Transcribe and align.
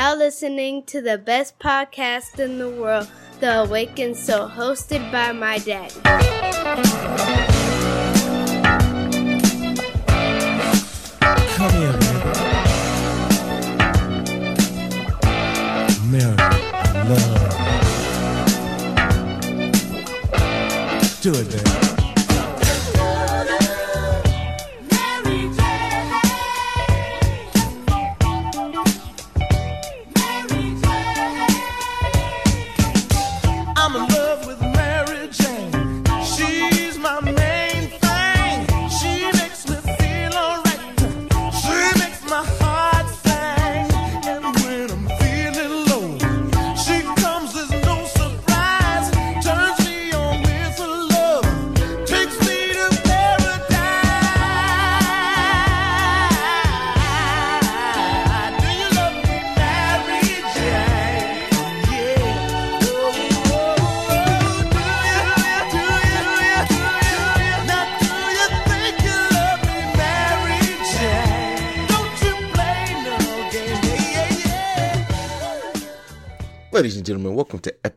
now 0.00 0.14
listening 0.14 0.82
to 0.82 1.02
the 1.02 1.18
best 1.18 1.58
podcast 1.58 2.38
in 2.38 2.56
the 2.56 2.70
world, 2.70 3.06
The 3.40 3.64
Awakened 3.64 4.16
Soul, 4.16 4.48
hosted 4.48 5.12
by 5.12 5.32
my 5.32 5.58
dad. 5.58 5.92
Come 11.54 11.72
here. 11.80 11.98
Mary, 16.10 16.36
love. 17.10 17.50
Do 21.20 21.34
it, 21.34 21.64
man. 21.64 21.79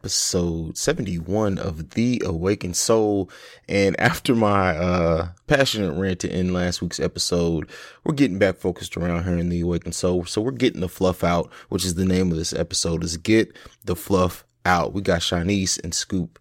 Episode 0.04 0.78
71 0.78 1.58
of 1.58 1.92
The 1.92 2.22
Awakened 2.26 2.76
Soul. 2.76 3.30
And 3.70 3.98
after 3.98 4.36
my 4.36 4.76
uh 4.76 5.30
passionate 5.48 5.98
rant 5.98 6.26
end 6.26 6.54
last 6.54 6.82
week's 6.82 7.00
episode, 7.00 7.70
we're 8.04 8.14
getting 8.14 8.38
back 8.38 8.58
focused 8.58 8.98
around 8.98 9.24
here 9.24 9.38
in 9.38 9.48
The 9.48 9.62
Awakened 9.62 9.96
Soul. 9.96 10.26
So 10.26 10.42
we're 10.42 10.52
getting 10.52 10.82
the 10.82 10.90
fluff 10.90 11.24
out, 11.24 11.50
which 11.70 11.86
is 11.86 11.96
the 11.96 12.04
name 12.04 12.34
of 12.34 12.38
this 12.38 12.52
episode, 12.52 13.02
is 13.02 13.16
Get 13.16 13.56
the 13.86 13.96
Fluff 13.96 14.44
Out. 14.66 14.92
We 14.92 15.02
got 15.02 15.22
Chaunice 15.22 15.80
and 15.82 15.96
Scoop 15.96 16.38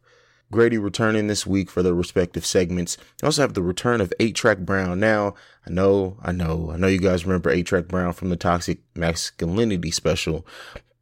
Grady 0.50 0.76
returning 0.76 1.28
this 1.28 1.46
week 1.46 1.70
for 1.70 1.84
their 1.84 1.94
respective 1.94 2.44
segments. 2.44 2.96
We 3.22 3.26
also 3.26 3.42
have 3.42 3.54
the 3.54 3.62
return 3.62 4.00
of 4.00 4.12
8 4.18 4.34
Trac 4.34 4.66
Brown. 4.66 4.98
Now, 4.98 5.36
I 5.64 5.70
know, 5.70 6.16
I 6.20 6.32
know, 6.32 6.72
I 6.74 6.78
know 6.78 6.88
you 6.88 6.98
guys 6.98 7.24
remember 7.24 7.50
8 7.50 7.64
Trac 7.64 7.86
Brown 7.86 8.12
from 8.12 8.30
the 8.30 8.36
Toxic 8.36 8.80
Masculinity 8.96 9.92
special, 9.92 10.44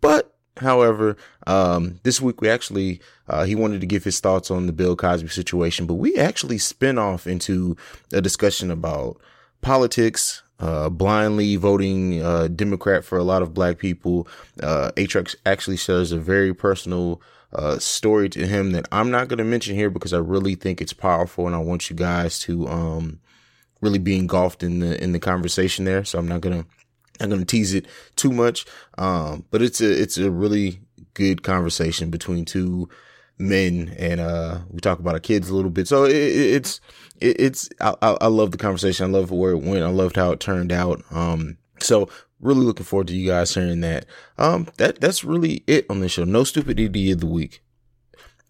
but 0.02 0.36
However, 0.56 1.16
um, 1.46 2.00
this 2.02 2.20
week 2.20 2.40
we 2.40 2.48
actually, 2.48 3.00
uh, 3.28 3.44
he 3.44 3.54
wanted 3.54 3.80
to 3.80 3.86
give 3.86 4.04
his 4.04 4.20
thoughts 4.20 4.50
on 4.50 4.66
the 4.66 4.72
Bill 4.72 4.96
Cosby 4.96 5.28
situation, 5.28 5.86
but 5.86 5.94
we 5.94 6.16
actually 6.16 6.58
spin 6.58 6.98
off 6.98 7.26
into 7.26 7.76
a 8.12 8.20
discussion 8.20 8.70
about 8.70 9.20
politics, 9.62 10.42
uh, 10.58 10.90
blindly 10.90 11.56
voting, 11.56 12.22
uh, 12.22 12.48
Democrat 12.48 13.04
for 13.04 13.16
a 13.16 13.22
lot 13.22 13.42
of 13.42 13.54
black 13.54 13.78
people. 13.78 14.28
Uh, 14.62 14.90
Atrax 14.96 15.34
actually 15.46 15.76
shares 15.76 16.12
a 16.12 16.18
very 16.18 16.52
personal, 16.52 17.22
uh, 17.52 17.78
story 17.78 18.28
to 18.28 18.46
him 18.46 18.72
that 18.72 18.86
I'm 18.92 19.10
not 19.10 19.28
going 19.28 19.38
to 19.38 19.44
mention 19.44 19.74
here 19.74 19.90
because 19.90 20.12
I 20.12 20.18
really 20.18 20.54
think 20.54 20.80
it's 20.80 20.92
powerful 20.92 21.46
and 21.46 21.56
I 21.56 21.58
want 21.58 21.90
you 21.90 21.96
guys 21.96 22.38
to, 22.40 22.68
um, 22.68 23.20
really 23.80 23.98
be 23.98 24.16
engulfed 24.16 24.62
in 24.62 24.80
the, 24.80 25.02
in 25.02 25.12
the 25.12 25.18
conversation 25.18 25.84
there. 25.84 26.04
So 26.04 26.18
I'm 26.18 26.28
not 26.28 26.42
going 26.42 26.62
to, 26.62 26.68
I'm 27.20 27.28
going 27.28 27.40
to 27.40 27.46
tease 27.46 27.74
it 27.74 27.86
too 28.16 28.32
much. 28.32 28.66
Um, 28.98 29.44
but 29.50 29.62
it's 29.62 29.80
a, 29.80 29.90
it's 29.90 30.18
a 30.18 30.30
really 30.30 30.80
good 31.14 31.42
conversation 31.42 32.10
between 32.10 32.44
two 32.44 32.88
men 33.38 33.94
and, 33.98 34.20
uh, 34.20 34.58
we 34.70 34.80
talk 34.80 34.98
about 34.98 35.14
our 35.14 35.20
kids 35.20 35.48
a 35.48 35.54
little 35.54 35.70
bit. 35.70 35.88
So 35.88 36.04
it, 36.04 36.14
it, 36.14 36.54
it's, 36.54 36.80
it, 37.20 37.40
it's, 37.40 37.68
I, 37.80 37.94
I 38.02 38.16
I 38.22 38.26
love 38.26 38.50
the 38.50 38.58
conversation. 38.58 39.06
I 39.06 39.18
love 39.18 39.30
where 39.30 39.52
it 39.52 39.62
went. 39.62 39.82
I 39.82 39.88
loved 39.88 40.16
how 40.16 40.30
it 40.32 40.40
turned 40.40 40.72
out. 40.72 41.02
Um, 41.10 41.56
so 41.80 42.08
really 42.40 42.64
looking 42.64 42.84
forward 42.84 43.08
to 43.08 43.14
you 43.14 43.28
guys 43.28 43.54
hearing 43.54 43.80
that. 43.80 44.06
Um, 44.38 44.68
that, 44.76 45.00
that's 45.00 45.24
really 45.24 45.64
it 45.66 45.86
on 45.88 46.00
this 46.00 46.12
show. 46.12 46.24
No 46.24 46.44
stupid 46.44 46.78
idiot 46.78 47.14
of 47.14 47.20
the 47.20 47.26
week. 47.26 47.62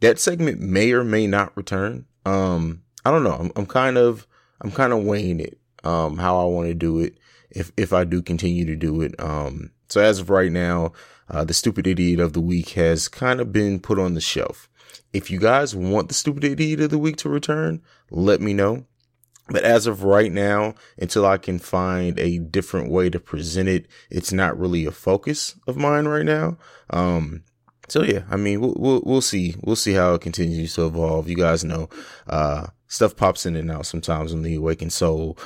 That 0.01 0.19
segment 0.19 0.61
may 0.61 0.93
or 0.93 1.05
may 1.05 1.27
not 1.27 1.57
return. 1.57 2.07
Um, 2.25 2.83
I 3.05 3.11
don't 3.11 3.25
know. 3.25 3.35
I'm, 3.35 3.53
I'm 3.57 3.67
kind 3.67 3.97
of, 3.97 4.27
I'm 4.61 4.71
kind 4.71 4.93
of 4.93 5.05
weighing 5.05 5.41
it, 5.41 5.59
um, 5.85 6.19
how 6.19 6.39
I 6.41 6.45
want 6.45 6.69
to 6.69 6.75
do 6.75 6.99
it 6.99 7.17
if 7.51 7.73
if 7.77 7.93
I 7.93 8.05
do 8.05 8.23
continue 8.23 8.65
to 8.67 8.77
do 8.77 9.03
it. 9.03 9.15
Um, 9.21 9.71
so 9.89 10.01
as 10.01 10.21
of 10.21 10.31
right 10.31 10.53
now, 10.53 10.93
uh, 11.29 11.45
the 11.45 11.55
stupid 11.55 11.87
idiot 11.87 12.21
of 12.21 12.33
the 12.33 12.41
week 12.41 12.71
has 12.71 13.09
kind 13.09 13.41
of 13.41 13.53
been 13.53 13.81
put 13.81 13.99
on 13.99 14.15
the 14.15 14.21
shelf. 14.21 14.69
If 15.13 15.31
you 15.31 15.39
guys 15.39 15.75
want 15.75 16.09
the 16.09 16.15
stupid 16.15 16.45
idiot 16.45 16.81
of 16.81 16.91
the 16.91 16.99
week 16.99 17.17
to 17.19 17.29
return, 17.29 17.83
let 18.11 18.41
me 18.41 18.55
know. 18.55 18.87
But 19.49 19.65
as 19.65 19.89
of 19.89 20.05
right 20.05 20.31
now, 20.31 20.75
until 20.97 21.27
I 21.27 21.37
can 21.37 21.59
find 21.59 22.19
a 22.21 22.39
different 22.39 22.91
way 22.91 23.11
to 23.11 23.19
present 23.19 23.69
it, 23.69 23.89
it's 24.09 24.33
not 24.33 24.59
really 24.59 24.87
a 24.87 24.93
focus 24.93 25.57
of 25.67 25.77
mine 25.77 26.07
right 26.07 26.25
now. 26.25 26.57
Um, 26.91 27.43
so 27.89 28.05
yeah, 28.05 28.23
I 28.31 28.37
mean, 28.37 28.61
we'll, 28.61 28.77
we'll, 28.79 29.03
we'll 29.05 29.21
see. 29.21 29.57
We'll 29.63 29.75
see 29.75 29.93
how 29.95 30.15
it 30.15 30.21
continues 30.21 30.75
to 30.75 30.87
evolve. 30.87 31.29
You 31.29 31.37
guys 31.37 31.65
know, 31.65 31.89
uh, 32.29 32.69
stuff 32.87 33.17
pops 33.17 33.45
in 33.45 33.57
and 33.57 33.71
out 33.71 33.87
sometimes 33.87 34.33
on 34.33 34.43
the 34.43 34.55
awakened 34.55 34.93
soul. 34.93 35.37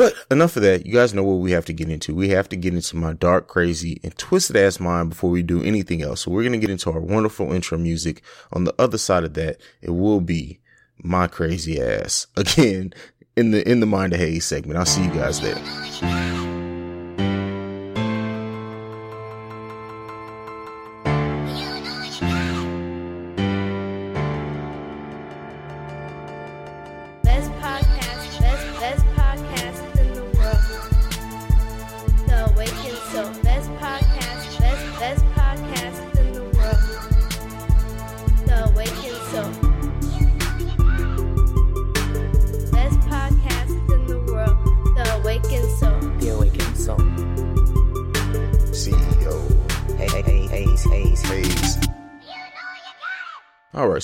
But 0.00 0.14
enough 0.30 0.56
of 0.56 0.62
that. 0.62 0.86
You 0.86 0.94
guys 0.94 1.12
know 1.12 1.22
what 1.22 1.40
we 1.40 1.50
have 1.50 1.66
to 1.66 1.74
get 1.74 1.90
into. 1.90 2.14
We 2.14 2.30
have 2.30 2.48
to 2.48 2.56
get 2.56 2.72
into 2.72 2.96
my 2.96 3.12
dark, 3.12 3.48
crazy, 3.48 4.00
and 4.02 4.16
twisted 4.16 4.56
ass 4.56 4.80
mind 4.80 5.10
before 5.10 5.28
we 5.28 5.42
do 5.42 5.62
anything 5.62 6.00
else. 6.00 6.22
So 6.22 6.30
we're 6.30 6.40
going 6.40 6.52
to 6.52 6.58
get 6.58 6.70
into 6.70 6.90
our 6.90 7.00
wonderful 7.00 7.52
intro 7.52 7.76
music. 7.76 8.22
On 8.50 8.64
the 8.64 8.74
other 8.78 8.96
side 8.96 9.24
of 9.24 9.34
that, 9.34 9.60
it 9.82 9.90
will 9.90 10.22
be 10.22 10.60
my 10.96 11.26
crazy 11.26 11.82
ass 11.82 12.28
again 12.38 12.94
in 13.36 13.50
the, 13.50 13.70
in 13.70 13.80
the 13.80 13.86
mind 13.86 14.14
of 14.14 14.20
Haize 14.20 14.46
segment. 14.46 14.78
I'll 14.78 14.86
see 14.86 15.04
you 15.04 15.10
guys 15.10 15.38
there. 15.42 16.49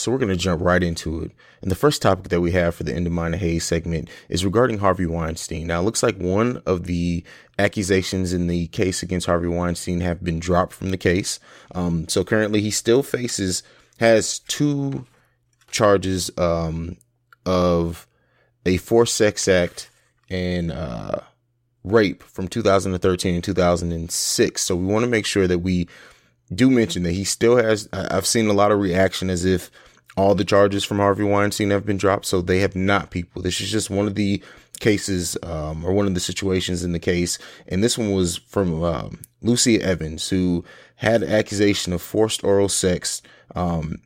So 0.06 0.12
we're 0.12 0.18
going 0.18 0.28
to 0.28 0.36
jump 0.36 0.62
right 0.62 0.84
into 0.84 1.20
it. 1.20 1.32
And 1.60 1.68
the 1.68 1.74
first 1.74 2.00
topic 2.00 2.28
that 2.28 2.40
we 2.40 2.52
have 2.52 2.76
for 2.76 2.84
the 2.84 2.94
End 2.94 3.08
of 3.08 3.12
Mind 3.12 3.34
of 3.34 3.40
Haize 3.40 3.64
segment 3.64 4.08
is 4.28 4.44
regarding 4.44 4.78
Harvey 4.78 5.04
Weinstein. 5.04 5.66
Now, 5.66 5.80
it 5.80 5.82
looks 5.82 6.00
like 6.00 6.16
one 6.16 6.62
of 6.64 6.84
the 6.84 7.24
accusations 7.58 8.32
in 8.32 8.46
the 8.46 8.68
case 8.68 9.02
against 9.02 9.26
Harvey 9.26 9.48
Weinstein 9.48 10.02
have 10.02 10.22
been 10.22 10.38
dropped 10.38 10.74
from 10.74 10.90
the 10.90 10.96
case. 10.96 11.40
Um, 11.74 12.06
so 12.06 12.22
currently, 12.22 12.60
he 12.60 12.70
still 12.70 13.02
faces, 13.02 13.64
has 13.98 14.38
two 14.38 15.08
charges 15.72 16.30
um, 16.38 16.98
of 17.44 18.06
a 18.64 18.76
forced 18.76 19.16
sex 19.16 19.48
act 19.48 19.90
and 20.30 20.70
uh, 20.70 21.18
rape 21.82 22.22
from 22.22 22.46
2013 22.46 23.34
and 23.34 23.42
2006. 23.42 24.62
So 24.62 24.76
we 24.76 24.86
want 24.86 25.02
to 25.02 25.10
make 25.10 25.26
sure 25.26 25.48
that 25.48 25.58
we 25.58 25.88
do 26.54 26.70
mention 26.70 27.02
that 27.02 27.12
he 27.12 27.24
still 27.24 27.56
has. 27.56 27.88
I've 27.92 28.24
seen 28.24 28.46
a 28.46 28.52
lot 28.52 28.70
of 28.70 28.78
reaction 28.78 29.30
as 29.30 29.44
if 29.44 29.68
all 30.16 30.34
the 30.34 30.44
charges 30.44 30.84
from 30.84 30.98
Harvey 30.98 31.24
Weinstein 31.24 31.70
have 31.70 31.86
been 31.86 31.98
dropped. 31.98 32.26
So 32.26 32.40
they 32.40 32.60
have 32.60 32.74
not, 32.74 33.10
people. 33.10 33.42
This 33.42 33.60
is 33.60 33.70
just 33.70 33.90
one 33.90 34.06
of 34.06 34.14
the 34.14 34.42
cases 34.80 35.36
um, 35.42 35.84
or 35.84 35.92
one 35.92 36.06
of 36.06 36.14
the 36.14 36.20
situations 36.20 36.82
in 36.82 36.92
the 36.92 36.98
case. 36.98 37.38
And 37.68 37.82
this 37.82 37.98
one 37.98 38.12
was 38.12 38.36
from 38.36 38.82
um, 38.82 39.20
Lucy 39.42 39.80
Evans, 39.80 40.28
who 40.28 40.64
had 40.96 41.22
accusation 41.22 41.92
of 41.92 42.02
forced 42.02 42.44
oral 42.44 42.68
sex 42.68 43.22
um, 43.54 43.98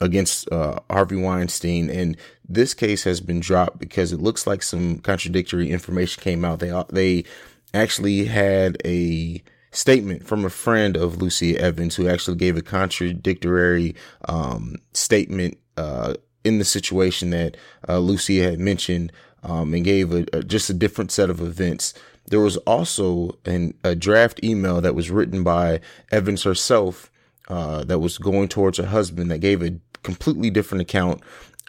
against 0.00 0.50
uh, 0.52 0.78
Harvey 0.88 1.16
Weinstein. 1.16 1.90
And 1.90 2.16
this 2.48 2.74
case 2.74 3.04
has 3.04 3.20
been 3.20 3.40
dropped 3.40 3.78
because 3.78 4.12
it 4.12 4.20
looks 4.20 4.46
like 4.46 4.62
some 4.62 4.98
contradictory 4.98 5.70
information 5.70 6.22
came 6.22 6.44
out. 6.44 6.60
They 6.60 6.84
they 6.90 7.24
actually 7.72 8.24
had 8.26 8.76
a 8.84 9.42
statement 9.70 10.26
from 10.26 10.44
a 10.44 10.50
friend 10.50 10.96
of 10.96 11.20
Lucy 11.20 11.56
Evans 11.56 11.96
who 11.96 12.08
actually 12.08 12.36
gave 12.36 12.56
a 12.56 12.62
contradictory 12.62 13.94
um, 14.28 14.76
statement 14.92 15.58
uh, 15.76 16.14
in 16.44 16.58
the 16.58 16.64
situation 16.64 17.30
that 17.30 17.56
uh, 17.88 17.98
Lucy 17.98 18.40
had 18.40 18.58
mentioned 18.58 19.12
um, 19.42 19.72
and 19.74 19.84
gave 19.84 20.12
a, 20.12 20.26
a, 20.32 20.42
just 20.42 20.70
a 20.70 20.74
different 20.74 21.12
set 21.12 21.30
of 21.30 21.40
events. 21.40 21.94
There 22.26 22.40
was 22.40 22.56
also 22.58 23.38
an, 23.44 23.74
a 23.84 23.94
draft 23.94 24.42
email 24.42 24.80
that 24.80 24.94
was 24.94 25.10
written 25.10 25.42
by 25.42 25.80
Evans 26.10 26.42
herself 26.42 27.10
uh, 27.48 27.84
that 27.84 27.98
was 27.98 28.18
going 28.18 28.48
towards 28.48 28.78
her 28.78 28.86
husband 28.86 29.30
that 29.30 29.38
gave 29.38 29.62
a 29.62 29.74
completely 30.02 30.50
different 30.50 30.82
account 30.82 31.20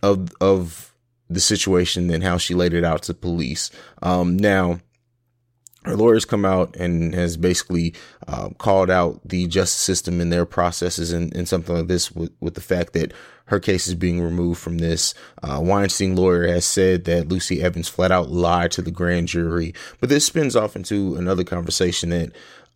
of 0.03 0.31
of 0.39 0.94
the 1.30 1.39
situation 1.39 2.07
than 2.07 2.21
how 2.21 2.38
she 2.38 2.53
laid 2.53 2.74
it 2.74 2.83
out 2.83 3.03
to 3.03 3.13
police. 3.13 3.71
Um, 4.01 4.36
now, 4.36 4.80
her 5.83 5.95
lawyers 5.95 6.25
come 6.25 6.45
out 6.45 6.75
and 6.75 7.13
has 7.16 7.38
basically 7.38 7.94
uh, 8.28 8.50
called 8.57 8.89
out 8.89 9.19
the 9.25 9.48
justice 9.48 9.80
system 9.80 10.22
and 10.22 10.31
their 10.31 10.45
processes 10.45 11.12
and, 11.12 11.36
and, 11.36 11.48
something 11.48 11.75
like 11.75 11.88
this 11.88 12.12
with, 12.12 12.31
with 12.39 12.54
the 12.54 12.62
fact 12.62 12.94
that 12.94 13.12
her 13.45 13.60
case 13.60 13.88
is 13.88 13.95
being 13.95 14.22
removed 14.22 14.62
from 14.62 14.78
this. 14.78 15.13
Uh, 15.42 15.60
Weinstein 15.62 16.16
lawyer 16.16 16.48
has 16.48 16.66
said 16.66 17.06
that 17.06 17.28
Lucy 17.30 17.62
Evans 17.62 17.89
flat 17.89 18.12
out 18.12 18.30
lied 18.30 18.72
to 18.72 18.81
the 18.81 18.92
grand 18.92 19.28
jury, 19.28 19.74
but 20.00 20.10
this 20.10 20.25
spins 20.25 20.56
off 20.56 20.75
into 20.75 21.16
another 21.16 21.44
conversation 21.44 22.12
that 22.12 22.31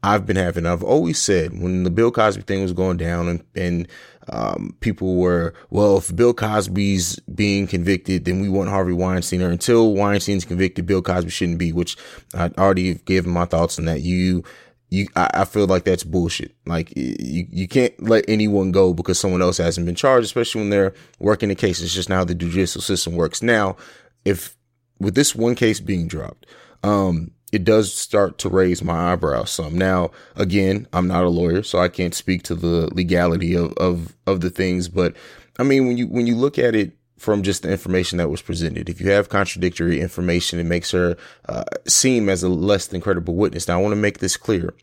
I've 0.06 0.28
been 0.28 0.36
having. 0.36 0.68
I've 0.68 0.84
always 0.84 1.18
said 1.18 1.60
when 1.60 1.84
the 1.84 1.90
Bill 1.90 2.12
Cosby 2.12 2.44
thing 2.44 2.62
was 2.62 2.74
going 2.74 2.98
down 2.98 3.28
and, 3.28 3.44
and 3.56 3.88
um, 4.30 4.76
people 4.80 5.16
were, 5.16 5.56
well, 5.72 5.98
if 5.98 6.16
Bill 6.16 6.32
Cosby's 6.32 7.20
being 7.22 7.66
convicted, 7.66 8.26
then 8.26 8.40
we 8.40 8.48
want 8.48 8.70
Harvey 8.70 8.94
Weinstein. 8.94 9.42
Or 9.42 9.50
until 9.50 9.96
Weinstein's 9.96 10.46
convicted, 10.46 10.86
Bill 10.86 11.02
Cosby 11.02 11.32
shouldn't 11.32 11.58
be. 11.58 11.74
Which 11.74 11.98
I 12.36 12.52
already 12.56 12.96
gave 13.06 13.26
my 13.26 13.46
thoughts 13.46 13.80
on 13.80 13.86
that. 13.86 14.02
You, 14.02 14.44
you, 14.92 15.08
I, 15.16 15.30
I 15.34 15.46
feel 15.46 15.66
like 15.66 15.86
that's 15.86 16.04
bullshit. 16.04 16.56
Like 16.68 16.96
you, 16.96 17.48
you 17.50 17.68
can't 17.68 18.00
let 18.00 18.26
anyone 18.28 18.72
go 18.72 18.94
because 18.94 19.20
someone 19.20 19.42
else 19.42 19.58
hasn't 19.58 19.88
been 19.88 19.96
charged, 19.96 20.26
especially 20.26 20.62
when 20.62 20.70
they're 20.70 20.94
working 21.18 21.50
the 21.50 21.56
case. 21.56 21.82
It's 21.82 21.96
just 21.96 22.10
now 22.10 22.24
the 22.24 22.36
judicial 22.36 22.82
system 22.82 23.16
works. 23.16 23.42
Now, 23.42 23.76
if 24.24 24.56
with 25.00 25.16
this 25.16 25.34
one 25.34 25.56
case 25.56 25.80
being 25.80 26.08
dropped, 26.08 26.46
um, 26.84 27.32
it 27.52 27.64
does 27.64 27.94
start 27.94 28.38
to 28.40 28.50
raise 28.50 28.84
my 28.84 29.14
eyebrows 29.14 29.52
some. 29.52 29.78
Now, 29.78 30.12
again, 30.36 30.88
I'm 30.94 31.08
not 31.08 31.24
a 31.24 31.30
lawyer, 31.30 31.64
so 31.64 31.80
I 31.80 31.88
can't 31.88 32.14
speak 32.14 32.44
to 32.44 32.56
the 32.56 32.94
legality 32.94 33.56
of, 33.56 33.74
of, 33.74 34.16
of 34.26 34.42
the 34.42 34.50
things. 34.50 34.90
But 34.90 35.16
I 35.58 35.64
mean, 35.64 35.88
when 35.88 35.98
you, 35.98 36.08
when 36.08 36.28
you 36.28 36.36
look 36.36 36.58
at 36.58 36.76
it 36.76 36.98
from 37.18 37.44
just 37.44 37.62
the 37.62 37.72
information 37.72 38.18
that 38.18 38.30
was 38.30 38.42
presented, 38.42 38.90
if 38.90 39.00
you 39.00 39.10
have 39.12 39.30
contradictory 39.30 40.02
information, 40.02 40.60
it 40.60 40.66
makes 40.66 40.92
her 40.92 41.16
uh, 41.48 41.64
seem 41.88 42.30
as 42.30 42.44
a 42.44 42.50
less 42.50 42.88
than 42.88 43.02
credible 43.02 43.36
witness. 43.36 43.68
Now, 43.68 43.80
I 43.80 43.82
want 43.82 43.94
to 43.94 44.02
make 44.02 44.20
this 44.20 44.38
clear. 44.38 44.74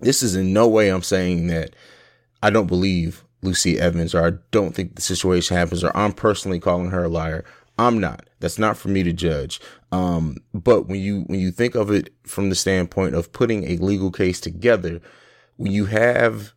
This 0.00 0.22
is 0.22 0.36
in 0.36 0.52
no 0.52 0.68
way 0.68 0.88
I'm 0.88 1.02
saying 1.02 1.46
that 1.48 1.74
I 2.42 2.50
don't 2.50 2.66
believe 2.66 3.24
Lucy 3.42 3.78
Evans 3.78 4.14
or 4.14 4.26
I 4.26 4.32
don't 4.50 4.74
think 4.74 4.96
the 4.96 5.02
situation 5.02 5.56
happens 5.56 5.84
or 5.84 5.96
I'm 5.96 6.12
personally 6.12 6.60
calling 6.60 6.90
her 6.90 7.04
a 7.04 7.08
liar. 7.08 7.44
I'm 7.78 7.98
not. 7.98 8.28
That's 8.40 8.58
not 8.58 8.76
for 8.76 8.88
me 8.88 9.02
to 9.04 9.12
judge. 9.12 9.60
Um, 9.92 10.38
but 10.52 10.88
when 10.88 11.00
you 11.00 11.22
when 11.22 11.38
you 11.38 11.50
think 11.50 11.74
of 11.74 11.90
it 11.90 12.12
from 12.24 12.48
the 12.48 12.54
standpoint 12.54 13.14
of 13.14 13.32
putting 13.32 13.64
a 13.64 13.76
legal 13.76 14.10
case 14.10 14.40
together, 14.40 15.00
when 15.56 15.72
you 15.72 15.86
have 15.86 16.52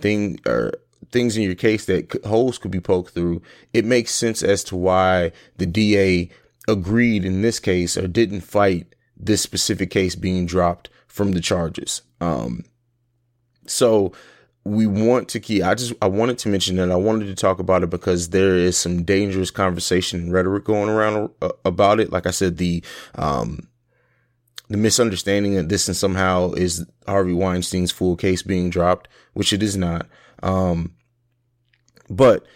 thing 0.00 0.40
or 0.46 0.72
things 1.10 1.36
in 1.36 1.42
your 1.42 1.54
case 1.54 1.84
that 1.86 2.24
holes 2.24 2.58
could 2.58 2.70
be 2.70 2.80
poked 2.80 3.12
through, 3.12 3.42
it 3.72 3.84
makes 3.84 4.12
sense 4.14 4.42
as 4.42 4.64
to 4.64 4.76
why 4.76 5.32
the 5.58 5.66
DA 5.66 6.30
agreed 6.66 7.24
in 7.24 7.42
this 7.42 7.60
case 7.60 7.96
or 7.96 8.08
didn't 8.08 8.40
fight 8.40 8.94
this 9.16 9.42
specific 9.42 9.90
case 9.90 10.14
being 10.14 10.46
dropped 10.46 10.88
from 11.06 11.32
the 11.32 11.40
charges. 11.40 12.02
Um, 12.20 12.64
so 13.66 14.12
we 14.64 14.86
want 14.86 15.28
to 15.28 15.40
keep 15.40 15.62
i 15.64 15.74
just 15.74 15.92
i 16.00 16.06
wanted 16.06 16.38
to 16.38 16.48
mention 16.48 16.76
that 16.76 16.90
i 16.90 16.96
wanted 16.96 17.26
to 17.26 17.34
talk 17.34 17.58
about 17.58 17.82
it 17.82 17.90
because 17.90 18.28
there 18.28 18.54
is 18.54 18.76
some 18.76 19.02
dangerous 19.02 19.50
conversation 19.50 20.20
and 20.20 20.32
rhetoric 20.32 20.64
going 20.64 20.88
around 20.88 21.30
uh, 21.40 21.50
about 21.64 21.98
it. 21.98 22.12
Like 22.12 22.26
i 22.26 22.30
said 22.30 22.58
the 22.58 22.82
um 23.16 23.68
the 24.68 24.76
misunderstanding 24.76 25.54
that 25.54 25.68
this 25.68 25.88
and 25.88 25.96
somehow 25.96 26.52
is 26.52 26.86
harvey 27.06 27.32
weinstein's 27.32 27.90
full 27.90 28.16
case 28.16 28.42
being 28.42 28.70
dropped 28.70 29.08
which 29.34 29.52
it 29.52 29.62
is 29.62 29.76
not. 29.76 30.06
Um 30.42 30.94
but 32.08 32.46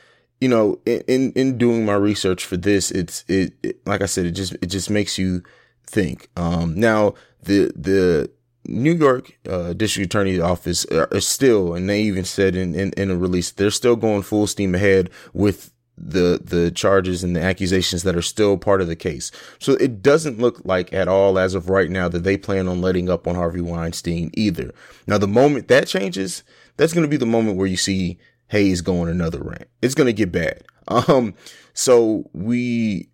you 0.41 0.49
know 0.49 0.81
in 0.87 1.33
in 1.33 1.59
doing 1.59 1.85
my 1.85 1.95
research 1.95 2.45
for 2.45 2.57
this 2.57 2.91
it's 2.91 3.25
it, 3.27 3.55
it 3.63 3.85
like 3.87 4.03
i 4.03 4.07
said 4.07 4.27
it 4.27 4.33
just 4.33 4.53
it 4.63 4.67
just 4.67 4.91
makes 4.91 5.19
you 5.19 5.43
think. 5.87 6.29
Um 6.37 6.79
now 6.79 7.15
the 7.43 7.73
the 7.75 8.31
New 8.69 8.95
York 8.95 9.39
uh, 9.49 9.73
District 9.73 10.07
Attorney's 10.07 10.41
Office 10.41 10.85
is 10.87 11.27
still, 11.27 11.75
and 11.75 11.89
they 11.89 12.03
even 12.03 12.25
said 12.25 12.57
in, 12.57 12.75
in, 12.75 12.93
in 12.93 13.11
a 13.11 13.17
release, 13.17 13.51
they're 13.51 13.71
still 13.71 13.97
going 13.97 14.23
full 14.23 14.47
steam 14.47 14.75
ahead 14.75 15.11
with 15.33 15.73
the 15.99 16.41
the 16.45 16.71
charges 16.71 17.25
and 17.25 17.35
the 17.35 17.41
accusations 17.41 18.03
that 18.03 18.17
are 18.17 18.23
still 18.23 18.59
part 18.59 18.81
of 18.81 18.87
the 18.87 18.97
case. 18.97 19.31
So 19.59 19.73
it 19.73 20.03
doesn't 20.03 20.39
look 20.39 20.61
like 20.65 20.93
at 20.93 21.09
all 21.09 21.39
as 21.39 21.55
of 21.55 21.71
right 21.71 21.91
now 21.91 22.09
that 22.09 22.23
they 22.23 22.37
plan 22.37 22.69
on 22.69 22.81
letting 22.81 23.09
up 23.09 23.27
on 23.27 23.35
Harvey 23.35 23.63
Weinstein 23.63 24.31
either. 24.35 24.73
Now 25.07 25.19
the 25.19 25.29
moment 25.29 25.69
that 25.69 25.87
changes, 25.87 26.43
that's 26.77 26.93
going 26.93 27.05
to 27.05 27.11
be 27.11 27.17
the 27.17 27.27
moment 27.27 27.57
where 27.57 27.67
you 27.67 27.77
see 27.79 28.19
Haize 28.49 28.83
going 28.83 29.09
another 29.09 29.43
rant. 29.43 29.69
It's 29.81 29.95
going 29.95 30.07
to 30.07 30.13
get 30.13 30.33
bad. 30.33 30.63
Um 30.89 31.35
so 31.75 32.31
we 32.33 33.09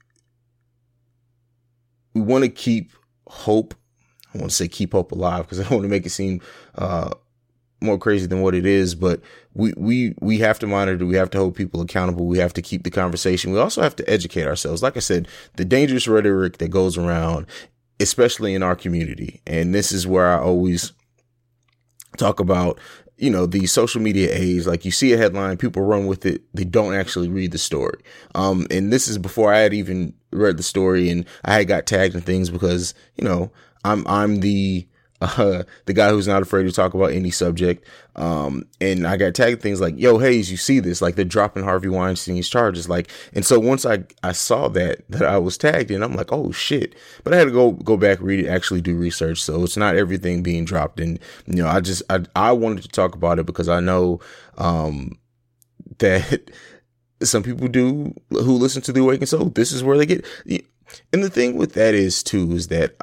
we 2.12 2.20
want 2.20 2.44
to 2.44 2.50
keep 2.50 2.92
hope 3.26 3.74
I 4.34 4.38
want 4.38 4.50
to 4.50 4.56
say 4.56 4.68
keep 4.68 4.92
hope 4.92 5.12
alive 5.12 5.44
because 5.44 5.60
I 5.60 5.62
don't 5.64 5.72
want 5.72 5.84
to 5.84 5.88
make 5.88 6.06
it 6.06 6.10
seem 6.10 6.40
uh, 6.74 7.10
more 7.80 7.98
crazy 7.98 8.26
than 8.26 8.40
what 8.40 8.54
it 8.54 8.66
is. 8.66 8.94
But 8.94 9.20
we 9.54 9.72
we 9.76 10.14
we 10.20 10.38
have 10.38 10.58
to 10.60 10.66
monitor. 10.66 11.04
We 11.04 11.16
have 11.16 11.30
to 11.30 11.38
hold 11.38 11.54
people 11.54 11.80
accountable. 11.80 12.26
We 12.26 12.38
have 12.38 12.54
to 12.54 12.62
keep 12.62 12.84
the 12.84 12.90
conversation. 12.90 13.52
We 13.52 13.58
also 13.58 13.82
have 13.82 13.96
to 13.96 14.10
educate 14.10 14.46
ourselves. 14.46 14.82
Like 14.82 14.96
I 14.96 15.00
said, 15.00 15.28
the 15.56 15.64
dangerous 15.64 16.08
rhetoric 16.08 16.58
that 16.58 16.68
goes 16.68 16.96
around, 16.96 17.46
especially 18.00 18.54
in 18.54 18.62
our 18.62 18.76
community, 18.76 19.40
and 19.46 19.74
this 19.74 19.92
is 19.92 20.06
where 20.06 20.28
I 20.28 20.38
always 20.40 20.92
talk 22.18 22.40
about 22.40 22.78
you 23.22 23.30
know, 23.30 23.46
the 23.46 23.66
social 23.66 24.02
media 24.02 24.28
age, 24.32 24.66
like 24.66 24.84
you 24.84 24.90
see 24.90 25.12
a 25.12 25.16
headline, 25.16 25.56
people 25.56 25.80
run 25.82 26.06
with 26.06 26.26
it. 26.26 26.42
They 26.54 26.64
don't 26.64 26.92
actually 26.92 27.28
read 27.28 27.52
the 27.52 27.58
story. 27.58 28.02
Um, 28.34 28.66
and 28.68 28.92
this 28.92 29.06
is 29.06 29.16
before 29.16 29.54
I 29.54 29.60
had 29.60 29.72
even 29.72 30.12
read 30.32 30.56
the 30.56 30.64
story 30.64 31.08
and 31.08 31.24
I 31.44 31.54
had 31.54 31.68
got 31.68 31.86
tagged 31.86 32.16
in 32.16 32.22
things 32.22 32.50
because, 32.50 32.94
you 33.14 33.24
know, 33.24 33.52
I'm 33.84 34.06
I'm 34.06 34.40
the 34.40 34.86
uh, 35.38 35.62
the 35.86 35.92
guy 35.92 36.10
who's 36.10 36.26
not 36.26 36.42
afraid 36.42 36.64
to 36.64 36.72
talk 36.72 36.94
about 36.94 37.12
any 37.12 37.30
subject. 37.30 37.86
Um, 38.16 38.66
and 38.80 39.06
I 39.06 39.16
got 39.16 39.34
tagged 39.34 39.62
things 39.62 39.80
like, 39.80 39.94
"Yo, 39.96 40.18
Haize, 40.18 40.50
you 40.50 40.56
see 40.56 40.80
this? 40.80 41.00
Like 41.00 41.14
they're 41.14 41.24
dropping 41.24 41.62
Harvey 41.62 41.88
Weinstein's 41.88 42.48
charges." 42.48 42.88
Like, 42.88 43.08
and 43.32 43.44
so 43.44 43.60
once 43.60 43.86
I 43.86 44.04
I 44.24 44.32
saw 44.32 44.68
that 44.68 45.02
that 45.10 45.22
I 45.22 45.38
was 45.38 45.56
tagged 45.56 45.92
in, 45.92 46.02
I'm 46.02 46.14
like, 46.14 46.32
"Oh 46.32 46.50
shit!" 46.50 46.96
But 47.22 47.34
I 47.34 47.36
had 47.36 47.44
to 47.44 47.52
go 47.52 47.72
go 47.72 47.96
back, 47.96 48.18
read 48.20 48.44
it, 48.44 48.48
actually 48.48 48.80
do 48.80 48.96
research. 48.96 49.40
So 49.40 49.62
it's 49.62 49.76
not 49.76 49.96
everything 49.96 50.42
being 50.42 50.64
dropped. 50.64 50.98
And 50.98 51.20
you 51.46 51.62
know, 51.62 51.68
I 51.68 51.80
just 51.80 52.02
I 52.10 52.24
I 52.34 52.50
wanted 52.52 52.82
to 52.82 52.88
talk 52.88 53.14
about 53.14 53.38
it 53.38 53.46
because 53.46 53.68
I 53.68 53.80
know 53.80 54.20
um 54.58 55.18
that. 55.98 56.50
Some 57.22 57.44
people 57.44 57.68
do 57.68 58.12
who 58.30 58.54
listen 58.54 58.82
to 58.82 58.92
the 58.92 59.00
Awakened 59.00 59.28
Soul. 59.28 59.44
This 59.50 59.70
is 59.70 59.84
where 59.84 59.96
they 59.96 60.06
get, 60.06 60.26
and 61.12 61.22
the 61.22 61.30
thing 61.30 61.56
with 61.56 61.74
that 61.74 61.94
is 61.94 62.20
too 62.20 62.50
is 62.50 62.66
that 62.66 62.96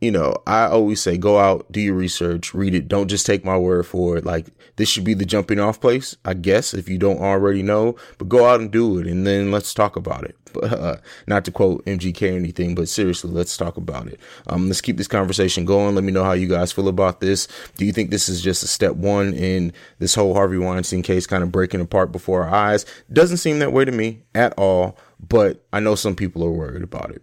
you 0.00 0.12
know, 0.12 0.36
I 0.46 0.66
always 0.66 1.00
say 1.00 1.18
go 1.18 1.38
out, 1.38 1.70
do 1.72 1.80
your 1.80 1.94
research, 1.94 2.54
read 2.54 2.74
it. 2.74 2.86
Don't 2.86 3.08
just 3.08 3.26
take 3.26 3.44
my 3.44 3.58
word 3.58 3.84
for 3.84 4.16
it. 4.16 4.24
Like 4.24 4.46
this 4.76 4.88
should 4.88 5.04
be 5.04 5.14
the 5.14 5.24
jumping 5.24 5.58
off 5.58 5.80
place, 5.80 6.16
I 6.24 6.34
guess, 6.34 6.72
if 6.72 6.88
you 6.88 6.98
don't 6.98 7.18
already 7.18 7.62
know, 7.62 7.96
but 8.16 8.28
go 8.28 8.46
out 8.46 8.60
and 8.60 8.70
do 8.70 8.98
it 8.98 9.08
and 9.08 9.26
then 9.26 9.50
let's 9.50 9.74
talk 9.74 9.96
about 9.96 10.24
it. 10.24 10.36
But, 10.54 10.72
uh, 10.72 10.96
not 11.26 11.44
to 11.44 11.50
quote 11.52 11.84
MGK 11.84 12.32
or 12.32 12.36
anything, 12.36 12.74
but 12.74 12.88
seriously, 12.88 13.30
let's 13.30 13.54
talk 13.54 13.76
about 13.76 14.06
it. 14.06 14.18
Um, 14.46 14.66
let's 14.66 14.80
keep 14.80 14.96
this 14.96 15.06
conversation 15.06 15.66
going. 15.66 15.94
Let 15.94 16.04
me 16.04 16.10
know 16.10 16.24
how 16.24 16.32
you 16.32 16.48
guys 16.48 16.72
feel 16.72 16.88
about 16.88 17.20
this. 17.20 17.48
Do 17.76 17.84
you 17.84 17.92
think 17.92 18.10
this 18.10 18.30
is 18.30 18.40
just 18.40 18.62
a 18.62 18.66
step 18.66 18.94
one 18.94 19.34
in 19.34 19.74
this 19.98 20.14
whole 20.14 20.32
Harvey 20.32 20.56
Weinstein 20.56 21.02
case 21.02 21.26
kind 21.26 21.42
of 21.42 21.52
breaking 21.52 21.82
apart 21.82 22.12
before 22.12 22.44
our 22.44 22.54
eyes? 22.54 22.86
Doesn't 23.12 23.36
seem 23.36 23.58
that 23.58 23.74
way 23.74 23.84
to 23.84 23.92
me 23.92 24.22
at 24.34 24.54
all, 24.56 24.96
but 25.20 25.66
I 25.70 25.80
know 25.80 25.94
some 25.94 26.16
people 26.16 26.42
are 26.42 26.50
worried 26.50 26.82
about 26.82 27.10
it. 27.10 27.20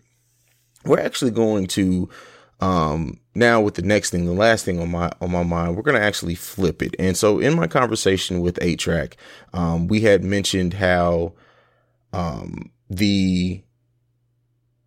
We're 0.86 1.00
actually 1.00 1.32
going 1.32 1.66
to 1.70 2.08
um, 2.66 3.20
now 3.36 3.62
with 3.62 3.76
the 3.76 3.84
next 3.84 4.10
thing, 4.10 4.26
the 4.26 4.34
last 4.34 4.66
thing 4.66 4.80
on 4.80 4.90
my 4.90 5.12
on 5.22 5.30
my 5.30 5.44
mind, 5.44 5.76
we're 5.76 5.84
gonna 5.84 6.00
actually 6.00 6.34
flip 6.34 6.82
it. 6.82 6.96
And 6.98 7.16
so 7.16 7.38
in 7.40 7.56
my 7.56 7.68
conversation 7.68 8.42
with 8.42 8.58
8 8.60 8.80
Trac, 8.80 9.14
um, 9.54 9.88
we 9.88 10.02
had 10.02 10.24
mentioned 10.24 10.74
how 10.74 11.34
um, 12.12 12.72
the 12.90 13.62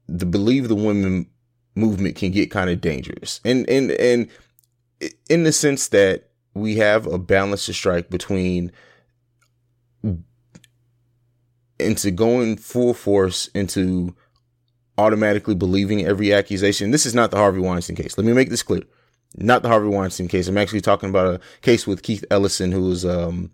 the 0.09 0.27
believe 0.27 0.67
the 0.67 0.75
women 0.75 1.31
movement 1.77 2.17
can 2.17 2.33
get 2.33 2.51
kind 2.51 2.69
of 2.69 2.81
dangerous, 2.81 3.41
and 3.45 3.69
and 3.71 3.93
and 3.93 4.29
in 5.31 5.45
the 5.45 5.53
sense 5.53 5.87
that 5.89 6.31
we 6.55 6.79
have 6.79 7.07
a 7.07 7.17
balance 7.17 7.67
to 7.67 7.73
strike 7.73 8.11
between 8.11 8.73
into 11.79 12.11
going 12.11 12.57
full 12.57 12.93
force 12.93 13.47
into 13.55 14.17
automatically 14.99 15.55
believing 15.55 16.05
every 16.05 16.33
accusation. 16.35 16.91
This 16.91 17.07
is 17.07 17.15
not 17.15 17.31
the 17.31 17.37
Harvey 17.37 17.61
Weinstein 17.61 17.97
case. 17.97 18.19
Let 18.19 18.27
me 18.27 18.33
make 18.33 18.51
this 18.51 18.63
clear. 18.63 18.83
not 19.37 19.63
the 19.63 19.69
Harvey 19.69 19.89
Weinstein 19.89 20.29
case. 20.29 20.49
I'm 20.49 20.59
actually 20.59 20.81
talking 20.81 21.09
about 21.09 21.35
a 21.35 21.41
case 21.63 21.87
with 21.87 22.03
Keith 22.03 22.25
Ellison, 22.31 22.73
who 22.73 22.83
was 22.83 23.05
um, 23.05 23.51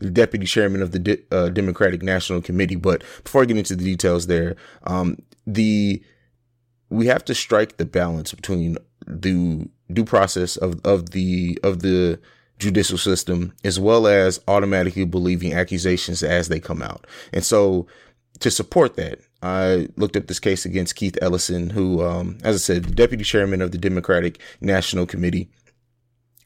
the 0.00 0.10
deputy 0.10 0.46
chairman 0.46 0.82
of 0.82 0.92
the 0.92 0.98
De- 0.98 1.22
uh, 1.30 1.48
Democratic 1.50 2.02
National 2.02 2.42
Committee. 2.42 2.76
But 2.76 3.02
before 3.22 3.42
I 3.42 3.44
get 3.44 3.56
into 3.56 3.76
the 3.76 3.84
details 3.84 4.26
there, 4.26 4.56
um, 4.84 5.18
the 5.46 6.02
we 6.90 7.06
have 7.06 7.24
to 7.26 7.34
strike 7.34 7.76
the 7.76 7.84
balance 7.84 8.32
between 8.32 8.78
the 9.06 9.68
due 9.92 10.04
process 10.04 10.56
of 10.56 10.80
of 10.84 11.10
the 11.10 11.58
of 11.62 11.80
the 11.80 12.18
judicial 12.58 12.98
system 12.98 13.52
as 13.62 13.78
well 13.78 14.06
as 14.06 14.40
automatically 14.48 15.04
believing 15.04 15.52
accusations 15.52 16.22
as 16.22 16.48
they 16.48 16.58
come 16.58 16.82
out. 16.82 17.06
And 17.32 17.44
so 17.44 17.86
to 18.40 18.50
support 18.50 18.96
that, 18.96 19.20
I 19.42 19.88
looked 19.96 20.16
up 20.16 20.26
this 20.26 20.40
case 20.40 20.64
against 20.64 20.96
Keith 20.96 21.16
Ellison, 21.22 21.70
who, 21.70 22.04
um, 22.04 22.38
as 22.42 22.56
I 22.56 22.58
said, 22.58 22.96
deputy 22.96 23.24
chairman 23.24 23.62
of 23.62 23.70
the 23.70 23.78
Democratic 23.78 24.40
National 24.60 25.06
Committee. 25.06 25.48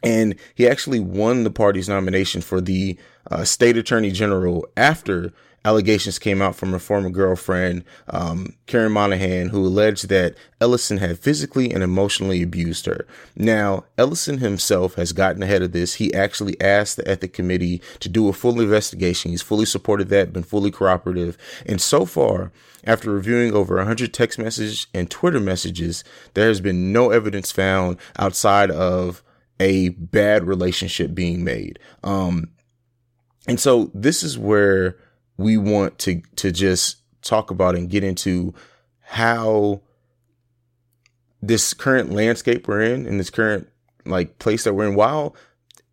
And 0.02 0.34
he 0.54 0.68
actually 0.68 1.00
won 1.00 1.44
the 1.44 1.50
party's 1.50 1.88
nomination 1.88 2.40
for 2.42 2.60
the 2.60 2.98
uh, 3.30 3.44
state 3.44 3.76
attorney 3.76 4.10
general 4.10 4.66
after 4.76 5.32
allegations 5.64 6.18
came 6.18 6.42
out 6.42 6.56
from 6.56 6.72
her 6.72 6.78
former 6.78 7.10
girlfriend, 7.10 7.84
um, 8.08 8.54
Karen 8.66 8.92
Monahan, 8.92 9.48
who 9.48 9.64
alleged 9.66 10.08
that 10.08 10.34
Ellison 10.60 10.98
had 10.98 11.18
physically 11.18 11.72
and 11.72 11.82
emotionally 11.82 12.42
abused 12.42 12.86
her. 12.86 13.06
Now, 13.36 13.84
Ellison 13.96 14.38
himself 14.38 14.94
has 14.94 15.12
gotten 15.12 15.42
ahead 15.42 15.62
of 15.62 15.72
this. 15.72 15.94
He 15.94 16.12
actually 16.14 16.60
asked 16.60 16.96
the 16.96 17.08
ethic 17.08 17.32
committee 17.32 17.80
to 18.00 18.08
do 18.08 18.28
a 18.28 18.32
full 18.32 18.60
investigation. 18.60 19.30
He's 19.30 19.42
fully 19.42 19.66
supported 19.66 20.08
that, 20.08 20.32
been 20.32 20.42
fully 20.42 20.70
cooperative. 20.70 21.36
And 21.66 21.80
so 21.80 22.04
far, 22.06 22.52
after 22.84 23.10
reviewing 23.10 23.54
over 23.54 23.76
100 23.76 24.12
text 24.12 24.38
messages 24.38 24.86
and 24.92 25.10
Twitter 25.10 25.40
messages, 25.40 26.02
there 26.34 26.48
has 26.48 26.60
been 26.60 26.92
no 26.92 27.10
evidence 27.10 27.52
found 27.52 27.98
outside 28.18 28.70
of 28.70 29.22
a 29.60 29.90
bad 29.90 30.44
relationship 30.44 31.14
being 31.14 31.44
made. 31.44 31.78
Um, 32.02 32.50
and 33.46 33.60
so 33.60 33.90
this 33.94 34.22
is 34.22 34.38
where 34.38 34.96
we 35.42 35.56
want 35.56 35.98
to 36.00 36.22
to 36.36 36.52
just 36.52 36.98
talk 37.22 37.50
about 37.50 37.74
and 37.74 37.90
get 37.90 38.04
into 38.04 38.54
how 39.00 39.80
this 41.40 41.74
current 41.74 42.12
landscape 42.12 42.66
we're 42.68 42.82
in 42.82 43.06
and 43.06 43.18
this 43.18 43.30
current 43.30 43.68
like 44.04 44.38
place 44.38 44.64
that 44.64 44.74
we're 44.74 44.88
in 44.88 44.94
while 44.94 45.36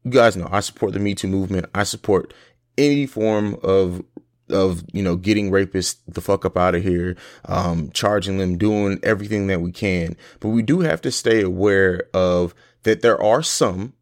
you 0.04 0.12
guys 0.12 0.38
know 0.38 0.48
I 0.52 0.60
support 0.62 0.94
the 0.94 1.00
Me 1.00 1.16
Too 1.16 1.28
movement. 1.28 1.68
I 1.74 1.84
support 1.84 2.34
any 2.78 3.06
form 3.06 3.58
of 3.64 4.04
of 4.50 4.84
you 4.92 5.04
know 5.04 5.16
getting 5.16 5.52
rapists 5.52 5.98
the 6.08 6.22
fuck 6.22 6.46
up 6.46 6.58
out 6.58 6.76
of 6.76 6.84
here, 6.84 7.16
um, 7.46 7.92
charging 7.92 8.38
them, 8.38 8.58
doing 8.58 9.00
everything 9.04 9.48
that 9.48 9.62
we 9.62 9.72
can. 9.72 10.16
But 10.40 10.50
we 10.50 10.62
do 10.62 10.80
have 10.82 11.02
to 11.02 11.12
stay 11.12 11.42
aware 11.42 12.04
of 12.14 12.56
that. 12.84 13.02
There 13.02 13.22
are 13.22 13.44
some 13.44 13.94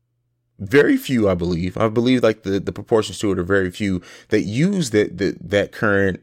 very 0.59 0.97
few, 0.97 1.29
I 1.29 1.35
believe. 1.35 1.77
I 1.77 1.87
believe 1.87 2.23
like 2.23 2.43
the, 2.43 2.59
the 2.59 2.71
proportions 2.71 3.19
to 3.19 3.31
it 3.31 3.39
are 3.39 3.43
very 3.43 3.71
few 3.71 4.01
that 4.29 4.41
use 4.41 4.89
that, 4.91 5.17
that, 5.17 5.49
that 5.49 5.71
current 5.71 6.21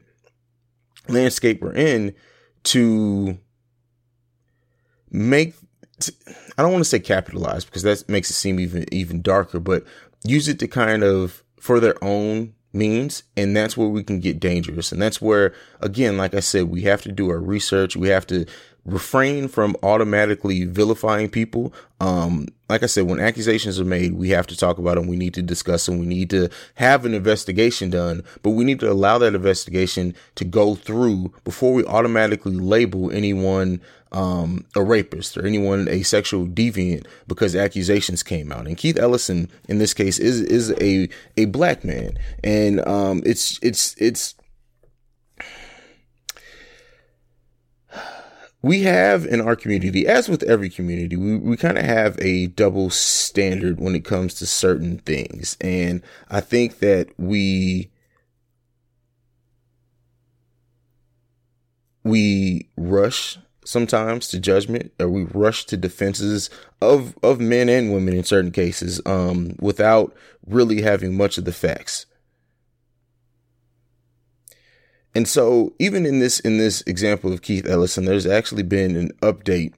landscape 1.07 1.61
we're 1.61 1.73
in 1.73 2.13
to 2.63 3.37
make, 5.09 5.55
I 6.57 6.61
don't 6.61 6.71
want 6.71 6.83
to 6.83 6.89
say 6.89 6.99
capitalize 6.99 7.63
because 7.63 7.83
that 7.83 8.07
makes 8.09 8.29
it 8.29 8.33
seem 8.33 8.59
even, 8.59 8.85
even 8.93 9.21
darker, 9.21 9.59
but 9.59 9.85
use 10.23 10.47
it 10.47 10.59
to 10.59 10.67
kind 10.67 11.03
of 11.03 11.43
for 11.59 11.79
their 11.79 12.03
own 12.03 12.53
means. 12.73 13.23
And 13.37 13.55
that's 13.55 13.77
where 13.77 13.87
we 13.87 14.03
can 14.03 14.19
get 14.19 14.39
dangerous. 14.39 14.91
And 14.91 15.01
that's 15.01 15.21
where, 15.21 15.53
again, 15.79 16.17
like 16.17 16.33
I 16.33 16.41
said, 16.41 16.65
we 16.65 16.81
have 16.81 17.01
to 17.03 17.11
do 17.11 17.29
our 17.29 17.39
research. 17.39 17.95
We 17.95 18.09
have 18.09 18.27
to 18.27 18.45
refrain 18.83 19.47
from 19.47 19.75
automatically 19.81 20.65
vilifying 20.65 21.29
people. 21.29 21.73
Um, 21.99 22.47
like 22.69 22.81
I 22.81 22.87
said, 22.87 23.05
when 23.05 23.19
accusations 23.19 23.79
are 23.79 23.85
made, 23.85 24.13
we 24.13 24.29
have 24.29 24.47
to 24.47 24.57
talk 24.57 24.77
about 24.79 24.95
them. 24.95 25.07
We 25.07 25.17
need 25.17 25.35
to 25.35 25.41
discuss 25.41 25.85
them. 25.85 25.99
We 25.99 26.07
need 26.07 26.29
to 26.31 26.49
have 26.75 27.05
an 27.05 27.13
investigation 27.13 27.91
done, 27.91 28.23
but 28.41 28.51
we 28.51 28.63
need 28.63 28.79
to 28.79 28.91
allow 28.91 29.19
that 29.19 29.35
investigation 29.35 30.15
to 30.35 30.45
go 30.45 30.73
through 30.73 31.31
before 31.43 31.73
we 31.73 31.85
automatically 31.85 32.55
label 32.55 33.11
anyone, 33.11 33.81
um, 34.11 34.65
a 34.75 34.83
rapist 34.83 35.37
or 35.37 35.45
anyone 35.45 35.87
a 35.87 36.01
sexual 36.01 36.47
deviant 36.47 37.05
because 37.27 37.55
accusations 37.55 38.23
came 38.23 38.51
out. 38.51 38.65
And 38.65 38.77
Keith 38.77 38.97
Ellison, 38.97 39.49
in 39.69 39.77
this 39.77 39.93
case, 39.93 40.17
is, 40.17 40.41
is 40.41 40.71
a, 40.81 41.07
a 41.37 41.45
black 41.45 41.83
man. 41.83 42.17
And, 42.43 42.85
um, 42.87 43.21
it's, 43.25 43.59
it's, 43.61 43.95
it's, 43.99 44.33
we 48.65 48.81
have 48.81 49.27
in 49.27 49.41
our 49.41 49.55
community, 49.55 50.07
as 50.07 50.27
with 50.27 50.41
every 50.41 50.71
community, 50.71 51.15
we, 51.15 51.37
we 51.37 51.55
kind 51.55 51.77
of 51.77 51.85
have 51.85 52.17
a 52.19 52.47
double 52.47 52.89
standard 52.89 53.79
when 53.79 53.93
it 53.93 54.03
comes 54.03 54.33
to 54.33 54.47
certain 54.47 54.97
things. 54.97 55.55
And 55.61 56.01
I 56.31 56.41
think 56.41 56.79
that 56.79 57.09
we, 57.19 57.91
we 62.03 62.67
rush 62.75 63.37
sometimes 63.63 64.29
to 64.29 64.39
judgment 64.39 64.91
or 64.99 65.09
we 65.09 65.25
rush 65.25 65.65
to 65.65 65.77
defenses 65.77 66.49
of, 66.81 67.15
of 67.21 67.39
men 67.39 67.69
and 67.69 67.93
women 67.93 68.15
in 68.15 68.23
certain 68.23 68.51
cases, 68.51 68.99
um, 69.05 69.55
without 69.59 70.15
really 70.47 70.81
having 70.81 71.15
much 71.15 71.37
of 71.37 71.45
the 71.45 71.53
facts. 71.53 72.07
And 75.15 75.27
so 75.27 75.73
even 75.79 76.05
in 76.05 76.19
this 76.19 76.39
in 76.41 76.57
this 76.57 76.81
example 76.81 77.31
of 77.31 77.41
Keith 77.41 77.65
Ellison, 77.65 78.05
there's 78.05 78.25
actually 78.27 78.63
been 78.63 78.95
an 78.95 79.11
update 79.21 79.73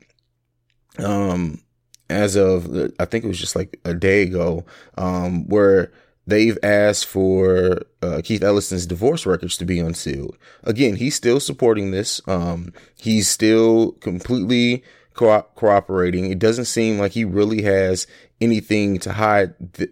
um 0.99 1.61
as 2.09 2.35
of 2.35 2.67
I 2.99 3.05
think 3.05 3.23
it 3.23 3.27
was 3.27 3.39
just 3.39 3.55
like 3.55 3.79
a 3.85 3.93
day 3.93 4.23
ago 4.23 4.65
um 4.97 5.47
where 5.47 5.91
they've 6.25 6.57
asked 6.63 7.05
for 7.05 7.83
uh, 8.01 8.21
Keith 8.23 8.43
Ellison's 8.43 8.85
divorce 8.87 9.25
records 9.25 9.57
to 9.57 9.65
be 9.65 9.79
unsealed. 9.79 10.37
Again, 10.63 10.95
he's 10.95 11.15
still 11.15 11.39
supporting 11.39 11.91
this. 11.91 12.19
Um 12.27 12.73
he's 12.99 13.29
still 13.29 13.91
completely 13.93 14.83
co- 15.13 15.45
cooperating. 15.55 16.31
It 16.31 16.39
doesn't 16.39 16.65
seem 16.65 16.97
like 16.97 17.11
he 17.11 17.23
really 17.25 17.61
has 17.61 18.07
anything 18.41 18.97
to 18.99 19.13
hide 19.13 19.73
th- 19.73 19.91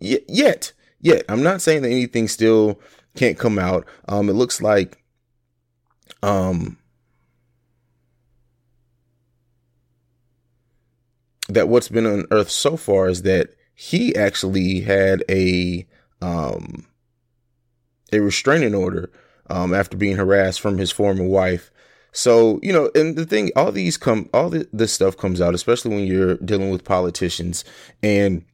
yet. 0.00 0.72
Yet, 1.04 1.24
I'm 1.28 1.42
not 1.42 1.60
saying 1.60 1.82
that 1.82 1.90
anything 1.90 2.28
still 2.28 2.80
can't 3.14 3.38
come 3.38 3.58
out. 3.58 3.86
Um, 4.08 4.28
it 4.28 4.34
looks 4.34 4.62
like, 4.62 5.02
um, 6.22 6.78
that 11.48 11.68
what's 11.68 11.88
been 11.88 12.06
unearthed 12.06 12.50
so 12.50 12.76
far 12.76 13.08
is 13.08 13.22
that 13.22 13.50
he 13.74 14.14
actually 14.16 14.80
had 14.80 15.24
a, 15.28 15.86
um, 16.20 16.86
a 18.12 18.20
restraining 18.20 18.74
order, 18.74 19.10
um, 19.50 19.74
after 19.74 19.96
being 19.96 20.16
harassed 20.16 20.60
from 20.60 20.78
his 20.78 20.90
former 20.90 21.24
wife. 21.24 21.70
So, 22.12 22.60
you 22.62 22.72
know, 22.72 22.90
and 22.94 23.16
the 23.16 23.26
thing, 23.26 23.50
all 23.56 23.72
these 23.72 23.96
come, 23.96 24.28
all 24.32 24.50
the, 24.50 24.68
this 24.72 24.92
stuff 24.92 25.16
comes 25.16 25.40
out, 25.40 25.54
especially 25.54 25.94
when 25.94 26.06
you're 26.06 26.36
dealing 26.36 26.70
with 26.70 26.84
politicians 26.84 27.64
and, 28.02 28.44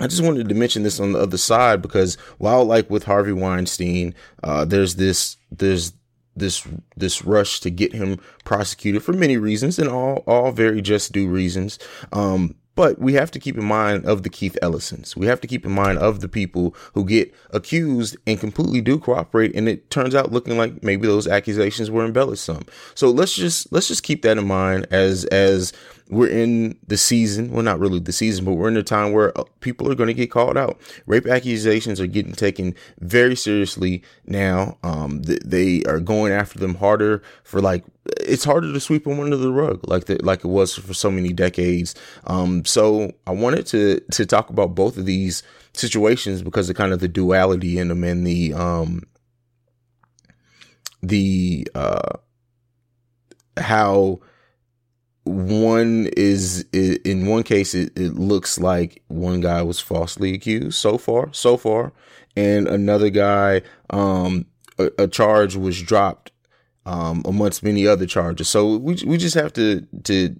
I 0.00 0.06
just 0.06 0.22
wanted 0.22 0.48
to 0.48 0.54
mention 0.54 0.82
this 0.82 0.98
on 0.98 1.12
the 1.12 1.20
other 1.20 1.38
side 1.38 1.82
because 1.82 2.16
while 2.38 2.64
like 2.64 2.88
with 2.88 3.04
Harvey 3.04 3.32
Weinstein, 3.32 4.14
uh, 4.42 4.64
there's 4.64 4.96
this, 4.96 5.36
there's 5.50 5.92
this, 6.34 6.66
this 6.96 7.22
rush 7.24 7.60
to 7.60 7.70
get 7.70 7.92
him 7.92 8.18
prosecuted 8.44 9.02
for 9.02 9.12
many 9.12 9.36
reasons 9.36 9.78
and 9.78 9.88
all, 9.88 10.24
all 10.26 10.52
very 10.52 10.80
just 10.80 11.12
due 11.12 11.28
reasons. 11.28 11.78
Um, 12.12 12.54
but 12.74 12.98
we 12.98 13.12
have 13.14 13.30
to 13.32 13.38
keep 13.38 13.58
in 13.58 13.64
mind 13.64 14.06
of 14.06 14.22
the 14.22 14.30
Keith 14.30 14.56
Ellisons. 14.62 15.16
We 15.16 15.26
have 15.26 15.40
to 15.40 15.46
keep 15.46 15.66
in 15.66 15.72
mind 15.72 15.98
of 15.98 16.20
the 16.20 16.28
people 16.28 16.74
who 16.94 17.04
get 17.04 17.34
accused 17.50 18.16
and 18.26 18.38
completely 18.38 18.80
do 18.80 18.98
cooperate. 18.98 19.54
And 19.54 19.68
it 19.68 19.90
turns 19.90 20.14
out 20.14 20.32
looking 20.32 20.56
like 20.56 20.82
maybe 20.82 21.06
those 21.06 21.26
accusations 21.26 21.90
were 21.90 22.04
embellished 22.04 22.44
some. 22.44 22.64
So 22.94 23.10
let's 23.10 23.34
just, 23.34 23.70
let's 23.72 23.88
just 23.88 24.02
keep 24.02 24.22
that 24.22 24.38
in 24.38 24.46
mind 24.46 24.86
as, 24.90 25.24
as 25.26 25.72
we're 26.08 26.28
in 26.28 26.78
the 26.86 26.96
season. 26.96 27.52
Well, 27.52 27.62
not 27.62 27.80
really 27.80 27.98
the 27.98 28.12
season, 28.12 28.44
but 28.44 28.54
we're 28.54 28.68
in 28.68 28.76
a 28.76 28.82
time 28.82 29.12
where 29.12 29.36
uh, 29.38 29.44
people 29.60 29.90
are 29.90 29.94
going 29.94 30.08
to 30.08 30.14
get 30.14 30.30
called 30.30 30.56
out. 30.56 30.80
Rape 31.06 31.26
accusations 31.26 32.00
are 32.00 32.06
getting 32.06 32.32
taken 32.32 32.74
very 33.00 33.36
seriously 33.36 34.02
now. 34.26 34.78
Um, 34.82 35.22
th- 35.22 35.42
they 35.44 35.82
are 35.84 36.00
going 36.00 36.32
after 36.32 36.58
them 36.58 36.76
harder 36.76 37.22
for 37.44 37.60
like, 37.60 37.84
it's 38.18 38.44
harder 38.44 38.72
to 38.72 38.80
sweep 38.80 39.04
them 39.04 39.20
under 39.20 39.36
the 39.36 39.52
rug 39.52 39.80
like 39.88 40.06
the, 40.06 40.18
like 40.22 40.44
it 40.44 40.48
was 40.48 40.74
for 40.74 40.94
so 40.94 41.10
many 41.10 41.32
decades. 41.32 41.94
Um, 42.24 42.64
so 42.64 43.12
I 43.26 43.32
wanted 43.32 43.66
to, 43.66 44.00
to 44.12 44.26
talk 44.26 44.50
about 44.50 44.74
both 44.74 44.96
of 44.96 45.06
these 45.06 45.42
situations 45.72 46.42
because 46.42 46.68
of 46.70 46.76
kind 46.76 46.92
of 46.92 47.00
the 47.00 47.08
duality 47.08 47.78
in 47.78 47.88
them 47.88 48.04
and 48.04 48.26
the, 48.26 48.54
um, 48.54 49.02
the, 51.02 51.66
uh, 51.74 52.18
how, 53.56 54.20
one 55.24 56.08
is 56.16 56.64
in 56.72 57.26
one 57.26 57.42
case 57.42 57.74
it, 57.74 57.92
it 57.96 58.14
looks 58.14 58.58
like 58.58 59.02
one 59.08 59.40
guy 59.40 59.62
was 59.62 59.78
falsely 59.78 60.34
accused 60.34 60.78
so 60.78 60.96
far 60.96 61.28
so 61.32 61.56
far 61.56 61.92
and 62.36 62.66
another 62.66 63.10
guy 63.10 63.60
um 63.90 64.46
a, 64.78 64.90
a 64.98 65.06
charge 65.06 65.54
was 65.56 65.80
dropped 65.82 66.32
um 66.90 67.22
amongst 67.24 67.62
many 67.62 67.86
other 67.86 68.06
charges 68.06 68.48
so 68.48 68.76
we 68.76 68.96
we 69.06 69.16
just 69.16 69.34
have 69.34 69.52
to 69.52 69.86
to 70.04 70.36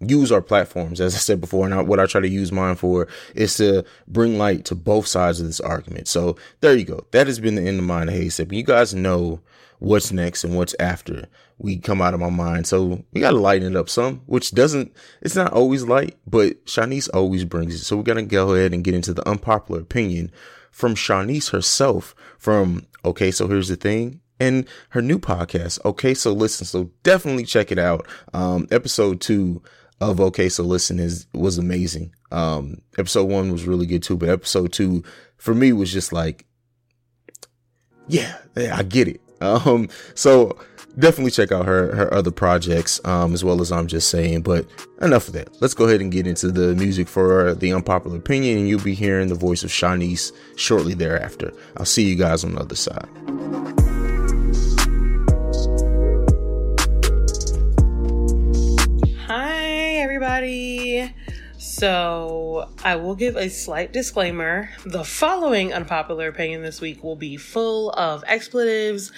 use 0.00 0.30
our 0.30 0.42
platforms. 0.42 1.00
As 1.00 1.14
I 1.14 1.18
said 1.18 1.40
before, 1.40 1.66
and 1.66 1.88
what 1.88 2.00
I 2.00 2.06
try 2.06 2.20
to 2.20 2.28
use 2.28 2.52
mine 2.52 2.76
for 2.76 3.08
is 3.34 3.56
to 3.56 3.84
bring 4.06 4.38
light 4.38 4.64
to 4.66 4.74
both 4.74 5.06
sides 5.06 5.40
of 5.40 5.46
this 5.46 5.60
argument. 5.60 6.08
So 6.08 6.36
there 6.60 6.76
you 6.76 6.84
go. 6.84 7.06
That 7.12 7.26
has 7.26 7.40
been 7.40 7.54
the 7.54 7.62
end 7.62 7.78
of 7.78 7.84
mine. 7.84 8.08
Hey, 8.08 8.28
said, 8.28 8.52
you 8.52 8.62
guys 8.62 8.94
know 8.94 9.40
what's 9.78 10.12
next 10.12 10.44
and 10.44 10.56
what's 10.56 10.74
after 10.80 11.26
we 11.58 11.78
come 11.78 12.02
out 12.02 12.14
of 12.14 12.20
my 12.20 12.30
mind. 12.30 12.66
So 12.66 13.04
we 13.12 13.20
got 13.20 13.30
to 13.30 13.38
lighten 13.38 13.74
it 13.74 13.78
up 13.78 13.88
some, 13.88 14.22
which 14.26 14.52
doesn't, 14.52 14.92
it's 15.22 15.36
not 15.36 15.52
always 15.52 15.84
light, 15.84 16.16
but 16.26 16.66
Chaunice 16.66 17.08
always 17.08 17.44
brings 17.44 17.74
it. 17.74 17.84
So 17.84 17.96
we're 17.96 18.02
going 18.02 18.16
to 18.16 18.22
go 18.22 18.54
ahead 18.54 18.74
and 18.74 18.84
get 18.84 18.94
into 18.94 19.14
the 19.14 19.26
unpopular 19.28 19.80
opinion 19.80 20.30
from 20.70 20.94
Chaunice 20.94 21.50
herself 21.50 22.14
from, 22.38 22.86
okay, 23.04 23.30
so 23.30 23.48
here's 23.48 23.68
the 23.68 23.76
thing. 23.76 24.20
And 24.38 24.66
her 24.90 25.00
new 25.00 25.18
podcast, 25.18 25.82
okay, 25.84 26.12
so 26.14 26.32
listen. 26.32 26.66
So 26.66 26.90
definitely 27.02 27.44
check 27.44 27.72
it 27.72 27.78
out. 27.78 28.06
Um, 28.34 28.66
episode 28.70 29.20
two 29.20 29.62
of 30.00 30.20
okay, 30.20 30.48
so 30.48 30.62
listen 30.62 30.98
is 30.98 31.26
was 31.32 31.58
amazing. 31.58 32.14
Um, 32.30 32.82
episode 32.98 33.24
one 33.24 33.50
was 33.50 33.66
really 33.66 33.86
good 33.86 34.02
too, 34.02 34.16
but 34.16 34.28
episode 34.28 34.72
two 34.72 35.02
for 35.36 35.54
me 35.54 35.72
was 35.72 35.92
just 35.92 36.12
like, 36.12 36.46
yeah, 38.08 38.36
yeah 38.56 38.76
I 38.76 38.82
get 38.82 39.08
it. 39.08 39.20
Um, 39.38 39.90
so 40.14 40.58
definitely 40.98 41.30
check 41.30 41.52
out 41.52 41.66
her 41.66 41.94
her 41.94 42.14
other 42.14 42.30
projects 42.30 43.02
um, 43.04 43.34
as 43.34 43.44
well 43.44 43.60
as 43.60 43.70
I'm 43.70 43.86
just 43.86 44.08
saying. 44.08 44.40
But 44.40 44.66
enough 45.02 45.28
of 45.28 45.34
that. 45.34 45.60
Let's 45.60 45.74
go 45.74 45.84
ahead 45.84 46.00
and 46.00 46.10
get 46.10 46.26
into 46.26 46.50
the 46.50 46.74
music 46.74 47.06
for 47.06 47.54
the 47.54 47.70
unpopular 47.70 48.16
opinion, 48.16 48.58
and 48.60 48.68
you'll 48.68 48.80
be 48.80 48.94
hearing 48.94 49.28
the 49.28 49.34
voice 49.34 49.62
of 49.62 49.70
Chaunice 49.70 50.32
shortly 50.56 50.94
thereafter. 50.94 51.52
I'll 51.76 51.84
see 51.84 52.08
you 52.08 52.16
guys 52.16 52.44
on 52.44 52.54
the 52.54 52.62
other 52.62 52.76
side. 52.76 54.15
Everybody. 60.36 61.14
So, 61.58 62.68
I 62.84 62.96
will 62.96 63.14
give 63.14 63.36
a 63.36 63.48
slight 63.48 63.92
disclaimer. 63.92 64.70
The 64.84 65.04
following 65.04 65.72
unpopular 65.72 66.28
opinion 66.28 66.62
this 66.62 66.80
week 66.80 67.02
will 67.02 67.16
be 67.16 67.38
full 67.38 67.90
of 67.92 68.22
expletives 68.26 69.10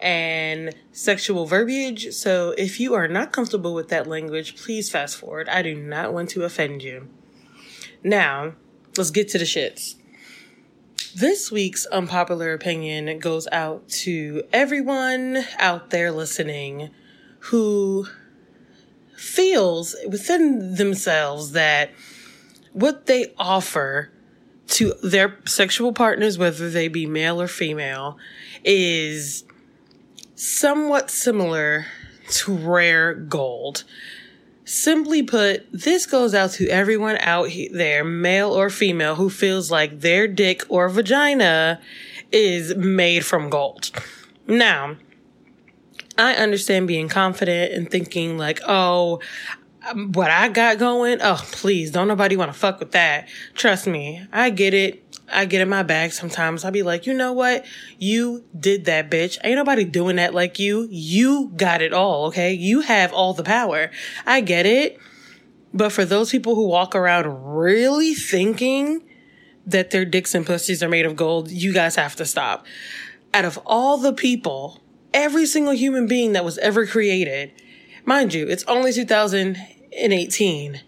and 0.00 0.74
sexual 0.92 1.46
verbiage. 1.46 2.12
So, 2.12 2.54
if 2.58 2.78
you 2.78 2.92
are 2.92 3.08
not 3.08 3.32
comfortable 3.32 3.72
with 3.72 3.88
that 3.88 4.06
language, 4.06 4.56
please 4.56 4.90
fast 4.90 5.16
forward. 5.16 5.48
I 5.48 5.62
do 5.62 5.74
not 5.74 6.12
want 6.12 6.28
to 6.30 6.44
offend 6.44 6.82
you. 6.82 7.08
Now, 8.02 8.52
let's 8.98 9.10
get 9.10 9.28
to 9.28 9.38
the 9.38 9.44
shits. 9.44 9.94
This 11.14 11.50
week's 11.50 11.86
unpopular 11.86 12.52
opinion 12.52 13.18
goes 13.18 13.48
out 13.50 13.88
to 14.04 14.42
everyone 14.52 15.42
out 15.58 15.88
there 15.88 16.12
listening 16.12 16.90
who 17.38 18.06
feels 19.26 19.96
within 20.08 20.76
themselves 20.76 21.52
that 21.52 21.90
what 22.72 23.06
they 23.06 23.32
offer 23.38 24.10
to 24.68 24.94
their 25.02 25.38
sexual 25.46 25.92
partners, 25.92 26.38
whether 26.38 26.70
they 26.70 26.88
be 26.88 27.06
male 27.06 27.40
or 27.40 27.48
female, 27.48 28.18
is 28.64 29.44
somewhat 30.34 31.10
similar 31.10 31.86
to 32.28 32.54
rare 32.54 33.14
gold. 33.14 33.84
Simply 34.64 35.22
put, 35.22 35.66
this 35.72 36.06
goes 36.06 36.34
out 36.34 36.50
to 36.52 36.68
everyone 36.68 37.16
out 37.20 37.48
there, 37.72 38.04
male 38.04 38.50
or 38.50 38.68
female, 38.68 39.14
who 39.14 39.30
feels 39.30 39.70
like 39.70 40.00
their 40.00 40.26
dick 40.26 40.64
or 40.68 40.88
vagina 40.88 41.80
is 42.32 42.74
made 42.74 43.24
from 43.24 43.48
gold. 43.48 43.90
Now, 44.48 44.96
I 46.18 46.34
understand 46.34 46.86
being 46.86 47.08
confident 47.08 47.72
and 47.72 47.90
thinking 47.90 48.38
like, 48.38 48.60
oh, 48.66 49.20
um, 49.88 50.12
what 50.12 50.30
I 50.30 50.48
got 50.48 50.78
going, 50.78 51.18
oh, 51.22 51.40
please, 51.52 51.90
don't 51.90 52.08
nobody 52.08 52.36
want 52.36 52.52
to 52.52 52.58
fuck 52.58 52.80
with 52.80 52.92
that. 52.92 53.28
Trust 53.54 53.86
me, 53.86 54.26
I 54.32 54.50
get 54.50 54.74
it. 54.74 55.02
I 55.32 55.44
get 55.44 55.60
in 55.60 55.68
my 55.68 55.82
bag 55.82 56.12
sometimes. 56.12 56.64
I'll 56.64 56.70
be 56.70 56.84
like, 56.84 57.06
you 57.06 57.12
know 57.12 57.32
what? 57.32 57.64
You 57.98 58.44
did 58.58 58.84
that, 58.84 59.10
bitch. 59.10 59.38
Ain't 59.42 59.56
nobody 59.56 59.84
doing 59.84 60.16
that 60.16 60.34
like 60.34 60.58
you. 60.60 60.86
You 60.90 61.52
got 61.56 61.82
it 61.82 61.92
all, 61.92 62.26
okay? 62.26 62.52
You 62.52 62.80
have 62.80 63.12
all 63.12 63.34
the 63.34 63.42
power. 63.42 63.90
I 64.24 64.40
get 64.40 64.66
it. 64.66 64.98
But 65.74 65.90
for 65.90 66.04
those 66.04 66.30
people 66.30 66.54
who 66.54 66.68
walk 66.68 66.94
around 66.94 67.26
really 67.56 68.14
thinking 68.14 69.02
that 69.66 69.90
their 69.90 70.04
dicks 70.04 70.34
and 70.34 70.46
pussies 70.46 70.82
are 70.82 70.88
made 70.88 71.06
of 71.06 71.16
gold, 71.16 71.50
you 71.50 71.74
guys 71.74 71.96
have 71.96 72.14
to 72.16 72.24
stop. 72.24 72.64
Out 73.34 73.44
of 73.44 73.58
all 73.66 73.98
the 73.98 74.12
people, 74.12 74.80
every 75.16 75.46
single 75.46 75.72
human 75.72 76.06
being 76.06 76.34
that 76.34 76.44
was 76.44 76.58
ever 76.58 76.86
created, 76.86 77.50
mind 78.04 78.34
you, 78.34 78.46
it's 78.46 78.62
only 78.64 78.92
2018 78.92 80.82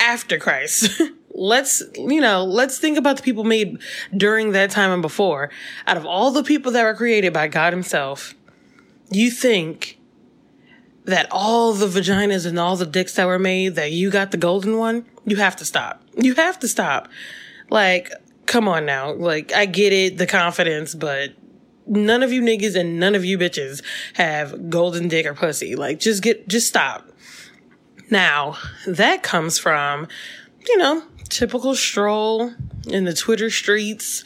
after 0.00 0.38
Christ. 0.38 1.00
let's, 1.34 1.82
you 1.94 2.20
know, 2.20 2.44
let's 2.44 2.78
think 2.78 2.96
about 2.96 3.18
the 3.18 3.22
people 3.22 3.44
made 3.44 3.78
during 4.16 4.52
that 4.52 4.70
time 4.70 4.90
and 4.90 5.02
before. 5.02 5.50
Out 5.86 5.98
of 5.98 6.06
all 6.06 6.30
the 6.30 6.42
people 6.42 6.72
that 6.72 6.82
were 6.82 6.94
created 6.94 7.34
by 7.34 7.46
God 7.46 7.74
himself, 7.74 8.34
you 9.10 9.30
think 9.30 9.98
that 11.04 11.28
all 11.30 11.74
the 11.74 11.86
vaginas 11.86 12.46
and 12.46 12.58
all 12.58 12.76
the 12.76 12.86
dicks 12.86 13.14
that 13.16 13.26
were 13.26 13.38
made, 13.38 13.74
that 13.74 13.92
you 13.92 14.10
got 14.10 14.30
the 14.30 14.38
golden 14.38 14.78
one, 14.78 15.04
you 15.26 15.36
have 15.36 15.56
to 15.56 15.64
stop. 15.66 16.02
You 16.16 16.34
have 16.36 16.58
to 16.60 16.68
stop. 16.68 17.08
Like, 17.68 18.10
come 18.46 18.66
on 18.66 18.86
now. 18.86 19.12
Like, 19.12 19.52
I 19.52 19.66
get 19.66 19.92
it, 19.92 20.16
the 20.16 20.26
confidence, 20.26 20.94
but 20.94 21.34
none 21.86 22.22
of 22.22 22.32
you 22.32 22.42
niggas 22.42 22.78
and 22.78 22.98
none 22.98 23.14
of 23.14 23.24
you 23.24 23.38
bitches 23.38 23.82
have 24.14 24.70
golden 24.70 25.08
dick 25.08 25.26
or 25.26 25.34
pussy. 25.34 25.76
Like, 25.76 26.00
just 26.00 26.22
get, 26.22 26.48
just 26.48 26.68
stop. 26.68 27.08
Now, 28.10 28.56
that 28.86 29.22
comes 29.22 29.58
from, 29.58 30.08
you 30.68 30.76
know, 30.76 31.02
typical 31.28 31.74
stroll 31.74 32.52
in 32.86 33.04
the 33.04 33.14
Twitter 33.14 33.50
streets, 33.50 34.24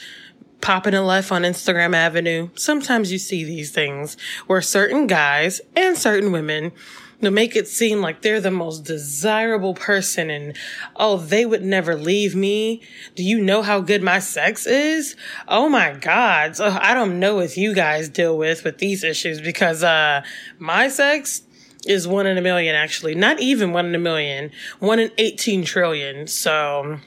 popping 0.60 0.94
a 0.94 1.02
life 1.02 1.30
on 1.30 1.42
Instagram 1.42 1.94
Avenue. 1.94 2.50
Sometimes 2.54 3.12
you 3.12 3.18
see 3.18 3.44
these 3.44 3.70
things 3.70 4.16
where 4.46 4.60
certain 4.60 5.06
guys 5.06 5.60
and 5.76 5.96
certain 5.96 6.32
women 6.32 6.72
to 7.22 7.30
make 7.30 7.56
it 7.56 7.66
seem 7.66 8.00
like 8.00 8.22
they're 8.22 8.40
the 8.40 8.50
most 8.50 8.84
desirable 8.84 9.74
person 9.74 10.30
and 10.30 10.56
oh 10.96 11.16
they 11.16 11.44
would 11.44 11.62
never 11.62 11.96
leave 11.96 12.34
me. 12.34 12.80
Do 13.14 13.22
you 13.22 13.40
know 13.40 13.62
how 13.62 13.80
good 13.80 14.02
my 14.02 14.18
sex 14.18 14.66
is? 14.66 15.16
Oh 15.48 15.68
my 15.68 15.92
god. 15.92 16.56
So 16.56 16.68
i 16.80 16.94
don't 16.94 17.18
know 17.18 17.36
what 17.36 17.56
you 17.56 17.74
guys 17.74 18.08
deal 18.08 18.36
with 18.36 18.64
with 18.64 18.78
these 18.78 19.02
issues 19.04 19.40
because 19.40 19.82
uh 19.82 20.22
my 20.58 20.88
sex 20.88 21.42
is 21.86 22.06
one 22.06 22.26
in 22.26 22.38
a 22.38 22.42
million 22.42 22.74
actually. 22.74 23.14
Not 23.14 23.40
even 23.40 23.72
one 23.72 23.86
in 23.86 23.94
a 23.94 23.98
million. 23.98 24.50
One 24.78 24.98
in 24.98 25.10
18 25.18 25.64
trillion. 25.64 26.26
So 26.26 26.98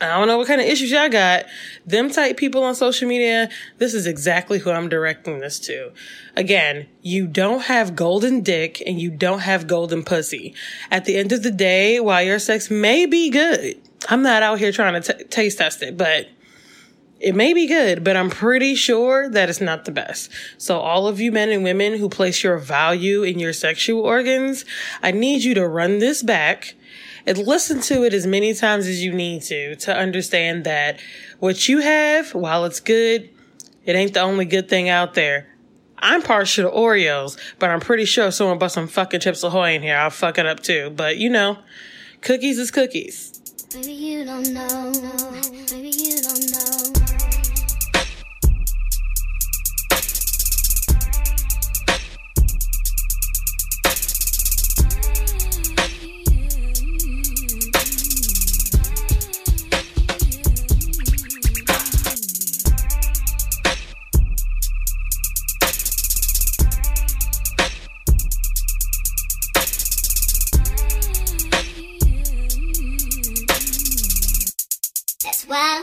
I 0.00 0.16
don't 0.16 0.28
know 0.28 0.38
what 0.38 0.46
kind 0.46 0.60
of 0.60 0.66
issues 0.66 0.92
y'all 0.92 1.08
got. 1.08 1.46
Them 1.84 2.10
type 2.10 2.36
people 2.36 2.62
on 2.62 2.74
social 2.74 3.08
media, 3.08 3.48
this 3.78 3.94
is 3.94 4.06
exactly 4.06 4.60
who 4.60 4.70
I'm 4.70 4.88
directing 4.88 5.40
this 5.40 5.58
to. 5.60 5.92
Again, 6.36 6.86
you 7.02 7.26
don't 7.26 7.62
have 7.62 7.96
golden 7.96 8.42
dick 8.42 8.80
and 8.86 9.00
you 9.00 9.10
don't 9.10 9.40
have 9.40 9.66
golden 9.66 10.04
pussy. 10.04 10.54
At 10.90 11.04
the 11.04 11.16
end 11.16 11.32
of 11.32 11.42
the 11.42 11.50
day, 11.50 11.98
while 11.98 12.22
your 12.22 12.38
sex 12.38 12.70
may 12.70 13.06
be 13.06 13.28
good, 13.28 13.76
I'm 14.08 14.22
not 14.22 14.44
out 14.44 14.60
here 14.60 14.70
trying 14.70 15.02
to 15.02 15.12
t- 15.12 15.24
taste 15.24 15.58
test 15.58 15.82
it, 15.82 15.96
but 15.96 16.28
it 17.20 17.34
may 17.34 17.52
be 17.52 17.66
good, 17.66 18.04
but 18.04 18.16
I'm 18.16 18.30
pretty 18.30 18.76
sure 18.76 19.28
that 19.28 19.48
it's 19.48 19.60
not 19.60 19.84
the 19.84 19.90
best. 19.90 20.30
So 20.56 20.78
all 20.78 21.08
of 21.08 21.18
you 21.18 21.32
men 21.32 21.48
and 21.48 21.64
women 21.64 21.98
who 21.98 22.08
place 22.08 22.44
your 22.44 22.58
value 22.58 23.24
in 23.24 23.40
your 23.40 23.52
sexual 23.52 24.02
organs, 24.02 24.64
I 25.02 25.10
need 25.10 25.42
you 25.42 25.54
to 25.54 25.66
run 25.66 25.98
this 25.98 26.22
back 26.22 26.76
and 27.26 27.38
listen 27.38 27.80
to 27.82 28.04
it 28.04 28.14
as 28.14 28.26
many 28.26 28.54
times 28.54 28.86
as 28.86 29.02
you 29.02 29.12
need 29.12 29.42
to 29.42 29.76
to 29.76 29.96
understand 29.96 30.64
that 30.64 31.00
what 31.38 31.68
you 31.68 31.78
have, 31.78 32.34
while 32.34 32.64
it's 32.64 32.80
good, 32.80 33.30
it 33.84 33.96
ain't 33.96 34.14
the 34.14 34.20
only 34.20 34.44
good 34.44 34.68
thing 34.68 34.88
out 34.88 35.14
there. 35.14 35.46
I'm 35.98 36.22
partial 36.22 36.70
to 36.70 36.76
Oreos, 36.76 37.36
but 37.58 37.70
I'm 37.70 37.80
pretty 37.80 38.04
sure 38.04 38.28
if 38.28 38.34
someone 38.34 38.58
bought 38.58 38.72
some 38.72 38.86
fucking 38.86 39.20
Chips 39.20 39.42
Ahoy 39.42 39.74
in 39.74 39.82
here, 39.82 39.96
I'll 39.96 40.10
fuck 40.10 40.38
it 40.38 40.46
up 40.46 40.60
too. 40.60 40.90
But 40.90 41.18
you 41.18 41.30
know, 41.30 41.58
cookies 42.20 42.58
is 42.58 42.70
cookies. 42.70 43.34
You 43.74 44.24
don't 44.24 44.52
know. 44.52 44.92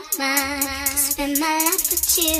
That's 0.06 0.18
why 0.18 0.60
I 0.62 0.84
spend 0.84 1.40
my 1.40 1.46
life 1.46 1.90
with 1.90 2.18
you. 2.18 2.36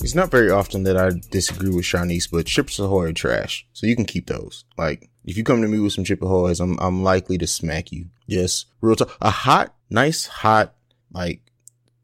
It's 0.00 0.14
not 0.14 0.30
very 0.30 0.50
often 0.50 0.84
that 0.84 0.96
I 0.96 1.10
disagree 1.30 1.70
with 1.70 1.84
Chaunice, 1.84 2.28
but 2.30 2.46
Chips 2.46 2.78
Ahoy 2.78 3.06
are 3.06 3.12
trash. 3.12 3.66
So 3.72 3.88
you 3.88 3.96
can 3.96 4.04
keep 4.04 4.26
those. 4.28 4.64
Like, 4.78 5.10
if 5.24 5.36
you 5.36 5.42
come 5.42 5.62
to 5.62 5.68
me 5.68 5.80
with 5.80 5.94
some 5.94 6.04
Chip 6.04 6.22
Ahoys, 6.22 6.60
I'm, 6.60 6.78
I'm 6.78 7.02
likely 7.02 7.38
to 7.38 7.46
smack 7.46 7.90
you. 7.90 8.06
Yes. 8.26 8.66
Real 8.80 8.94
talk. 8.94 9.16
A 9.20 9.30
hot, 9.30 9.74
nice, 9.90 10.26
hot, 10.26 10.74
like, 11.10 11.40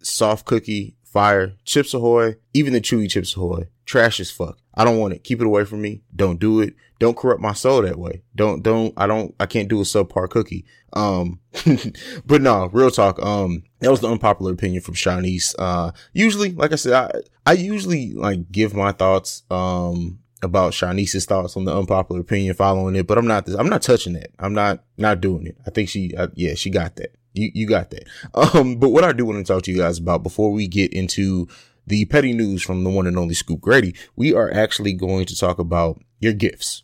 soft 0.02 0.46
cookie, 0.46 0.96
fire, 1.04 1.54
Chips 1.64 1.94
Ahoy, 1.94 2.36
even 2.52 2.72
the 2.72 2.80
chewy 2.80 3.08
Chips 3.08 3.36
Ahoy, 3.36 3.68
trash 3.84 4.18
as 4.18 4.32
fuck. 4.32 4.58
I 4.74 4.84
don't 4.84 4.98
want 4.98 5.14
it. 5.14 5.24
Keep 5.24 5.40
it 5.40 5.46
away 5.46 5.64
from 5.64 5.82
me. 5.82 6.02
Don't 6.14 6.38
do 6.38 6.60
it. 6.60 6.74
Don't 6.98 7.16
corrupt 7.16 7.40
my 7.40 7.52
soul 7.52 7.82
that 7.82 7.98
way. 7.98 8.22
Don't, 8.34 8.62
don't, 8.62 8.94
I 8.96 9.06
don't, 9.06 9.34
I 9.38 9.46
can't 9.46 9.68
do 9.68 9.80
a 9.80 9.84
subpar 9.84 10.30
cookie. 10.30 10.64
Um, 10.92 11.40
but 12.26 12.40
no, 12.40 12.66
real 12.72 12.90
talk. 12.90 13.20
Um, 13.22 13.64
that 13.80 13.90
was 13.90 14.00
the 14.00 14.08
unpopular 14.08 14.52
opinion 14.52 14.82
from 14.82 14.94
Chaunice. 14.94 15.54
Uh, 15.58 15.92
usually, 16.12 16.52
like 16.52 16.72
I 16.72 16.76
said, 16.76 16.92
I, 16.92 17.10
I 17.50 17.52
usually 17.54 18.12
like 18.12 18.50
give 18.50 18.74
my 18.74 18.92
thoughts, 18.92 19.42
um, 19.50 20.20
about 20.42 20.72
Chaunice's 20.72 21.24
thoughts 21.24 21.56
on 21.56 21.64
the 21.64 21.76
unpopular 21.76 22.20
opinion 22.20 22.54
following 22.54 22.96
it, 22.96 23.06
but 23.06 23.16
I'm 23.16 23.26
not, 23.26 23.46
this, 23.46 23.54
I'm 23.54 23.68
not 23.68 23.82
touching 23.82 24.14
that. 24.14 24.30
I'm 24.38 24.54
not, 24.54 24.82
not 24.96 25.20
doing 25.20 25.46
it. 25.46 25.56
I 25.66 25.70
think 25.70 25.88
she, 25.88 26.12
yeah, 26.34 26.54
she 26.54 26.70
got 26.70 26.96
that. 26.96 27.14
You, 27.34 27.50
you 27.54 27.66
got 27.66 27.90
that. 27.90 28.08
Um, 28.34 28.76
but 28.76 28.90
what 28.90 29.04
I 29.04 29.12
do 29.12 29.24
want 29.24 29.44
to 29.44 29.52
talk 29.52 29.62
to 29.64 29.70
you 29.70 29.78
guys 29.78 29.98
about 29.98 30.22
before 30.22 30.50
we 30.50 30.66
get 30.66 30.92
into 30.92 31.48
the 31.86 32.04
petty 32.06 32.32
news 32.32 32.62
from 32.62 32.84
the 32.84 32.90
one 32.90 33.06
and 33.06 33.18
only 33.18 33.34
Scoop 33.34 33.60
Grady, 33.60 33.94
we 34.16 34.34
are 34.34 34.52
actually 34.52 34.92
going 34.92 35.26
to 35.26 35.36
talk 35.36 35.58
about 35.58 36.00
your 36.20 36.32
gifts. 36.32 36.82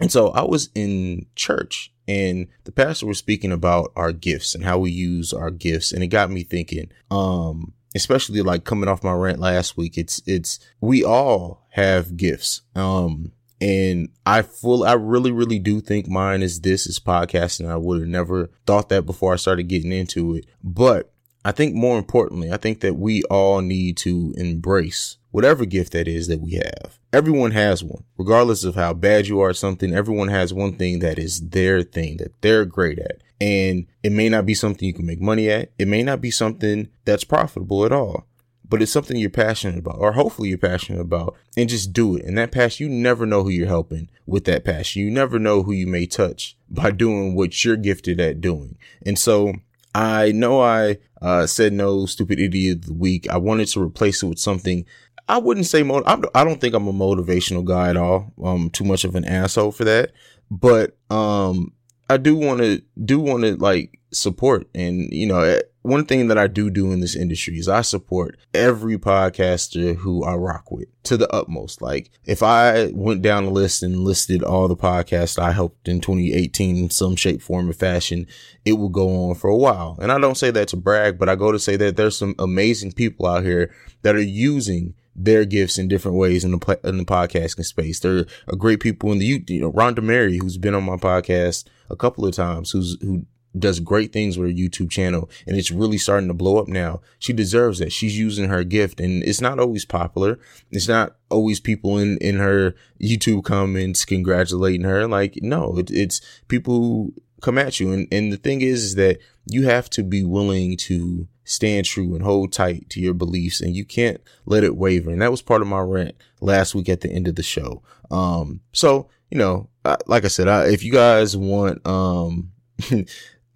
And 0.00 0.12
so 0.12 0.28
I 0.30 0.42
was 0.42 0.70
in 0.74 1.26
church 1.34 1.92
and 2.06 2.46
the 2.64 2.72
pastor 2.72 3.06
was 3.06 3.18
speaking 3.18 3.52
about 3.52 3.92
our 3.96 4.12
gifts 4.12 4.54
and 4.54 4.64
how 4.64 4.78
we 4.78 4.90
use 4.90 5.32
our 5.32 5.50
gifts. 5.50 5.92
And 5.92 6.02
it 6.02 6.08
got 6.08 6.30
me 6.30 6.42
thinking, 6.42 6.90
um, 7.10 7.72
especially 7.94 8.42
like 8.42 8.64
coming 8.64 8.88
off 8.88 9.02
my 9.02 9.12
rant 9.12 9.40
last 9.40 9.76
week, 9.76 9.96
it's, 9.96 10.22
it's, 10.26 10.60
we 10.80 11.02
all 11.02 11.66
have 11.70 12.16
gifts. 12.16 12.62
Um, 12.74 13.32
and 13.60 14.10
I 14.26 14.42
full, 14.42 14.84
I 14.84 14.92
really, 14.92 15.32
really 15.32 15.58
do 15.58 15.80
think 15.80 16.08
mine 16.08 16.42
is 16.42 16.60
this 16.60 16.86
is 16.86 17.00
podcasting. 17.00 17.68
I 17.68 17.76
would 17.76 18.00
have 18.00 18.08
never 18.08 18.50
thought 18.66 18.90
that 18.90 19.06
before 19.06 19.32
I 19.32 19.36
started 19.36 19.64
getting 19.64 19.92
into 19.92 20.34
it. 20.34 20.46
But 20.62 21.10
I 21.46 21.52
think 21.52 21.76
more 21.76 21.96
importantly, 21.96 22.50
I 22.50 22.56
think 22.56 22.80
that 22.80 22.96
we 22.96 23.22
all 23.30 23.60
need 23.60 23.96
to 23.98 24.34
embrace 24.36 25.18
whatever 25.30 25.64
gift 25.64 25.92
that 25.92 26.08
is 26.08 26.26
that 26.26 26.40
we 26.40 26.54
have. 26.54 26.98
Everyone 27.12 27.52
has 27.52 27.84
one, 27.84 28.02
regardless 28.18 28.64
of 28.64 28.74
how 28.74 28.92
bad 28.94 29.28
you 29.28 29.38
are 29.38 29.50
at 29.50 29.56
something. 29.56 29.94
Everyone 29.94 30.26
has 30.26 30.52
one 30.52 30.72
thing 30.72 30.98
that 30.98 31.20
is 31.20 31.50
their 31.50 31.84
thing 31.84 32.16
that 32.16 32.32
they're 32.40 32.64
great 32.64 32.98
at. 32.98 33.22
And 33.40 33.86
it 34.02 34.10
may 34.10 34.28
not 34.28 34.44
be 34.44 34.54
something 34.54 34.88
you 34.88 34.92
can 34.92 35.06
make 35.06 35.20
money 35.20 35.48
at. 35.48 35.70
It 35.78 35.86
may 35.86 36.02
not 36.02 36.20
be 36.20 36.32
something 36.32 36.88
that's 37.04 37.22
profitable 37.22 37.84
at 37.84 37.92
all, 37.92 38.26
but 38.68 38.82
it's 38.82 38.90
something 38.90 39.16
you're 39.16 39.30
passionate 39.30 39.78
about, 39.78 39.98
or 40.00 40.14
hopefully 40.14 40.48
you're 40.48 40.58
passionate 40.58 41.00
about, 41.00 41.36
and 41.56 41.68
just 41.68 41.92
do 41.92 42.16
it. 42.16 42.24
And 42.24 42.36
that 42.38 42.50
passion, 42.50 42.88
you 42.88 42.92
never 42.92 43.24
know 43.24 43.44
who 43.44 43.50
you're 43.50 43.68
helping 43.68 44.10
with 44.26 44.46
that 44.46 44.64
passion. 44.64 45.02
You 45.02 45.12
never 45.12 45.38
know 45.38 45.62
who 45.62 45.70
you 45.70 45.86
may 45.86 46.06
touch 46.06 46.56
by 46.68 46.90
doing 46.90 47.36
what 47.36 47.64
you're 47.64 47.76
gifted 47.76 48.18
at 48.18 48.40
doing. 48.40 48.78
And 49.04 49.16
so 49.16 49.52
I 49.96 50.32
know 50.32 50.60
I 50.60 50.98
uh, 51.22 51.46
said 51.46 51.72
no 51.72 52.04
stupid 52.04 52.38
idiot 52.38 52.80
of 52.80 52.86
the 52.86 52.92
week. 52.92 53.30
I 53.30 53.38
wanted 53.38 53.68
to 53.68 53.80
replace 53.80 54.22
it 54.22 54.26
with 54.26 54.38
something. 54.38 54.84
I 55.26 55.38
wouldn't 55.38 55.64
say 55.64 55.82
mo- 55.82 56.02
I 56.06 56.44
don't 56.44 56.60
think 56.60 56.74
I'm 56.74 56.86
a 56.86 56.92
motivational 56.92 57.64
guy 57.64 57.88
at 57.88 57.96
all. 57.96 58.30
I'm 58.44 58.68
too 58.68 58.84
much 58.84 59.04
of 59.04 59.14
an 59.14 59.24
asshole 59.24 59.72
for 59.72 59.84
that. 59.84 60.12
But 60.50 60.98
um, 61.10 61.72
I 62.08 62.16
do 62.16 62.36
want 62.36 62.60
to 62.60 62.82
do 63.04 63.18
want 63.18 63.42
to 63.44 63.56
like 63.56 63.98
support 64.12 64.68
and 64.74 65.12
you 65.12 65.26
know 65.26 65.40
eh, 65.40 65.60
one 65.86 66.04
thing 66.04 66.28
that 66.28 66.38
I 66.38 66.48
do 66.48 66.68
do 66.68 66.90
in 66.90 67.00
this 67.00 67.14
industry 67.14 67.58
is 67.58 67.68
I 67.68 67.82
support 67.82 68.36
every 68.52 68.98
podcaster 68.98 69.94
who 69.94 70.24
I 70.24 70.34
rock 70.34 70.70
with 70.72 70.88
to 71.04 71.16
the 71.16 71.32
utmost. 71.32 71.80
Like 71.80 72.10
if 72.24 72.42
I 72.42 72.90
went 72.92 73.22
down 73.22 73.44
the 73.44 73.52
list 73.52 73.84
and 73.84 74.00
listed 74.00 74.42
all 74.42 74.66
the 74.66 74.76
podcasts 74.76 75.38
I 75.38 75.52
helped 75.52 75.86
in 75.86 76.00
2018 76.00 76.76
in 76.76 76.90
some 76.90 77.14
shape, 77.14 77.40
form, 77.40 77.70
or 77.70 77.72
fashion, 77.72 78.26
it 78.64 78.72
will 78.72 78.88
go 78.88 79.28
on 79.28 79.36
for 79.36 79.48
a 79.48 79.56
while. 79.56 79.96
And 80.02 80.10
I 80.10 80.18
don't 80.18 80.36
say 80.36 80.50
that 80.50 80.68
to 80.68 80.76
brag, 80.76 81.18
but 81.18 81.28
I 81.28 81.36
go 81.36 81.52
to 81.52 81.58
say 81.58 81.76
that 81.76 81.96
there's 81.96 82.18
some 82.18 82.34
amazing 82.38 82.92
people 82.92 83.26
out 83.26 83.44
here 83.44 83.72
that 84.02 84.16
are 84.16 84.20
using 84.20 84.94
their 85.16 85.44
gifts 85.44 85.78
in 85.78 85.88
different 85.88 86.16
ways 86.16 86.44
in 86.44 86.52
the 86.52 86.80
in 86.84 86.98
the 86.98 87.04
podcasting 87.04 87.64
space. 87.64 88.00
There 88.00 88.26
are 88.48 88.56
great 88.56 88.80
people 88.80 89.10
in 89.12 89.18
the 89.18 89.42
you 89.46 89.60
know 89.60 89.72
Rhonda 89.72 90.02
Mary 90.02 90.38
who's 90.38 90.58
been 90.58 90.74
on 90.74 90.84
my 90.84 90.96
podcast 90.96 91.64
a 91.88 91.96
couple 91.96 92.26
of 92.26 92.34
times 92.34 92.70
who's 92.70 93.00
who 93.00 93.24
does 93.58 93.80
great 93.80 94.12
things 94.12 94.36
with 94.36 94.48
her 94.48 94.54
YouTube 94.54 94.90
channel 94.90 95.30
and 95.46 95.56
it's 95.56 95.70
really 95.70 95.96
starting 95.96 96.28
to 96.28 96.34
blow 96.34 96.58
up 96.58 96.68
now. 96.68 97.00
She 97.18 97.32
deserves 97.32 97.78
that. 97.78 97.90
She's 97.90 98.18
using 98.18 98.50
her 98.50 98.64
gift 98.64 99.00
and 99.00 99.22
it's 99.22 99.40
not 99.40 99.58
always 99.58 99.86
popular. 99.86 100.38
It's 100.70 100.88
not 100.88 101.16
always 101.30 101.58
people 101.58 101.96
in, 101.96 102.18
in 102.18 102.36
her 102.36 102.74
YouTube 103.00 103.44
comments 103.44 104.04
congratulating 104.04 104.82
her. 104.82 105.08
Like, 105.08 105.38
no, 105.40 105.78
it, 105.78 105.90
it's 105.90 106.20
people 106.48 106.74
who 106.74 107.14
come 107.40 107.56
at 107.56 107.80
you. 107.80 107.92
And, 107.92 108.08
and 108.12 108.30
the 108.30 108.36
thing 108.36 108.60
is, 108.60 108.84
is 108.84 108.94
that 108.96 109.18
you 109.46 109.64
have 109.64 109.88
to 109.90 110.02
be 110.02 110.22
willing 110.22 110.76
to 110.78 111.26
stand 111.46 111.86
true 111.86 112.14
and 112.14 112.22
hold 112.22 112.52
tight 112.52 112.90
to 112.90 113.00
your 113.00 113.14
beliefs 113.14 113.60
and 113.60 113.74
you 113.74 113.84
can't 113.84 114.20
let 114.44 114.64
it 114.64 114.76
waver. 114.76 115.10
And 115.10 115.22
that 115.22 115.30
was 115.30 115.42
part 115.42 115.62
of 115.62 115.68
my 115.68 115.80
rant 115.80 116.14
last 116.40 116.74
week 116.74 116.88
at 116.88 117.00
the 117.00 117.10
end 117.10 117.28
of 117.28 117.36
the 117.36 117.42
show. 117.42 117.82
Um, 118.10 118.60
so, 118.72 119.08
you 119.30 119.38
know, 119.38 119.68
like 120.06 120.24
I 120.24 120.28
said, 120.28 120.48
I, 120.48 120.66
if 120.66 120.82
you 120.82 120.92
guys 120.92 121.36
want, 121.36 121.86
um, 121.86 122.52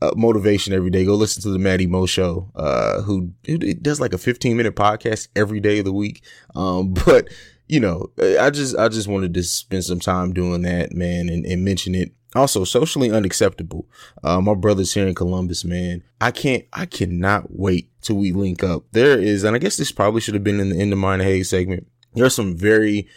uh, 0.03 0.13
motivation 0.17 0.73
every 0.73 0.91
day. 0.91 1.05
Go 1.05 1.15
listen 1.15 1.43
to 1.43 1.51
the 1.51 1.59
Maddie 1.59 1.87
Mo 1.87 2.07
show, 2.07 2.51
uh, 2.55 3.03
who, 3.03 3.33
who 3.47 3.59
does 3.59 4.01
like 4.01 4.13
a 4.13 4.19
15 4.19 4.57
minute 4.57 4.75
podcast 4.75 5.29
every 5.37 5.61
day 5.61 5.79
of 5.79 5.85
the 5.85 5.93
week. 5.93 6.25
Um, 6.55 6.95
but 7.07 7.29
you 7.69 7.79
know, 7.79 8.11
I 8.19 8.51
just, 8.51 8.77
I 8.77 8.89
just 8.89 9.07
wanted 9.07 9.33
to 9.35 9.43
spend 9.45 9.85
some 9.85 10.01
time 10.01 10.33
doing 10.33 10.63
that, 10.63 10.93
man, 10.93 11.29
and, 11.29 11.45
and 11.47 11.65
mention 11.65 11.95
it. 11.95 12.13
Also, 12.35 12.65
socially 12.65 13.11
unacceptable. 13.11 13.87
Uh, 14.23 14.41
my 14.41 14.55
brother's 14.55 14.95
here 14.95 15.07
in 15.07 15.15
Columbus, 15.15 15.65
man. 15.65 16.03
I 16.21 16.31
can't, 16.31 16.65
I 16.73 16.87
cannot 16.87 17.47
wait 17.51 17.91
till 18.03 18.17
we 18.17 18.33
link 18.33 18.63
up. 18.63 18.85
There 18.93 19.19
is, 19.19 19.43
and 19.43 19.57
I 19.57 19.59
guess 19.59 19.77
this 19.77 19.91
probably 19.91 20.21
should 20.21 20.35
have 20.35 20.45
been 20.45 20.61
in 20.61 20.71
the 20.71 20.81
end 20.81 20.93
of 20.93 20.99
mine 20.99 21.21
Hay 21.21 21.43
segment. 21.43 21.87
There 22.15 22.25
are 22.25 22.31
some 22.31 22.57
very 22.57 23.09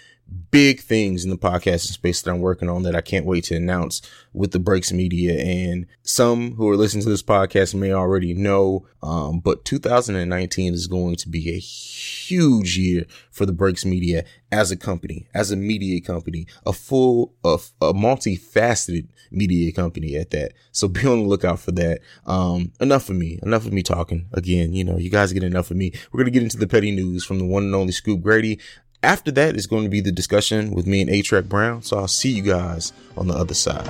big 0.51 0.79
things 0.79 1.23
in 1.23 1.29
the 1.29 1.37
podcasting 1.37 1.91
space 1.91 2.21
that 2.21 2.31
I'm 2.31 2.39
working 2.39 2.69
on 2.69 2.83
that 2.83 2.95
I 2.95 3.01
can't 3.01 3.25
wait 3.25 3.45
to 3.45 3.55
announce 3.55 4.01
with 4.33 4.51
the 4.51 4.59
Breaks 4.59 4.91
Media. 4.91 5.39
And 5.39 5.85
some 6.03 6.55
who 6.55 6.69
are 6.69 6.77
listening 6.77 7.03
to 7.03 7.09
this 7.09 7.23
podcast 7.23 7.75
may 7.75 7.91
already 7.91 8.33
know, 8.33 8.85
um, 9.01 9.39
but 9.39 9.65
2019 9.65 10.73
is 10.73 10.87
going 10.87 11.15
to 11.17 11.29
be 11.29 11.49
a 11.49 11.59
huge 11.59 12.77
year 12.77 13.05
for 13.31 13.45
the 13.45 13.53
Breaks 13.53 13.85
Media 13.85 14.23
as 14.51 14.71
a 14.71 14.77
company, 14.77 15.27
as 15.33 15.51
a 15.51 15.55
media 15.55 15.99
company, 15.99 16.45
a 16.65 16.73
full, 16.73 17.33
a, 17.43 17.57
a 17.81 17.93
multifaceted 17.93 19.07
media 19.31 19.71
company 19.71 20.15
at 20.15 20.29
that. 20.29 20.53
So 20.71 20.87
be 20.87 21.07
on 21.07 21.23
the 21.23 21.27
lookout 21.27 21.59
for 21.59 21.71
that. 21.71 22.01
Um, 22.25 22.71
enough 22.79 23.09
of 23.09 23.15
me, 23.15 23.39
enough 23.41 23.65
of 23.65 23.73
me 23.73 23.83
talking. 23.83 24.27
Again, 24.33 24.73
you 24.73 24.83
know, 24.83 24.97
you 24.97 25.09
guys 25.09 25.33
get 25.33 25.43
enough 25.43 25.71
of 25.71 25.77
me. 25.77 25.91
We're 26.11 26.19
going 26.19 26.31
to 26.31 26.39
get 26.39 26.43
into 26.43 26.57
the 26.57 26.67
petty 26.67 26.91
news 26.91 27.25
from 27.25 27.39
the 27.39 27.45
one 27.45 27.63
and 27.63 27.75
only 27.75 27.91
Scoop 27.91 28.21
Grady. 28.21 28.59
After 29.03 29.31
that 29.31 29.57
is 29.57 29.67
going 29.67 29.83
to 29.83 29.89
be 29.89 29.99
the 29.99 30.13
discussion 30.13 30.71
with 30.71 30.87
me 30.87 31.01
and 31.01 31.09
8 31.09 31.25
Trac 31.25 31.49
Brown. 31.49 31.81
So 31.81 31.97
I'll 31.97 32.07
see 32.07 32.31
you 32.31 32.41
guys 32.41 32.93
on 33.17 33.27
the 33.27 33.33
other 33.33 33.53
side. 33.53 33.87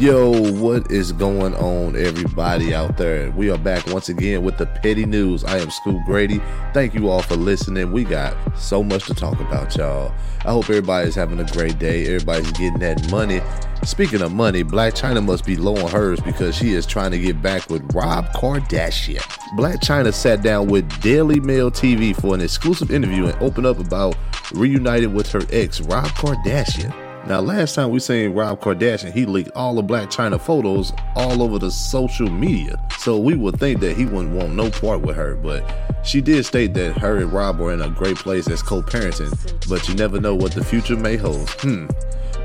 Yo, 0.00 0.50
what 0.52 0.90
is 0.90 1.12
going 1.12 1.54
on, 1.56 1.94
everybody 1.94 2.74
out 2.74 2.96
there? 2.96 3.30
We 3.32 3.50
are 3.50 3.58
back 3.58 3.86
once 3.88 4.08
again 4.08 4.42
with 4.42 4.56
the 4.56 4.64
petty 4.64 5.04
news. 5.04 5.44
I 5.44 5.58
am 5.58 5.70
Scoop 5.70 6.02
Grady. 6.06 6.40
Thank 6.72 6.94
you 6.94 7.10
all 7.10 7.20
for 7.20 7.36
listening. 7.36 7.92
We 7.92 8.04
got 8.04 8.34
so 8.58 8.82
much 8.82 9.04
to 9.08 9.14
talk 9.14 9.38
about, 9.40 9.76
y'all. 9.76 10.10
I 10.46 10.52
hope 10.52 10.70
everybody's 10.70 11.14
having 11.14 11.38
a 11.38 11.44
great 11.44 11.78
day. 11.78 12.06
Everybody's 12.06 12.50
getting 12.52 12.78
that 12.78 13.10
money. 13.10 13.42
Speaking 13.84 14.22
of 14.22 14.32
money, 14.32 14.64
Blac 14.64 14.92
Chyna 14.92 15.22
must 15.22 15.44
be 15.44 15.56
low 15.56 15.76
on 15.76 15.90
hers 15.90 16.18
because 16.20 16.56
she 16.56 16.72
is 16.72 16.86
trying 16.86 17.10
to 17.10 17.18
get 17.18 17.42
back 17.42 17.68
with 17.68 17.82
Rob 17.94 18.24
Kardashian. 18.28 19.20
Blac 19.58 19.80
Chyna 19.80 20.14
sat 20.14 20.40
down 20.40 20.68
with 20.68 20.88
Daily 21.02 21.40
Mail 21.40 21.70
TV 21.70 22.18
for 22.18 22.34
an 22.34 22.40
exclusive 22.40 22.90
interview 22.90 23.26
and 23.26 23.42
opened 23.42 23.66
up 23.66 23.78
about 23.78 24.16
reunited 24.54 25.12
with 25.12 25.30
her 25.30 25.42
ex, 25.50 25.82
Rob 25.82 26.06
Kardashian. 26.12 27.09
Now, 27.26 27.40
last 27.40 27.74
time 27.74 27.90
we 27.90 28.00
seen 28.00 28.32
Rob 28.32 28.60
Kardashian, 28.60 29.12
he 29.12 29.26
leaked 29.26 29.50
all 29.54 29.74
the 29.74 29.82
Blac 29.82 30.06
Chyna 30.06 30.40
photos 30.40 30.92
all 31.14 31.42
over 31.42 31.58
the 31.58 31.70
social 31.70 32.30
media. 32.30 32.80
So 32.98 33.18
we 33.18 33.36
would 33.36 33.58
think 33.60 33.80
that 33.80 33.96
he 33.96 34.06
wouldn't 34.06 34.34
want 34.34 34.54
no 34.54 34.70
part 34.70 35.02
with 35.02 35.16
her, 35.16 35.36
but 35.36 35.62
she 36.02 36.20
did 36.20 36.44
state 36.46 36.74
that 36.74 36.98
her 36.98 37.18
and 37.18 37.32
Rob 37.32 37.60
are 37.60 37.72
in 37.72 37.82
a 37.82 37.90
great 37.90 38.16
place 38.16 38.48
as 38.48 38.62
co-parenting, 38.62 39.68
but 39.68 39.86
you 39.86 39.94
never 39.94 40.18
know 40.18 40.34
what 40.34 40.52
the 40.52 40.64
future 40.64 40.96
may 40.96 41.16
hold. 41.16 41.48
Hmm. 41.60 41.88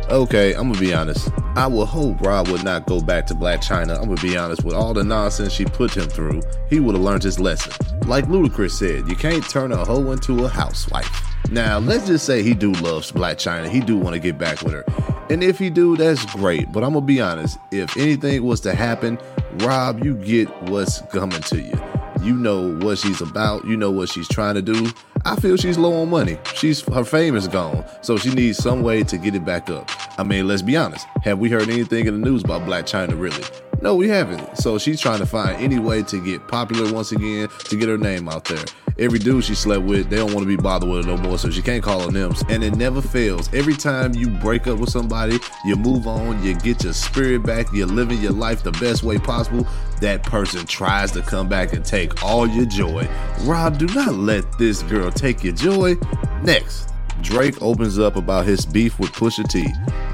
Okay, 0.09 0.53
I'm 0.53 0.71
gonna 0.71 0.79
be 0.79 0.93
honest. 0.93 1.29
I 1.55 1.65
would 1.65 1.88
hope 1.88 2.21
Rob 2.21 2.49
would 2.49 2.63
not 2.63 2.85
go 2.85 3.01
back 3.01 3.25
to 3.27 3.33
Blac 3.33 3.63
Chyna. 3.63 3.97
I'm 3.97 4.09
gonna 4.09 4.21
be 4.21 4.38
honest, 4.38 4.63
with 4.63 4.75
all 4.75 4.93
the 4.93 5.03
nonsense 5.03 5.51
she 5.51 5.65
put 5.65 5.95
him 5.95 6.07
through, 6.07 6.41
he 6.69 6.79
would 6.79 6.95
have 6.95 7.03
learned 7.03 7.23
his 7.23 7.39
lesson. 7.39 7.73
Like 8.07 8.25
Ludacris 8.25 8.71
said, 8.71 9.07
you 9.07 9.15
can't 9.15 9.43
turn 9.49 9.71
a 9.71 9.83
hoe 9.83 10.11
into 10.11 10.45
a 10.45 10.49
housewife. 10.49 11.35
Now, 11.51 11.79
let's 11.79 12.08
just 12.08 12.25
say 12.25 12.43
he 12.43 12.53
do 12.53 12.71
loves 12.73 13.12
Blac 13.12 13.36
Chyna. 13.36 13.69
He 13.69 13.79
do 13.79 13.97
want 13.97 14.13
to 14.13 14.19
get 14.19 14.38
back 14.38 14.62
with 14.62 14.73
her. 14.73 14.84
And 15.29 15.43
if 15.43 15.58
he 15.58 15.69
do, 15.69 15.95
that's 15.95 16.25
great. 16.34 16.71
But 16.71 16.84
I'm 16.84 16.93
gonna 16.93 17.05
be 17.05 17.21
honest, 17.21 17.58
if 17.71 17.95
anything 17.97 18.43
was 18.43 18.60
to 18.62 18.75
happen, 18.75 19.17
Rob, 19.60 20.03
you 20.03 20.15
get 20.15 20.49
what's 20.63 21.01
coming 21.12 21.41
to 21.41 21.62
you. 21.62 21.73
You 22.21 22.36
know 22.36 22.75
what 22.79 22.97
she's 22.97 23.21
about, 23.21 23.65
you 23.65 23.77
know 23.77 23.91
what 23.91 24.10
she's 24.10 24.27
trying 24.27 24.55
to 24.55 24.62
do. 24.62 24.91
I 25.25 25.36
feel 25.36 25.58
she's 25.58 25.77
low 25.77 26.01
on 26.01 26.10
money. 26.10 26.38
She's 26.55 26.81
her 26.93 27.03
fame 27.03 27.36
is 27.36 27.47
gone, 27.47 27.84
so 28.01 28.17
she 28.17 28.34
needs 28.34 28.58
some 28.58 28.81
way 28.84 29.03
to 29.03 29.17
get 29.17 29.36
it 29.36 29.45
back 29.45 29.69
up. 29.69 29.89
I 30.19 30.23
mean, 30.23 30.47
let's 30.47 30.62
be 30.62 30.77
honest. 30.77 31.08
Have 31.23 31.39
we 31.39 31.49
heard 31.49 31.69
anything 31.69 32.08
in 32.08 32.19
the 32.19 32.29
news 32.29 32.43
about 32.43 32.62
Blac 32.62 32.84
Chyna 32.84 33.19
really? 33.19 33.43
No, 33.81 33.95
we 33.95 34.08
haven't. 34.08 34.58
So 34.58 34.77
she's 34.77 34.99
trying 34.99 35.19
to 35.19 35.25
find 35.25 35.62
any 35.62 35.79
way 35.79 36.03
to 36.03 36.23
get 36.23 36.47
popular 36.47 36.91
once 36.91 37.12
again, 37.12 37.49
to 37.65 37.75
get 37.75 37.89
her 37.89 37.97
name 37.97 38.29
out 38.29 38.45
there. 38.45 38.65
Every 38.97 39.19
dude 39.19 39.43
she 39.43 39.55
slept 39.55 39.84
with, 39.84 40.10
they 40.10 40.15
don't 40.15 40.34
want 40.34 40.43
to 40.43 40.47
be 40.47 40.55
bothered 40.55 40.89
with 40.89 41.03
her 41.03 41.12
no 41.12 41.21
more, 41.21 41.38
so 41.38 41.49
she 41.49 41.62
can't 41.62 41.84
call 41.84 42.01
on 42.01 42.13
them. 42.13 42.34
And 42.47 42.63
it 42.63 42.77
never 42.77 43.01
fails. 43.01 43.53
Every 43.53 43.75
time 43.75 44.13
you 44.13 44.29
break 44.29 44.67
up 44.67 44.79
with 44.79 44.89
somebody, 44.89 45.38
you 45.65 45.75
move 45.75 46.08
on, 46.08 46.41
you 46.41 46.55
get 46.55 46.81
your 46.86 46.93
spirit 46.93 47.43
back, 47.43 47.67
you're 47.73 47.88
living 47.88 48.21
your 48.21 48.31
life 48.31 48.63
the 48.63 48.71
best 48.71 49.03
way 49.03 49.17
possible. 49.17 49.67
That 49.99 50.23
person 50.23 50.65
tries 50.65 51.12
to 51.12 51.21
come 51.21 51.49
back 51.49 51.73
and 51.73 51.84
take 51.84 52.23
all 52.23 52.47
your 52.47 52.65
joy. 52.65 53.05
Rob, 53.41 53.77
do 53.77 53.88
not 53.88 54.13
let 54.13 54.45
this 54.58 54.81
girl 54.84 55.12
take 55.12 55.43
your 55.43 55.53
joy. 55.53 55.95
Next. 56.43 56.89
Drake 57.21 57.62
opens 57.62 57.99
up 57.99 58.15
about 58.15 58.45
his 58.45 58.65
beef 58.65 58.97
with 58.99 59.12
Pusha 59.12 59.45
T. 59.49 59.65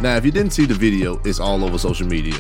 Now, 0.02 0.16
if 0.16 0.26
you 0.26 0.32
didn't 0.32 0.54
see 0.54 0.66
the 0.66 0.74
video, 0.74 1.22
it's 1.24 1.40
all 1.40 1.64
over 1.64 1.78
social 1.78 2.08
media. 2.08 2.40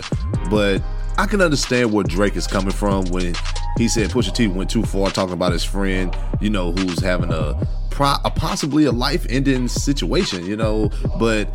But 0.49 0.81
I 1.19 1.27
can 1.27 1.41
understand 1.41 1.91
where 1.93 2.03
Drake 2.03 2.35
is 2.35 2.47
coming 2.47 2.71
from 2.71 3.05
when 3.05 3.35
he 3.77 3.87
said 3.87 4.09
Pusha 4.09 4.33
T 4.33 4.47
went 4.47 4.69
too 4.69 4.83
far 4.83 5.09
talking 5.09 5.33
about 5.33 5.53
his 5.53 5.63
friend, 5.63 6.15
you 6.39 6.49
know, 6.49 6.71
who's 6.71 6.99
having 6.99 7.31
a, 7.31 7.67
a 7.99 8.31
possibly 8.35 8.85
a 8.85 8.91
life-ending 8.91 9.67
situation, 9.67 10.45
you 10.45 10.55
know. 10.55 10.89
But 11.19 11.49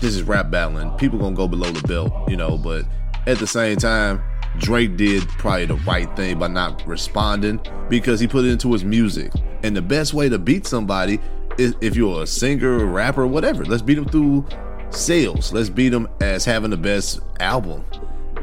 this 0.00 0.14
is 0.14 0.22
rap 0.22 0.50
battling. 0.50 0.90
People 0.98 1.18
gonna 1.18 1.36
go 1.36 1.48
below 1.48 1.70
the 1.70 1.86
belt, 1.86 2.12
you 2.28 2.36
know. 2.36 2.58
But 2.58 2.84
at 3.26 3.38
the 3.38 3.46
same 3.46 3.76
time, 3.76 4.22
Drake 4.58 4.96
did 4.96 5.26
probably 5.28 5.66
the 5.66 5.76
right 5.76 6.14
thing 6.16 6.38
by 6.38 6.48
not 6.48 6.86
responding 6.86 7.60
because 7.88 8.20
he 8.20 8.26
put 8.26 8.44
it 8.44 8.50
into 8.50 8.72
his 8.72 8.84
music. 8.84 9.32
And 9.62 9.76
the 9.76 9.82
best 9.82 10.12
way 10.12 10.28
to 10.28 10.38
beat 10.38 10.66
somebody 10.66 11.20
is 11.58 11.74
if 11.80 11.96
you're 11.96 12.22
a 12.22 12.26
singer, 12.26 12.84
rapper, 12.84 13.26
whatever. 13.26 13.64
Let's 13.64 13.82
beat 13.82 13.94
them 13.94 14.06
through 14.06 14.46
sales. 14.90 15.52
Let's 15.52 15.68
beat 15.68 15.90
them 15.90 16.08
as 16.20 16.44
having 16.44 16.70
the 16.70 16.76
best 16.76 17.20
album. 17.40 17.84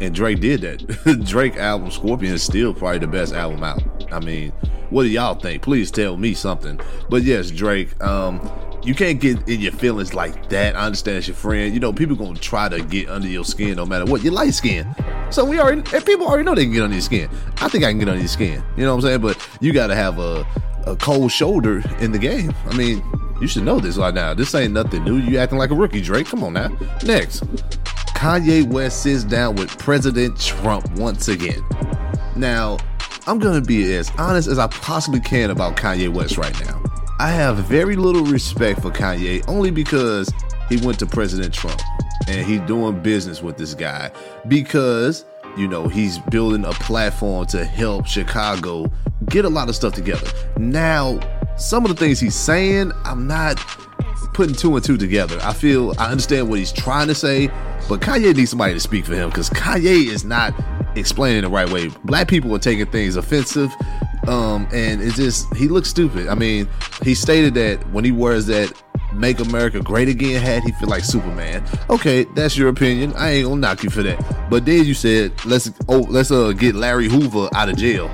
And 0.02 0.16
Drake 0.16 0.40
did 0.40 0.62
that. 0.62 1.24
Drake 1.26 1.58
album 1.58 1.92
Scorpion 1.92 2.34
is 2.34 2.44
still 2.44 2.74
probably 2.74 3.00
the 3.00 3.08
best 3.08 3.34
album 3.34 3.64
out. 3.64 3.84
I 4.12 4.20
mean, 4.20 4.52
what 4.90 5.04
do 5.04 5.10
y'all 5.10 5.36
think? 5.36 5.62
Please 5.62 5.92
tell 5.92 6.18
me 6.18 6.34
something. 6.34 6.80
But 7.10 7.24
yes, 7.24 7.52
Drake, 7.52 8.02
um, 8.04 8.40
you 8.84 8.96
can't 8.96 9.20
get 9.20 9.48
in 9.48 9.60
your 9.60 9.74
feelings 9.74 10.14
like 10.14 10.50
that. 10.50 10.76
I 10.76 10.86
understand 10.86 11.18
it's 11.18 11.28
your 11.28 11.36
friend. 11.36 11.74
You 11.74 11.80
know, 11.80 11.92
people 11.92 12.16
gonna 12.16 12.40
try 12.40 12.70
to 12.70 12.82
get 12.82 13.10
under 13.10 13.28
your 13.28 13.44
skin 13.44 13.76
no 13.76 13.86
matter 13.86 14.06
what. 14.06 14.24
You're 14.24 14.34
light 14.34 14.54
skin. 14.54 14.88
So 15.32 15.44
we 15.46 15.60
already 15.60 15.84
and 15.96 16.06
people 16.06 16.28
already 16.28 16.44
know 16.44 16.56
they 16.56 16.64
can 16.64 16.74
get 16.74 16.84
under 16.84 16.96
your 16.96 17.02
skin. 17.02 17.30
I 17.58 17.68
think 17.68 17.84
I 17.84 17.90
can 17.90 18.00
get 18.00 18.08
under 18.08 18.20
your 18.20 18.30
skin. 18.30 18.64
You 18.78 18.86
know 18.86 18.96
what 18.96 19.04
I'm 19.04 19.10
saying? 19.10 19.22
But 19.22 19.50
you 19.60 19.74
gotta 19.74 19.96
have 19.96 20.18
a 20.20 20.48
a 20.86 20.96
cold 20.96 21.32
shoulder 21.32 21.84
in 22.00 22.12
the 22.12 22.18
game. 22.18 22.54
I 22.66 22.76
mean, 22.76 23.04
you 23.42 23.48
should 23.48 23.64
know 23.64 23.80
this 23.80 23.98
right 23.98 24.14
now. 24.14 24.34
This 24.34 24.56
ain't 24.56 24.74
nothing 24.74 25.04
new. 25.04 25.18
You 25.18 25.38
acting 25.38 25.58
like 25.58 25.72
a 25.72 25.76
rookie, 25.76 26.02
Drake. 26.02 26.28
Come 26.28 26.44
on 26.44 26.54
now. 26.54 26.70
Next. 27.04 27.44
Kanye 28.20 28.68
West 28.68 29.04
sits 29.04 29.24
down 29.24 29.56
with 29.56 29.78
President 29.78 30.38
Trump 30.38 30.92
once 31.00 31.30
again. 31.30 31.64
Now, 32.36 32.78
I'm 33.28 33.40
gonna 33.40 33.62
be 33.62 33.94
as 33.96 34.12
honest 34.18 34.50
as 34.50 34.60
I 34.60 34.68
possibly 34.68 35.22
can 35.22 35.52
about 35.52 35.78
Kanye 35.78 36.10
West 36.10 36.38
right 36.38 36.54
now. 36.66 36.84
I 37.18 37.30
have 37.30 37.60
very 37.60 37.96
little 37.96 38.26
respect 38.26 38.82
for 38.82 38.92
Kanye 38.92 39.42
only 39.48 39.72
because 39.72 40.30
he 40.68 40.76
went 40.86 41.00
to 41.00 41.06
President 41.06 41.54
Trump 41.54 41.80
and 42.28 42.46
he's 42.46 42.60
doing 42.68 43.02
business 43.02 43.42
with 43.42 43.56
this 43.56 43.74
guy 43.74 44.12
because 44.50 45.24
you 45.56 45.70
know 45.70 45.88
he's 45.88 46.20
building 46.20 46.66
a 46.66 46.74
platform 46.74 47.46
to 47.46 47.64
help 47.64 48.06
Chicago 48.06 48.92
get 49.28 49.46
a 49.46 49.50
lot 49.50 49.70
of 49.70 49.78
stuff 49.78 49.94
together. 49.94 50.30
Now, 50.58 51.22
some 51.56 51.86
of 51.86 51.90
the 51.90 51.96
things 51.96 52.20
he's 52.20 52.36
saying, 52.36 52.92
I'm 53.06 53.28
not 53.28 53.58
putting 54.40 54.56
two 54.56 54.74
and 54.74 54.86
two 54.86 54.96
together. 54.96 55.38
I 55.42 55.52
feel 55.52 55.94
I 56.00 56.12
understand 56.12 56.48
what 56.48 56.60
he's 56.60 56.72
trying 56.72 57.10
to 57.10 57.14
say, 57.14 57.48
but 57.90 58.00
Kanye 58.00 58.34
needs 58.34 58.52
somebody 58.52 58.74
to 58.74 58.80
speak 58.80 59.06
for 59.06 59.14
him 59.14 59.28
because 59.28 59.50
Kanye 59.50 60.08
is 60.08 60.24
not 60.24 60.54
explaining 60.96 61.42
the 61.42 61.50
right 61.50 61.70
way. 61.70 61.90
Black 62.06 62.30
people 62.30 62.56
are 62.56 62.60
taking 62.60 62.86
things 62.86 63.18
offensive, 63.18 63.70
um, 64.30 64.66
and 64.72 65.02
it's 65.02 65.18
just 65.18 65.54
he 65.58 65.68
looks 65.68 65.90
stupid. 65.90 66.30
I 66.30 66.36
mean, 66.36 66.70
he 67.04 67.16
stated 67.16 67.54
that 67.56 67.86
when 67.92 68.06
he 68.06 68.14
wears 68.14 68.46
that 68.46 68.72
"Make 69.14 69.42
America 69.42 69.82
Great 69.82 70.08
Again" 70.08 70.42
hat, 70.42 70.64
he 70.64 70.72
feel 70.72 70.88
like 70.88 71.04
Superman. 71.04 71.62
Okay, 71.90 72.24
that's 72.34 72.58
your 72.58 72.70
opinion. 72.70 73.12
I 73.18 73.32
ain't 73.32 73.46
gonna 73.46 73.60
knock 73.60 73.84
you 73.84 73.90
for 73.90 74.04
that. 74.04 74.50
But 74.50 74.64
then 74.64 74.86
you 74.86 74.94
said 74.94 75.34
let's 75.44 75.70
oh 75.90 76.06
let's 76.08 76.32
uh 76.32 76.54
get 76.54 76.76
Larry 76.76 77.10
Hoover 77.10 77.50
out 77.54 77.68
of 77.68 77.76
jail. 77.76 78.08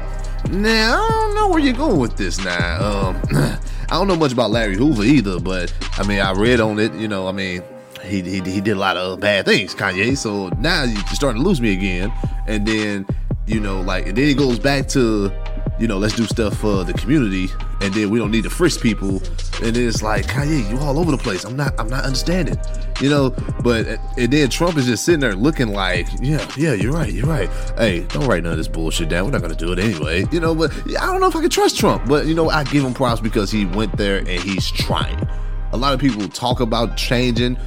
Now 0.49 1.03
I 1.03 1.07
don't 1.07 1.35
know 1.35 1.49
where 1.49 1.59
you're 1.59 1.73
going 1.73 1.99
with 1.99 2.17
this. 2.17 2.43
Now, 2.43 2.83
um, 2.83 3.21
I 3.89 3.97
don't 3.97 4.07
know 4.07 4.15
much 4.15 4.33
about 4.33 4.51
Larry 4.51 4.75
Hoover 4.75 5.03
either, 5.03 5.39
but 5.39 5.73
I 5.97 6.05
mean 6.07 6.19
I 6.19 6.31
read 6.33 6.59
on 6.59 6.79
it. 6.79 6.93
You 6.93 7.07
know, 7.07 7.27
I 7.27 7.31
mean 7.31 7.63
he, 8.05 8.21
he, 8.21 8.39
he 8.41 8.61
did 8.61 8.71
a 8.71 8.79
lot 8.79 8.97
of 8.97 9.19
bad 9.19 9.45
things, 9.45 9.73
Kanye. 9.73 10.17
So 10.17 10.49
now 10.59 10.83
you're 10.83 11.03
starting 11.07 11.41
to 11.41 11.47
lose 11.47 11.61
me 11.61 11.73
again. 11.73 12.11
And 12.47 12.67
then, 12.67 13.07
you 13.47 13.59
know, 13.59 13.81
like, 13.81 14.07
and 14.07 14.17
then 14.17 14.27
it 14.27 14.37
goes 14.37 14.59
back 14.59 14.87
to, 14.89 15.31
you 15.79 15.87
know, 15.87 15.97
let's 15.97 16.15
do 16.15 16.25
stuff 16.25 16.57
for 16.57 16.83
the 16.83 16.93
community. 16.93 17.49
And 17.81 17.93
then 17.93 18.09
we 18.09 18.19
don't 18.19 18.31
need 18.31 18.43
to 18.43 18.49
frisk 18.49 18.81
people. 18.81 19.21
And 19.61 19.75
then 19.75 19.87
it's 19.87 20.01
like, 20.01 20.25
Kanye, 20.27 20.69
you 20.69 20.77
all 20.79 20.97
over 20.97 21.11
the 21.11 21.17
place. 21.17 21.43
I'm 21.43 21.55
not, 21.55 21.77
I'm 21.79 21.89
not 21.89 22.03
understanding, 22.05 22.57
you 23.01 23.09
know. 23.09 23.31
But 23.63 23.87
and 24.17 24.31
then 24.31 24.49
Trump 24.49 24.77
is 24.77 24.85
just 24.85 25.03
sitting 25.03 25.19
there 25.19 25.35
looking 25.35 25.69
like, 25.69 26.07
yeah, 26.19 26.45
yeah, 26.57 26.73
you're 26.73 26.93
right, 26.93 27.11
you're 27.11 27.27
right. 27.27 27.49
Hey, 27.77 28.01
don't 28.09 28.25
write 28.27 28.43
none 28.43 28.53
of 28.53 28.57
this 28.57 28.67
bullshit 28.67 29.09
down. 29.09 29.25
We're 29.25 29.31
not 29.31 29.41
gonna 29.41 29.55
do 29.55 29.71
it 29.71 29.79
anyway, 29.79 30.25
you 30.31 30.39
know. 30.39 30.55
But 30.55 30.71
I 30.99 31.05
don't 31.05 31.19
know 31.19 31.27
if 31.27 31.35
I 31.35 31.41
can 31.41 31.49
trust 31.49 31.77
Trump. 31.77 32.07
But 32.07 32.25
you 32.25 32.35
know, 32.35 32.49
I 32.49 32.63
give 32.63 32.83
him 32.83 32.93
props 32.93 33.21
because 33.21 33.51
he 33.51 33.65
went 33.65 33.95
there 33.97 34.19
and 34.19 34.29
he's 34.29 34.71
trying. 34.71 35.27
A 35.75 35.77
lot 35.77 35.93
of 35.93 35.99
people 35.99 36.25
talk 36.29 36.61
about 36.61 36.95
changing. 36.95 37.57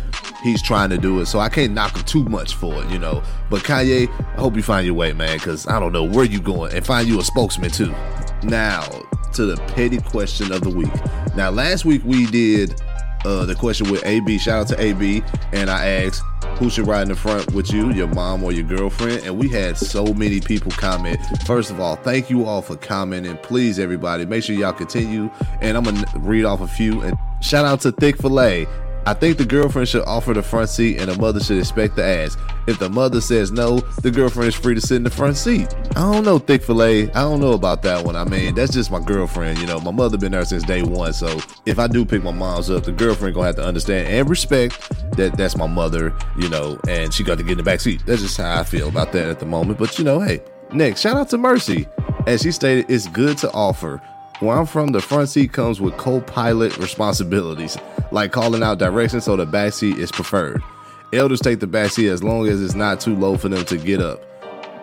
He's 0.43 0.63
trying 0.63 0.89
to 0.89 0.97
do 0.97 1.21
it, 1.21 1.27
so 1.27 1.41
I 1.41 1.51
can't 1.51 1.75
knock 1.75 1.95
him 1.95 2.05
too 2.05 2.25
much 2.25 2.55
for 2.55 2.83
it, 2.83 2.89
you 2.89 2.99
know. 2.99 3.23
But 3.51 3.65
Kanye, 3.65 4.09
I 4.09 4.41
hope 4.41 4.57
you 4.57 4.63
find 4.63 4.87
your 4.87 4.95
way, 4.95 5.13
man, 5.13 5.37
because 5.37 5.67
I 5.67 5.79
don't 5.79 5.93
know 5.93 6.05
where 6.05 6.25
you 6.25 6.41
going, 6.41 6.73
and 6.73 6.87
find 6.87 7.07
you 7.07 7.21
a 7.21 7.23
spokesman 7.23 7.71
too. 7.71 7.95
Now 8.45 8.83
to 9.35 9.45
the 9.45 9.59
petty 9.75 9.99
question 9.99 10.53
of 10.53 10.63
the 10.63 10.71
week. 10.71 10.91
Now 11.37 11.51
last 11.51 11.85
week 11.85 12.01
we 12.07 12.25
did 12.25 12.81
uh, 13.27 13.45
the 13.45 13.55
question 13.55 13.91
with 13.91 14.07
AB. 14.07 14.39
Shout 14.39 14.63
out 14.63 14.69
to 14.69 14.83
AB, 14.83 15.23
and 15.53 15.69
I 15.69 15.87
asked 15.87 16.23
who 16.57 16.71
should 16.71 16.87
ride 16.87 17.03
in 17.03 17.09
the 17.09 17.15
front 17.15 17.53
with 17.53 17.71
you, 17.71 17.93
your 17.93 18.09
mom 18.09 18.43
or 18.43 18.53
your 18.53 18.65
girlfriend, 18.65 19.25
and 19.25 19.37
we 19.37 19.51
had 19.51 19.77
so 19.77 20.07
many 20.15 20.41
people 20.41 20.73
comment. 20.73 21.21
First 21.47 21.71
of 21.71 21.79
all, 21.79 21.97
thank 21.97 22.31
you 22.31 22.47
all 22.47 22.63
for 22.63 22.77
commenting. 22.77 23.37
Please, 23.39 23.79
everybody, 23.79 24.25
make 24.25 24.45
sure 24.45 24.57
y'all 24.57 24.73
continue, 24.73 25.31
and 25.61 25.77
I'm 25.77 25.85
gonna 25.85 26.07
read 26.17 26.47
off 26.47 26.63
a 26.63 26.67
few. 26.67 27.03
And 27.03 27.19
shout 27.41 27.65
out 27.65 27.81
to 27.83 27.93
Thick 27.93 28.17
Filet. 28.17 28.67
I 29.09 29.15
think 29.15 29.39
the 29.39 29.47
girlfriend 29.47 29.89
should 29.89 30.05
offer 30.05 30.35
the 30.35 30.43
front 30.43 30.69
seat 30.69 31.01
and 31.01 31.11
the 31.11 31.19
mother 31.19 31.41
should 31.41 31.57
expect 31.57 31.97
the 31.97 32.05
ass. 32.05 32.37
If 32.67 32.79
the 32.79 32.91
mother 32.91 33.23
says 33.23 33.51
no, 33.51 33.79
the 34.03 34.11
girlfriend 34.11 34.49
is 34.49 34.55
free 34.55 34.75
to 34.75 34.83
sit 34.83 34.97
in 34.97 35.03
the 35.03 35.09
front 35.09 35.39
seat. 35.39 35.75
I 35.97 36.13
don't 36.13 36.27
know, 36.27 36.39
Thick 36.39 36.63
Filet. 36.63 37.11
I 37.13 37.23
don't 37.23 37.41
know 37.41 37.53
about 37.53 37.81
that 37.85 38.05
one. 38.05 38.17
I 38.17 38.25
mean, 38.25 38.55
that's 38.55 38.71
just 38.71 38.91
my 38.91 39.01
girlfriend. 39.01 39.61
You 39.61 39.67
know, 39.67 39.81
my 39.81 39.93
mother 39.93 40.19
been 40.19 40.33
there 40.33 40.45
since 40.45 40.63
day 40.63 40.83
one. 40.83 41.15
So 41.15 41.41
if 41.65 41.79
I 41.79 41.87
do 41.87 42.05
pick 42.05 42.23
my 42.23 42.33
mom's 42.33 42.69
up, 42.71 42.85
the 42.85 42.93
girlfriend 42.93 43.35
gonna 43.35 43.47
have 43.47 43.57
to 43.57 43.65
understand 43.65 44.09
and 44.09 44.29
respect 44.29 44.79
that 45.17 45.39
that's 45.39 45.57
my 45.57 45.67
mother, 45.67 46.15
you 46.37 46.51
know, 46.51 46.79
and 46.87 47.13
she 47.15 47.25
got 47.25 47.39
to 47.39 47.45
get 47.45 47.53
in 47.53 47.59
the 47.59 47.65
back 47.65 47.81
seat. 47.81 48.03
That's 48.05 48.21
just 48.21 48.37
how 48.37 48.61
I 48.61 48.63
feel 48.63 48.89
about 48.89 49.13
that 49.13 49.31
at 49.31 49.39
the 49.39 49.47
moment. 49.47 49.79
But 49.79 49.99
you 49.99 50.05
know, 50.05 50.21
hey, 50.21 50.43
next, 50.71 51.01
shout 51.01 51.17
out 51.17 51.31
to 51.31 51.39
Mercy. 51.39 51.89
As 52.27 52.43
she 52.43 52.53
stated, 52.53 52.91
it's 52.91 53.07
good 53.07 53.39
to 53.39 53.51
offer. 53.53 54.03
Where 54.41 54.57
I'm 54.57 54.67
from, 54.67 54.93
the 54.93 55.01
front 55.01 55.29
seat 55.29 55.53
comes 55.53 55.81
with 55.81 55.97
co-pilot 55.97 56.79
responsibilities, 56.79 57.77
like 58.13 58.31
calling 58.31 58.63
out 58.63 58.79
directions, 58.79 59.25
so 59.25 59.35
the 59.35 59.45
back 59.45 59.73
seat 59.73 59.99
is 59.99 60.13
preferred. 60.13 60.63
Elders 61.13 61.41
take 61.41 61.59
the 61.59 61.67
back 61.67 61.91
seat 61.91 62.09
as 62.09 62.23
long 62.23 62.47
as 62.47 62.63
it's 62.63 62.75
not 62.75 63.01
too 63.01 63.17
low 63.17 63.37
for 63.37 63.49
them 63.49 63.65
to 63.65 63.77
get 63.77 64.01
up. 64.01 64.23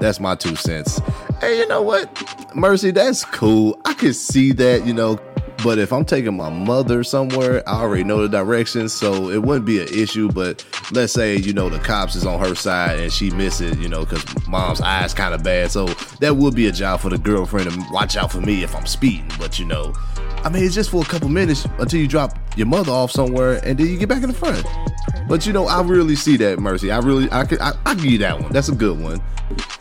That's 0.01 0.19
my 0.19 0.35
two 0.35 0.57
cents. 0.57 0.99
Hey, 1.39 1.59
you 1.59 1.67
know 1.67 1.81
what? 1.81 2.53
Mercy, 2.53 2.91
that's 2.91 3.23
cool. 3.23 3.79
I 3.85 3.93
could 3.93 4.15
see 4.15 4.51
that, 4.53 4.85
you 4.85 4.93
know. 4.93 5.19
But 5.65 5.79
if 5.79 5.91
I'm 5.91 6.05
taking 6.05 6.37
my 6.37 6.51
mother 6.51 7.03
somewhere, 7.03 7.67
I 7.67 7.81
already 7.81 8.03
know 8.03 8.21
the 8.21 8.29
directions, 8.29 8.93
so 8.93 9.31
it 9.31 9.41
wouldn't 9.41 9.65
be 9.65 9.81
an 9.81 9.87
issue. 9.87 10.31
But 10.31 10.63
let's 10.91 11.11
say, 11.11 11.37
you 11.37 11.53
know, 11.53 11.69
the 11.69 11.79
cops 11.79 12.15
is 12.15 12.23
on 12.23 12.39
her 12.39 12.53
side 12.53 12.99
and 12.99 13.11
she 13.11 13.31
misses, 13.31 13.75
you 13.79 13.89
know, 13.89 14.05
because 14.05 14.23
mom's 14.47 14.79
eyes 14.79 15.15
kind 15.15 15.33
of 15.33 15.41
bad. 15.41 15.71
So 15.71 15.87
that 16.19 16.35
would 16.35 16.53
be 16.53 16.67
a 16.67 16.71
job 16.71 16.99
for 16.99 17.09
the 17.09 17.17
girlfriend 17.17 17.71
to 17.71 17.83
watch 17.91 18.15
out 18.15 18.31
for 18.31 18.41
me 18.41 18.61
if 18.61 18.75
I'm 18.75 18.85
speeding. 18.85 19.27
But, 19.39 19.57
you 19.57 19.65
know, 19.65 19.95
I 20.43 20.49
mean, 20.49 20.63
it's 20.63 20.75
just 20.75 20.91
for 20.91 21.01
a 21.01 21.05
couple 21.05 21.29
minutes 21.29 21.65
until 21.79 21.99
you 21.99 22.07
drop 22.07 22.37
your 22.55 22.67
mother 22.67 22.91
off 22.91 23.09
somewhere 23.09 23.59
and 23.65 23.75
then 23.75 23.87
you 23.87 23.97
get 23.97 24.07
back 24.07 24.21
in 24.21 24.29
the 24.29 24.35
front. 24.35 24.63
But, 25.27 25.47
you 25.47 25.53
know, 25.53 25.65
I 25.65 25.81
really 25.81 26.15
see 26.15 26.37
that, 26.37 26.59
Mercy. 26.59 26.91
I 26.91 26.99
really, 26.99 27.27
I 27.31 27.43
could, 27.43 27.59
I, 27.59 27.73
I 27.87 27.95
give 27.95 28.05
you 28.05 28.19
that 28.19 28.39
one. 28.39 28.51
That's 28.51 28.69
a 28.69 28.75
good 28.75 28.99
one. 28.99 29.19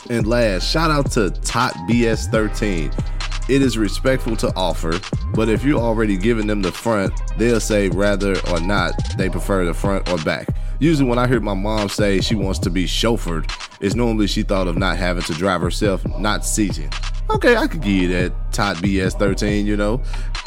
And 0.09 0.27
last, 0.27 0.67
shout 0.67 0.91
out 0.91 1.11
to 1.11 1.29
Tot 1.29 1.75
BS13. 1.91 3.14
It 3.47 3.61
is 3.61 3.77
respectful 3.77 4.37
to 4.37 4.51
offer, 4.57 4.99
but 5.35 5.51
if 5.51 5.65
you're 5.65 5.81
already 5.81 6.17
giving 6.17 6.47
them 6.47 6.63
the 6.63 6.73
front, 6.73 7.13
they'll 7.37 7.61
say 7.61 7.91
rather 7.91 8.37
or 8.49 8.59
not 8.61 8.95
they 9.19 9.29
prefer 9.29 9.67
the 9.67 9.75
front 9.75 10.09
or 10.11 10.17
back. 10.19 10.49
Usually, 10.79 11.09
when 11.09 11.19
I 11.19 11.29
hear 11.29 11.41
my 11.41 11.53
mom 11.53 11.91
say 11.91 12.23
she 12.23 12.35
wants 12.35 12.59
to 12.61 12.71
be 12.71 12.87
chauffeured, 12.87 13.51
it's 13.81 13.95
normally 13.95 14.29
she 14.29 14.45
thought 14.45 14.67
of 14.67 14.79
not 14.79 14.97
having 14.97 15.25
to 15.25 15.35
drive 15.35 15.61
herself, 15.61 16.07
not 16.19 16.47
seating. 16.47 16.91
Okay, 17.31 17.57
I 17.57 17.67
could 17.67 17.81
give 17.81 17.93
you 17.93 18.09
that 18.09 18.33
Tot 18.53 18.77
BS 18.77 19.19
13, 19.19 19.67
you 19.67 19.77
know. 19.77 20.01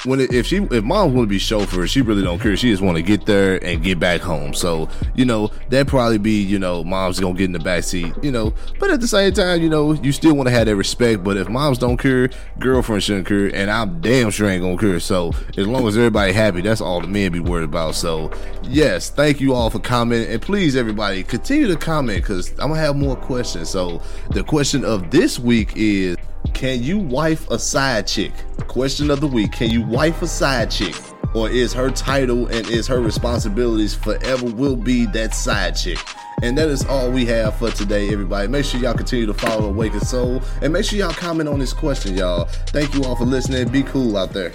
when 0.06 0.22
it, 0.22 0.32
if 0.32 0.46
she 0.46 0.58
if 0.58 0.84
mom 0.84 1.14
want 1.14 1.26
to 1.26 1.30
be 1.30 1.40
chauffeur, 1.40 1.88
she 1.88 2.02
really 2.02 2.24
don't 2.24 2.40
care. 2.40 2.56
She 2.56 2.70
just 2.70 2.82
want 2.84 2.98
to 2.98 3.02
get 3.02 3.26
there 3.26 3.64
and 3.64 3.84
get 3.84 4.00
back 4.00 4.22
home. 4.22 4.54
So 4.54 4.88
you 5.16 5.26
know 5.26 5.52
that 5.70 5.88
probably 5.88 6.18
be 6.18 6.42
you 6.42 6.60
know 6.60 6.84
mom's 6.84 7.20
gonna 7.20 7.34
get 7.34 7.46
in 7.46 7.52
the 7.52 7.60
back 7.60 7.84
seat. 7.84 8.14
You 8.22 8.32
know, 8.32 8.54
but 8.80 8.92
at 8.92 9.02
the 9.02 9.08
same 9.08 9.34
time, 9.34 9.62
you 9.62 9.70
know 9.70 9.94
you 9.94 10.12
still 10.12 10.36
want 10.36 10.48
to 10.48 10.54
have 10.54 10.68
that 10.68 10.76
respect. 10.76 11.24
But 11.24 11.36
if 11.36 11.50
moms 11.50 11.78
don't 11.80 11.98
care, 11.98 12.30
girlfriend 12.60 13.04
shouldn't 13.04 13.28
care, 13.28 13.54
and 13.54 13.70
I'm 13.70 14.00
damn 14.00 14.30
sure 14.30 14.48
ain't 14.48 14.64
gonna 14.64 14.78
care. 14.78 15.00
So 15.00 15.34
as 15.58 15.68
long 15.68 15.88
as 15.88 15.98
everybody 15.98 16.32
happy, 16.32 16.62
that's 16.62 16.80
all 16.80 17.02
the 17.02 17.08
men 17.08 17.32
be 17.32 17.40
worried 17.40 17.66
about. 17.66 17.96
So 17.96 18.32
yes, 18.64 19.10
thank 19.10 19.42
you 19.42 19.54
all 19.54 19.70
for 19.70 19.80
commenting, 19.80 20.32
and 20.32 20.42
please 20.42 20.76
everybody 20.76 21.24
continue 21.24 21.68
to 21.68 21.76
comment 21.76 22.22
because 22.22 22.52
I'm 22.52 22.70
gonna 22.70 22.80
have 22.80 22.96
more 22.96 23.16
questions. 23.16 23.70
So 23.70 24.02
the 24.30 24.44
question 24.44 24.86
of 24.86 25.12
this 25.12 25.40
week 25.40 25.74
is. 25.76 26.16
Can 26.54 26.82
you 26.82 26.98
wife 26.98 27.50
a 27.50 27.60
side 27.60 28.08
chick? 28.08 28.32
Question 28.68 29.12
of 29.12 29.22
the 29.22 29.28
week. 29.28 29.52
Can 29.52 29.70
you 29.70 29.82
wife 29.82 30.22
a 30.22 30.28
side 30.28 30.72
chick? 30.72 30.96
Or 31.34 31.50
is 31.50 31.74
her 31.74 31.90
title 31.92 32.48
and 32.48 32.68
is 32.68 32.88
her 32.88 33.00
responsibilities 33.00 33.94
forever 33.94 34.46
will 34.46 34.76
be 34.76 35.06
that 35.08 35.36
side 35.36 35.76
chick? 35.76 36.00
And 36.42 36.58
that 36.58 36.70
is 36.70 36.86
all 36.86 37.12
we 37.12 37.26
have 37.26 37.58
for 37.58 37.72
today, 37.72 38.10
everybody. 38.12 38.48
Make 38.48 38.66
sure 38.66 38.80
y'all 38.80 38.94
continue 38.94 39.26
to 39.26 39.34
follow 39.34 39.70
Awakened 39.70 40.08
Soul 40.08 40.42
and 40.62 40.72
make 40.72 40.86
sure 40.86 41.00
y'all 41.00 41.12
comment 41.12 41.50
on 41.50 41.60
this 41.60 41.74
question, 41.74 42.16
y'all. 42.16 42.46
Thank 42.68 42.94
you 42.94 43.04
all 43.04 43.16
for 43.16 43.26
listening. 43.26 43.68
Be 43.70 43.84
cool 43.84 44.18
out 44.18 44.34
there. 44.34 44.54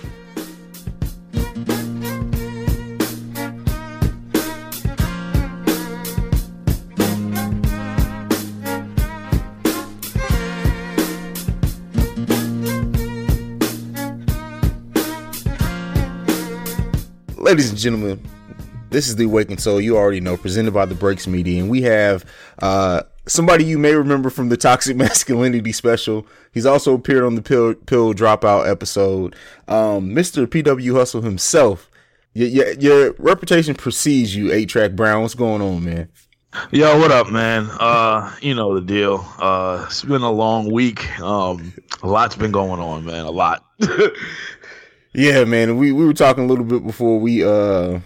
Ladies 17.53 17.69
and 17.69 17.79
gentlemen, 17.79 18.19
this 18.89 19.09
is 19.09 19.17
the 19.17 19.25
Awakened 19.25 19.61
Soul. 19.61 19.79
You 19.79 19.99
already 19.99 20.21
know, 20.21 20.39
presented 20.39 20.73
by 20.73 20.87
the 20.87 20.95
Breaks 20.95 21.27
Media, 21.27 21.61
and 21.61 21.71
we 21.71 21.83
have 21.83 22.25
uh, 22.61 23.03
somebody 23.27 23.63
you 23.63 23.77
may 23.77 23.95
remember 23.95 24.31
from 24.31 24.49
the 24.49 24.57
Toxic 24.57 24.97
Masculinity 24.97 25.71
special. 25.73 26.27
He's 26.53 26.65
also 26.65 26.95
appeared 26.95 27.25
on 27.25 27.35
the 27.35 27.43
Pill 27.43 27.75
Pill 27.75 28.15
Dropout 28.15 28.71
episode. 28.71 29.37
Um, 29.69 30.15
Mr. 30.15 30.47
PW 30.47 30.95
Hustle 30.95 31.21
himself. 31.21 31.91
Your, 32.33 32.49
your, 32.49 32.73
your 32.73 33.13
reputation 33.19 33.75
precedes 33.75 34.35
you, 34.35 34.51
8 34.51 34.71
Trac 34.71 34.97
Brown. 34.97 35.21
What's 35.21 35.35
going 35.35 35.61
on, 35.61 35.85
man? 35.85 36.09
Yo, 36.71 36.99
what 36.99 37.11
up, 37.11 37.31
man? 37.31 37.69
Uh, 37.79 38.35
you 38.41 38.55
know 38.55 38.75
the 38.75 38.81
deal. 38.81 39.27
Uh, 39.39 39.85
it's 39.89 40.03
been 40.03 40.23
a 40.23 40.33
long 40.33 40.73
week. 40.73 41.21
Um, 41.21 41.75
a 42.03 42.09
lot's 42.09 42.35
been 42.35 42.51
going 42.51 42.81
on, 42.81 43.05
man. 43.05 43.27
A 43.27 43.31
lot. 43.31 43.63
Yeah, 45.15 45.45
man. 45.45 45.77
We 45.77 45.93
we 45.93 46.05
were 46.05 46.15
talking 46.15 46.45
a 46.45 46.47
little 46.47 46.65
bit 46.65 46.85
before 46.85 47.19
we 47.21 47.45
uh 47.45 48.01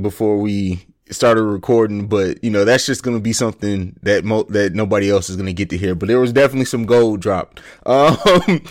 before 0.00 0.38
we 0.38 0.86
started 1.10 1.42
recording, 1.42 2.06
but 2.06 2.42
you 2.44 2.50
know 2.50 2.64
that's 2.64 2.86
just 2.86 3.02
gonna 3.02 3.20
be 3.20 3.32
something 3.32 3.96
that 4.02 4.24
mo- 4.24 4.44
that 4.44 4.74
nobody 4.74 5.10
else 5.10 5.28
is 5.28 5.36
gonna 5.36 5.52
get 5.52 5.68
to 5.70 5.76
hear. 5.78 5.94
But 5.96 6.06
there 6.08 6.20
was 6.20 6.32
definitely 6.32 6.66
some 6.66 6.86
gold 6.86 7.20
dropped. 7.20 7.60
Um, 7.86 8.62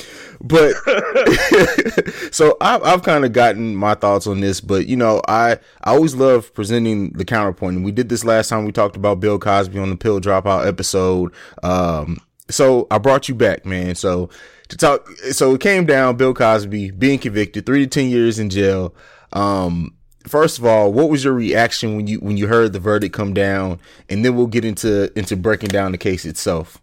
but 0.41 0.73
so 2.31 2.57
I've 2.61 2.83
I've 2.83 3.03
kind 3.03 3.25
of 3.25 3.31
gotten 3.33 3.75
my 3.75 3.93
thoughts 3.95 4.27
on 4.27 4.39
this, 4.39 4.59
but 4.61 4.87
you 4.87 4.95
know 4.95 5.21
I 5.27 5.53
I 5.83 5.91
always 5.91 6.15
love 6.15 6.53
presenting 6.53 7.11
the 7.11 7.25
counterpoint, 7.25 7.75
and 7.75 7.85
we 7.85 7.91
did 7.91 8.09
this 8.09 8.25
last 8.25 8.49
time 8.49 8.65
we 8.65 8.71
talked 8.71 8.95
about 8.95 9.19
Bill 9.19 9.37
Cosby 9.39 9.77
on 9.77 9.89
the 9.89 9.95
Pill 9.97 10.19
Dropout 10.19 10.67
episode. 10.67 11.33
Um, 11.61 12.19
so 12.49 12.87
I 12.91 12.97
brought 12.97 13.29
you 13.29 13.35
back, 13.35 13.65
man. 13.65 13.95
So 13.95 14.29
talk, 14.77 15.07
so 15.31 15.55
it 15.55 15.61
came 15.61 15.85
down 15.85 16.17
Bill 16.17 16.33
Cosby 16.33 16.91
being 16.91 17.19
convicted, 17.19 17.65
three 17.65 17.79
to 17.79 17.87
ten 17.87 18.09
years 18.09 18.39
in 18.39 18.49
jail. 18.49 18.93
Um, 19.31 19.95
first 20.27 20.59
of 20.59 20.65
all, 20.65 20.91
what 20.91 21.09
was 21.09 21.23
your 21.23 21.33
reaction 21.33 21.95
when 21.95 22.07
you 22.07 22.19
when 22.19 22.37
you 22.37 22.47
heard 22.47 22.73
the 22.73 22.79
verdict 22.79 23.13
come 23.13 23.33
down, 23.33 23.79
and 24.09 24.23
then 24.23 24.35
we'll 24.35 24.47
get 24.47 24.65
into 24.65 25.17
into 25.17 25.35
breaking 25.35 25.69
down 25.69 25.91
the 25.91 25.97
case 25.97 26.25
itself. 26.25 26.81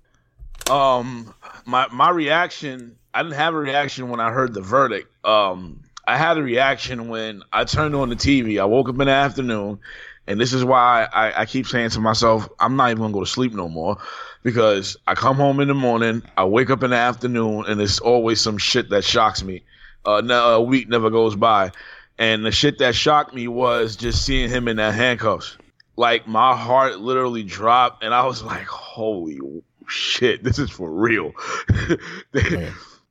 Um, 0.71 1.35
my 1.65 1.87
my 1.93 2.11
reaction. 2.11 2.97
I 3.13 3.25
didn't 3.25 3.35
have 3.35 3.55
a 3.55 3.59
reaction 3.59 4.09
when 4.09 4.21
I 4.21 4.31
heard 4.31 4.55
the 4.55 4.61
verdict. 4.61 5.13
Um, 5.27 5.83
I 6.07 6.17
had 6.17 6.39
a 6.39 6.43
reaction 6.43 7.09
when 7.09 7.43
I 7.53 7.65
turned 7.65 7.97
on 7.97 8.09
the 8.09 8.17
TV. 8.17 8.61
I 8.61 8.67
woke 8.67 8.89
up 8.89 9.01
in 9.01 9.07
the 9.07 9.13
afternoon, 9.13 9.81
and 10.29 10.41
this 10.41 10.53
is 10.53 10.65
why 10.65 11.09
I, 11.13 11.41
I 11.41 11.47
keep 11.47 11.67
saying 11.67 11.91
to 11.91 12.01
myself, 12.01 12.49
I'm 12.61 12.77
not 12.77 12.91
even 12.91 13.03
gonna 13.03 13.13
go 13.13 13.21
to 13.21 13.31
sleep 13.31 13.53
no 13.53 13.69
more 13.69 13.99
because 14.43 14.97
I 15.07 15.15
come 15.15 15.37
home 15.37 15.61
in 15.61 15.69
the 15.69 15.75
morning, 15.75 16.23
I 16.37 16.45
wake 16.45 16.71
up 16.71 16.83
in 16.83 16.91
the 16.91 16.97
afternoon, 16.97 17.65
and 17.69 17.81
it's 17.81 17.99
always 17.99 18.41
some 18.41 18.59
shit 18.59 18.91
that 18.91 19.05
shocks 19.05 19.43
me. 19.43 19.63
Uh, 20.05 20.23
no, 20.23 20.55
a 20.55 20.61
week 20.61 20.89
never 20.89 21.11
goes 21.11 21.37
by, 21.37 21.73
and 22.19 22.45
the 22.45 22.53
shit 22.53 22.79
that 22.79 22.95
shocked 22.95 23.35
me 23.35 23.49
was 23.49 23.97
just 23.97 24.25
seeing 24.25 24.49
him 24.49 24.69
in 24.69 24.77
that 24.77 24.95
handcuffs. 24.95 25.59
Like 25.97 26.27
my 26.27 26.57
heart 26.57 27.01
literally 27.01 27.43
dropped, 27.43 28.03
and 28.03 28.15
I 28.15 28.25
was 28.25 28.43
like, 28.43 28.67
"Holy 28.67 29.39
shit, 29.87 30.43
this 30.43 30.59
is 30.59 30.71
for 30.71 30.91
real." 30.91 31.33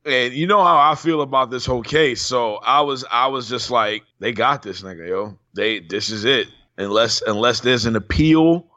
and 0.04 0.34
you 0.34 0.48
know 0.48 0.64
how 0.64 0.90
I 0.90 0.96
feel 0.96 1.22
about 1.22 1.50
this 1.50 1.64
whole 1.64 1.82
case, 1.82 2.22
so 2.22 2.56
I 2.56 2.80
was, 2.80 3.04
I 3.10 3.28
was 3.28 3.48
just 3.48 3.70
like, 3.70 4.02
"They 4.18 4.32
got 4.32 4.62
this 4.62 4.82
nigga, 4.82 5.08
yo. 5.08 5.38
They, 5.54 5.78
this 5.78 6.10
is 6.10 6.24
it." 6.24 6.48
Unless, 6.76 7.20
unless 7.22 7.60
there's 7.60 7.84
an 7.84 7.94
appeal 7.94 8.69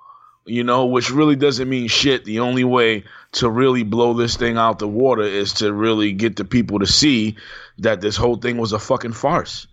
you 0.45 0.63
know, 0.63 0.85
which 0.85 1.09
really 1.09 1.35
doesn't 1.35 1.69
mean 1.69 1.87
shit. 1.87 2.25
The 2.25 2.39
only 2.39 2.63
way 2.63 3.03
to 3.33 3.49
really 3.49 3.83
blow 3.83 4.13
this 4.13 4.35
thing 4.35 4.57
out 4.57 4.79
the 4.79 4.87
water 4.87 5.23
is 5.23 5.53
to 5.53 5.73
really 5.73 6.11
get 6.11 6.35
the 6.35 6.45
people 6.45 6.79
to 6.79 6.87
see 6.87 7.37
that 7.79 8.01
this 8.01 8.15
whole 8.15 8.35
thing 8.35 8.57
was 8.57 8.73
a 8.73 8.79
fucking 8.79 9.13
farce. 9.13 9.67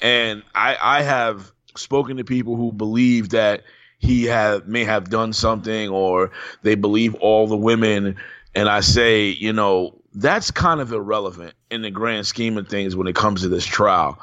And 0.00 0.42
I, 0.54 0.76
I 0.80 1.02
have 1.02 1.52
spoken 1.76 2.16
to 2.16 2.24
people 2.24 2.56
who 2.56 2.72
believe 2.72 3.30
that 3.30 3.62
he 3.98 4.24
have 4.24 4.66
may 4.66 4.84
have 4.84 5.08
done 5.08 5.32
something 5.32 5.88
or 5.88 6.32
they 6.62 6.74
believe 6.74 7.14
all 7.16 7.46
the 7.46 7.56
women 7.56 8.16
and 8.54 8.68
I 8.68 8.80
say, 8.80 9.28
you 9.28 9.52
know, 9.52 10.00
that's 10.14 10.50
kind 10.50 10.80
of 10.80 10.92
irrelevant 10.92 11.54
in 11.70 11.82
the 11.82 11.90
grand 11.90 12.26
scheme 12.26 12.56
of 12.56 12.68
things 12.68 12.96
when 12.96 13.06
it 13.06 13.14
comes 13.14 13.42
to 13.42 13.48
this 13.48 13.66
trial. 13.66 14.18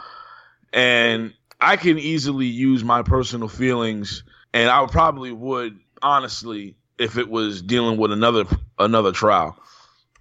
And 0.72 1.34
I 1.62 1.78
can 1.78 2.00
easily 2.00 2.48
use 2.48 2.84
my 2.84 3.04
personal 3.04 3.48
feelings 3.48 4.24
and 4.54 4.70
I 4.70 4.86
probably 4.88 5.32
would 5.32 5.80
honestly 6.04 6.76
if 7.00 7.18
it 7.18 7.30
was 7.30 7.62
dealing 7.62 7.98
with 7.98 8.12
another 8.12 8.46
another 8.78 9.12
trial 9.12 9.58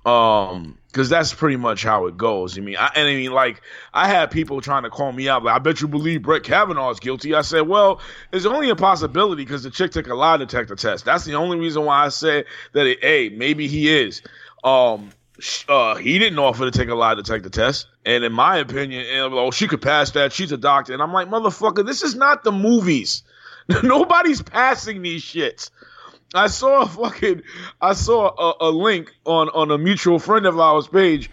um 0.07 0.77
because 0.88 1.09
that's 1.09 1.33
pretty 1.33 1.57
much 1.57 1.83
how 1.83 2.07
it 2.07 2.16
goes 2.16 2.59
i 2.59 2.61
mean 2.61 2.77
I, 2.77 2.90
and 2.97 3.09
i 3.09 3.14
mean 3.14 3.33
like 3.33 3.62
i 3.95 4.09
had 4.09 4.31
people 4.31 4.61
trying 4.61 4.83
to 4.83 4.90
call 4.90 5.12
me 5.12 5.29
out 5.29 5.45
like 5.45 5.55
i 5.55 5.59
bet 5.59 5.81
you 5.81 5.87
believe 5.87 6.23
brett 6.23 6.42
kavanaugh 6.42 6.90
is 6.90 6.99
guilty 6.99 7.35
i 7.35 7.42
said 7.42 7.68
well 7.68 8.01
it's 8.33 8.47
only 8.47 8.71
a 8.71 8.77
possibility 8.77 9.45
because 9.45 9.62
the 9.62 9.71
chick 9.71 9.92
took 9.92 10.09
a 10.09 10.14
lie 10.14 10.37
detector 10.37 10.75
test 10.75 11.05
that's 11.05 11.25
the 11.25 11.35
only 11.35 11.59
reason 11.59 11.85
why 11.85 12.05
i 12.05 12.09
said 12.09 12.47
that 12.73 12.87
it, 12.87 12.99
hey 13.01 13.29
maybe 13.29 13.68
he 13.68 13.88
is 13.88 14.23
um 14.64 15.11
uh, 15.68 15.97
he 15.97 16.18
didn't 16.18 16.38
offer 16.38 16.64
to 16.64 16.71
take 16.71 16.88
a 16.88 16.95
lie 16.95 17.14
detector 17.14 17.49
test. 17.49 17.87
And 18.05 18.25
in 18.25 18.33
my 18.33 18.59
opinion, 18.59 19.07
and, 19.07 19.35
oh, 19.35 19.51
she 19.51 19.66
could 19.66 19.83
pass 19.83 20.11
that. 20.12 20.33
She's 20.33 20.53
a 20.53 20.57
doctor. 20.57 20.92
And 20.92 21.03
I'm 21.03 21.12
like, 21.12 21.29
motherfucker, 21.29 21.85
this 21.85 22.03
is 22.03 22.14
not 22.14 22.45
the 22.45 22.53
movies. 22.53 23.23
Nobody's 23.83 24.42
passing 24.42 25.03
these 25.03 25.22
shits. 25.22 25.70
I 26.35 26.46
saw 26.46 26.83
a 26.83 26.87
fucking 26.87 27.42
I 27.81 27.92
saw 27.92 28.29
a, 28.38 28.68
a, 28.68 28.70
link 28.70 29.12
on 29.25 29.48
on 29.51 29.70
a 29.70 29.79
mutual 29.79 30.18
friend 30.18 30.46
of 30.46 30.59
ours 30.59 30.88
page 30.88 31.31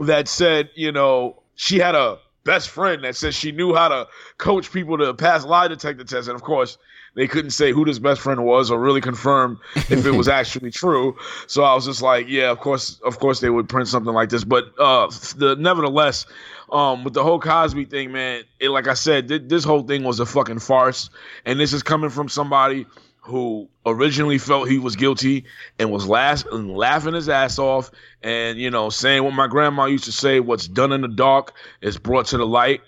that 0.00 0.26
said, 0.26 0.70
you 0.74 0.90
know, 0.90 1.42
she 1.54 1.78
had 1.78 1.94
a 1.94 2.18
best 2.44 2.70
friend 2.70 3.04
that 3.04 3.14
said 3.14 3.34
she 3.34 3.52
knew 3.52 3.74
how 3.74 3.88
to 3.88 4.08
coach 4.38 4.72
people 4.72 4.98
to 4.98 5.12
pass 5.14 5.44
lie 5.44 5.68
detector 5.68 6.04
tests, 6.04 6.28
and 6.28 6.34
of 6.34 6.42
course 6.42 6.78
they 7.14 7.26
couldn't 7.26 7.50
say 7.50 7.72
who 7.72 7.84
this 7.84 7.98
best 7.98 8.20
friend 8.20 8.44
was 8.44 8.70
or 8.70 8.78
really 8.78 9.00
confirm 9.00 9.60
if 9.74 10.06
it 10.06 10.12
was 10.12 10.28
actually 10.40 10.70
true. 10.70 11.16
So 11.46 11.62
I 11.62 11.74
was 11.74 11.84
just 11.84 12.02
like, 12.02 12.26
yeah, 12.28 12.50
of 12.50 12.60
course, 12.60 13.00
of 13.04 13.18
course 13.18 13.40
they 13.40 13.50
would 13.50 13.68
print 13.68 13.88
something 13.88 14.12
like 14.12 14.30
this, 14.30 14.44
but 14.44 14.72
uh, 14.78 15.08
the 15.36 15.56
nevertheless, 15.58 16.26
um, 16.70 17.04
with 17.04 17.12
the 17.12 17.22
whole 17.22 17.38
Cosby 17.38 17.84
thing, 17.84 18.12
man, 18.12 18.44
it, 18.58 18.70
like 18.70 18.88
I 18.88 18.94
said, 18.94 19.28
th- 19.28 19.42
this 19.46 19.62
whole 19.64 19.82
thing 19.82 20.04
was 20.04 20.20
a 20.20 20.26
fucking 20.26 20.60
farce, 20.60 21.10
and 21.44 21.60
this 21.60 21.72
is 21.72 21.82
coming 21.82 22.10
from 22.10 22.28
somebody 22.28 22.86
who 23.22 23.68
originally 23.86 24.38
felt 24.38 24.68
he 24.68 24.78
was 24.78 24.96
guilty 24.96 25.44
and 25.78 25.92
was 25.92 26.06
last 26.06 26.44
and 26.50 26.76
laughing 26.76 27.14
his 27.14 27.28
ass 27.28 27.56
off 27.56 27.88
and 28.22 28.58
you 28.58 28.68
know 28.68 28.90
saying 28.90 29.22
what 29.22 29.32
my 29.32 29.46
grandma 29.46 29.84
used 29.84 30.04
to 30.04 30.12
say 30.12 30.40
what's 30.40 30.66
done 30.66 30.92
in 30.92 31.02
the 31.02 31.08
dark 31.08 31.52
is 31.82 31.96
brought 31.96 32.26
to 32.26 32.36
the 32.36 32.46
light 32.46 32.80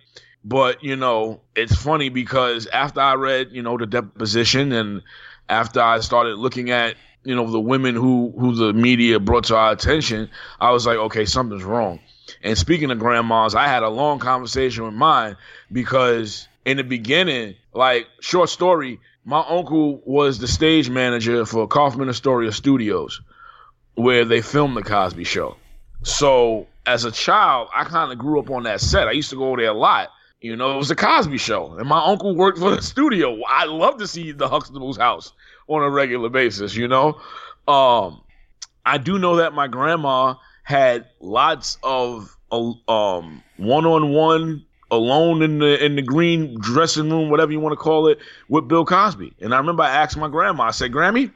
but 0.44 0.82
you 0.82 0.96
know 0.96 1.40
it's 1.54 1.74
funny 1.74 2.08
because 2.08 2.66
after 2.68 3.00
i 3.00 3.14
read 3.14 3.48
you 3.52 3.62
know 3.62 3.76
the 3.76 3.86
deposition 3.86 4.72
and 4.72 5.02
after 5.48 5.80
i 5.80 5.98
started 6.00 6.38
looking 6.38 6.70
at 6.70 6.94
you 7.24 7.34
know 7.34 7.50
the 7.50 7.60
women 7.60 7.94
who 7.94 8.32
who 8.38 8.54
the 8.54 8.72
media 8.72 9.18
brought 9.18 9.44
to 9.44 9.56
our 9.56 9.72
attention 9.72 10.28
i 10.60 10.70
was 10.70 10.86
like 10.86 10.98
okay 10.98 11.24
something's 11.24 11.64
wrong 11.64 11.98
and 12.42 12.56
speaking 12.58 12.90
of 12.90 12.98
grandmas 12.98 13.54
i 13.54 13.66
had 13.66 13.82
a 13.82 13.88
long 13.88 14.18
conversation 14.18 14.84
with 14.84 14.94
mine 14.94 15.36
because 15.72 16.48
in 16.64 16.76
the 16.76 16.84
beginning 16.84 17.54
like 17.72 18.06
short 18.20 18.48
story 18.48 19.00
my 19.24 19.44
uncle 19.48 20.02
was 20.04 20.38
the 20.38 20.48
stage 20.48 20.90
manager 20.90 21.46
for 21.46 21.66
Kaufman 21.66 22.08
Astoria 22.08 22.52
Studios, 22.52 23.22
where 23.94 24.24
they 24.24 24.42
filmed 24.42 24.76
the 24.76 24.82
Cosby 24.82 25.24
Show. 25.24 25.56
So 26.02 26.66
as 26.84 27.04
a 27.04 27.10
child, 27.10 27.68
I 27.74 27.84
kind 27.84 28.12
of 28.12 28.18
grew 28.18 28.38
up 28.38 28.50
on 28.50 28.64
that 28.64 28.80
set. 28.80 29.08
I 29.08 29.12
used 29.12 29.30
to 29.30 29.36
go 29.36 29.56
there 29.56 29.70
a 29.70 29.74
lot. 29.74 30.10
You 30.44 30.56
know, 30.56 30.74
it 30.74 30.76
was 30.76 30.90
a 30.90 30.94
Cosby 30.94 31.38
show, 31.38 31.72
and 31.78 31.88
my 31.88 32.04
uncle 32.04 32.36
worked 32.36 32.58
for 32.58 32.70
the 32.76 32.82
studio. 32.92 33.40
I 33.48 33.64
love 33.64 33.96
to 33.96 34.06
see 34.06 34.30
the 34.30 34.46
Huxtable's 34.46 34.98
house 34.98 35.32
on 35.68 35.82
a 35.82 35.88
regular 35.88 36.28
basis. 36.28 36.76
You 36.76 36.86
know, 36.86 37.18
um, 37.66 38.20
I 38.84 38.98
do 38.98 39.18
know 39.18 39.36
that 39.36 39.54
my 39.54 39.68
grandma 39.68 40.34
had 40.62 41.06
lots 41.18 41.78
of 41.82 42.36
uh, 42.52 42.72
um 42.90 43.42
one-on-one 43.56 44.66
alone 44.90 45.40
in 45.40 45.60
the 45.60 45.82
in 45.82 45.96
the 45.96 46.02
green 46.02 46.58
dressing 46.60 47.08
room, 47.08 47.30
whatever 47.30 47.50
you 47.50 47.60
want 47.60 47.72
to 47.72 47.82
call 47.82 48.08
it, 48.08 48.18
with 48.50 48.68
Bill 48.68 48.84
Cosby. 48.84 49.32
And 49.40 49.54
I 49.54 49.56
remember 49.56 49.82
I 49.82 49.88
asked 49.92 50.18
my 50.18 50.28
grandma, 50.28 50.64
I 50.64 50.72
said, 50.72 50.92
Grammy, 50.92 51.32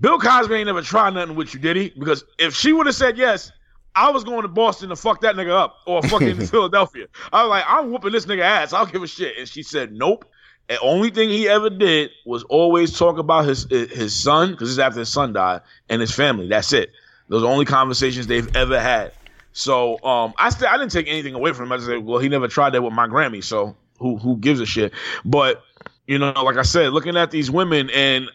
Bill 0.00 0.20
Cosby 0.20 0.54
ain't 0.54 0.66
never 0.66 0.82
tried 0.82 1.14
nothing 1.14 1.34
with 1.34 1.54
you, 1.54 1.58
did 1.58 1.74
he? 1.74 1.92
Because 1.98 2.22
if 2.38 2.54
she 2.54 2.72
would 2.72 2.86
have 2.86 2.94
said 2.94 3.18
yes, 3.18 3.50
I 3.94 4.10
was 4.10 4.24
going 4.24 4.42
to 4.42 4.48
Boston 4.48 4.88
to 4.88 4.96
fuck 4.96 5.20
that 5.20 5.34
nigga 5.34 5.50
up 5.50 5.78
or 5.86 6.02
fucking 6.02 6.46
Philadelphia. 6.46 7.06
I 7.32 7.42
was 7.42 7.50
like, 7.50 7.64
I'm 7.66 7.90
whooping 7.90 8.12
this 8.12 8.26
nigga 8.26 8.40
ass. 8.40 8.72
I 8.72 8.78
don't 8.78 8.92
give 8.92 9.02
a 9.02 9.06
shit. 9.06 9.36
And 9.38 9.48
she 9.48 9.62
said, 9.62 9.92
Nope. 9.92 10.24
The 10.68 10.80
only 10.80 11.10
thing 11.10 11.28
he 11.28 11.48
ever 11.48 11.68
did 11.68 12.10
was 12.24 12.44
always 12.44 12.96
talk 12.96 13.18
about 13.18 13.44
his 13.44 13.64
his 13.68 14.14
son, 14.14 14.52
because 14.52 14.70
it's 14.70 14.78
after 14.78 15.00
his 15.00 15.10
son 15.10 15.34
died, 15.34 15.60
and 15.90 16.00
his 16.00 16.12
family. 16.14 16.48
That's 16.48 16.72
it. 16.72 16.92
Those 17.28 17.42
are 17.42 17.46
the 17.46 17.52
only 17.52 17.64
conversations 17.64 18.26
they've 18.26 18.54
ever 18.56 18.80
had. 18.80 19.12
So 19.52 20.02
um, 20.02 20.32
I 20.38 20.48
still 20.50 20.68
I 20.68 20.78
didn't 20.78 20.92
take 20.92 21.08
anything 21.08 21.34
away 21.34 21.52
from 21.52 21.66
him. 21.66 21.72
I 21.72 21.76
just 21.76 21.88
said, 21.88 21.98
well, 21.98 22.20
he 22.20 22.28
never 22.28 22.48
tried 22.48 22.70
that 22.70 22.82
with 22.82 22.94
my 22.94 23.06
Grammy, 23.06 23.44
so 23.44 23.76
who 23.98 24.16
who 24.16 24.36
gives 24.38 24.60
a 24.60 24.66
shit? 24.66 24.92
But 25.24 25.62
you 26.06 26.18
know, 26.18 26.32
like 26.42 26.56
I 26.56 26.62
said, 26.62 26.92
looking 26.92 27.16
at 27.16 27.30
these 27.30 27.50
women, 27.50 27.90
and 27.90 28.30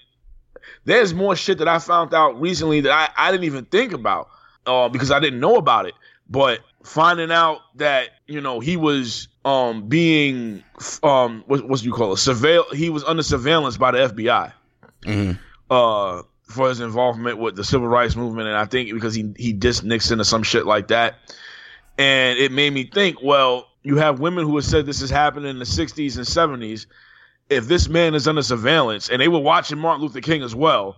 there's 0.86 1.14
more 1.14 1.36
shit 1.36 1.58
that 1.58 1.68
I 1.68 1.80
found 1.80 2.14
out 2.14 2.40
recently 2.40 2.82
that 2.82 2.92
I, 2.92 3.10
I 3.18 3.32
didn't 3.32 3.46
even 3.46 3.66
think 3.66 3.94
about 3.94 4.30
uh, 4.68 4.90
because 4.90 5.12
I 5.12 5.20
didn't 5.20 5.40
know 5.40 5.56
about 5.56 5.86
it. 5.86 5.94
But 6.30 6.60
finding 6.84 7.32
out 7.32 7.62
that 7.76 8.10
you 8.28 8.42
know 8.42 8.60
he 8.60 8.78
was 8.78 9.28
um 9.46 9.88
being 9.88 10.64
um 11.04 11.44
what 11.48 11.68
what 11.68 11.80
do 11.80 11.86
you 11.86 11.94
call 11.94 12.14
it? 12.14 12.18
Surveil 12.18 12.74
he 12.74 12.90
was 12.90 13.04
under 13.04 13.24
surveillance 13.24 13.78
by 13.78 13.92
the 13.92 13.98
FBI 14.10 14.52
uh 15.70 16.24
for 16.44 16.70
his 16.70 16.80
involvement 16.80 17.38
with 17.38 17.56
the 17.56 17.64
civil 17.64 17.88
rights 17.88 18.16
movement 18.16 18.48
and 18.48 18.58
I 18.58 18.66
think 18.66 18.92
because 18.94 19.14
he 19.14 19.34
he 19.38 19.54
dissed 19.54 19.84
Nixon 19.84 20.20
or 20.20 20.26
some 20.26 20.44
shit 20.44 20.66
like 20.66 20.90
that. 20.90 21.16
And 21.98 22.38
it 22.38 22.52
made 22.52 22.74
me 22.74 22.84
think 22.86 23.22
well 23.22 23.68
you 23.84 23.98
have 23.98 24.20
women 24.20 24.46
who 24.46 24.56
have 24.56 24.66
said 24.66 24.86
this 24.86 25.02
is 25.02 25.10
happening 25.10 25.50
in 25.50 25.60
the 25.60 25.66
60s 25.66 26.18
and 26.18 26.26
70s 26.62 26.88
if 27.50 27.68
this 27.68 27.88
man 27.88 28.16
is 28.16 28.28
under 28.28 28.42
surveillance 28.42 29.10
and 29.10 29.22
they 29.22 29.30
were 29.30 29.40
watching 29.40 29.78
Martin 29.78 30.04
Luther 30.04 30.20
King 30.20 30.44
as 30.44 30.54
well 30.54 30.98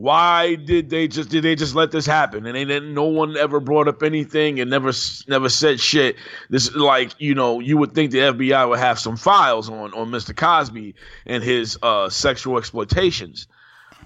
why 0.00 0.54
did 0.54 0.88
they 0.88 1.06
just 1.08 1.28
did 1.28 1.44
they 1.44 1.54
just 1.54 1.74
let 1.74 1.90
this 1.90 2.06
happen? 2.06 2.46
And 2.46 2.56
they 2.56 2.64
didn't 2.64 2.94
no 2.94 3.04
one 3.04 3.36
ever 3.36 3.60
brought 3.60 3.86
up 3.86 4.02
anything 4.02 4.58
and 4.58 4.70
never 4.70 4.92
never 5.28 5.50
said 5.50 5.78
shit. 5.78 6.16
This 6.48 6.74
like 6.74 7.12
you 7.18 7.34
know 7.34 7.60
you 7.60 7.76
would 7.76 7.92
think 7.92 8.10
the 8.10 8.20
FBI 8.20 8.66
would 8.66 8.78
have 8.78 8.98
some 8.98 9.18
files 9.18 9.68
on 9.68 9.92
on 9.92 10.10
Mr. 10.10 10.34
Cosby 10.34 10.94
and 11.26 11.44
his 11.44 11.78
uh 11.82 12.08
sexual 12.08 12.56
exploitations. 12.56 13.46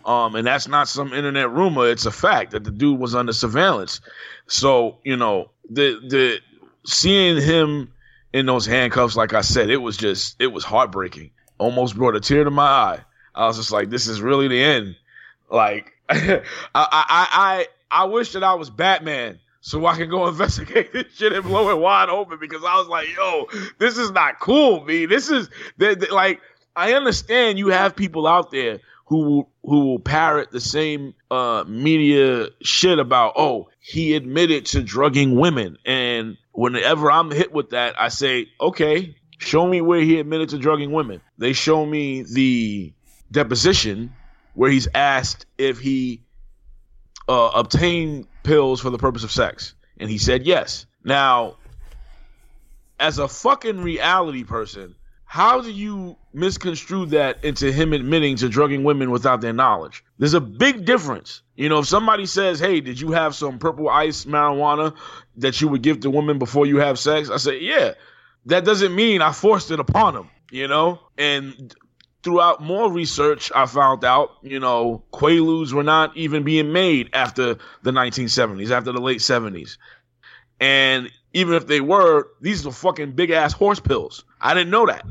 Um 0.04 0.34
and 0.34 0.44
that's 0.44 0.66
not 0.66 0.88
some 0.88 1.12
internet 1.12 1.52
rumor. 1.52 1.88
It's 1.88 2.06
a 2.06 2.10
fact 2.10 2.50
that 2.50 2.64
the 2.64 2.72
dude 2.72 2.98
was 2.98 3.14
under 3.14 3.32
surveillance. 3.32 4.00
So 4.48 4.98
you 5.04 5.16
know 5.16 5.52
the 5.70 6.00
the 6.08 6.40
seeing 6.84 7.40
him 7.40 7.92
in 8.32 8.46
those 8.46 8.66
handcuffs 8.66 9.14
like 9.14 9.32
I 9.32 9.42
said 9.42 9.70
it 9.70 9.76
was 9.76 9.96
just 9.96 10.42
it 10.42 10.48
was 10.48 10.64
heartbreaking. 10.64 11.30
Almost 11.58 11.94
brought 11.94 12.16
a 12.16 12.20
tear 12.20 12.42
to 12.42 12.50
my 12.50 12.66
eye. 12.66 13.00
I 13.32 13.46
was 13.46 13.58
just 13.58 13.70
like 13.70 13.90
this 13.90 14.08
is 14.08 14.20
really 14.20 14.48
the 14.48 14.60
end 14.60 14.96
like 15.54 15.92
I, 16.08 16.42
I 16.74 16.96
I 17.04 17.66
I 17.90 18.04
wish 18.04 18.32
that 18.32 18.42
I 18.42 18.54
was 18.54 18.70
Batman 18.70 19.38
so 19.60 19.86
I 19.86 19.96
can 19.96 20.10
go 20.10 20.26
investigate 20.28 20.92
this 20.92 21.14
shit 21.14 21.32
and 21.32 21.42
blow 21.42 21.70
it 21.70 21.78
wide 21.78 22.10
open 22.10 22.38
because 22.38 22.62
I 22.64 22.76
was 22.76 22.86
like, 22.86 23.08
yo, 23.16 23.46
this 23.78 23.96
is 23.96 24.10
not 24.10 24.38
cool, 24.38 24.84
me. 24.84 25.06
This 25.06 25.30
is 25.30 25.48
like 26.10 26.40
I 26.76 26.92
understand 26.92 27.58
you 27.58 27.68
have 27.68 27.96
people 27.96 28.26
out 28.26 28.50
there 28.50 28.80
who 29.06 29.18
will 29.22 29.50
who 29.62 29.86
will 29.86 29.98
parrot 30.00 30.50
the 30.50 30.60
same 30.60 31.14
uh 31.30 31.64
media 31.66 32.48
shit 32.62 32.98
about, 32.98 33.34
oh, 33.36 33.70
he 33.80 34.14
admitted 34.14 34.66
to 34.66 34.82
drugging 34.82 35.38
women. 35.38 35.78
And 35.86 36.36
whenever 36.52 37.10
I'm 37.10 37.30
hit 37.30 37.52
with 37.52 37.70
that, 37.70 37.98
I 37.98 38.08
say, 38.08 38.48
okay, 38.60 39.16
show 39.38 39.66
me 39.66 39.80
where 39.80 40.00
he 40.00 40.20
admitted 40.20 40.50
to 40.50 40.58
drugging 40.58 40.92
women. 40.92 41.22
They 41.38 41.54
show 41.54 41.86
me 41.86 42.22
the 42.22 42.92
deposition 43.30 44.12
where 44.54 44.70
he's 44.70 44.88
asked 44.94 45.46
if 45.58 45.78
he 45.78 46.22
uh, 47.28 47.50
obtained 47.54 48.26
pills 48.42 48.80
for 48.80 48.90
the 48.90 48.98
purpose 48.98 49.24
of 49.24 49.30
sex, 49.30 49.74
and 49.98 50.10
he 50.10 50.18
said 50.18 50.46
yes. 50.46 50.86
Now, 51.04 51.56
as 52.98 53.18
a 53.18 53.28
fucking 53.28 53.80
reality 53.80 54.44
person, 54.44 54.94
how 55.24 55.60
do 55.60 55.70
you 55.70 56.16
misconstrue 56.32 57.06
that 57.06 57.44
into 57.44 57.72
him 57.72 57.92
admitting 57.92 58.36
to 58.36 58.48
drugging 58.48 58.84
women 58.84 59.10
without 59.10 59.40
their 59.40 59.52
knowledge? 59.52 60.04
There's 60.18 60.34
a 60.34 60.40
big 60.40 60.84
difference. 60.84 61.42
You 61.56 61.68
know, 61.68 61.80
if 61.80 61.88
somebody 61.88 62.26
says, 62.26 62.60
"Hey, 62.60 62.80
did 62.80 63.00
you 63.00 63.12
have 63.12 63.34
some 63.34 63.58
purple 63.58 63.88
ice 63.88 64.24
marijuana 64.24 64.96
that 65.36 65.60
you 65.60 65.68
would 65.68 65.82
give 65.82 66.00
to 66.00 66.10
women 66.10 66.38
before 66.38 66.66
you 66.66 66.76
have 66.78 66.98
sex?" 66.98 67.30
I 67.30 67.36
say, 67.38 67.60
"Yeah." 67.60 67.94
That 68.46 68.64
doesn't 68.64 68.94
mean 68.94 69.22
I 69.22 69.32
forced 69.32 69.70
it 69.70 69.80
upon 69.80 70.14
them, 70.14 70.30
you 70.50 70.68
know? 70.68 71.00
And 71.16 71.74
throughout 72.24 72.60
more 72.62 72.90
research, 72.90 73.52
I 73.54 73.66
found 73.66 74.04
out, 74.04 74.30
you 74.42 74.58
know, 74.58 75.04
Quaaludes 75.12 75.72
were 75.72 75.84
not 75.84 76.16
even 76.16 76.42
being 76.42 76.72
made 76.72 77.10
after 77.12 77.58
the 77.82 77.90
1970s, 77.92 78.70
after 78.70 78.90
the 78.92 79.00
late 79.00 79.18
70s. 79.20 79.76
And 80.58 81.10
even 81.32 81.54
if 81.54 81.66
they 81.66 81.80
were, 81.80 82.28
these 82.40 82.66
are 82.66 82.72
fucking 82.72 83.12
big 83.12 83.30
ass 83.30 83.52
horse 83.52 83.78
pills. 83.80 84.24
I 84.40 84.54
didn't 84.54 84.70
know 84.70 84.86
that. 84.86 85.04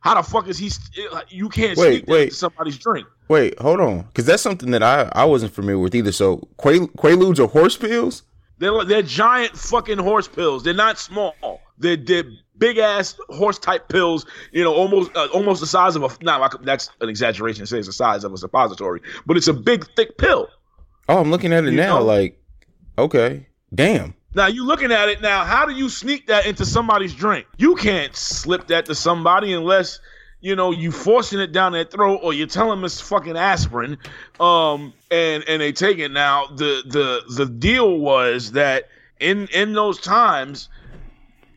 How 0.00 0.14
the 0.14 0.22
fuck 0.22 0.48
is 0.48 0.58
he? 0.58 0.68
St- 0.68 1.08
you 1.28 1.48
can't 1.48 1.76
Wait, 1.78 2.06
wait. 2.06 2.32
somebody's 2.32 2.78
drink. 2.78 3.06
Wait, 3.28 3.58
hold 3.58 3.80
on, 3.80 4.02
because 4.02 4.24
that's 4.24 4.42
something 4.42 4.70
that 4.70 4.82
I 4.82 5.10
I 5.12 5.24
wasn't 5.24 5.52
familiar 5.52 5.80
with 5.80 5.96
either. 5.96 6.12
So 6.12 6.48
Quail- 6.58 6.86
Quaaludes 6.88 7.40
are 7.40 7.48
horse 7.48 7.76
pills. 7.76 8.22
They're 8.58 8.84
they're 8.84 9.02
giant 9.02 9.56
fucking 9.56 9.98
horse 9.98 10.28
pills. 10.28 10.62
They're 10.62 10.74
not 10.74 10.98
small. 10.98 11.34
They're, 11.76 11.96
they're 11.96 12.22
big 12.58 12.78
ass 12.78 13.18
horse 13.28 13.58
type 13.58 13.88
pills. 13.88 14.26
You 14.52 14.64
know, 14.64 14.74
almost 14.74 15.14
uh, 15.16 15.28
almost 15.34 15.60
the 15.60 15.66
size 15.66 15.96
of 15.96 16.02
a. 16.02 16.10
Not 16.22 16.40
like 16.40 16.52
that's 16.62 16.90
an 17.00 17.08
exaggeration. 17.08 17.62
to 17.62 17.66
Say 17.66 17.78
it's 17.78 17.86
the 17.86 17.92
size 17.92 18.24
of 18.24 18.32
a 18.32 18.36
suppository, 18.38 19.00
but 19.26 19.36
it's 19.36 19.48
a 19.48 19.52
big 19.54 19.86
thick 19.96 20.18
pill. 20.18 20.48
Oh, 21.08 21.18
I'm 21.20 21.30
looking 21.30 21.52
at 21.52 21.64
it 21.64 21.70
You 21.70 21.76
now. 21.76 21.98
know? 21.98 22.04
Like, 22.04 22.40
okay, 22.98 23.46
damn. 23.74 24.14
Now 24.34 24.46
you 24.48 24.66
looking 24.66 24.92
at 24.92 25.08
it 25.08 25.22
now. 25.22 25.44
How 25.44 25.64
do 25.64 25.72
you 25.72 25.88
sneak 25.88 26.26
that 26.26 26.46
into 26.46 26.66
somebody's 26.66 27.14
drink? 27.14 27.46
You 27.56 27.74
can't 27.76 28.14
slip 28.14 28.66
that 28.68 28.86
to 28.86 28.94
somebody 28.94 29.52
unless 29.54 29.98
you 30.40 30.54
know 30.54 30.72
you 30.72 30.92
forcing 30.92 31.40
it 31.40 31.52
down 31.52 31.72
their 31.72 31.84
throat 31.84 32.20
or 32.22 32.34
you're 32.34 32.46
telling 32.46 32.78
them 32.78 32.84
it's 32.84 33.00
fucking 33.00 33.36
aspirin. 33.36 33.96
Um, 34.38 34.92
and 35.10 35.42
and 35.48 35.62
they 35.62 35.72
take 35.72 35.98
it. 35.98 36.10
Now 36.10 36.46
the 36.48 36.82
the 36.86 37.22
the 37.34 37.46
deal 37.46 37.98
was 37.98 38.52
that 38.52 38.88
in 39.20 39.46
in 39.54 39.72
those 39.72 40.00
times. 40.00 40.68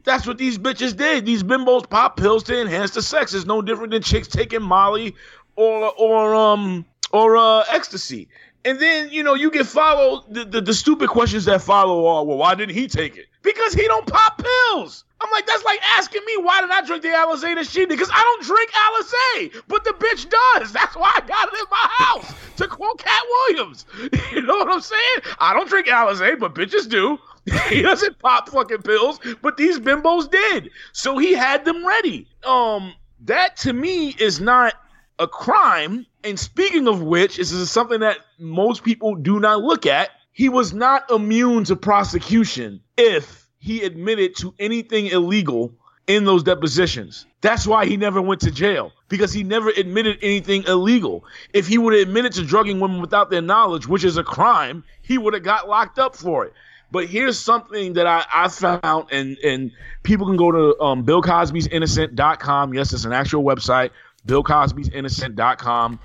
That's 0.03 0.25
what 0.25 0.37
these 0.37 0.57
bitches 0.57 0.95
did. 0.95 1.25
These 1.25 1.43
bimbos 1.43 1.89
pop 1.89 2.17
pills 2.17 2.43
to 2.43 2.59
enhance 2.59 2.91
the 2.91 3.01
sex. 3.01 3.33
It's 3.33 3.45
no 3.45 3.61
different 3.61 3.91
than 3.91 4.01
chicks 4.01 4.27
taking 4.27 4.61
Molly 4.61 5.15
or 5.55 5.91
or 5.97 6.35
um 6.35 6.85
or 7.11 7.37
uh 7.37 7.63
ecstasy. 7.69 8.27
And 8.65 8.79
then 8.79 9.09
you 9.11 9.23
know 9.23 9.35
you 9.35 9.51
get 9.51 9.65
followed. 9.65 10.23
The, 10.29 10.45
the 10.45 10.61
the 10.61 10.73
stupid 10.73 11.09
questions 11.09 11.45
that 11.45 11.61
follow 11.61 12.05
are, 12.07 12.25
well, 12.25 12.37
why 12.37 12.55
didn't 12.55 12.75
he 12.75 12.87
take 12.87 13.17
it? 13.17 13.27
Because 13.41 13.73
he 13.73 13.87
don't 13.87 14.07
pop 14.07 14.43
pills. 14.43 15.03
I'm 15.21 15.31
like, 15.31 15.45
that's 15.45 15.63
like 15.63 15.79
asking 15.97 16.21
me 16.25 16.37
why 16.37 16.61
did 16.61 16.69
I 16.69 16.85
drink 16.85 17.03
the 17.03 17.09
Alizé 17.09 17.55
that 17.55 17.67
she 17.67 17.81
did? 17.81 17.89
Because 17.89 18.09
I 18.13 18.21
don't 18.21 18.43
drink 18.43 18.71
Alizé, 18.71 19.63
but 19.67 19.83
the 19.83 19.91
bitch 19.91 20.29
does. 20.29 20.71
That's 20.71 20.95
why 20.95 21.11
I 21.13 21.19
got 21.27 21.49
it 21.51 21.59
in 21.59 21.65
my 21.69 21.87
house. 21.97 22.33
To 22.57 22.67
quote 22.67 22.99
Katt 22.99 23.23
Williams, 23.29 23.85
you 24.31 24.41
know 24.41 24.57
what 24.57 24.69
I'm 24.69 24.81
saying? 24.81 25.19
I 25.39 25.53
don't 25.53 25.67
drink 25.67 25.87
Alizé, 25.87 26.39
but 26.39 26.55
bitches 26.55 26.89
do. 26.89 27.17
he 27.69 27.81
doesn't 27.81 28.19
pop 28.19 28.49
fucking 28.49 28.81
pills, 28.81 29.19
but 29.41 29.57
these 29.57 29.79
bimbos 29.79 30.29
did. 30.29 30.69
So 30.93 31.17
he 31.17 31.33
had 31.33 31.65
them 31.65 31.85
ready. 31.85 32.27
Um, 32.45 32.93
that 33.25 33.57
to 33.57 33.73
me 33.73 34.15
is 34.19 34.39
not 34.39 34.73
a 35.17 35.27
crime. 35.27 36.05
And 36.23 36.39
speaking 36.39 36.87
of 36.87 37.01
which, 37.01 37.37
this 37.37 37.51
is 37.51 37.71
something 37.71 38.01
that 38.01 38.17
most 38.37 38.83
people 38.83 39.15
do 39.15 39.39
not 39.39 39.61
look 39.61 39.85
at. 39.85 40.09
He 40.31 40.47
was 40.49 40.73
not 40.73 41.11
immune 41.11 41.65
to 41.65 41.75
prosecution 41.75 42.81
if 42.97 43.48
he 43.59 43.83
admitted 43.83 44.35
to 44.37 44.53
anything 44.57 45.07
illegal 45.07 45.73
in 46.07 46.25
those 46.25 46.43
depositions. 46.43 47.27
That's 47.41 47.67
why 47.67 47.85
he 47.85 47.95
never 47.95 48.21
went 48.21 48.41
to 48.41 48.51
jail 48.51 48.91
because 49.09 49.31
he 49.31 49.43
never 49.43 49.69
admitted 49.69 50.17
anything 50.21 50.63
illegal. 50.63 51.23
If 51.53 51.67
he 51.67 51.77
would 51.77 51.93
have 51.93 52.01
admitted 52.01 52.33
to 52.33 52.45
drugging 52.45 52.79
women 52.79 52.99
without 52.99 53.29
their 53.29 53.41
knowledge, 53.41 53.87
which 53.87 54.03
is 54.03 54.17
a 54.17 54.23
crime, 54.23 54.83
he 55.01 55.17
would 55.17 55.33
have 55.33 55.43
got 55.43 55.69
locked 55.69 55.99
up 55.99 56.15
for 56.15 56.45
it. 56.45 56.53
But 56.91 57.05
here's 57.05 57.37
something 57.37 57.93
that 57.93 58.07
I, 58.07 58.25
I 58.33 58.47
found, 58.47 59.11
and, 59.11 59.37
and 59.39 59.71
people 60.01 60.25
can 60.25 60.37
go 60.37 60.51
to 60.51 60.81
um, 60.81 61.05
BillCosby'sInnocent.com. 61.05 62.73
Yes, 62.73 62.93
it's 62.93 63.05
an 63.05 63.13
actual 63.13 63.43
website, 63.43 63.91
BillCosby'sInnocent.com. 64.27 65.99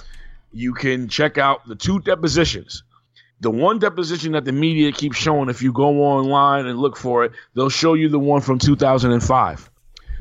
You 0.52 0.74
can 0.74 1.09
check 1.09 1.38
out 1.38 1.66
the 1.66 1.74
two 1.74 2.00
depositions. 2.00 2.82
The 3.41 3.51
one 3.51 3.78
deposition 3.78 4.32
that 4.32 4.45
the 4.45 4.53
media 4.53 4.93
keeps 4.93 5.16
showing, 5.16 5.49
if 5.49 5.61
you 5.61 5.72
go 5.72 6.03
online 6.03 6.66
and 6.66 6.78
look 6.78 6.97
for 6.97 7.24
it, 7.24 7.32
they'll 7.55 7.68
show 7.68 7.95
you 7.95 8.09
the 8.09 8.18
one 8.18 8.41
from 8.41 8.59
2005. 8.59 9.70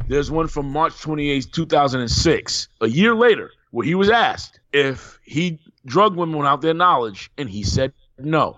There's 0.07 0.29
one 0.29 0.47
from 0.47 0.71
March 0.71 0.99
28, 0.99 1.47
2006, 1.51 2.67
a 2.81 2.87
year 2.87 3.15
later, 3.15 3.51
where 3.71 3.85
he 3.85 3.95
was 3.95 4.09
asked 4.09 4.59
if 4.73 5.19
he 5.23 5.59
drugged 5.85 6.17
women 6.17 6.37
without 6.37 6.61
their 6.61 6.73
knowledge, 6.73 7.31
and 7.37 7.49
he 7.49 7.63
said 7.63 7.93
no. 8.17 8.57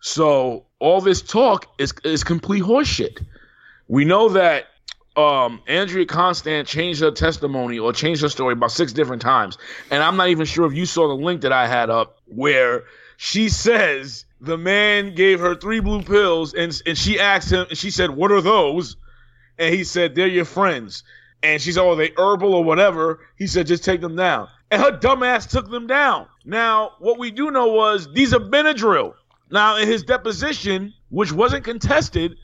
So 0.00 0.66
all 0.78 1.00
this 1.00 1.22
talk 1.22 1.66
is 1.78 1.92
is 2.04 2.22
complete 2.22 2.62
horseshit. 2.62 3.24
We 3.88 4.04
know 4.04 4.28
that 4.30 4.66
um, 5.16 5.60
Andrea 5.66 6.06
Constand 6.06 6.68
changed 6.68 7.00
her 7.00 7.10
testimony 7.10 7.78
or 7.78 7.92
changed 7.92 8.22
her 8.22 8.28
story 8.28 8.52
about 8.52 8.70
six 8.70 8.92
different 8.92 9.22
times, 9.22 9.58
and 9.90 10.02
I'm 10.02 10.16
not 10.16 10.28
even 10.28 10.46
sure 10.46 10.66
if 10.66 10.74
you 10.74 10.86
saw 10.86 11.08
the 11.08 11.14
link 11.14 11.40
that 11.42 11.52
I 11.52 11.66
had 11.66 11.90
up 11.90 12.18
where 12.26 12.84
she 13.20 13.48
says 13.48 14.26
the 14.40 14.56
man 14.56 15.12
gave 15.16 15.40
her 15.40 15.56
three 15.56 15.80
blue 15.80 16.02
pills, 16.02 16.54
and 16.54 16.80
and 16.86 16.96
she 16.96 17.18
asked 17.18 17.50
him, 17.50 17.66
and 17.68 17.76
she 17.76 17.90
said, 17.90 18.10
"What 18.10 18.30
are 18.30 18.40
those?" 18.40 18.96
And 19.58 19.74
he 19.74 19.82
said, 19.82 20.14
"They're 20.14 20.28
your 20.28 20.44
friends." 20.44 21.02
And 21.42 21.60
she 21.60 21.72
said, 21.72 21.82
"Oh, 21.82 21.96
they 21.96 22.12
herbal 22.16 22.54
or 22.54 22.62
whatever." 22.62 23.18
He 23.36 23.48
said, 23.48 23.66
"Just 23.66 23.82
take 23.82 24.00
them 24.00 24.14
down." 24.14 24.46
And 24.70 24.80
her 24.80 24.92
dumbass 24.92 25.50
took 25.50 25.68
them 25.68 25.88
down. 25.88 26.28
Now, 26.44 26.92
what 27.00 27.18
we 27.18 27.32
do 27.32 27.50
know 27.50 27.66
was 27.66 28.08
these 28.12 28.32
are 28.32 28.38
Benadryl. 28.38 29.14
Now, 29.50 29.78
in 29.78 29.88
his 29.88 30.04
deposition, 30.04 30.94
which 31.08 31.32
wasn't 31.32 31.64
contested, 31.64 32.36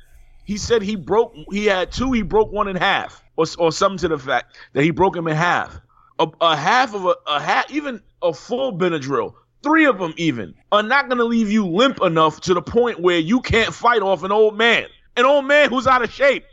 he 0.43 0.57
said 0.57 0.83
he 0.83 0.97
broke. 0.97 1.37
He 1.53 1.67
had 1.67 1.93
two. 1.93 2.11
He 2.11 2.23
broke 2.23 2.51
one 2.51 2.67
in 2.67 2.75
half, 2.75 3.23
or 3.37 3.47
or 3.59 3.71
something 3.71 3.99
to 3.99 4.09
the 4.09 4.19
fact 4.19 4.57
that 4.73 4.83
he 4.83 4.91
broke 4.91 5.15
him 5.15 5.29
in 5.29 5.37
half. 5.37 5.81
A, 6.19 6.27
a 6.41 6.57
half 6.57 6.97
of 6.97 7.05
a, 7.07 7.15
a 7.29 7.41
half, 7.41 7.71
even 7.71 8.03
a 8.23 8.33
full 8.33 8.77
Benadryl, 8.77 9.35
three 9.65 9.87
of 9.87 9.99
them 9.99 10.15
even, 10.17 10.55
are 10.71 10.85
not 10.85 11.09
going 11.09 11.19
to 11.19 11.25
leave 11.25 11.51
you 11.51 11.67
limp 11.67 12.01
enough 12.03 12.41
to 12.43 12.55
the 12.55 12.63
point 12.63 13.01
where 13.01 13.19
you 13.19 13.41
can't 13.41 13.75
fight 13.75 14.03
off 14.03 14.23
an 14.23 14.31
old 14.31 14.57
man, 14.57 14.87
an 15.17 15.25
old 15.25 15.47
man 15.47 15.71
who's 15.71 15.89
out 15.89 16.03
of 16.03 16.13
shape. 16.13 16.45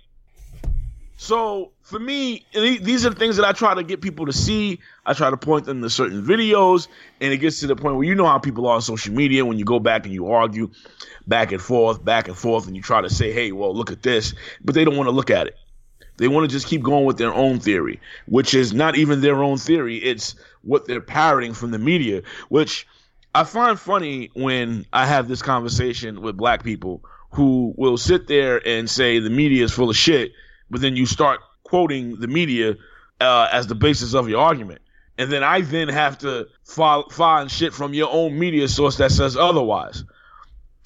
So 1.18 1.72
for 1.84 1.99
me, 1.99 2.45
these 2.51 3.05
are 3.05 3.12
the 3.12 3.16
things 3.16 3.36
that 3.36 3.45
I 3.45 3.51
try 3.51 3.76
to 3.76 3.84
get 3.84 4.01
people 4.01 4.26
to 4.26 4.34
see. 4.34 4.80
I 5.05 5.14
try 5.14 5.30
to 5.30 5.38
point 5.38 5.66
them 5.66 5.84
to 5.84 5.89
certain 5.89 6.24
videos, 6.24 6.88
and 7.20 7.32
it 7.32 7.38
gets 7.38 7.59
to 7.59 7.68
the 7.68 7.76
point 7.76 7.97
where 7.97 8.05
you 8.05 8.16
know 8.16 8.26
how 8.26 8.39
people 8.39 8.66
are 8.66 8.74
on 8.74 8.82
social 8.82 9.14
media 9.14 9.45
when 9.45 9.59
you 9.59 9.66
go 9.66 9.80
back 9.80 10.05
and 10.05 10.14
you 10.14 10.32
argue 10.32 10.72
back 11.28 11.51
and 11.51 11.62
forth, 11.62 12.03
back 12.03 12.28
and 12.28 12.36
forth, 12.36 12.66
and 12.66 12.76
you 12.76 12.82
try 12.82 13.01
to 13.01 13.09
say, 13.09 13.32
hey, 13.32 13.51
well, 13.51 13.76
look 13.76 13.91
at 13.91 14.01
this, 14.01 14.34
but 14.64 14.74
they 14.74 14.84
don't 14.84 14.97
want 14.97 15.07
to 15.07 15.12
look 15.12 15.30
at 15.30 15.45
it. 15.45 15.57
They 16.18 16.28
want 16.28 16.49
to 16.49 16.55
just 16.55 16.68
keep 16.68 16.82
going 16.82 17.05
with 17.05 17.18
their 17.18 17.34
own 17.34 17.59
theory, 17.59 17.99
which 18.26 18.53
is 18.53 18.74
not 18.74 18.95
even 18.95 19.22
their 19.22 19.43
own 19.43 19.57
theory. 19.57 19.97
It's 19.97 20.36
what 20.64 20.88
they're 20.88 21.01
parroting 21.01 21.53
from 21.53 21.72
the 21.72 21.80
media, 21.80 22.24
which 22.49 22.88
I 23.34 23.46
find 23.46 23.80
funny 23.80 24.30
when 24.34 24.86
I 24.92 25.06
have 25.06 25.28
this 25.28 25.42
conversation 25.42 26.22
with 26.22 26.36
black 26.36 26.64
people 26.64 27.04
who 27.32 27.74
will 27.78 27.98
sit 27.98 28.28
there 28.28 28.66
and 28.66 28.90
say 28.90 29.20
the 29.20 29.30
media 29.30 29.64
is 29.64 29.72
full 29.72 29.90
of 29.90 29.96
shit, 29.96 30.34
but 30.70 30.82
then 30.82 30.96
you 30.96 31.06
start 31.06 31.40
quoting 31.64 32.20
the 32.20 32.28
media 32.28 32.76
uh, 33.22 33.48
as 33.52 33.68
the 33.68 33.76
basis 33.76 34.14
of 34.14 34.28
your 34.28 34.42
argument. 34.42 34.82
And 35.18 35.32
then 35.32 35.44
I 35.44 35.62
then 35.62 35.88
have 35.88 36.18
to 36.20 36.48
fi- 36.66 37.04
find 37.10 37.50
shit 37.50 37.74
from 37.74 37.94
your 37.94 38.10
own 38.12 38.38
media 38.38 38.68
source 38.68 38.98
that 38.98 39.12
says 39.12 39.38
otherwise. 39.38 40.04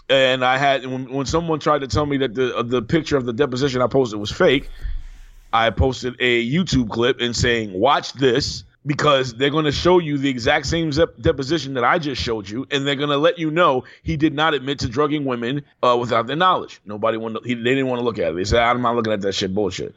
And 0.08 0.46
I 0.46 0.58
had 0.58 0.86
when, 0.86 1.12
when 1.12 1.26
someone 1.26 1.60
tried 1.60 1.80
to 1.80 1.88
tell 1.88 2.06
me 2.06 2.18
that 2.18 2.36
the 2.36 2.56
uh, 2.56 2.62
the 2.62 2.84
picture 2.84 3.18
of 3.18 3.26
the 3.26 3.34
deposition 3.34 3.82
I 3.82 3.88
posted 3.88 4.20
was 4.20 4.32
fake, 4.32 4.70
I 5.52 5.72
posted 5.72 6.16
a 6.20 6.48
YouTube 6.48 6.90
clip 6.90 7.22
and 7.22 7.36
saying, 7.36 7.74
"Watch 7.74 8.14
this." 8.14 8.66
Because 8.86 9.34
they're 9.34 9.50
going 9.50 9.66
to 9.66 9.72
show 9.72 9.98
you 9.98 10.18
the 10.20 10.30
exact 10.30 10.68
same 10.68 10.92
zep- 10.92 11.20
deposition 11.20 11.74
that 11.74 11.84
I 11.84 11.98
just 11.98 12.22
showed 12.22 12.48
you, 12.48 12.68
and 12.70 12.86
they're 12.86 12.96
going 12.96 13.10
to 13.10 13.18
let 13.18 13.40
you 13.40 13.50
know 13.50 13.84
he 14.04 14.16
did 14.16 14.34
not 14.34 14.54
admit 14.54 14.80
to 14.80 14.88
drugging 14.88 15.26
women 15.26 15.64
uh, 15.82 15.98
without 16.00 16.28
their 16.28 16.36
knowledge. 16.36 16.82
Nobody 16.86 17.18
wanted, 17.18 17.44
he, 17.46 17.56
they 17.56 17.64
didn't 17.64 17.88
want 17.88 18.00
to 18.00 18.06
look 18.06 18.20
at 18.20 18.32
it. 18.32 18.36
They 18.36 18.44
said, 18.44 18.62
"I'm 18.62 18.82
not 18.82 18.96
looking 18.96 19.14
at 19.14 19.22
that 19.22 19.34
shit, 19.34 19.56
bullshit." 19.56 19.96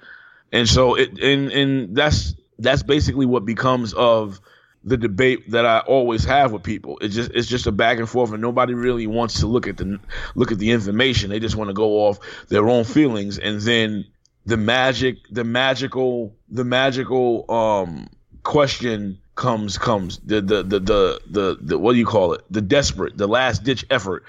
And 0.52 0.66
so 0.66 0.94
it, 0.94 1.18
and 1.18 1.52
and 1.52 1.94
that's 1.94 2.34
that's 2.58 2.82
basically 2.82 3.26
what 3.26 3.44
becomes 3.44 3.92
of 3.92 4.40
the 4.84 4.96
debate 4.96 5.50
that 5.50 5.66
I 5.66 5.80
always 5.80 6.24
have 6.24 6.52
with 6.52 6.62
people. 6.62 6.98
It's 7.00 7.14
just 7.14 7.30
it's 7.32 7.48
just 7.48 7.66
a 7.66 7.72
back 7.72 7.98
and 7.98 8.08
forth, 8.08 8.32
and 8.32 8.40
nobody 8.40 8.74
really 8.74 9.06
wants 9.06 9.40
to 9.40 9.46
look 9.46 9.66
at 9.66 9.76
the 9.76 10.00
look 10.34 10.52
at 10.52 10.58
the 10.58 10.70
information. 10.70 11.30
They 11.30 11.40
just 11.40 11.56
want 11.56 11.68
to 11.68 11.74
go 11.74 12.06
off 12.06 12.18
their 12.48 12.68
own 12.68 12.84
feelings, 12.84 13.38
and 13.38 13.60
then 13.60 14.06
the 14.46 14.56
magic, 14.56 15.18
the 15.30 15.44
magical, 15.44 16.34
the 16.48 16.64
magical 16.64 17.44
um 17.50 18.08
question 18.48 19.18
comes 19.34 19.76
comes 19.76 20.16
the 20.24 20.40
the 20.40 20.62
the 20.62 20.80
the 20.80 21.20
the, 21.26 21.58
the 21.60 21.78
what 21.78 21.92
do 21.92 21.98
you 21.98 22.06
call 22.06 22.32
it? 22.32 22.42
The 22.50 22.62
desperate, 22.62 23.18
the 23.18 23.26
last 23.26 23.62
ditch 23.62 23.84
effort. 23.90 24.24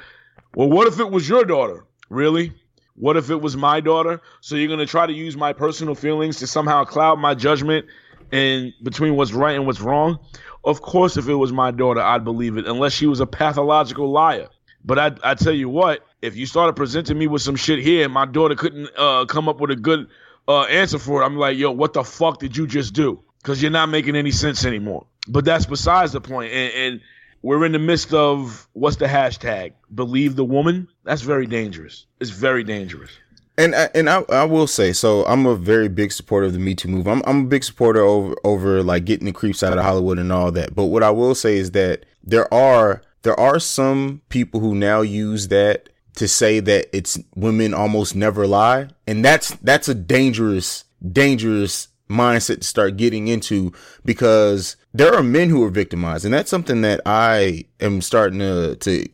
Well, 0.53 0.69
what 0.69 0.87
if 0.87 0.99
it 0.99 1.09
was 1.09 1.29
your 1.29 1.45
daughter? 1.45 1.85
Really? 2.09 2.51
What 2.95 3.15
if 3.15 3.29
it 3.29 3.41
was 3.41 3.55
my 3.55 3.79
daughter? 3.79 4.21
So 4.41 4.57
you're 4.57 4.67
gonna 4.67 4.85
try 4.85 5.07
to 5.07 5.13
use 5.13 5.37
my 5.37 5.53
personal 5.53 5.95
feelings 5.95 6.39
to 6.39 6.47
somehow 6.47 6.83
cloud 6.83 7.17
my 7.17 7.33
judgment 7.33 7.85
and 8.29 8.73
between 8.83 9.15
what's 9.15 9.31
right 9.31 9.55
and 9.55 9.65
what's 9.65 9.79
wrong? 9.79 10.19
Of 10.65 10.81
course, 10.81 11.15
if 11.15 11.29
it 11.29 11.35
was 11.35 11.53
my 11.53 11.71
daughter, 11.71 12.01
I'd 12.01 12.25
believe 12.25 12.57
it, 12.57 12.67
unless 12.67 12.91
she 12.91 13.07
was 13.07 13.21
a 13.21 13.25
pathological 13.25 14.11
liar. 14.11 14.49
But 14.83 14.99
I, 14.99 15.31
I 15.31 15.35
tell 15.35 15.53
you 15.53 15.69
what, 15.69 16.05
if 16.21 16.35
you 16.35 16.45
started 16.45 16.75
presenting 16.75 17.17
me 17.17 17.27
with 17.27 17.41
some 17.41 17.55
shit 17.55 17.79
here, 17.79 18.03
and 18.03 18.13
my 18.13 18.25
daughter 18.25 18.55
couldn't 18.55 18.89
uh, 18.97 19.23
come 19.27 19.47
up 19.47 19.61
with 19.61 19.71
a 19.71 19.77
good 19.77 20.09
uh, 20.49 20.63
answer 20.63 20.99
for 20.99 21.21
it, 21.21 21.25
I'm 21.25 21.37
like, 21.37 21.57
yo, 21.57 21.71
what 21.71 21.93
the 21.93 22.03
fuck 22.03 22.39
did 22.39 22.57
you 22.57 22.67
just 22.67 22.93
do? 22.93 23.23
Because 23.41 23.61
you're 23.61 23.71
not 23.71 23.89
making 23.89 24.15
any 24.15 24.31
sense 24.31 24.65
anymore. 24.65 25.05
But 25.27 25.45
that's 25.45 25.65
besides 25.65 26.11
the 26.11 26.21
point. 26.21 26.51
And, 26.51 26.73
and 26.73 27.01
we're 27.41 27.65
in 27.65 27.71
the 27.71 27.79
midst 27.79 28.13
of 28.13 28.67
what's 28.73 28.97
the 28.97 29.05
hashtag? 29.05 29.73
Believe 29.93 30.35
the 30.35 30.45
woman. 30.45 30.87
That's 31.03 31.21
very 31.21 31.45
dangerous. 31.45 32.05
It's 32.19 32.31
very 32.31 32.63
dangerous. 32.63 33.11
And 33.57 33.75
I, 33.75 33.89
and 33.93 34.09
I, 34.09 34.23
I 34.29 34.45
will 34.45 34.67
say 34.67 34.93
so. 34.93 35.25
I'm 35.25 35.45
a 35.45 35.55
very 35.55 35.89
big 35.89 36.13
supporter 36.13 36.45
of 36.47 36.53
the 36.53 36.59
Me 36.59 36.75
Too 36.75 36.87
movement. 36.87 37.23
I'm 37.25 37.29
I'm 37.29 37.45
a 37.45 37.47
big 37.47 37.65
supporter 37.65 38.01
over 38.01 38.33
over 38.45 38.81
like 38.83 39.03
getting 39.03 39.25
the 39.25 39.33
creeps 39.33 39.63
out 39.63 39.77
of 39.77 39.83
Hollywood 39.83 40.17
and 40.17 40.31
all 40.31 40.49
that. 40.53 40.73
But 40.73 40.85
what 40.85 41.03
I 41.03 41.09
will 41.09 41.35
say 41.35 41.57
is 41.57 41.71
that 41.71 42.05
there 42.23 42.51
are 42.53 43.01
there 43.23 43.37
are 43.37 43.59
some 43.59 44.21
people 44.29 44.61
who 44.61 44.75
now 44.75 45.01
use 45.01 45.49
that 45.49 45.89
to 46.15 46.27
say 46.27 46.61
that 46.61 46.87
it's 46.95 47.19
women 47.35 47.73
almost 47.73 48.15
never 48.15 48.47
lie, 48.47 48.89
and 49.05 49.25
that's 49.25 49.49
that's 49.55 49.89
a 49.89 49.95
dangerous 49.95 50.85
dangerous 51.11 51.89
mindset 52.09 52.61
to 52.61 52.63
start 52.67 52.97
getting 52.97 53.27
into 53.27 53.71
because 54.05 54.75
there 54.93 55.13
are 55.13 55.23
men 55.23 55.49
who 55.49 55.63
are 55.63 55.69
victimized, 55.69 56.25
and 56.25 56.33
that's 56.33 56.49
something 56.49 56.81
that 56.81 57.01
I 57.05 57.65
am 57.79 58.01
starting 58.01 58.39
to 58.39 58.75
to 58.77 59.05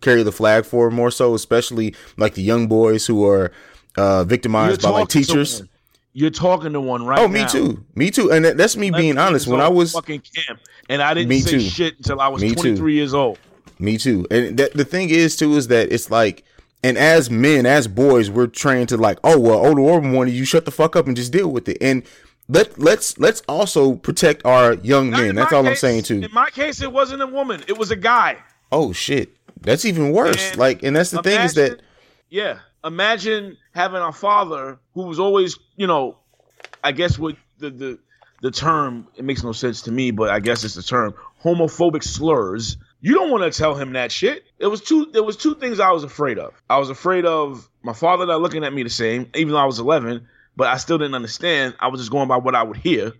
carry 0.00 0.22
the 0.22 0.32
flag 0.32 0.64
for 0.64 0.90
more 0.90 1.10
so, 1.10 1.34
especially 1.34 1.94
like 2.16 2.34
the 2.34 2.42
young 2.42 2.66
boys 2.66 3.06
who 3.06 3.24
are 3.26 3.52
uh, 3.96 4.24
victimized 4.24 4.82
by 4.82 4.90
like 4.90 5.08
teachers. 5.08 5.62
You're 6.14 6.28
talking 6.30 6.74
to 6.74 6.80
one 6.80 7.06
right 7.06 7.18
Oh, 7.18 7.26
now. 7.26 7.32
me 7.44 7.48
too. 7.48 7.82
Me 7.94 8.10
too. 8.10 8.30
And 8.30 8.44
that- 8.44 8.58
that's 8.58 8.76
me 8.76 8.90
Let 8.90 8.98
being 9.00 9.14
me 9.14 9.20
honest. 9.22 9.46
When 9.46 9.62
I 9.62 9.68
was 9.68 9.92
fucking 9.92 10.20
camp, 10.20 10.60
and 10.90 11.00
I 11.00 11.14
didn't 11.14 11.30
Me 11.30 11.40
say 11.40 11.52
too. 11.52 11.60
shit 11.60 11.96
until 11.96 12.20
I 12.20 12.28
was 12.28 12.42
Me 12.42 12.50
too. 12.50 12.54
23 12.76 12.94
years 12.94 13.14
old. 13.14 13.38
Me 13.78 13.96
too. 13.96 14.26
And 14.30 14.58
that, 14.58 14.74
the 14.74 14.84
thing 14.84 15.08
is 15.08 15.36
too 15.36 15.54
is 15.56 15.68
that 15.68 15.90
it's 15.90 16.10
like, 16.10 16.44
and 16.84 16.98
as 16.98 17.30
men, 17.30 17.64
as 17.64 17.88
boys, 17.88 18.28
we're 18.28 18.46
trained 18.48 18.90
to 18.90 18.98
like, 18.98 19.18
oh 19.24 19.38
well, 19.38 19.64
older 19.64 19.80
woman 19.80 20.12
wanted 20.12 20.34
you 20.34 20.44
shut 20.44 20.66
the 20.66 20.70
fuck 20.70 20.96
up 20.96 21.06
and 21.06 21.16
just 21.16 21.32
deal 21.32 21.48
with 21.50 21.66
it. 21.66 21.78
And 21.80 22.02
let 22.48 22.78
let's 22.78 23.18
let's 23.18 23.42
also 23.48 23.94
protect 23.94 24.44
our 24.44 24.74
young 24.74 25.10
Not 25.10 25.20
men. 25.20 25.34
That's 25.34 25.52
all 25.52 25.66
I'm 25.66 25.76
saying 25.76 26.04
too. 26.04 26.20
In 26.22 26.32
my 26.32 26.50
case, 26.50 26.82
it 26.82 26.92
wasn't 26.92 27.22
a 27.22 27.26
woman; 27.26 27.62
it 27.68 27.78
was 27.78 27.90
a 27.90 27.96
guy. 27.96 28.36
Oh 28.70 28.92
shit, 28.92 29.36
that's 29.60 29.84
even 29.84 30.12
worse. 30.12 30.50
And 30.50 30.58
like, 30.58 30.82
and 30.82 30.94
that's 30.96 31.10
the 31.10 31.22
thing 31.22 31.40
is 31.40 31.54
that 31.54 31.80
yeah, 32.30 32.58
imagine 32.84 33.56
having 33.74 34.02
a 34.02 34.12
father 34.12 34.78
who 34.94 35.02
was 35.02 35.20
always, 35.20 35.58
you 35.76 35.86
know, 35.86 36.18
I 36.82 36.92
guess 36.92 37.18
what 37.18 37.36
the 37.58 37.70
the 37.70 37.98
the 38.42 38.50
term 38.50 39.06
it 39.16 39.24
makes 39.24 39.44
no 39.44 39.52
sense 39.52 39.82
to 39.82 39.92
me, 39.92 40.10
but 40.10 40.30
I 40.30 40.40
guess 40.40 40.64
it's 40.64 40.74
the 40.74 40.82
term 40.82 41.14
homophobic 41.42 42.02
slurs. 42.02 42.76
You 43.00 43.14
don't 43.14 43.30
want 43.30 43.50
to 43.50 43.56
tell 43.56 43.74
him 43.74 43.92
that 43.94 44.12
shit. 44.12 44.44
It 44.58 44.66
was 44.66 44.80
two. 44.80 45.06
There 45.12 45.22
was 45.22 45.36
two 45.36 45.54
things 45.54 45.80
I 45.80 45.90
was 45.90 46.04
afraid 46.04 46.38
of. 46.38 46.54
I 46.68 46.78
was 46.78 46.90
afraid 46.90 47.24
of 47.24 47.68
my 47.82 47.92
father 47.92 48.26
not 48.26 48.40
looking 48.40 48.64
at 48.64 48.72
me 48.72 48.82
the 48.82 48.90
same, 48.90 49.28
even 49.34 49.52
though 49.52 49.58
I 49.58 49.64
was 49.64 49.78
11, 49.78 50.26
but 50.56 50.68
I 50.68 50.76
still 50.76 50.98
didn't 50.98 51.14
understand. 51.14 51.74
I 51.80 51.88
was 51.88 52.00
just 52.00 52.10
going 52.10 52.28
by 52.28 52.36
what 52.36 52.54
I 52.54 52.62
would 52.62 52.76
hear, 52.76 53.12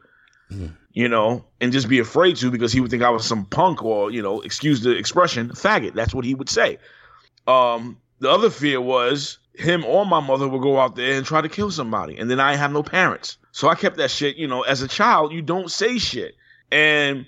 you 0.92 1.08
know, 1.08 1.44
and 1.60 1.72
just 1.72 1.88
be 1.88 1.98
afraid 1.98 2.36
to 2.36 2.50
because 2.50 2.72
he 2.72 2.80
would 2.80 2.90
think 2.90 3.02
I 3.02 3.10
was 3.10 3.24
some 3.24 3.46
punk 3.46 3.82
or 3.82 4.10
you 4.10 4.22
know, 4.22 4.40
excuse 4.40 4.82
the 4.82 4.90
expression, 4.90 5.50
faggot. 5.50 5.94
That's 5.94 6.14
what 6.14 6.24
he 6.24 6.34
would 6.34 6.48
say. 6.48 6.78
Um, 7.46 7.98
the 8.20 8.30
other 8.30 8.50
fear 8.50 8.80
was 8.80 9.38
him 9.54 9.84
or 9.84 10.06
my 10.06 10.20
mother 10.20 10.48
would 10.48 10.62
go 10.62 10.78
out 10.78 10.96
there 10.96 11.16
and 11.16 11.26
try 11.26 11.40
to 11.40 11.48
kill 11.48 11.70
somebody, 11.70 12.18
and 12.18 12.30
then 12.30 12.40
I 12.40 12.54
have 12.54 12.72
no 12.72 12.82
parents. 12.82 13.38
So 13.52 13.68
I 13.68 13.74
kept 13.74 13.96
that 13.96 14.10
shit. 14.10 14.36
You 14.36 14.46
know, 14.46 14.62
as 14.62 14.82
a 14.82 14.88
child, 14.88 15.32
you 15.32 15.42
don't 15.42 15.70
say 15.70 15.98
shit, 15.98 16.34
and 16.70 17.26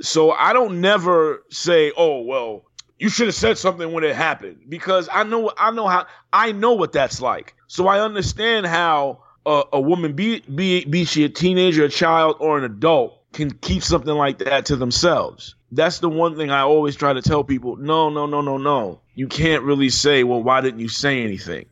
so 0.00 0.32
I 0.32 0.52
don't 0.52 0.80
never 0.80 1.42
say, 1.50 1.92
"Oh, 1.96 2.20
well, 2.20 2.64
you 2.98 3.08
should 3.08 3.26
have 3.26 3.34
said 3.34 3.58
something 3.58 3.92
when 3.92 4.04
it 4.04 4.14
happened," 4.14 4.60
because 4.68 5.08
I 5.12 5.22
know 5.22 5.52
I 5.56 5.70
know 5.70 5.86
how 5.86 6.06
I 6.32 6.52
know 6.52 6.72
what 6.74 6.92
that's 6.92 7.20
like. 7.20 7.54
So 7.66 7.88
I 7.88 8.00
understand 8.00 8.66
how 8.66 9.20
a, 9.46 9.64
a 9.74 9.80
woman, 9.80 10.12
be 10.12 10.40
be 10.40 10.84
be 10.84 11.04
she 11.04 11.24
a 11.24 11.28
teenager, 11.28 11.84
a 11.84 11.88
child, 11.88 12.36
or 12.40 12.58
an 12.58 12.64
adult, 12.64 13.18
can 13.32 13.50
keep 13.50 13.82
something 13.82 14.14
like 14.14 14.38
that 14.38 14.66
to 14.66 14.76
themselves. 14.76 15.54
That's 15.72 16.00
the 16.00 16.08
one 16.08 16.36
thing 16.36 16.50
I 16.50 16.60
always 16.60 16.96
try 16.96 17.12
to 17.12 17.22
tell 17.22 17.44
people. 17.44 17.76
No, 17.76 18.10
no, 18.10 18.26
no, 18.26 18.40
no, 18.40 18.56
no. 18.56 19.00
You 19.14 19.28
can't 19.28 19.62
really 19.62 19.88
say, 19.90 20.24
well, 20.24 20.42
why 20.42 20.60
didn't 20.60 20.80
you 20.80 20.88
say 20.88 21.22
anything? 21.22 21.66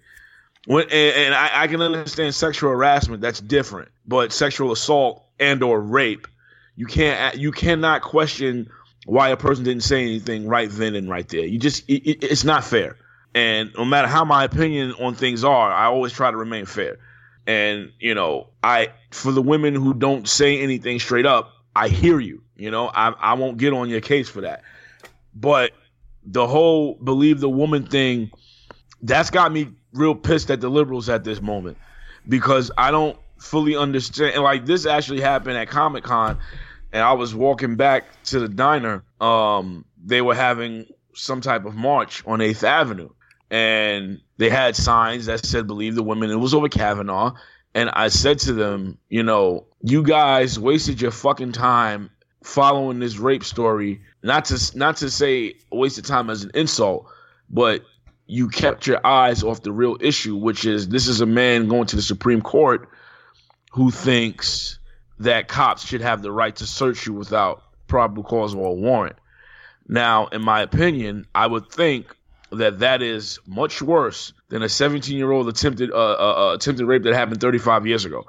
When, 0.66 0.85
and, 0.85 1.16
and 1.16 1.35
I, 1.35 1.62
I 1.62 1.66
can 1.66 1.83
understand 1.83 2.35
sexual 2.35 2.70
harassment. 2.70 3.20
That's 3.20 3.41
different. 3.41 3.91
But 4.07 4.33
sexual 4.33 4.72
assault 4.72 5.25
and 5.39 5.62
or 5.62 5.81
rape, 5.81 6.27
you 6.77 6.87
can't 6.87 7.37
you 7.37 7.53
cannot 7.53 8.03
question 8.03 8.70
why 9.07 9.29
a 9.29 9.37
person 9.37 9.64
didn't 9.64 9.83
say 9.83 10.03
anything 10.03 10.47
right 10.47 10.70
then 10.70 10.95
and 10.95 11.09
right 11.11 11.29
there. 11.29 11.45
You 11.45 11.59
just 11.59 11.89
it, 11.89 12.09
it, 12.09 12.25
it's 12.25 12.45
not 12.45 12.64
fair. 12.64 12.97
And 13.35 13.72
no 13.77 13.85
matter 13.85 14.07
how 14.07 14.25
my 14.25 14.45
opinion 14.45 14.95
on 15.01 15.14
things 15.14 15.45
are, 15.45 15.72
I 15.72 15.87
always 15.87 16.12
try 16.12 16.31
to 16.31 16.37
remain 16.37 16.66
fair. 16.66 16.99
And 17.47 17.93
you 17.99 18.15
know, 18.15 18.49
I 18.63 18.93
for 19.11 19.33
the 19.33 19.43
women 19.43 19.75
who 19.75 19.95
don't 19.95 20.29
say 20.29 20.61
anything 20.61 20.99
straight 20.99 21.27
up, 21.27 21.53
I 21.77 21.89
hear 21.89 22.21
you. 22.21 22.43
You 22.57 22.71
know, 22.71 22.89
I 22.89 23.11
I 23.11 23.35
won't 23.35 23.59
get 23.59 23.73
on 23.73 23.89
your 23.89 24.01
case 24.01 24.29
for 24.29 24.43
that. 24.43 24.63
But 25.35 25.73
the 26.25 26.47
whole 26.47 26.95
believe 26.95 27.41
the 27.41 27.51
woman 27.51 27.87
thing, 27.87 28.31
that's 29.03 29.31
got 29.31 29.53
me 29.53 29.69
real 29.93 30.15
pissed 30.15 30.51
at 30.51 30.61
the 30.61 30.69
liberals 30.69 31.09
at 31.09 31.25
this 31.25 31.41
moment 31.41 31.77
because 32.29 32.71
I 32.79 32.91
don't 32.91 33.19
fully 33.39 33.77
understand. 33.77 34.35
And 34.35 34.43
like 34.43 34.67
this 34.67 34.87
actually 34.87 35.21
happened 35.21 35.57
at 35.57 35.69
Comic 35.69 36.05
Con, 36.05 36.39
and 36.93 37.03
I 37.03 37.13
was 37.13 37.35
walking 37.35 37.77
back 37.77 38.05
to 38.25 38.41
the 38.41 38.49
diner. 38.49 39.05
Um, 39.21 39.85
they 40.03 40.21
were 40.21 40.35
having 40.35 40.87
some 41.15 41.41
type 41.41 41.65
of 41.65 41.75
march 41.75 42.23
on 42.27 42.41
Eighth 42.41 42.65
Avenue, 42.65 43.11
and 43.55 44.21
they 44.37 44.51
had 44.51 44.75
signs 44.75 45.27
that 45.27 45.47
said 45.47 45.69
"Believe 45.69 45.95
the 45.95 46.03
women." 46.03 46.29
It 46.29 46.41
was 46.41 46.55
over 46.55 46.69
Kavanaugh, 46.69 47.35
and 47.73 47.89
I 47.91 48.09
said 48.09 48.41
to 48.41 48.53
them, 48.53 48.99
you 49.09 49.23
know, 49.23 49.67
you 49.81 50.03
guys 50.03 50.59
wasted 50.59 51.01
your 51.01 51.13
fucking 51.13 51.53
time 51.53 52.11
following 52.43 52.99
this 52.99 53.17
rape 53.17 53.45
story. 53.45 54.01
Not 54.25 54.47
to 54.47 54.77
not 54.77 54.97
to 54.97 55.09
say 55.09 55.55
wasted 55.71 56.05
time 56.05 56.31
as 56.31 56.43
an 56.43 56.51
insult, 56.53 57.07
but 57.49 57.85
you 58.27 58.49
kept 58.49 58.89
your 58.89 59.07
eyes 59.07 59.45
off 59.45 59.63
the 59.63 59.71
real 59.71 59.99
issue, 60.01 60.35
which 60.35 60.65
is 60.65 60.89
this 60.89 61.07
is 61.07 61.21
a 61.21 61.27
man 61.27 61.69
going 61.69 61.87
to 61.87 61.97
the 61.97 62.03
Supreme 62.03 62.43
Court 62.43 62.89
who 63.71 63.93
thinks 63.93 64.81
that 65.21 65.47
cops 65.47 65.87
should 65.87 66.01
have 66.01 66.23
the 66.23 66.33
right 66.33 66.57
to 66.57 66.67
search 66.67 67.07
you 67.07 67.13
without 67.13 67.63
probable 67.87 68.25
cause 68.25 68.53
or 68.53 68.67
a 68.67 68.75
warrant. 68.75 69.15
Now, 69.87 70.27
in 70.27 70.43
my 70.43 70.61
opinion, 70.61 71.27
I 71.37 71.47
would 71.47 71.71
think 71.71 72.17
that 72.55 72.81
that 72.81 73.03
is 73.03 73.39
much 73.47 73.83
worse 73.83 74.33
than 74.49 74.63
a 74.63 74.69
17 74.69 75.17
year 75.17 75.31
old 75.31 75.49
attempted 75.49 75.91
uh, 75.91 75.95
uh, 75.95 76.51
uh, 76.51 76.55
attempted 76.55 76.87
rape 76.87 77.03
that 77.03 77.15
happened 77.15 77.41
35 77.41 77.87
years 77.87 78.05
ago. 78.05 78.25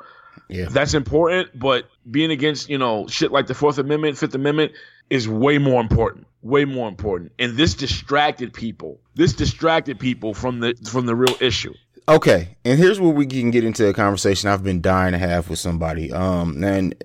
Yeah. 0.48 0.68
That's 0.70 0.94
important, 0.94 1.58
but 1.58 1.86
being 2.10 2.32
against 2.32 2.70
you 2.70 2.78
know 2.78 3.08
shit 3.08 3.32
like 3.32 3.48
the 3.48 3.56
Fourth 3.56 3.78
Amendment, 3.78 4.18
Fifth 4.18 4.36
Amendment 4.36 4.74
is 5.10 5.28
way 5.28 5.58
more 5.58 5.82
important. 5.82 6.28
Way 6.42 6.66
more 6.66 6.88
important. 6.88 7.32
And 7.40 7.58
this 7.58 7.74
distracted 7.74 8.54
people. 8.54 9.00
This 9.16 9.34
distracted 9.34 10.00
people 10.00 10.34
from 10.34 10.60
the 10.60 10.76
from 10.90 11.06
the 11.06 11.16
real 11.16 11.36
issue. 11.40 11.74
Okay, 12.08 12.56
and 12.64 12.78
here's 12.78 13.00
where 13.00 13.12
we 13.12 13.26
can 13.26 13.50
get 13.50 13.64
into 13.64 13.88
a 13.88 13.94
conversation 13.94 14.50
I've 14.50 14.64
been 14.64 14.82
dying 14.82 15.14
to 15.14 15.18
have 15.18 15.50
with 15.50 15.58
somebody. 15.58 16.12
Um, 16.14 16.64
and 16.64 17.04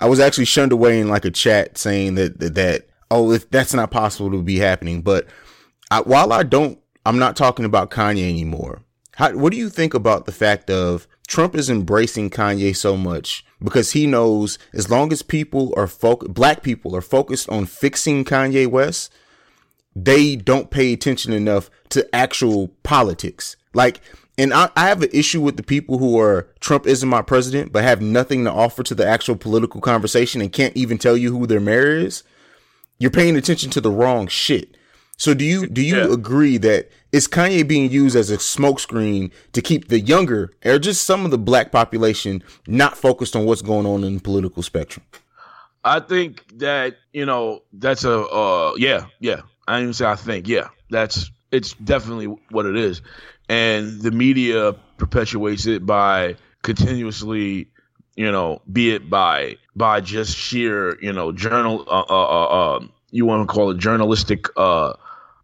I 0.00 0.08
was 0.08 0.18
actually 0.18 0.46
shunned 0.46 0.72
away 0.72 0.98
in 0.98 1.08
like 1.08 1.24
a 1.24 1.30
chat 1.30 1.78
saying 1.78 2.16
that 2.16 2.40
that, 2.40 2.54
that 2.56 2.88
oh, 3.10 3.30
if 3.30 3.48
that's 3.50 3.74
not 3.74 3.92
possible 3.92 4.30
to 4.32 4.42
be 4.42 4.58
happening. 4.58 5.02
But 5.02 5.26
I, 5.92 6.00
while 6.00 6.32
I 6.32 6.42
don't, 6.42 6.78
I'm 7.04 7.18
not 7.18 7.36
talking 7.36 7.66
about 7.66 7.90
Kanye 7.90 8.26
anymore. 8.26 8.80
How, 9.16 9.36
what 9.36 9.52
do 9.52 9.58
you 9.58 9.68
think 9.68 9.92
about 9.92 10.24
the 10.24 10.32
fact 10.32 10.70
of 10.70 11.06
Trump 11.26 11.54
is 11.54 11.68
embracing 11.68 12.30
Kanye 12.30 12.74
so 12.74 12.96
much 12.96 13.44
because 13.62 13.92
he 13.92 14.06
knows 14.06 14.58
as 14.72 14.90
long 14.90 15.12
as 15.12 15.20
people 15.20 15.74
are 15.76 15.86
foc- 15.86 16.32
black 16.32 16.62
people 16.62 16.96
are 16.96 17.02
focused 17.02 17.46
on 17.50 17.66
fixing 17.66 18.24
Kanye 18.24 18.66
West, 18.66 19.12
they 19.94 20.34
don't 20.34 20.70
pay 20.70 20.94
attention 20.94 21.34
enough 21.34 21.68
to 21.90 22.08
actual 22.14 22.68
politics. 22.82 23.56
Like, 23.74 24.00
and 24.38 24.54
I, 24.54 24.70
I 24.74 24.88
have 24.88 25.02
an 25.02 25.10
issue 25.12 25.42
with 25.42 25.58
the 25.58 25.62
people 25.62 25.98
who 25.98 26.18
are 26.18 26.48
Trump 26.60 26.86
isn't 26.86 27.06
my 27.06 27.20
president, 27.20 27.70
but 27.70 27.84
have 27.84 28.00
nothing 28.00 28.44
to 28.44 28.50
offer 28.50 28.82
to 28.84 28.94
the 28.94 29.06
actual 29.06 29.36
political 29.36 29.82
conversation 29.82 30.40
and 30.40 30.50
can't 30.50 30.74
even 30.74 30.96
tell 30.96 31.18
you 31.18 31.36
who 31.36 31.46
their 31.46 31.60
mayor 31.60 31.90
is. 31.90 32.22
You're 32.98 33.10
paying 33.10 33.36
attention 33.36 33.68
to 33.72 33.82
the 33.82 33.90
wrong 33.90 34.26
shit. 34.26 34.78
So 35.18 35.34
do 35.34 35.44
you 35.44 35.66
do 35.66 35.82
you 35.82 35.96
Yeah. 35.96 36.12
agree 36.12 36.56
that 36.58 36.90
is 37.12 37.28
Kanye 37.28 37.66
being 37.66 37.90
used 37.90 38.16
as 38.16 38.30
a 38.30 38.38
smokescreen 38.38 39.30
to 39.52 39.62
keep 39.62 39.88
the 39.88 40.00
younger 40.00 40.52
or 40.64 40.78
just 40.78 41.04
some 41.04 41.24
of 41.24 41.30
the 41.30 41.38
black 41.38 41.70
population 41.70 42.42
not 42.66 42.96
focused 42.96 43.36
on 43.36 43.44
what's 43.44 43.62
going 43.62 43.86
on 43.86 44.02
in 44.04 44.14
the 44.14 44.20
political 44.20 44.62
spectrum? 44.62 45.04
I 45.84 46.00
think 46.00 46.42
that 46.58 46.96
you 47.12 47.26
know 47.26 47.62
that's 47.72 48.04
a 48.04 48.20
uh 48.20 48.74
yeah 48.76 49.06
yeah 49.20 49.42
I 49.68 49.74
didn't 49.74 49.82
even 49.84 49.94
say 49.94 50.06
I 50.06 50.16
think 50.16 50.48
yeah 50.48 50.68
that's 50.90 51.30
it's 51.50 51.74
definitely 51.74 52.26
what 52.50 52.66
it 52.66 52.76
is, 52.76 53.02
and 53.48 54.00
the 54.00 54.10
media 54.10 54.74
perpetuates 54.96 55.66
it 55.66 55.84
by 55.84 56.36
continuously 56.62 57.68
you 58.16 58.30
know 58.30 58.62
be 58.72 58.92
it 58.94 59.10
by 59.10 59.56
by 59.76 60.00
just 60.00 60.36
sheer 60.36 60.98
you 61.00 61.12
know 61.12 61.32
journal 61.32 61.84
uh 61.88 62.04
uh, 62.08 62.24
uh, 62.24 62.44
uh 62.76 62.80
you 63.12 63.24
want 63.24 63.48
to 63.48 63.52
call 63.52 63.70
it 63.70 63.78
journalistic 63.78 64.46
uh 64.56 64.94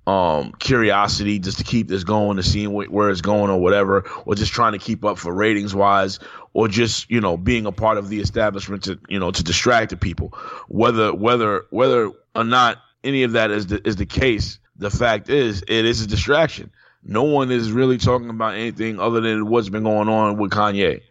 um 0.09 0.53
curiosity 0.59 1.39
just 1.39 1.59
to 1.59 1.65
keep 1.65 1.87
this 1.87 2.03
going 2.03 2.39
to 2.39 2.43
see 2.43 2.65
wh- 2.65 2.91
where 2.91 3.11
it's 3.11 3.21
going 3.21 3.51
or 3.51 3.61
whatever 3.61 4.09
or 4.25 4.35
just 4.35 4.53
trying 4.53 4.73
to 4.73 4.79
keep 4.79 5.05
up 5.05 5.19
for 5.19 5.33
ratings 5.33 5.75
wise 5.75 6.19
or 6.55 6.67
just 6.67 7.09
you 7.11 7.21
know 7.21 7.37
being 7.37 7.67
a 7.67 7.73
part 7.73 7.99
of 7.99 8.09
the 8.09 8.19
establishment 8.21 8.83
to 8.85 8.99
you 9.09 9.21
know 9.21 9.31
to 9.31 9.45
distract 9.45 9.91
the 9.91 9.97
people. 9.97 10.29
Whether 10.69 11.15
whether 11.15 11.67
whether 11.71 12.11
or 12.35 12.45
not 12.45 12.79
any 13.05 13.23
of 13.23 13.33
that 13.33 13.51
is 13.51 13.67
the, 13.67 13.87
is 13.87 13.97
the 13.97 14.07
case 14.07 14.59
the 14.77 14.91
fact 14.91 15.29
is 15.29 15.63
it 15.69 15.85
is 15.85 16.01
a 16.01 16.07
distraction. 16.07 16.71
No 17.05 17.25
one 17.25 17.51
is 17.51 17.71
really 17.71 17.99
talking 17.99 18.31
about 18.31 18.55
anything 18.55 18.99
other 18.99 19.21
than 19.21 19.49
what's 19.49 19.69
been 19.69 19.85
going 19.85 20.09
on 20.09 20.39
with 20.39 20.51
Kanye 20.51 21.03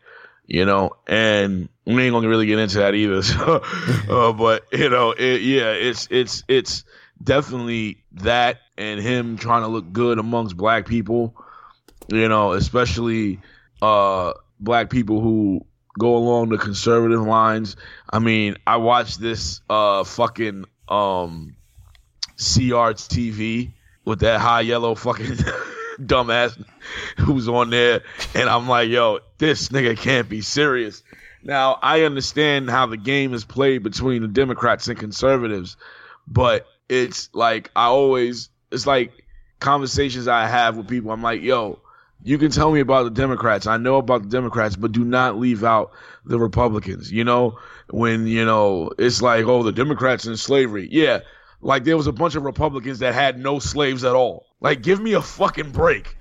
you 0.48 0.66
know, 0.66 0.96
and 1.06 1.68
we 1.86 2.04
ain't 2.04 2.14
gonna 2.14 2.30
really 2.30 2.46
get 2.46 2.58
into 2.58 2.80
that 2.80 2.96
either. 2.96 3.22
So, 3.28 3.62
uh, 4.10 4.34
but 4.34 4.66
you 4.72 4.90
know, 4.90 5.12
it, 5.12 5.42
yeah, 5.42 5.72
it's 5.72 6.08
it's 6.10 6.44
it's 6.48 6.86
definitely 7.22 8.04
that, 8.14 8.62
and 8.78 9.00
him 9.00 9.38
trying 9.38 9.64
to 9.64 9.68
look 9.68 9.92
good 9.92 10.18
amongst 10.18 10.56
black 10.56 10.88
people, 10.88 11.36
you 12.08 12.28
know, 12.30 12.54
especially 12.54 13.40
uh 13.82 14.34
black 14.60 14.90
people 14.90 15.22
who 15.22 15.66
go 16.00 16.16
along 16.16 16.50
the 16.50 16.58
conservative 16.58 17.22
lines. 17.22 17.76
I 18.10 18.20
mean, 18.20 18.56
I 18.66 18.78
watched 18.78 19.20
this 19.20 19.62
uh 19.70 20.04
fucking 20.06 20.66
um 20.88 21.56
CRTV 22.38 23.72
with 24.06 24.22
that 24.22 24.40
high 24.40 24.62
yellow 24.62 24.96
fucking 24.96 25.38
dumbass 26.02 26.62
who's 27.18 27.48
on 27.48 27.70
there, 27.70 28.04
and 28.34 28.50
I'm 28.50 28.68
like, 28.68 28.90
yo, 28.90 29.20
this 29.38 29.70
nigga 29.70 29.98
can't 29.98 30.30
be 30.30 30.42
serious. 30.42 31.04
Now 31.44 31.80
I 31.82 32.02
understand 32.04 32.70
how 32.70 32.88
the 32.88 32.98
game 32.98 33.34
is 33.34 33.46
played 33.46 33.84
between 33.84 34.22
the 34.22 34.28
Democrats 34.28 34.88
and 34.88 34.98
conservatives, 34.98 35.78
but 36.28 36.66
it's 36.90 37.30
like 37.34 37.72
I 37.76 37.86
always 37.86 38.50
it's 38.72 38.88
like 38.88 39.26
conversations 39.60 40.28
I 40.28 40.48
have 40.48 40.78
with 40.78 40.88
people. 40.88 41.12
I'm 41.12 41.22
like, 41.22 41.42
yo, 41.42 41.80
you 42.24 42.38
can 42.38 42.52
tell 42.52 42.72
me 42.72 42.80
about 42.80 43.04
the 43.04 43.10
Democrats. 43.12 43.68
I 43.68 43.78
know 43.78 43.98
about 43.98 44.24
the 44.24 44.30
Democrats, 44.30 44.76
but 44.76 44.92
do 44.92 45.04
not 45.04 45.38
leave 45.38 45.64
out 45.64 45.92
the 46.26 46.40
Republicans. 46.40 47.12
You 47.12 47.24
know, 47.24 47.60
when 47.90 48.28
you 48.28 48.46
know 48.46 48.92
it's 48.98 49.22
like, 49.22 49.46
oh, 49.46 49.64
the 49.64 49.72
Democrats 49.72 50.26
in 50.26 50.38
slavery. 50.38 50.88
Yeah, 50.92 51.20
like 51.62 51.84
there 51.84 51.98
was 51.98 52.08
a 52.08 52.12
bunch 52.12 52.36
of 52.36 52.44
Republicans 52.44 53.00
that 53.00 53.14
had 53.14 53.40
no 53.40 53.60
slaves 53.60 54.04
at 54.04 54.16
all. 54.16 54.47
Like, 54.60 54.82
give 54.82 55.00
me 55.00 55.14
a 55.14 55.22
fucking 55.22 55.72
break. 55.72 56.16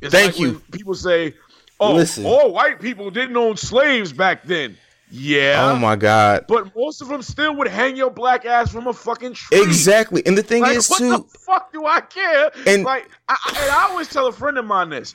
It's 0.00 0.12
Thank 0.12 0.32
like 0.32 0.40
you. 0.40 0.62
People 0.72 0.94
say, 0.94 1.34
oh, 1.78 1.94
Listen. 1.94 2.26
all 2.26 2.52
white 2.52 2.80
people 2.80 3.10
didn't 3.10 3.36
own 3.36 3.56
slaves 3.56 4.12
back 4.12 4.42
then. 4.44 4.76
Yeah. 5.12 5.72
Oh 5.72 5.76
my 5.76 5.96
God. 5.96 6.44
But 6.46 6.74
most 6.76 7.02
of 7.02 7.08
them 7.08 7.20
still 7.22 7.56
would 7.56 7.66
hang 7.66 7.96
your 7.96 8.10
black 8.10 8.44
ass 8.46 8.70
from 8.70 8.86
a 8.86 8.92
fucking 8.92 9.34
tree. 9.34 9.60
Exactly. 9.60 10.24
And 10.24 10.38
the 10.38 10.42
thing 10.42 10.62
Like, 10.62 10.76
is 10.76 10.88
what 10.88 10.98
too 10.98 11.10
the 11.10 11.22
fuck 11.40 11.72
do 11.72 11.84
I 11.84 12.00
care? 12.00 12.50
And- 12.66 12.84
like, 12.84 13.08
I, 13.28 13.36
I, 13.44 13.60
and 13.62 13.70
I 13.72 13.88
always 13.90 14.08
tell 14.08 14.28
a 14.28 14.32
friend 14.32 14.56
of 14.56 14.64
mine 14.64 14.88
this, 14.90 15.14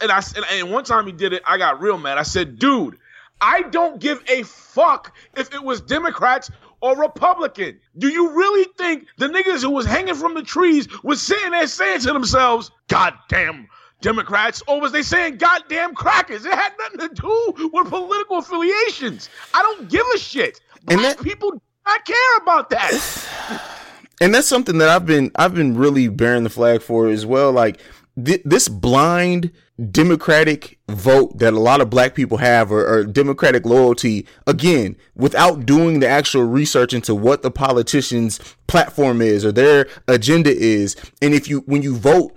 and 0.00 0.10
I 0.10 0.22
and, 0.36 0.44
and 0.52 0.72
one 0.72 0.84
time 0.84 1.04
he 1.06 1.12
did 1.12 1.34
it, 1.34 1.42
I 1.46 1.58
got 1.58 1.80
real 1.82 1.98
mad. 1.98 2.16
I 2.16 2.22
said, 2.22 2.58
"Dude, 2.58 2.96
I 3.42 3.62
don't 3.62 4.00
give 4.00 4.22
a 4.30 4.42
fuck 4.44 5.14
if 5.36 5.52
it 5.54 5.62
was 5.62 5.82
Democrats 5.82 6.50
or 6.80 6.96
Republican. 6.96 7.80
Do 7.98 8.08
you 8.08 8.30
really 8.32 8.66
think 8.78 9.06
the 9.18 9.28
niggas 9.28 9.62
who 9.62 9.70
was 9.70 9.86
hanging 9.86 10.14
from 10.14 10.34
the 10.34 10.42
trees 10.42 10.88
was 11.02 11.20
sitting 11.22 11.50
there 11.50 11.66
saying 11.66 12.00
to 12.00 12.12
themselves, 12.12 12.70
"Goddamn." 12.88 13.68
Democrats, 14.02 14.62
or 14.68 14.78
was 14.78 14.92
they 14.92 15.00
saying 15.02 15.38
goddamn 15.38 15.94
crackers? 15.94 16.44
It 16.44 16.52
had 16.52 16.72
nothing 16.78 17.08
to 17.08 17.14
do 17.14 17.70
with 17.72 17.88
political 17.88 18.38
affiliations. 18.38 19.30
I 19.54 19.62
don't 19.62 19.88
give 19.88 20.04
a 20.14 20.18
shit. 20.18 20.60
And 20.88 21.00
Black 21.00 21.16
that- 21.16 21.24
people 21.24 21.52
do 21.52 21.60
not 21.86 22.04
care 22.04 22.36
about 22.42 22.68
that. 22.70 23.62
and 24.20 24.34
that's 24.34 24.46
something 24.46 24.76
that 24.78 24.90
I've 24.90 25.06
been 25.06 25.30
I've 25.36 25.54
been 25.54 25.76
really 25.78 26.08
bearing 26.08 26.44
the 26.44 26.50
flag 26.50 26.82
for 26.82 27.08
as 27.08 27.24
well. 27.24 27.52
Like 27.52 27.80
th- 28.22 28.42
this 28.44 28.68
blind 28.68 29.50
democratic 29.90 30.78
vote 30.88 31.38
that 31.38 31.52
a 31.52 31.60
lot 31.60 31.82
of 31.82 31.90
black 31.90 32.14
people 32.14 32.38
have 32.38 32.72
or, 32.72 32.86
or, 32.86 33.04
democratic 33.04 33.66
loyalty 33.66 34.26
again 34.46 34.96
without 35.14 35.66
doing 35.66 36.00
the 36.00 36.08
actual 36.08 36.44
research 36.44 36.94
into 36.94 37.14
what 37.14 37.42
the 37.42 37.50
politician's 37.50 38.38
platform 38.68 39.20
is 39.20 39.44
or 39.44 39.52
their 39.52 39.86
agenda 40.08 40.50
is 40.50 40.96
and 41.20 41.34
if 41.34 41.46
you 41.48 41.60
when 41.66 41.82
you 41.82 41.94
vote 41.94 42.34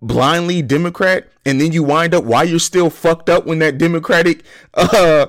blindly 0.00 0.62
democrat 0.62 1.28
and 1.44 1.60
then 1.60 1.72
you 1.72 1.82
wind 1.82 2.14
up 2.14 2.22
why 2.22 2.44
you're 2.44 2.58
still 2.60 2.88
fucked 2.88 3.28
up 3.28 3.46
when 3.46 3.58
that 3.58 3.78
democratic 3.78 4.44
uh 4.74 5.26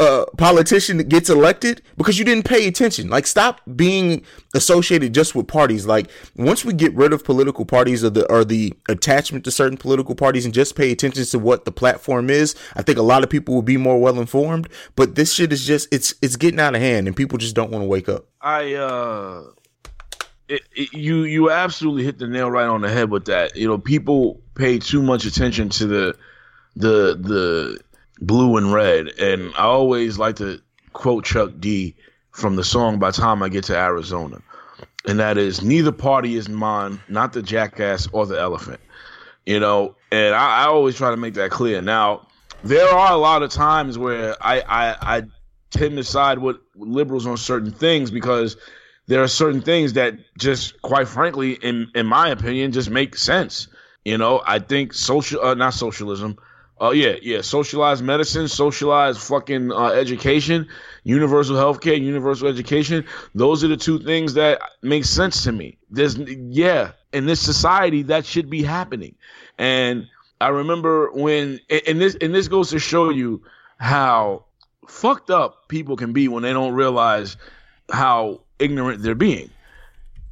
uh, 0.00 0.24
politician 0.36 0.96
that 0.98 1.08
gets 1.08 1.28
elected 1.28 1.82
because 1.96 2.18
you 2.18 2.24
didn't 2.24 2.44
pay 2.44 2.68
attention. 2.68 3.08
Like, 3.08 3.26
stop 3.26 3.60
being 3.74 4.24
associated 4.54 5.12
just 5.12 5.34
with 5.34 5.48
parties. 5.48 5.86
Like, 5.86 6.08
once 6.36 6.64
we 6.64 6.72
get 6.72 6.94
rid 6.94 7.12
of 7.12 7.24
political 7.24 7.64
parties 7.64 8.04
or 8.04 8.10
the 8.10 8.30
or 8.32 8.44
the 8.44 8.74
attachment 8.88 9.44
to 9.44 9.50
certain 9.50 9.76
political 9.76 10.14
parties 10.14 10.44
and 10.44 10.54
just 10.54 10.76
pay 10.76 10.92
attention 10.92 11.24
to 11.24 11.38
what 11.38 11.64
the 11.64 11.72
platform 11.72 12.30
is, 12.30 12.54
I 12.76 12.82
think 12.82 12.98
a 12.98 13.02
lot 13.02 13.24
of 13.24 13.30
people 13.30 13.54
will 13.54 13.62
be 13.62 13.76
more 13.76 14.00
well 14.00 14.20
informed. 14.20 14.68
But 14.94 15.16
this 15.16 15.32
shit 15.32 15.52
is 15.52 15.66
just 15.66 15.92
it's 15.92 16.14
it's 16.22 16.36
getting 16.36 16.60
out 16.60 16.74
of 16.74 16.80
hand, 16.80 17.08
and 17.08 17.16
people 17.16 17.38
just 17.38 17.56
don't 17.56 17.70
want 17.70 17.82
to 17.82 17.88
wake 17.88 18.08
up. 18.08 18.26
I 18.40 18.74
uh, 18.74 19.44
it, 20.48 20.62
it, 20.74 20.92
you 20.92 21.24
you 21.24 21.50
absolutely 21.50 22.04
hit 22.04 22.18
the 22.18 22.28
nail 22.28 22.50
right 22.50 22.68
on 22.68 22.82
the 22.82 22.88
head 22.88 23.10
with 23.10 23.26
that. 23.26 23.56
You 23.56 23.66
know, 23.66 23.78
people 23.78 24.40
pay 24.54 24.78
too 24.78 25.02
much 25.02 25.24
attention 25.24 25.68
to 25.70 25.86
the 25.86 26.16
the 26.76 27.16
the 27.20 27.80
blue 28.20 28.56
and 28.56 28.72
red. 28.72 29.08
And 29.18 29.52
I 29.56 29.64
always 29.64 30.18
like 30.18 30.36
to 30.36 30.60
quote 30.92 31.24
Chuck 31.24 31.52
D 31.58 31.94
from 32.32 32.56
the 32.56 32.64
song 32.64 32.98
By 32.98 33.10
Time 33.10 33.42
I 33.42 33.48
Get 33.48 33.64
to 33.64 33.76
Arizona. 33.76 34.40
And 35.06 35.18
that 35.20 35.38
is 35.38 35.62
neither 35.62 35.92
party 35.92 36.36
is 36.36 36.48
mine, 36.48 37.00
not 37.08 37.32
the 37.32 37.42
jackass 37.42 38.08
or 38.12 38.26
the 38.26 38.38
elephant. 38.38 38.80
You 39.46 39.60
know, 39.60 39.96
and 40.12 40.34
I, 40.34 40.64
I 40.64 40.66
always 40.66 40.96
try 40.96 41.10
to 41.10 41.16
make 41.16 41.34
that 41.34 41.50
clear. 41.50 41.80
Now, 41.80 42.26
there 42.62 42.86
are 42.86 43.12
a 43.12 43.16
lot 43.16 43.42
of 43.42 43.50
times 43.50 43.96
where 43.96 44.36
I, 44.40 44.60
I, 44.60 45.16
I 45.16 45.22
tend 45.70 45.96
to 45.96 46.04
side 46.04 46.38
with 46.38 46.56
liberals 46.74 47.26
on 47.26 47.36
certain 47.36 47.70
things 47.70 48.10
because 48.10 48.56
there 49.06 49.22
are 49.22 49.28
certain 49.28 49.62
things 49.62 49.94
that 49.94 50.14
just 50.38 50.80
quite 50.82 51.08
frankly 51.08 51.52
in 51.52 51.90
in 51.94 52.06
my 52.06 52.28
opinion 52.28 52.72
just 52.72 52.90
make 52.90 53.16
sense 53.16 53.68
you 54.04 54.16
know 54.16 54.42
i 54.46 54.58
think 54.58 54.92
social 54.92 55.44
uh, 55.44 55.54
not 55.54 55.74
socialism 55.74 56.38
Oh 56.80 56.88
uh, 56.88 56.90
yeah, 56.90 57.16
yeah. 57.22 57.40
Socialized 57.40 58.04
medicine, 58.04 58.46
socialized 58.46 59.20
fucking 59.20 59.72
uh, 59.72 59.88
education, 59.88 60.68
universal 61.02 61.56
healthcare, 61.56 62.00
universal 62.00 62.46
education. 62.48 63.04
Those 63.34 63.64
are 63.64 63.68
the 63.68 63.76
two 63.76 63.98
things 63.98 64.34
that 64.34 64.60
make 64.82 65.04
sense 65.04 65.44
to 65.44 65.52
me. 65.52 65.78
There's 65.90 66.16
yeah, 66.16 66.92
in 67.12 67.26
this 67.26 67.40
society 67.40 68.02
that 68.04 68.26
should 68.26 68.48
be 68.48 68.62
happening. 68.62 69.16
And 69.58 70.06
I 70.40 70.48
remember 70.48 71.10
when, 71.10 71.60
and 71.68 72.00
this 72.00 72.16
and 72.20 72.32
this 72.32 72.46
goes 72.46 72.70
to 72.70 72.78
show 72.78 73.10
you 73.10 73.42
how 73.78 74.44
fucked 74.86 75.30
up 75.30 75.68
people 75.68 75.96
can 75.96 76.12
be 76.12 76.28
when 76.28 76.42
they 76.44 76.52
don't 76.52 76.74
realize 76.74 77.36
how 77.90 78.42
ignorant 78.58 79.02
they're 79.02 79.16
being. 79.16 79.50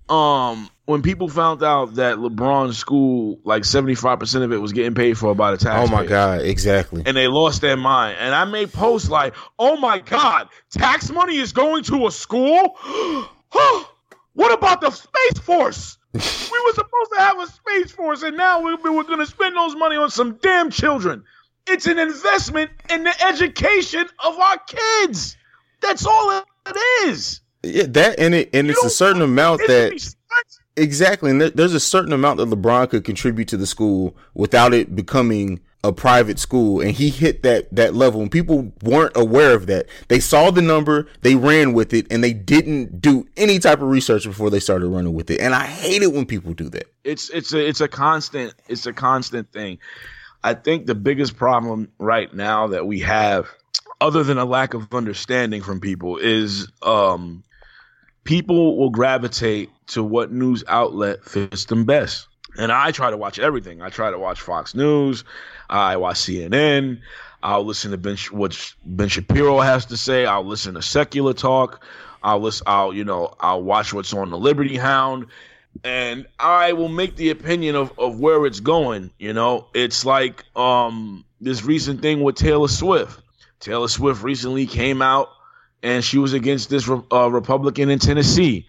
Um, 0.09 0.70
when 0.87 1.03
people 1.03 1.28
found 1.28 1.62
out 1.64 1.95
that 1.97 2.16
LeBron's 2.16 2.78
school, 2.78 3.41
like 3.45 3.64
75% 3.64 4.43
of 4.43 4.53
it 4.53 4.59
was 4.59 4.72
getting 4.72 4.95
paid 4.95 5.18
for 5.18 5.34
by 5.34 5.51
the 5.51 5.57
taxpayers. 5.57 5.91
Oh 5.91 5.93
my 5.93 6.07
God, 6.07 6.43
exactly. 6.43 7.03
And 7.05 7.16
they 7.16 7.26
lost 7.26 7.61
their 7.61 7.76
mind. 7.76 8.16
And 8.20 8.34
I 8.34 8.45
made 8.45 8.72
posts 8.72 9.11
like, 9.11 9.34
oh 9.59 9.76
my 9.76 9.99
God, 9.99 10.49
tax 10.70 11.11
money 11.11 11.37
is 11.37 11.53
going 11.53 11.82
to 11.84 12.07
a 12.07 12.11
school? 12.12 12.78
what 14.32 14.53
about 14.53 14.80
the 14.80 14.91
Space 14.91 15.39
Force? 15.43 15.99
we 16.14 16.20
were 16.20 16.74
supposed 16.74 17.11
to 17.14 17.18
have 17.18 17.39
a 17.41 17.47
Space 17.49 17.91
Force, 17.91 18.22
and 18.22 18.37
now 18.37 18.61
we, 18.62 18.74
we 18.76 18.91
were 18.91 19.05
going 19.05 19.18
to 19.18 19.26
spend 19.26 19.57
those 19.57 19.74
money 19.74 19.97
on 19.97 20.09
some 20.09 20.39
damn 20.41 20.70
children. 20.70 21.24
It's 21.66 21.87
an 21.87 21.99
investment 21.99 22.70
in 22.91 23.03
the 23.03 23.24
education 23.24 24.07
of 24.24 24.39
our 24.39 24.59
kids. 24.68 25.37
That's 25.82 26.07
all 26.07 26.45
it 26.64 26.76
is. 27.09 27.41
Yeah, 27.64 27.87
that 27.89 28.20
and 28.20 28.34
it 28.37 28.51
and 28.55 28.68
you 28.68 28.72
it's 28.72 28.84
a 28.84 28.91
certain 28.91 29.22
amount 29.22 29.62
that 29.66 30.14
Exactly, 30.76 31.30
and 31.30 31.40
there's 31.40 31.72
a 31.72 31.80
certain 31.80 32.12
amount 32.12 32.36
that 32.36 32.48
LeBron 32.48 32.90
could 32.90 33.04
contribute 33.04 33.48
to 33.48 33.56
the 33.56 33.66
school 33.66 34.14
without 34.34 34.74
it 34.74 34.94
becoming 34.94 35.60
a 35.82 35.92
private 35.92 36.38
school, 36.38 36.80
and 36.80 36.90
he 36.90 37.10
hit 37.10 37.42
that 37.44 37.74
that 37.74 37.94
level. 37.94 38.20
And 38.20 38.30
people 38.30 38.72
weren't 38.82 39.16
aware 39.16 39.54
of 39.54 39.66
that. 39.68 39.86
They 40.08 40.20
saw 40.20 40.50
the 40.50 40.60
number, 40.60 41.06
they 41.22 41.34
ran 41.34 41.72
with 41.72 41.94
it, 41.94 42.06
and 42.10 42.22
they 42.22 42.32
didn't 42.32 43.00
do 43.00 43.26
any 43.36 43.58
type 43.58 43.80
of 43.80 43.88
research 43.88 44.24
before 44.24 44.50
they 44.50 44.60
started 44.60 44.88
running 44.88 45.14
with 45.14 45.30
it. 45.30 45.40
And 45.40 45.54
I 45.54 45.64
hate 45.64 46.02
it 46.02 46.12
when 46.12 46.26
people 46.26 46.52
do 46.52 46.68
that. 46.70 46.92
It's 47.04 47.30
it's 47.30 47.54
a 47.54 47.66
it's 47.66 47.80
a 47.80 47.88
constant 47.88 48.52
it's 48.68 48.86
a 48.86 48.92
constant 48.92 49.52
thing. 49.52 49.78
I 50.42 50.54
think 50.54 50.86
the 50.86 50.94
biggest 50.94 51.36
problem 51.36 51.90
right 51.98 52.32
now 52.32 52.68
that 52.68 52.86
we 52.86 53.00
have, 53.00 53.48
other 54.00 54.22
than 54.22 54.38
a 54.38 54.44
lack 54.44 54.74
of 54.74 54.92
understanding 54.92 55.62
from 55.62 55.80
people, 55.80 56.18
is 56.18 56.70
um, 56.82 57.44
people 58.24 58.76
will 58.76 58.90
gravitate 58.90 59.70
to 59.89 60.03
what 60.03 60.32
news 60.32 60.64
outlet 60.68 61.24
fits 61.24 61.66
them 61.66 61.84
best. 61.84 62.28
And 62.59 62.72
I 62.72 62.91
try 62.91 63.11
to 63.11 63.16
watch 63.16 63.39
everything. 63.39 63.82
I 63.82 63.91
try 63.91 64.11
to 64.11 64.18
watch 64.18 64.41
Fox 64.41 64.74
News. 64.74 65.24
I 65.68 65.97
watch 65.97 66.16
CNN. 66.16 67.01
I'll 67.43 67.64
listen 67.64 67.91
to 67.91 67.99
Ben, 67.99 68.16
what 68.30 68.74
Ben 68.84 69.09
Shapiro 69.09 69.61
has 69.61 69.87
to 69.87 69.97
say. 69.97 70.24
I'll 70.24 70.45
listen 70.45 70.74
to 70.74 70.82
secular 70.82 71.34
talk. 71.34 71.84
I'll 72.22 72.41
listen. 72.41 72.64
I'll 72.66 72.95
you 72.95 73.05
know. 73.05 73.34
I'll 73.39 73.62
watch 73.62 73.93
what's 73.93 74.12
on 74.14 74.30
the 74.30 74.39
Liberty 74.39 74.76
Hound, 74.76 75.26
and 75.84 76.26
I 76.41 76.72
will 76.72 76.89
make 76.89 77.16
the 77.16 77.30
opinion 77.30 77.76
of 77.76 77.97
of 77.99 78.18
where 78.18 78.47
it's 78.47 78.61
going. 78.61 79.11
You 79.18 79.34
know, 79.34 79.68
it's 79.74 80.05
like 80.05 80.45
um 80.57 81.24
this 81.41 81.62
recent 81.62 82.01
thing 82.01 82.22
with 82.22 82.37
Taylor 82.37 82.68
Swift. 82.68 83.20
Taylor 83.61 83.89
Swift 83.89 84.22
recently 84.22 84.66
came 84.66 85.03
out 85.03 85.28
and 85.82 86.05
she 86.05 86.18
was 86.18 86.32
against 86.32 86.70
this 86.70 86.89
uh, 86.89 87.30
Republican 87.30 87.91
in 87.91 87.99
Tennessee. 87.99 88.66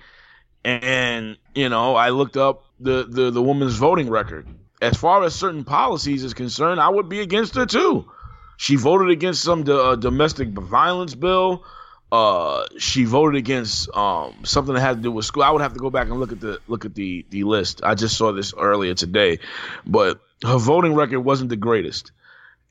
And 0.68 1.38
you 1.56 1.70
know, 1.70 1.96
I 1.96 2.10
looked 2.10 2.36
up 2.36 2.66
the, 2.78 3.06
the 3.10 3.32
the 3.32 3.42
woman's 3.42 3.78
voting 3.78 4.10
record. 4.10 4.46
As 4.82 4.98
far 4.98 5.24
as 5.24 5.34
certain 5.34 5.64
policies 5.64 6.26
is 6.26 6.34
concerned, 6.34 6.82
I 6.82 6.90
would 6.90 7.08
be 7.08 7.22
against 7.22 7.56
her 7.56 7.66
too. 7.66 8.12
She 8.58 8.76
voted 8.76 9.10
against 9.10 9.42
some 9.42 9.64
do, 9.64 9.80
uh, 9.80 9.96
domestic 9.96 10.50
violence 10.50 11.16
bill. 11.16 11.64
Uh, 12.12 12.66
she 12.78 13.06
voted 13.06 13.38
against 13.38 13.90
um, 13.96 14.36
something 14.44 14.74
that 14.74 14.82
had 14.82 14.98
to 14.98 15.02
do 15.04 15.12
with 15.12 15.24
school. 15.24 15.44
I 15.44 15.52
would 15.52 15.62
have 15.62 15.74
to 15.74 15.80
go 15.80 15.90
back 15.90 16.10
and 16.10 16.20
look 16.20 16.34
at 16.34 16.42
the 16.42 16.60
look 16.68 16.84
at 16.84 16.94
the 16.96 17.26
the 17.30 17.46
list. 17.46 17.80
I 17.82 17.96
just 17.96 18.18
saw 18.18 18.34
this 18.34 18.54
earlier 18.54 18.94
today, 18.94 19.40
but 19.86 20.20
her 20.44 20.58
voting 20.58 20.96
record 20.96 21.22
wasn't 21.22 21.50
the 21.50 21.56
greatest. 21.56 22.12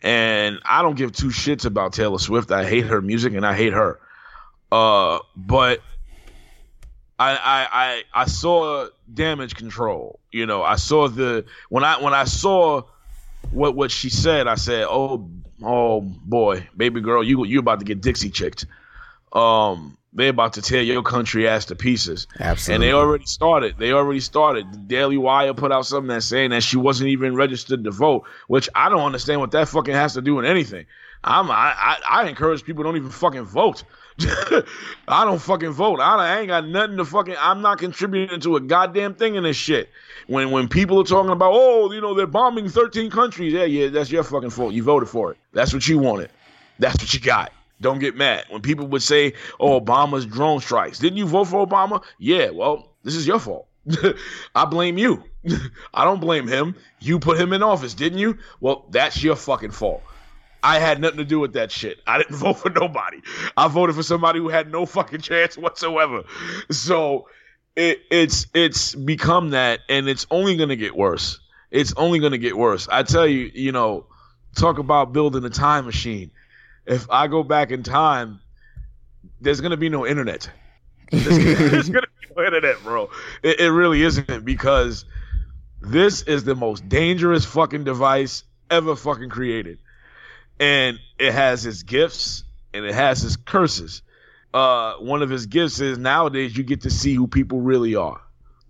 And 0.02 0.58
I 0.66 0.82
don't 0.82 0.96
give 0.96 1.12
two 1.12 1.28
shits 1.28 1.64
about 1.64 1.94
Taylor 1.94 2.18
Swift. 2.18 2.52
I 2.52 2.66
hate 2.66 2.84
her 2.84 3.00
music 3.00 3.32
and 3.32 3.46
I 3.46 3.54
hate 3.56 3.72
her. 3.72 3.98
Uh, 4.70 5.20
but 5.34 5.80
I, 7.18 7.32
I 7.32 7.68
I 7.72 8.02
I 8.22 8.26
saw 8.26 8.88
damage 9.12 9.54
control. 9.54 10.20
You 10.32 10.46
know, 10.46 10.62
I 10.62 10.76
saw 10.76 11.08
the 11.08 11.44
when 11.68 11.84
I 11.84 12.02
when 12.02 12.14
I 12.14 12.24
saw 12.24 12.82
what 13.50 13.74
what 13.74 13.90
she 13.90 14.10
said, 14.10 14.46
I 14.46 14.56
said, 14.56 14.86
"Oh, 14.88 15.28
oh 15.62 16.00
boy, 16.00 16.68
baby 16.76 17.00
girl, 17.00 17.22
you 17.22 17.44
you 17.46 17.58
about 17.58 17.78
to 17.78 17.84
get 17.84 18.00
Dixie 18.00 18.30
chicked." 18.30 18.66
Um, 19.32 19.96
they 20.12 20.28
about 20.28 20.54
to 20.54 20.62
tear 20.62 20.82
your 20.82 21.02
country 21.02 21.46
ass 21.46 21.66
to 21.66 21.76
pieces. 21.76 22.26
Absolutely. 22.40 22.74
And 22.74 22.82
they 22.82 22.96
already 22.96 23.26
started. 23.26 23.76
They 23.78 23.92
already 23.92 24.20
started. 24.20 24.72
The 24.72 24.78
Daily 24.78 25.18
Wire 25.18 25.52
put 25.52 25.72
out 25.72 25.84
something 25.84 26.08
that's 26.08 26.24
saying 26.24 26.50
that 26.50 26.62
she 26.62 26.78
wasn't 26.78 27.10
even 27.10 27.34
registered 27.34 27.84
to 27.84 27.90
vote, 27.90 28.24
which 28.48 28.68
I 28.74 28.88
don't 28.88 29.02
understand 29.02 29.40
what 29.40 29.50
that 29.50 29.68
fucking 29.68 29.92
has 29.92 30.14
to 30.14 30.22
do 30.22 30.34
with 30.34 30.46
anything. 30.46 30.86
I'm 31.22 31.50
I 31.50 31.74
I, 31.76 31.96
I 32.08 32.28
encourage 32.28 32.64
people 32.64 32.84
don't 32.84 32.96
even 32.96 33.10
fucking 33.10 33.44
vote. 33.44 33.84
I 35.08 35.24
don't 35.24 35.40
fucking 35.40 35.72
vote. 35.72 36.00
I, 36.00 36.16
I, 36.16 36.38
ain't 36.38 36.48
got 36.48 36.66
nothing 36.66 36.96
to 36.96 37.04
fucking. 37.04 37.34
I'm 37.38 37.60
not 37.60 37.78
contributing 37.78 38.40
to 38.40 38.56
a 38.56 38.60
goddamn 38.60 39.14
thing 39.14 39.34
in 39.34 39.42
this 39.42 39.56
shit. 39.56 39.90
When 40.26 40.50
when 40.50 40.68
people 40.68 40.98
are 41.00 41.04
talking 41.04 41.30
about, 41.30 41.52
oh, 41.54 41.92
you 41.92 42.00
know, 42.00 42.14
they're 42.14 42.26
bombing 42.26 42.68
13 42.68 43.10
countries. 43.10 43.52
Yeah, 43.52 43.64
yeah, 43.64 43.88
that's 43.88 44.10
your 44.10 44.22
fucking 44.22 44.50
fault. 44.50 44.72
You 44.72 44.82
voted 44.82 45.10
for 45.10 45.32
it. 45.32 45.38
That's 45.52 45.74
what 45.74 45.86
you 45.86 45.98
wanted. 45.98 46.30
That's 46.78 46.96
what 46.96 47.12
you 47.12 47.20
got. 47.20 47.52
Don't 47.80 47.98
get 47.98 48.16
mad. 48.16 48.46
When 48.48 48.62
people 48.62 48.86
would 48.88 49.02
say, 49.02 49.34
oh, 49.60 49.80
Obama's 49.80 50.24
drone 50.24 50.60
strikes. 50.60 50.98
Didn't 50.98 51.18
you 51.18 51.26
vote 51.26 51.44
for 51.44 51.66
Obama? 51.66 52.02
Yeah, 52.18 52.50
well, 52.50 52.92
this 53.02 53.14
is 53.14 53.26
your 53.26 53.38
fault. 53.38 53.66
I 54.54 54.64
blame 54.64 54.96
you. 54.96 55.22
I 55.94 56.04
don't 56.04 56.20
blame 56.20 56.48
him. 56.48 56.74
You 57.00 57.18
put 57.18 57.38
him 57.38 57.52
in 57.52 57.62
office, 57.62 57.92
didn't 57.92 58.18
you? 58.18 58.38
Well, 58.60 58.86
that's 58.90 59.22
your 59.22 59.36
fucking 59.36 59.72
fault. 59.72 60.02
I 60.62 60.78
had 60.78 61.00
nothing 61.00 61.18
to 61.18 61.24
do 61.24 61.38
with 61.38 61.52
that 61.54 61.70
shit. 61.70 61.98
I 62.06 62.18
didn't 62.18 62.36
vote 62.36 62.54
for 62.54 62.70
nobody. 62.70 63.18
I 63.56 63.68
voted 63.68 63.96
for 63.96 64.02
somebody 64.02 64.38
who 64.38 64.48
had 64.48 64.70
no 64.70 64.86
fucking 64.86 65.20
chance 65.20 65.56
whatsoever. 65.58 66.24
So 66.70 67.28
it, 67.74 68.00
it's 68.10 68.46
it's 68.54 68.94
become 68.94 69.50
that, 69.50 69.80
and 69.88 70.08
it's 70.08 70.26
only 70.30 70.56
gonna 70.56 70.76
get 70.76 70.96
worse. 70.96 71.40
It's 71.70 71.92
only 71.96 72.18
gonna 72.18 72.38
get 72.38 72.56
worse. 72.56 72.88
I 72.90 73.02
tell 73.02 73.26
you, 73.26 73.50
you 73.54 73.72
know, 73.72 74.06
talk 74.54 74.78
about 74.78 75.12
building 75.12 75.44
a 75.44 75.50
time 75.50 75.84
machine. 75.84 76.30
If 76.86 77.10
I 77.10 77.26
go 77.26 77.42
back 77.42 77.70
in 77.70 77.82
time, 77.82 78.40
there's 79.40 79.60
gonna 79.60 79.76
be 79.76 79.88
no 79.88 80.06
internet. 80.06 80.50
There's 81.10 81.38
there's 81.70 81.88
gonna 81.90 82.06
be 82.20 82.34
no 82.36 82.44
internet, 82.44 82.82
bro. 82.82 83.10
It, 83.42 83.60
it 83.60 83.70
really 83.70 84.02
isn't 84.02 84.44
because 84.44 85.04
this 85.80 86.22
is 86.22 86.44
the 86.44 86.54
most 86.54 86.88
dangerous 86.88 87.44
fucking 87.44 87.84
device 87.84 88.44
ever 88.70 88.96
fucking 88.96 89.28
created. 89.30 89.78
And 90.58 90.98
it 91.18 91.32
has 91.32 91.66
its 91.66 91.82
gifts 91.82 92.44
and 92.72 92.84
it 92.84 92.94
has 92.94 93.24
its 93.24 93.36
curses. 93.36 94.02
Uh, 94.54 94.94
one 94.94 95.22
of 95.22 95.30
his 95.30 95.46
gifts 95.46 95.80
is 95.80 95.98
nowadays 95.98 96.56
you 96.56 96.64
get 96.64 96.82
to 96.82 96.90
see 96.90 97.14
who 97.14 97.26
people 97.26 97.60
really 97.60 97.94
are. 97.94 98.20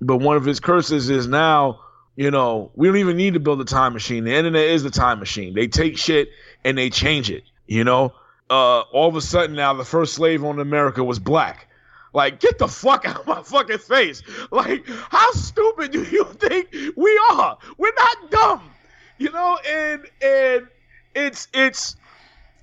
But 0.00 0.18
one 0.18 0.36
of 0.36 0.44
his 0.44 0.60
curses 0.60 1.10
is 1.10 1.26
now, 1.26 1.80
you 2.16 2.30
know, 2.30 2.70
we 2.74 2.88
don't 2.88 2.96
even 2.96 3.16
need 3.16 3.34
to 3.34 3.40
build 3.40 3.60
a 3.60 3.64
time 3.64 3.92
machine. 3.92 4.24
The 4.24 4.34
internet 4.34 4.64
is 4.64 4.82
the 4.82 4.90
time 4.90 5.20
machine. 5.20 5.54
They 5.54 5.68
take 5.68 5.96
shit 5.96 6.30
and 6.64 6.76
they 6.76 6.90
change 6.90 7.30
it, 7.30 7.44
you 7.66 7.84
know? 7.84 8.12
Uh, 8.48 8.80
all 8.80 9.08
of 9.08 9.16
a 9.16 9.20
sudden 9.20 9.56
now 9.56 9.74
the 9.74 9.84
first 9.84 10.14
slave 10.14 10.44
on 10.44 10.58
America 10.58 11.02
was 11.02 11.18
black. 11.18 11.68
Like, 12.12 12.40
get 12.40 12.58
the 12.58 12.68
fuck 12.68 13.04
out 13.08 13.20
of 13.20 13.26
my 13.26 13.42
fucking 13.42 13.78
face. 13.78 14.22
Like, 14.50 14.88
how 14.88 15.30
stupid 15.32 15.92
do 15.92 16.02
you 16.02 16.24
think 16.32 16.74
we 16.96 17.20
are? 17.30 17.58
We're 17.76 17.92
not 17.94 18.30
dumb. 18.30 18.70
You 19.18 19.30
know, 19.30 19.58
and 19.66 20.06
and 20.22 20.68
it's 21.16 21.48
it's 21.52 21.96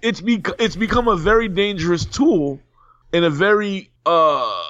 it's 0.02 0.22
bec- 0.22 0.60
it's 0.60 0.76
become 0.76 1.08
a 1.08 1.16
very 1.16 1.50
dangerous 1.50 2.06
tool 2.06 2.62
and 3.12 3.26
a 3.26 3.30
very 3.30 3.90
uh 4.06 4.64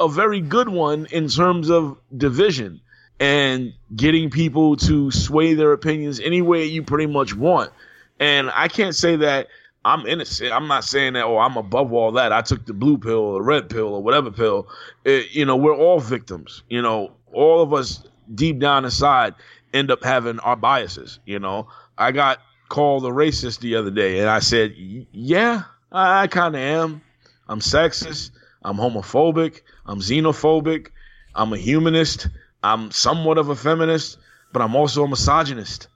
a 0.00 0.08
very 0.08 0.40
good 0.40 0.68
one 0.68 1.06
in 1.06 1.28
terms 1.28 1.70
of 1.70 1.96
division 2.16 2.80
and 3.20 3.72
getting 3.94 4.30
people 4.30 4.76
to 4.76 5.10
sway 5.10 5.54
their 5.54 5.72
opinions 5.72 6.20
any 6.20 6.42
way 6.42 6.64
you 6.64 6.82
pretty 6.82 7.06
much 7.06 7.34
want. 7.34 7.70
And 8.18 8.50
I 8.54 8.68
can't 8.68 8.94
say 8.94 9.16
that 9.16 9.48
I'm 9.84 10.06
innocent. 10.06 10.52
I'm 10.52 10.68
not 10.68 10.84
saying 10.84 11.12
that, 11.14 11.24
oh, 11.24 11.38
I'm 11.38 11.56
above 11.56 11.92
all 11.92 12.12
that. 12.12 12.32
I 12.32 12.40
took 12.40 12.64
the 12.64 12.72
blue 12.72 12.98
pill 12.98 13.18
or 13.18 13.34
the 13.34 13.42
red 13.42 13.68
pill 13.68 13.94
or 13.94 14.02
whatever 14.02 14.30
pill. 14.30 14.68
It, 15.04 15.32
you 15.32 15.44
know, 15.44 15.56
we're 15.56 15.76
all 15.76 16.00
victims. 16.00 16.62
You 16.70 16.80
know, 16.80 17.12
all 17.32 17.62
of 17.62 17.74
us 17.74 18.02
deep 18.34 18.58
down 18.58 18.86
inside 18.86 19.34
end 19.74 19.90
up 19.90 20.02
having 20.02 20.38
our 20.40 20.56
biases. 20.56 21.18
You 21.26 21.38
know, 21.38 21.68
I 21.98 22.12
got 22.12 22.40
called 22.70 23.04
a 23.04 23.10
racist 23.10 23.60
the 23.60 23.76
other 23.76 23.90
day 23.90 24.20
and 24.20 24.30
I 24.30 24.38
said, 24.38 24.74
yeah, 24.76 25.64
I, 25.92 26.22
I 26.22 26.26
kind 26.28 26.54
of 26.54 26.60
am. 26.62 27.02
I'm 27.48 27.60
sexist. 27.60 28.30
I'm 28.62 28.76
homophobic. 28.76 29.60
I'm 29.84 29.98
xenophobic. 29.98 30.88
I'm 31.34 31.52
a 31.52 31.58
humanist. 31.58 32.28
I'm 32.62 32.90
somewhat 32.90 33.38
of 33.38 33.48
a 33.48 33.56
feminist, 33.56 34.18
but 34.52 34.62
I'm 34.62 34.76
also 34.76 35.04
a 35.04 35.08
misogynist. 35.08 35.88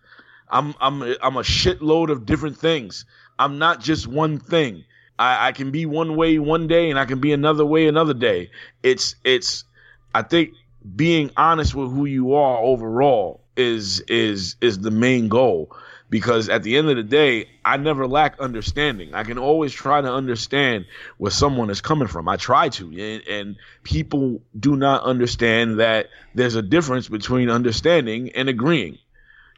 I'm 0.50 0.74
I'm 0.80 1.02
I'm 1.22 1.36
a 1.36 1.42
shitload 1.42 2.10
of 2.10 2.26
different 2.26 2.58
things. 2.58 3.06
I'm 3.38 3.58
not 3.58 3.80
just 3.80 4.06
one 4.06 4.38
thing. 4.38 4.84
I, 5.18 5.48
I 5.48 5.52
can 5.52 5.70
be 5.70 5.86
one 5.86 6.16
way 6.16 6.38
one 6.38 6.66
day 6.66 6.90
and 6.90 6.98
I 6.98 7.04
can 7.04 7.20
be 7.20 7.32
another 7.32 7.64
way 7.64 7.86
another 7.86 8.14
day. 8.14 8.50
It's 8.82 9.16
it's 9.24 9.64
I 10.14 10.22
think 10.22 10.54
being 10.96 11.30
honest 11.36 11.74
with 11.74 11.90
who 11.90 12.04
you 12.04 12.34
are 12.34 12.58
overall 12.58 13.42
is 13.56 14.00
is 14.00 14.56
is 14.60 14.80
the 14.80 14.90
main 14.90 15.28
goal 15.28 15.74
because 16.14 16.48
at 16.48 16.62
the 16.62 16.76
end 16.76 16.88
of 16.88 16.94
the 16.94 17.02
day 17.02 17.48
I 17.64 17.76
never 17.76 18.06
lack 18.06 18.38
understanding. 18.38 19.16
I 19.16 19.24
can 19.24 19.36
always 19.36 19.72
try 19.72 20.00
to 20.00 20.12
understand 20.12 20.86
where 21.18 21.32
someone 21.32 21.70
is 21.70 21.80
coming 21.80 22.06
from. 22.06 22.28
I 22.28 22.36
try 22.36 22.68
to 22.68 22.84
and, 22.86 23.26
and 23.26 23.56
people 23.82 24.40
do 24.56 24.76
not 24.76 25.02
understand 25.02 25.80
that 25.80 26.10
there's 26.32 26.54
a 26.54 26.62
difference 26.62 27.08
between 27.08 27.50
understanding 27.50 28.30
and 28.36 28.48
agreeing. 28.48 28.98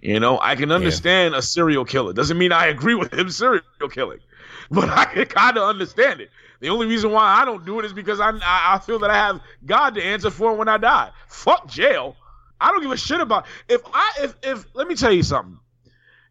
You 0.00 0.18
know, 0.18 0.38
I 0.40 0.56
can 0.56 0.72
understand 0.72 1.34
a 1.34 1.42
serial 1.42 1.84
killer. 1.84 2.14
Doesn't 2.14 2.38
mean 2.38 2.52
I 2.52 2.68
agree 2.68 2.94
with 2.94 3.12
him 3.12 3.28
serial 3.42 3.62
killing, 3.90 4.20
but 4.70 4.88
I 4.88 5.04
can 5.04 5.26
kind 5.26 5.58
of 5.58 5.64
understand 5.64 6.22
it. 6.22 6.30
The 6.60 6.70
only 6.70 6.86
reason 6.86 7.10
why 7.12 7.38
I 7.38 7.44
don't 7.44 7.66
do 7.66 7.80
it 7.80 7.84
is 7.84 7.92
because 7.92 8.18
I, 8.18 8.30
I 8.30 8.76
I 8.76 8.78
feel 8.78 9.00
that 9.00 9.10
I 9.10 9.16
have 9.16 9.42
God 9.66 9.94
to 9.96 10.02
answer 10.02 10.30
for 10.30 10.54
when 10.54 10.68
I 10.68 10.78
die. 10.78 11.10
Fuck 11.28 11.68
jail. 11.68 12.16
I 12.58 12.70
don't 12.70 12.80
give 12.80 12.92
a 12.92 12.96
shit 12.96 13.20
about 13.20 13.44
if 13.68 13.82
I 13.92 14.12
if 14.22 14.34
if 14.42 14.64
let 14.72 14.88
me 14.88 14.94
tell 14.94 15.12
you 15.12 15.22
something. 15.22 15.58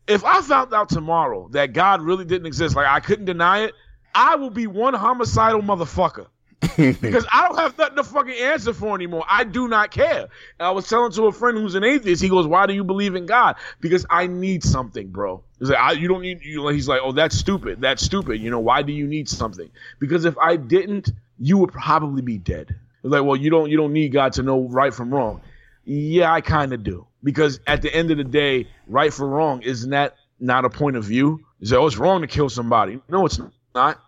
If 0.07 0.23
I 0.23 0.41
found 0.41 0.73
out 0.73 0.89
tomorrow 0.89 1.47
that 1.51 1.73
God 1.73 2.01
really 2.01 2.25
didn't 2.25 2.45
exist, 2.45 2.75
like 2.75 2.87
I 2.87 2.99
couldn't 2.99 3.25
deny 3.25 3.63
it, 3.63 3.73
I 4.13 4.35
will 4.35 4.49
be 4.49 4.67
one 4.67 4.93
homicidal 4.93 5.61
motherfucker 5.61 6.27
because 6.77 7.25
I 7.31 7.47
don't 7.47 7.57
have 7.57 7.77
nothing 7.77 7.97
to 7.97 8.03
fucking 8.03 8.33
answer 8.33 8.73
for 8.73 8.95
anymore. 8.95 9.25
I 9.29 9.43
do 9.43 9.67
not 9.67 9.91
care. 9.91 10.27
And 10.59 10.67
I 10.67 10.71
was 10.71 10.87
telling 10.87 11.11
to 11.13 11.23
a 11.27 11.31
friend 11.31 11.57
who's 11.57 11.75
an 11.75 11.83
atheist. 11.83 12.21
He 12.21 12.29
goes, 12.29 12.47
"Why 12.47 12.65
do 12.65 12.73
you 12.73 12.83
believe 12.83 13.15
in 13.15 13.25
God?" 13.25 13.55
Because 13.79 14.05
I 14.09 14.27
need 14.27 14.63
something, 14.63 15.09
bro. 15.09 15.43
He's 15.59 15.69
like, 15.69 15.79
I, 15.79 15.91
"You 15.93 16.07
don't 16.07 16.21
need." 16.21 16.41
You 16.43 16.67
he's 16.69 16.87
like, 16.87 17.01
"Oh, 17.03 17.11
that's 17.11 17.37
stupid. 17.37 17.81
That's 17.81 18.03
stupid. 18.03 18.41
You 18.41 18.49
know, 18.49 18.59
why 18.59 18.81
do 18.81 18.93
you 18.93 19.07
need 19.07 19.27
something?" 19.29 19.69
Because 19.99 20.25
if 20.25 20.37
I 20.37 20.55
didn't, 20.55 21.11
you 21.39 21.57
would 21.57 21.71
probably 21.73 22.21
be 22.21 22.37
dead. 22.37 22.75
He's 23.01 23.11
like, 23.11 23.23
"Well, 23.23 23.35
you 23.35 23.49
don't. 23.49 23.69
You 23.69 23.77
don't 23.77 23.93
need 23.93 24.13
God 24.13 24.33
to 24.33 24.43
know 24.43 24.67
right 24.69 24.93
from 24.93 25.13
wrong." 25.13 25.41
Yeah, 25.85 26.31
I 26.31 26.41
kind 26.41 26.73
of 26.73 26.83
do. 26.83 27.07
Because 27.23 27.59
at 27.65 27.81
the 27.81 27.93
end 27.93 28.11
of 28.11 28.17
the 28.17 28.23
day, 28.23 28.67
right 28.87 29.13
for 29.13 29.27
wrong 29.27 29.61
isn't 29.61 29.89
that 29.91 30.15
not 30.39 30.65
a 30.65 30.69
point 30.69 30.97
of 30.97 31.05
view? 31.05 31.39
You 31.59 31.67
say, 31.67 31.75
"Oh, 31.75 31.87
it's 31.87 31.97
wrong 31.97 32.21
to 32.21 32.27
kill 32.27 32.49
somebody." 32.49 33.01
No, 33.07 33.25
it's 33.25 33.39
not 33.73 33.99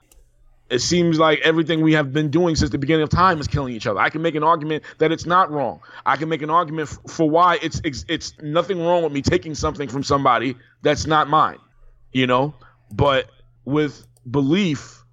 it 0.69 0.80
seems 0.80 1.17
like 1.17 1.39
everything 1.43 1.82
we 1.82 1.93
have 1.93 2.11
been 2.11 2.30
doing 2.30 2.55
since 2.55 2.71
the 2.71 2.78
beginning 2.78 3.03
of 3.03 3.09
time 3.09 3.39
is 3.39 3.47
killing 3.47 3.73
each 3.73 3.88
other. 3.88 3.99
I 3.99 4.09
can 4.09 4.21
make 4.21 4.36
an 4.36 4.43
argument 4.43 4.84
that 4.97 5.11
it's 5.11 5.25
not 5.25 5.49
wrong. 5.51 5.80
I 6.05 6.17
can 6.17 6.30
make 6.30 6.41
an 6.41 6.49
argument 6.49 6.89
f- 6.89 7.11
for 7.11 7.30
why 7.30 7.59
it's, 7.61 7.80
it's 7.84 8.05
it's 8.09 8.34
nothing 8.41 8.84
wrong 8.84 9.03
with 9.03 9.13
me 9.13 9.21
taking 9.21 9.55
something 9.55 9.88
from 9.88 10.03
somebody 10.03 10.55
that's 10.82 11.05
not 11.05 11.30
mine, 11.30 11.59
you 12.11 12.28
know. 12.28 12.53
But 12.91 13.30
with 13.63 14.05
belief 14.30 15.03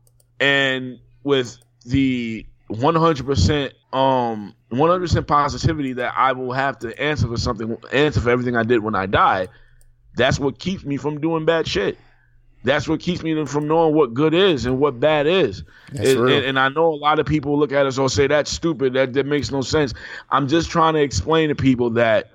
and 0.41 0.99
with 1.23 1.57
the 1.87 2.47
100% 2.71 3.73
um 3.93 4.55
100% 4.77 5.27
positivity 5.27 5.93
that 5.95 6.15
I 6.17 6.33
will 6.33 6.53
have 6.53 6.79
to 6.81 6.99
answer 7.01 7.27
for 7.29 7.37
something, 7.37 7.77
answer 7.93 8.21
for 8.21 8.31
everything 8.31 8.57
I 8.57 8.63
did 8.63 8.83
when 8.83 8.95
I 8.95 9.07
die, 9.07 9.49
that's 10.17 10.39
what 10.39 10.59
keeps 10.59 10.85
me 10.85 10.97
from 10.97 11.21
doing 11.21 11.45
bad 11.45 11.67
shit. 11.67 11.99
That's 12.65 12.89
what 12.89 13.01
keeps 13.01 13.23
me 13.23 13.45
from 13.45 13.69
knowing 13.69 13.95
what 13.95 14.15
good 14.15 14.33
is 14.33 14.65
and 14.65 14.79
what 14.79 14.99
bad 14.99 15.27
is. 15.27 15.65
That's 15.93 16.11
And- 16.15 16.31
and, 16.31 16.59
I 16.59 16.69
know 16.71 16.95
a 16.95 16.97
lot 16.97 17.19
of 17.19 17.27
people 17.27 17.59
look 17.59 17.73
at 17.73 17.85
us 17.85 17.99
or 17.99 18.09
say 18.09 18.27
that's 18.27 18.51
stupid. 18.51 18.95
That 18.95 19.13
that 19.13 19.27
makes 19.27 19.51
no 19.51 19.61
sense. 19.61 19.93
I'm 20.31 20.49
just 20.49 20.71
trying 20.71 20.95
to 20.95 21.03
explain 21.03 21.51
to 21.51 21.55
people 21.55 21.91
that 21.91 22.31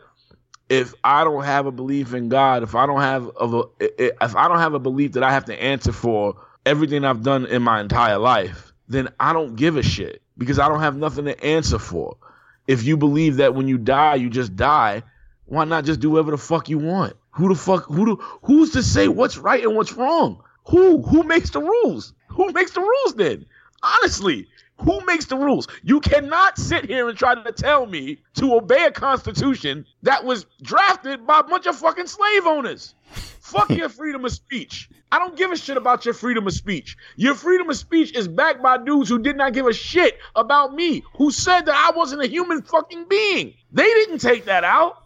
if 0.69 0.93
I 1.03 1.23
don't 1.23 1.43
have 1.43 1.65
a 1.65 1.71
belief 1.71 2.13
in 2.13 2.29
God, 2.29 2.61
if 2.61 2.75
I 2.75 2.85
don't 2.85 3.01
have 3.01 3.27
of 3.37 3.55
a, 3.55 3.63
if 3.79 4.35
I 4.35 4.47
don't 4.47 4.59
have 4.59 4.75
a 4.75 4.79
belief 4.79 5.13
that 5.13 5.23
I 5.23 5.31
have 5.31 5.45
to 5.45 5.59
answer 5.61 5.91
for 5.91 6.35
everything 6.63 7.05
I've 7.05 7.23
done 7.23 7.47
in 7.47 7.63
my 7.63 7.81
entire 7.81 8.19
life, 8.19 8.71
then 8.87 9.09
I 9.19 9.33
don't 9.33 9.55
give 9.55 9.77
a 9.77 9.83
shit 9.83 10.21
because 10.39 10.57
I 10.57 10.67
don't 10.67 10.79
have 10.79 10.97
nothing 10.97 11.25
to 11.25 11.43
answer 11.43 11.77
for. 11.77 12.17
If 12.65 12.83
you 12.83 12.97
believe 12.97 13.37
that 13.37 13.53
when 13.53 13.67
you 13.67 13.77
die, 13.77 14.15
you 14.15 14.29
just 14.29 14.55
die, 14.55 15.03
why 15.45 15.65
not 15.65 15.85
just 15.85 15.99
do 15.99 16.11
whatever 16.11 16.31
the 16.31 16.37
fuck 16.37 16.69
you 16.69 16.79
want? 16.79 17.13
Who 17.31 17.49
the 17.49 17.55
fuck 17.55 17.85
who 17.85 18.05
do 18.05 18.23
who's 18.43 18.71
to 18.71 18.81
say 18.81 19.07
what's 19.07 19.37
right 19.37 19.63
and 19.63 19.75
what's 19.75 19.93
wrong? 19.93 20.43
Who 20.67 21.01
who 21.01 21.23
makes 21.23 21.51
the 21.51 21.61
rules? 21.61 22.13
Who 22.29 22.51
makes 22.51 22.71
the 22.71 22.81
rules 22.81 23.15
then? 23.15 23.45
Honestly, 23.83 24.47
who 24.80 25.05
makes 25.05 25.25
the 25.25 25.36
rules? 25.36 25.67
You 25.84 25.99
cannot 25.99 26.57
sit 26.57 26.86
here 26.86 27.09
and 27.09 27.17
try 27.17 27.36
to 27.36 27.51
tell 27.51 27.86
me 27.86 28.19
to 28.36 28.55
obey 28.55 28.86
a 28.86 28.91
constitution 28.91 29.86
that 30.03 30.23
was 30.23 30.45
drafted 30.61 31.27
by 31.27 31.39
a 31.39 31.43
bunch 31.43 31.65
of 31.65 31.75
fucking 31.75 32.07
slave 32.07 32.45
owners. 32.45 32.95
Fuck 33.41 33.69
your 33.71 33.89
freedom 33.89 34.25
of 34.25 34.32
speech. 34.32 34.89
I 35.11 35.17
don't 35.17 35.36
give 35.36 35.51
a 35.51 35.57
shit 35.57 35.75
about 35.75 36.05
your 36.05 36.13
freedom 36.13 36.45
of 36.45 36.53
speech. 36.53 36.95
Your 37.15 37.34
freedom 37.34 37.69
of 37.69 37.77
speech 37.77 38.15
is 38.15 38.27
backed 38.27 38.61
by 38.61 38.77
dudes 38.77 39.09
who 39.09 39.19
did 39.19 39.36
not 39.38 39.53
give 39.53 39.65
a 39.65 39.73
shit 39.73 40.17
about 40.36 40.73
me, 40.73 41.03
who 41.15 41.32
said 41.32 41.61
that 41.61 41.75
I 41.75 41.97
wasn't 41.97 42.21
a 42.21 42.27
human 42.27 42.61
fucking 42.61 43.05
being. 43.09 43.55
They 43.71 43.84
didn't 43.86 44.19
take 44.19 44.45
that 44.45 44.63
out. 44.63 45.03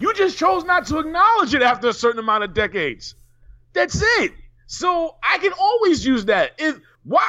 You 0.00 0.12
just 0.12 0.36
chose 0.36 0.64
not 0.64 0.86
to 0.86 0.98
acknowledge 0.98 1.54
it 1.54 1.62
after 1.62 1.88
a 1.88 1.92
certain 1.92 2.18
amount 2.18 2.44
of 2.44 2.52
decades. 2.52 3.14
That's 3.72 4.02
it. 4.18 4.32
So 4.66 5.16
I 5.22 5.38
can 5.38 5.52
always 5.52 6.04
use 6.04 6.24
that. 6.24 6.52
If 6.58 6.80
why 7.04 7.22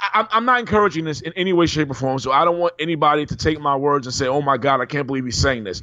I, 0.00 0.18
I'm- 0.20 0.28
I'm 0.30 0.44
not 0.44 0.60
encouraging 0.60 1.04
this 1.04 1.20
in 1.20 1.32
any 1.34 1.52
way, 1.52 1.66
shape, 1.66 1.90
or 1.90 1.94
form. 1.94 2.18
So 2.18 2.32
I 2.32 2.44
don't 2.44 2.58
want 2.58 2.74
anybody 2.78 3.26
to 3.26 3.36
take 3.36 3.60
my 3.60 3.76
words 3.76 4.06
and 4.06 4.14
say, 4.14 4.26
"Oh 4.26 4.42
my 4.42 4.56
God, 4.58 4.80
I 4.80 4.86
can't 4.86 5.06
believe 5.06 5.24
he's 5.24 5.38
saying 5.38 5.64
this." 5.64 5.82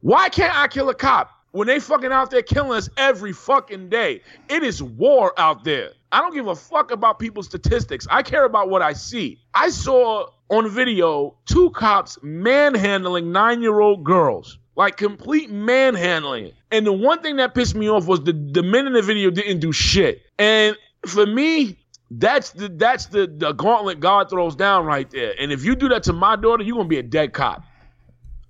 Why 0.00 0.28
can't 0.28 0.56
I 0.56 0.68
kill 0.68 0.88
a 0.90 0.94
cop 0.94 1.30
when 1.52 1.66
they 1.66 1.80
fucking 1.80 2.12
out 2.12 2.30
there 2.30 2.42
killing 2.42 2.76
us 2.76 2.88
every 2.96 3.32
fucking 3.32 3.88
day? 3.88 4.22
It 4.48 4.62
is 4.62 4.82
war 4.82 5.32
out 5.38 5.64
there. 5.64 5.90
I 6.12 6.20
don't 6.20 6.32
give 6.34 6.46
a 6.46 6.54
fuck 6.54 6.90
about 6.90 7.18
people's 7.18 7.46
statistics. 7.46 8.06
I 8.10 8.22
care 8.22 8.44
about 8.44 8.70
what 8.70 8.80
I 8.82 8.92
see. 8.92 9.38
I 9.54 9.70
saw 9.70 10.28
on 10.50 10.68
video 10.70 11.34
two 11.46 11.70
cops 11.70 12.16
manhandling 12.22 13.32
nine 13.32 13.60
year 13.60 13.80
old 13.80 14.04
girls. 14.04 14.58
Like 14.76 14.96
complete 14.96 15.50
manhandling. 15.50 16.52
And 16.70 16.86
the 16.86 16.92
one 16.92 17.20
thing 17.20 17.36
that 17.36 17.52
pissed 17.54 17.74
me 17.74 17.90
off 17.90 18.06
was 18.06 18.22
the, 18.22 18.32
the 18.32 18.62
men 18.62 18.86
in 18.86 18.92
the 18.92 19.02
video 19.02 19.28
didn't 19.30 19.58
do 19.58 19.72
shit. 19.72 20.22
And 20.38 20.76
for 21.04 21.26
me, 21.26 21.76
that's 22.10 22.50
the 22.50 22.68
that's 22.68 23.06
the, 23.06 23.26
the 23.26 23.52
gauntlet 23.52 24.00
God 24.00 24.30
throws 24.30 24.56
down 24.56 24.86
right 24.86 25.10
there. 25.10 25.34
And 25.38 25.52
if 25.52 25.64
you 25.64 25.76
do 25.76 25.88
that 25.90 26.04
to 26.04 26.12
my 26.12 26.36
daughter, 26.36 26.62
you're 26.62 26.76
gonna 26.76 26.88
be 26.88 26.98
a 26.98 27.02
dead 27.02 27.32
cop. 27.32 27.62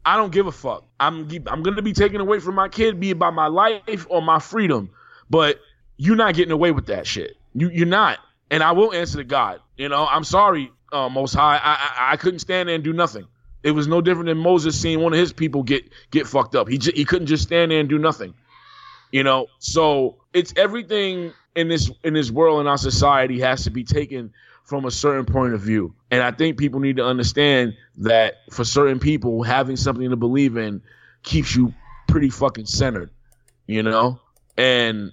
I 0.05 0.17
don't 0.17 0.33
give 0.33 0.47
a 0.47 0.53
fuck. 0.53 0.85
I'm 1.01 1.29
I'm 1.47 1.63
gonna 1.63 1.83
be 1.83 1.93
taken 1.93 2.21
away 2.21 2.39
from 2.39 2.55
my 2.55 2.69
kid, 2.69 3.01
be 3.01 3.11
it 3.11 3.19
by 3.19 3.31
my 3.31 3.49
life 3.49 4.07
or 4.09 4.23
my 4.23 4.39
freedom. 4.39 4.91
But 5.29 5.61
you're 5.97 6.17
not 6.17 6.35
getting 6.35 6.53
away 6.53 6.71
with 6.71 6.87
that 6.87 7.07
shit. 7.07 7.37
You 7.55 7.69
you're 7.71 7.87
not. 7.87 8.19
And 8.51 8.63
I 8.63 8.73
will 8.73 8.93
answer 8.95 9.19
to 9.19 9.25
God. 9.25 9.61
You 9.77 9.89
know, 9.89 10.07
I'm 10.07 10.25
sorry, 10.25 10.73
uh, 10.93 11.09
Most 11.09 11.35
High. 11.35 11.57
I, 11.57 11.75
I 11.75 12.13
I 12.13 12.17
couldn't 12.17 12.39
stand 12.39 12.69
there 12.69 12.77
and 12.77 12.85
do 12.85 12.93
nothing. 12.93 13.27
It 13.63 13.73
was 13.73 13.89
no 13.89 14.01
different 14.01 14.29
than 14.29 14.39
Moses 14.39 14.81
seeing 14.81 15.01
one 15.01 15.13
of 15.13 15.19
his 15.19 15.33
people 15.33 15.65
get 15.65 15.91
get 16.11 16.27
fucked 16.27 16.55
up. 16.55 16.69
He 16.69 16.79
j- 16.79 16.93
he 16.95 17.05
couldn't 17.05 17.27
just 17.27 17.43
stand 17.43 17.73
there 17.73 17.81
and 17.81 17.89
do 17.89 17.99
nothing. 17.99 18.35
You 19.11 19.25
know, 19.25 19.47
so 19.59 20.17
it's 20.33 20.55
everything 20.57 21.33
in 21.59 21.67
this 21.67 21.91
in 22.05 22.15
this 22.15 22.31
world 22.31 22.61
in 22.61 22.69
our 22.69 22.79
society 22.79 23.41
has 23.41 23.65
to 23.65 23.71
be 23.71 23.83
taken 23.83 24.33
from 24.63 24.85
a 24.85 24.91
certain 24.93 25.25
point 25.25 25.55
of 25.55 25.61
view. 25.61 25.93
And 26.11 26.23
I 26.23 26.31
think 26.31 26.57
people 26.57 26.79
need 26.79 26.97
to 26.99 27.05
understand 27.05 27.75
that 27.97 28.35
for 28.51 28.65
certain 28.65 29.01
people, 29.01 29.43
having 29.43 29.77
something 29.77 30.09
to 30.11 30.17
believe 30.17 30.57
in 30.57 30.81
keeps 31.25 31.57
you 31.57 31.75
pretty 32.07 32.31
fucking 32.31 32.67
centered, 32.67 33.11
you 33.67 33.83
know? 33.83 34.21
And 34.57 35.13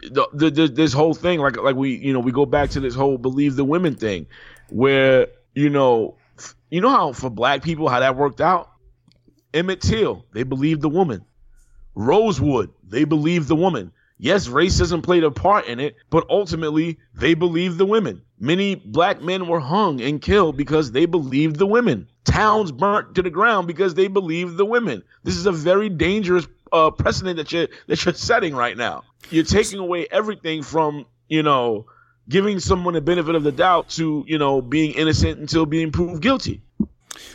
the, 0.00 0.26
the, 0.32 0.50
the, 0.50 0.68
this 0.68 0.94
whole 0.94 1.12
thing, 1.12 1.40
like 1.40 1.58
like 1.58 1.76
we 1.76 1.96
you 1.96 2.14
know 2.14 2.20
we 2.20 2.32
go 2.32 2.46
back 2.46 2.70
to 2.70 2.80
this 2.80 2.94
whole 2.94 3.18
believe 3.18 3.56
the 3.56 3.64
women 3.64 3.94
thing, 3.94 4.26
where 4.70 5.26
you 5.54 5.68
know 5.68 6.16
you 6.70 6.80
know 6.80 6.88
how 6.88 7.12
for 7.12 7.28
black 7.28 7.62
people 7.62 7.88
how 7.88 8.00
that 8.00 8.16
worked 8.16 8.40
out. 8.40 8.70
Emmett 9.52 9.82
Till, 9.82 10.24
they 10.32 10.44
believed 10.44 10.80
the 10.80 10.88
woman. 10.88 11.26
Rosewood, 11.94 12.70
they 12.88 13.04
believed 13.04 13.48
the 13.48 13.56
woman. 13.56 13.92
Yes, 14.22 14.46
racism 14.46 15.02
played 15.02 15.24
a 15.24 15.32
part 15.32 15.66
in 15.66 15.80
it, 15.80 15.96
but 16.08 16.24
ultimately 16.30 17.00
they 17.12 17.34
believed 17.34 17.76
the 17.76 17.84
women. 17.84 18.22
Many 18.38 18.76
black 18.76 19.20
men 19.20 19.48
were 19.48 19.58
hung 19.58 20.00
and 20.00 20.22
killed 20.22 20.56
because 20.56 20.92
they 20.92 21.06
believed 21.06 21.56
the 21.56 21.66
women. 21.66 22.06
Towns 22.22 22.70
burnt 22.70 23.16
to 23.16 23.22
the 23.22 23.30
ground 23.30 23.66
because 23.66 23.94
they 23.94 24.06
believed 24.06 24.56
the 24.56 24.64
women. 24.64 25.02
This 25.24 25.36
is 25.36 25.46
a 25.46 25.50
very 25.50 25.88
dangerous 25.88 26.46
uh, 26.70 26.92
precedent 26.92 27.38
that 27.38 27.50
you're 27.50 27.66
that 27.88 28.04
you're 28.04 28.14
setting 28.14 28.54
right 28.54 28.76
now. 28.76 29.02
You're 29.30 29.42
taking 29.42 29.80
away 29.80 30.06
everything 30.08 30.62
from 30.62 31.04
you 31.28 31.42
know 31.42 31.86
giving 32.28 32.60
someone 32.60 32.94
the 32.94 33.00
benefit 33.00 33.34
of 33.34 33.42
the 33.42 33.50
doubt 33.50 33.88
to 33.96 34.24
you 34.28 34.38
know 34.38 34.62
being 34.62 34.92
innocent 34.92 35.40
until 35.40 35.66
being 35.66 35.90
proved 35.90 36.22
guilty. 36.22 36.62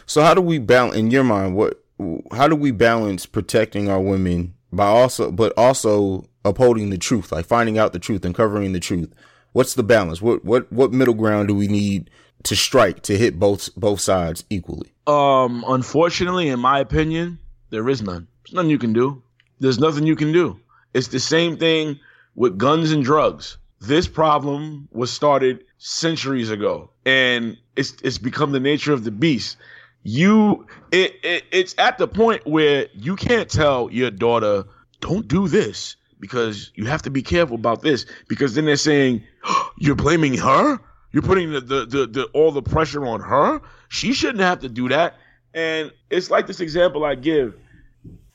So 0.06 0.22
how 0.22 0.34
do 0.34 0.40
we 0.40 0.58
balance 0.58 0.96
in 0.96 1.12
your 1.12 1.26
mind 1.26 1.54
what 1.54 1.84
how 2.32 2.48
do 2.48 2.56
we 2.56 2.72
balance 2.72 3.26
protecting 3.26 3.90
our 3.90 4.00
women 4.00 4.54
by 4.72 4.86
also 4.86 5.34
but 5.34 5.52
also 5.58 6.30
upholding 6.48 6.90
the 6.90 6.98
truth, 6.98 7.32
like 7.32 7.46
finding 7.46 7.78
out 7.78 7.94
the 7.94 8.00
truth 8.00 8.26
and 8.26 8.34
covering 8.34 8.74
the 8.74 8.80
truth? 8.80 9.14
What's 9.54 9.74
the 9.74 9.84
balance? 9.84 10.22
What 10.22 10.44
what 10.44 10.72
what 10.72 10.92
middle 10.92 11.14
ground 11.14 11.48
do 11.48 11.56
we 11.56 11.68
need 11.68 12.10
to 12.44 12.56
strike 12.56 13.02
to 13.04 13.18
hit 13.18 13.40
both 13.40 13.74
both 13.76 14.00
sides 14.00 14.44
equally? 14.50 14.92
Um, 15.06 15.64
unfortunately, 15.68 16.50
in 16.50 16.60
my 16.60 16.80
opinion, 16.80 17.40
there 17.70 17.88
is 17.90 18.02
none. 18.02 18.28
There's 18.46 18.54
nothing 18.54 18.70
you 18.70 18.78
can 18.78 18.94
do. 18.94 19.22
There's 19.60 19.80
nothing 19.80 20.06
you 20.06 20.16
can 20.16 20.32
do. 20.32 20.60
It's 20.94 21.08
the 21.08 21.20
same 21.20 21.58
thing 21.58 22.00
with 22.36 22.58
guns 22.58 22.92
and 22.92 23.04
drugs. 23.04 23.58
This 23.80 24.08
problem 24.08 24.88
was 24.92 25.12
started 25.12 25.64
centuries 25.78 26.50
ago, 26.50 26.90
and 27.06 27.58
it's 27.76 27.96
it's 28.04 28.18
become 28.18 28.52
the 28.52 28.60
nature 28.60 28.94
of 28.94 29.04
the 29.04 29.12
beast. 29.12 29.58
You, 30.04 30.66
it, 30.92 31.16
it 31.24 31.44
it's 31.52 31.76
at 31.78 31.98
the 31.98 32.08
point 32.08 32.46
where 32.48 32.88
you 32.94 33.16
can't 33.16 33.50
tell 33.50 33.92
your 33.92 34.10
daughter, 34.10 34.64
"Don't 35.02 35.28
do 35.28 35.48
this," 35.48 35.96
because 36.20 36.72
you 36.76 36.86
have 36.86 37.02
to 37.04 37.10
be 37.10 37.22
careful 37.22 37.56
about 37.56 37.82
this. 37.82 38.06
Because 38.28 38.56
then 38.56 38.66
they're 38.66 38.76
saying, 38.76 39.24
"You're 39.78 39.96
blaming 39.96 40.38
her." 40.38 40.80
You're 41.12 41.24
putting 41.24 41.52
the, 41.52 41.62
the, 41.62 41.86
the, 41.86 42.08
the 42.08 42.24
all 42.34 42.52
the 42.52 42.62
pressure 42.62 43.06
on 43.06 43.22
her. 43.22 43.62
She 43.90 44.14
shouldn't 44.14 44.42
have 44.42 44.60
to 44.60 44.70
do 44.70 44.90
that. 44.90 45.16
And 45.54 45.92
it's 46.10 46.30
like 46.30 46.48
this 46.48 46.60
example 46.60 47.06
I 47.06 47.16
give. 47.16 47.56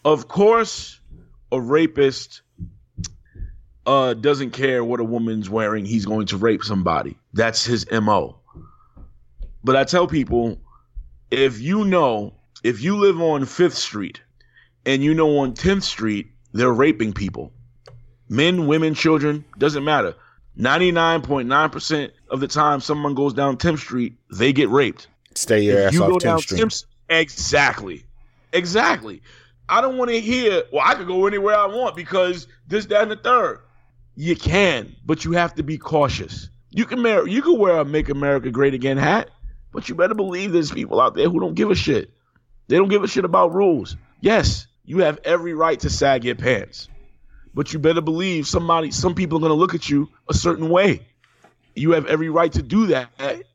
Of 0.05 0.27
course, 0.27 0.99
a 1.53 1.61
rapist 1.61 2.41
uh, 3.87 4.15
doesn't 4.15 4.51
care 4.51 4.83
what 4.83 5.01
a 5.01 5.05
woman's 5.05 5.49
wearing. 5.49 5.85
He's 5.85 6.07
going 6.07 6.27
to 6.27 6.37
rape 6.37 6.65
somebody. 6.65 7.17
That's 7.35 7.65
his 7.65 7.87
MO. 7.91 8.37
But 9.63 9.77
I 9.77 9.85
tell 9.85 10.07
people 10.07 10.59
if 11.31 11.61
you 11.61 11.85
know, 11.85 12.35
if 12.65 12.83
you 12.83 12.97
live 12.97 13.21
on 13.21 13.43
5th 13.43 13.75
Street 13.75 14.21
and 14.85 15.03
you 15.03 15.15
know 15.15 15.39
on 15.39 15.55
10th 15.55 15.83
Street, 15.83 16.33
they're 16.53 16.73
raping 16.73 17.13
people 17.13 17.53
men, 18.33 18.67
women, 18.67 18.95
children, 18.95 19.45
doesn't 19.59 19.85
matter. 19.85 20.15
99.9% 20.59 22.11
of 22.31 22.41
the 22.41 22.49
time 22.49 22.81
someone 22.81 23.15
goes 23.15 23.35
down 23.35 23.57
10th 23.57 23.79
Street, 23.79 24.17
they 24.31 24.53
get 24.53 24.69
raped. 24.71 25.07
Stay 25.35 25.61
your 25.61 25.79
If 25.79 25.87
ass 25.89 25.95
you 25.95 26.05
off 26.05 26.23
down 26.23 26.39
10th 26.39 26.43
Street. 26.43 26.61
10th 26.61 26.85
exactly. 27.11 28.05
Exactly. 28.53 29.23
I 29.69 29.81
don't 29.81 29.99
want 29.99 30.11
to 30.11 30.21
hear, 30.21 30.65
well, 30.73 30.83
I 30.85 30.95
could 30.95 31.07
go 31.07 31.27
anywhere 31.27 31.57
I 31.57 31.67
want 31.67 31.95
because 31.95 32.47
this, 32.67 32.87
that, 32.87 33.03
and 33.03 33.11
the 33.11 33.17
third. 33.17 33.61
You 34.15 34.37
can, 34.37 34.95
but 35.07 35.25
you 35.25 35.33
have 35.33 35.55
to 35.55 35.63
be 35.63 35.79
cautious. 35.79 36.49
You 36.71 36.85
can 36.85 37.03
wear, 37.03 37.27
you 37.27 37.43
can 37.43 37.59
wear 37.59 37.79
a 37.79 37.85
Make 37.85 38.09
America 38.09 38.51
Great 38.51 38.75
Again 38.75 38.97
hat, 38.97 39.31
but 39.73 39.89
you 39.89 39.95
better 39.95 40.15
believe 40.15 40.53
there's 40.53 40.71
people 40.71 41.01
out 41.01 41.15
there 41.15 41.29
who 41.29 41.41
don't 41.41 41.55
give 41.55 41.71
a 41.71 41.75
shit. 41.75 42.11
They 42.69 42.77
don't 42.77 42.89
give 42.89 43.05
a 43.05 43.09
shit 43.09 43.25
about 43.25 43.55
rules. 43.55 43.97
Yes, 44.21 44.67
you 44.85 44.99
have 44.99 45.19
every 45.25 45.55
right 45.55 45.79
to 45.81 45.91
sag 45.91 46.25
your 46.25 46.35
pants, 46.35 46.89
but 47.55 47.73
you 47.73 47.79
better 47.79 48.01
believe 48.01 48.47
somebody, 48.47 48.91
some 48.91 49.15
people 49.15 49.39
are 49.39 49.41
going 49.41 49.51
to 49.51 49.55
look 49.55 49.75
at 49.75 49.89
you 49.89 50.09
a 50.29 50.35
certain 50.35 50.69
way. 50.69 51.07
You 51.75 51.93
have 51.93 52.07
every 52.07 52.29
right 52.29 52.53
to 52.53 52.63
do 52.63 52.87
that, 52.89 53.11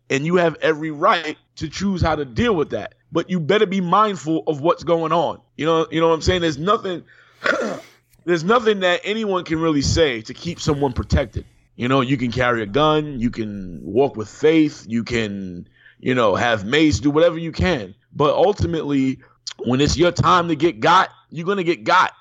and 0.09 0.25
you 0.25 0.35
have 0.37 0.55
every 0.61 0.91
right 0.91 1.37
to 1.57 1.69
choose 1.69 2.01
how 2.01 2.15
to 2.15 2.25
deal 2.25 2.55
with 2.55 2.71
that. 2.71 2.95
But 3.11 3.29
you 3.29 3.39
better 3.39 3.65
be 3.65 3.81
mindful 3.81 4.43
of 4.47 4.61
what's 4.61 4.83
going 4.83 5.11
on. 5.11 5.39
You 5.55 5.65
know, 5.65 5.87
you 5.89 6.01
know 6.01 6.09
what 6.09 6.15
I'm 6.15 6.21
saying? 6.21 6.41
There's 6.41 6.57
nothing 6.57 7.03
there's 8.25 8.43
nothing 8.43 8.81
that 8.81 9.01
anyone 9.03 9.43
can 9.43 9.59
really 9.59 9.81
say 9.81 10.21
to 10.21 10.33
keep 10.33 10.59
someone 10.59 10.93
protected. 10.93 11.45
You 11.75 11.87
know, 11.87 12.01
you 12.01 12.17
can 12.17 12.31
carry 12.31 12.63
a 12.63 12.65
gun, 12.65 13.19
you 13.19 13.29
can 13.29 13.81
walk 13.83 14.15
with 14.15 14.27
faith, 14.27 14.85
you 14.87 15.03
can, 15.03 15.67
you 15.99 16.15
know, 16.15 16.35
have 16.35 16.65
mace, 16.65 16.99
do 16.99 17.11
whatever 17.11 17.37
you 17.37 17.51
can. 17.51 17.95
But 18.13 18.33
ultimately, 18.35 19.19
when 19.59 19.79
it's 19.79 19.95
your 19.95 20.11
time 20.11 20.47
to 20.47 20.55
get 20.55 20.79
got, 20.79 21.09
you're 21.29 21.45
gonna 21.45 21.63
get 21.63 21.83
got. 21.83 22.13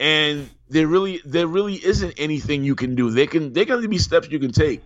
And 0.00 0.50
there 0.74 0.88
really 0.88 1.20
there 1.24 1.46
really 1.46 1.76
isn't 1.76 2.14
anything 2.18 2.64
you 2.64 2.74
can 2.74 2.96
do. 2.96 3.08
There 3.10 3.28
can 3.28 3.52
there 3.52 3.64
can 3.64 3.88
be 3.88 3.98
steps 3.98 4.28
you 4.28 4.40
can 4.40 4.50
take, 4.50 4.82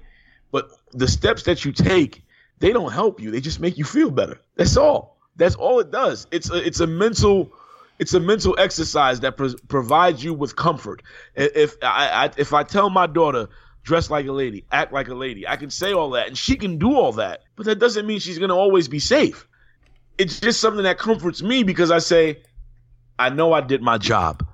but 0.52 0.68
the 0.92 1.08
steps 1.08 1.44
that 1.44 1.64
you 1.64 1.72
take, 1.72 2.22
they 2.58 2.74
don't 2.74 2.92
help 2.92 3.20
you. 3.20 3.30
They 3.30 3.40
just 3.40 3.58
make 3.58 3.78
you 3.78 3.84
feel 3.84 4.10
better. 4.10 4.38
That's 4.56 4.76
all. 4.76 5.16
That's 5.36 5.54
all 5.54 5.80
it 5.80 5.90
does. 5.90 6.26
It's 6.30 6.50
a, 6.50 6.56
it's 6.56 6.80
a 6.80 6.86
mental 6.86 7.50
it's 7.98 8.12
a 8.12 8.20
mental 8.20 8.54
exercise 8.58 9.20
that 9.20 9.38
pro- 9.38 9.54
provides 9.68 10.22
you 10.22 10.34
with 10.34 10.56
comfort. 10.56 11.02
If 11.34 11.76
I, 11.82 12.26
I 12.26 12.30
if 12.36 12.52
I 12.52 12.64
tell 12.64 12.90
my 12.90 13.06
daughter 13.06 13.48
dress 13.82 14.10
like 14.10 14.26
a 14.26 14.32
lady, 14.32 14.66
act 14.70 14.92
like 14.92 15.08
a 15.08 15.14
lady, 15.14 15.48
I 15.48 15.56
can 15.56 15.70
say 15.70 15.94
all 15.94 16.10
that 16.10 16.28
and 16.28 16.36
she 16.36 16.56
can 16.56 16.76
do 16.76 16.96
all 16.96 17.12
that, 17.12 17.44
but 17.56 17.64
that 17.64 17.78
doesn't 17.78 18.06
mean 18.06 18.18
she's 18.18 18.38
to 18.38 18.50
always 18.50 18.88
be 18.88 18.98
safe. 18.98 19.48
It's 20.18 20.38
just 20.38 20.60
something 20.60 20.82
that 20.82 20.98
comforts 20.98 21.40
me 21.40 21.62
because 21.62 21.90
I 21.90 22.00
say 22.00 22.42
I 23.18 23.30
know 23.30 23.54
I 23.54 23.62
did 23.62 23.80
my 23.80 23.96
job, 23.96 24.46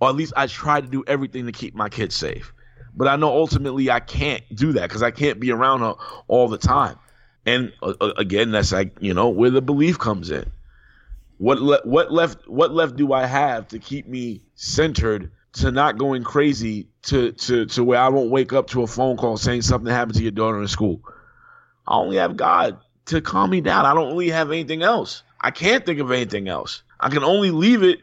or 0.00 0.08
at 0.08 0.16
least 0.16 0.32
I 0.36 0.46
try 0.46 0.80
to 0.80 0.86
do 0.86 1.04
everything 1.06 1.46
to 1.46 1.52
keep 1.52 1.74
my 1.74 1.88
kids 1.88 2.16
safe. 2.16 2.52
But 2.94 3.08
I 3.08 3.16
know 3.16 3.28
ultimately 3.28 3.90
I 3.90 4.00
can't 4.00 4.42
do 4.54 4.72
that 4.72 4.88
because 4.88 5.02
I 5.02 5.10
can't 5.10 5.38
be 5.38 5.52
around 5.52 5.80
her 5.80 5.94
all 6.26 6.48
the 6.48 6.58
time. 6.58 6.98
And 7.46 7.72
uh, 7.82 7.94
uh, 8.00 8.12
again, 8.16 8.50
that's 8.50 8.72
like 8.72 8.96
you 9.00 9.14
know 9.14 9.28
where 9.28 9.50
the 9.50 9.62
belief 9.62 9.98
comes 9.98 10.30
in. 10.30 10.50
What 11.38 11.60
le- 11.60 11.82
what 11.84 12.12
left 12.12 12.48
what 12.48 12.72
left 12.74 12.96
do 12.96 13.12
I 13.12 13.26
have 13.26 13.68
to 13.68 13.78
keep 13.78 14.06
me 14.06 14.42
centered 14.56 15.30
to 15.54 15.70
not 15.70 15.98
going 15.98 16.22
crazy 16.22 16.88
to 17.04 17.32
to 17.32 17.66
to 17.66 17.84
where 17.84 17.98
I 18.00 18.08
won't 18.08 18.30
wake 18.30 18.52
up 18.52 18.68
to 18.68 18.82
a 18.82 18.86
phone 18.86 19.16
call 19.16 19.36
saying 19.36 19.62
something 19.62 19.90
happened 19.90 20.16
to 20.16 20.22
your 20.22 20.32
daughter 20.32 20.60
in 20.60 20.68
school. 20.68 21.00
I 21.86 21.94
only 21.94 22.16
have 22.16 22.36
God 22.36 22.78
to 23.06 23.20
calm 23.20 23.50
me 23.50 23.60
down. 23.60 23.86
I 23.86 23.94
don't 23.94 24.10
really 24.10 24.30
have 24.30 24.50
anything 24.50 24.82
else. 24.82 25.22
I 25.40 25.50
can't 25.50 25.84
think 25.86 26.00
of 26.00 26.10
anything 26.10 26.48
else. 26.48 26.82
I 27.00 27.08
can 27.08 27.24
only 27.24 27.50
leave 27.50 27.82
it 27.82 28.00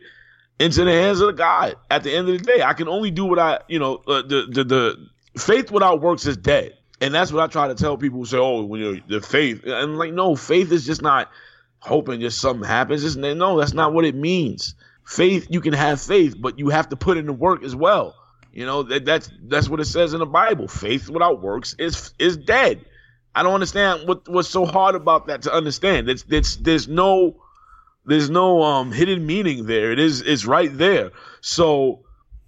into 0.59 0.83
the 0.83 0.91
hands 0.91 1.21
of 1.21 1.27
the 1.27 1.33
God. 1.33 1.75
At 1.89 2.03
the 2.03 2.13
end 2.13 2.29
of 2.29 2.37
the 2.37 2.43
day, 2.43 2.61
I 2.61 2.73
can 2.73 2.87
only 2.87 3.11
do 3.11 3.25
what 3.25 3.39
I, 3.39 3.59
you 3.67 3.79
know, 3.79 3.95
uh, 4.07 4.21
the 4.21 4.47
the 4.49 4.63
the 4.63 5.09
faith 5.39 5.71
without 5.71 6.01
works 6.01 6.25
is 6.25 6.37
dead. 6.37 6.77
And 6.99 7.13
that's 7.13 7.31
what 7.31 7.43
I 7.43 7.47
try 7.47 7.67
to 7.67 7.75
tell 7.75 7.95
people 7.97 8.19
who 8.19 8.25
say, 8.25 8.37
"Oh, 8.37 8.63
when 8.63 8.81
you 8.81 9.01
the 9.07 9.21
faith," 9.21 9.63
and 9.65 9.97
like, 9.97 10.13
no, 10.13 10.35
faith 10.35 10.71
is 10.71 10.85
just 10.85 11.01
not 11.01 11.29
hoping 11.79 12.21
just 12.21 12.41
something 12.41 12.67
happens. 12.67 13.03
It's, 13.03 13.15
no, 13.15 13.59
that's 13.59 13.73
not 13.73 13.93
what 13.93 14.03
it 14.03 14.15
means. 14.15 14.73
Faith, 15.05 15.47
you 15.49 15.61
can 15.61 15.73
have 15.73 16.01
faith, 16.01 16.35
but 16.37 16.57
you 16.57 16.69
have 16.69 16.89
to 16.89 16.95
put 16.95 17.17
in 17.17 17.27
the 17.27 17.33
work 17.33 17.63
as 17.63 17.75
well. 17.75 18.15
You 18.51 18.65
know 18.65 18.81
that 18.83 19.05
that's 19.05 19.29
that's 19.43 19.69
what 19.69 19.79
it 19.79 19.85
says 19.85 20.13
in 20.13 20.19
the 20.19 20.25
Bible. 20.25 20.67
Faith 20.67 21.09
without 21.09 21.41
works 21.41 21.75
is 21.77 22.11
is 22.17 22.35
dead. 22.37 22.83
I 23.35 23.43
don't 23.43 23.53
understand 23.53 24.07
what 24.07 24.27
what's 24.27 24.49
so 24.49 24.65
hard 24.65 24.95
about 24.95 25.27
that 25.27 25.43
to 25.43 25.53
understand. 25.53 26.09
It's 26.09 26.25
it's 26.27 26.55
there's 26.55 26.87
no 26.87 27.35
there's 28.07 28.29
no 28.29 28.63
um 28.63 28.91
hidden 28.91 29.25
meaning 29.25 29.65
there. 29.65 29.91
It 29.91 29.99
is 29.99 30.21
it's 30.21 30.45
right 30.45 30.75
there. 30.75 31.11
So 31.41 32.05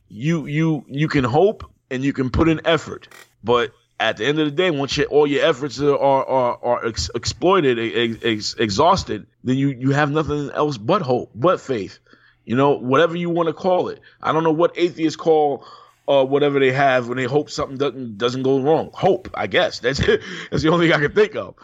you 0.07 0.45
you 0.45 0.85
you 0.87 1.07
can 1.07 1.23
hope 1.23 1.69
and 1.91 2.03
you 2.03 2.13
can 2.13 2.29
put 2.29 2.49
in 2.49 2.61
effort, 2.65 3.07
but 3.43 3.71
at 3.99 4.15
the 4.17 4.25
end 4.25 4.39
of 4.39 4.45
the 4.45 4.51
day, 4.51 4.71
once 4.71 4.95
your, 4.95 5.07
all 5.07 5.27
your 5.27 5.45
efforts 5.45 5.79
are 5.81 5.97
are, 5.97 6.63
are, 6.63 6.85
ex- 6.87 7.11
exploited, 7.13 7.77
ex- 7.77 8.23
ex- 8.23 8.53
exhausted, 8.55 9.27
then 9.43 9.57
you 9.57 9.69
you 9.69 9.91
have 9.91 10.09
nothing 10.09 10.49
else 10.51 10.77
but 10.77 11.01
hope, 11.01 11.31
but 11.35 11.59
faith. 11.59 11.99
You 12.45 12.55
know, 12.55 12.71
whatever 12.71 13.15
you 13.15 13.29
want 13.29 13.47
to 13.47 13.53
call 13.53 13.89
it. 13.89 13.99
I 14.21 14.31
don't 14.31 14.43
know 14.43 14.51
what 14.51 14.71
atheists 14.75 15.17
call 15.17 15.65
uh, 16.07 16.25
whatever 16.25 16.59
they 16.59 16.71
have 16.71 17.07
when 17.07 17.17
they 17.17 17.25
hope 17.25 17.49
something 17.49 17.77
doesn't 17.77 18.17
doesn't 18.17 18.43
go 18.43 18.61
wrong. 18.61 18.89
Hope, 18.93 19.29
I 19.35 19.47
guess. 19.47 19.79
That's 19.81 19.99
that's 19.99 20.63
the 20.63 20.69
only 20.69 20.87
thing 20.87 20.95
I 20.95 21.01
can 21.01 21.13
think 21.13 21.35
of. 21.35 21.55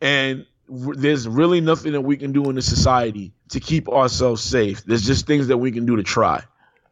And 0.00 0.46
there's 0.68 1.28
really 1.28 1.60
nothing 1.60 1.92
that 1.92 2.00
we 2.00 2.16
can 2.16 2.32
do 2.32 2.48
in 2.48 2.56
this 2.56 2.66
society 2.66 3.32
to 3.54 3.60
keep 3.60 3.88
ourselves 3.88 4.42
safe. 4.42 4.84
There's 4.84 5.06
just 5.06 5.26
things 5.26 5.48
that 5.48 5.58
we 5.58 5.72
can 5.72 5.86
do 5.86 5.96
to 5.96 6.02
try. 6.02 6.42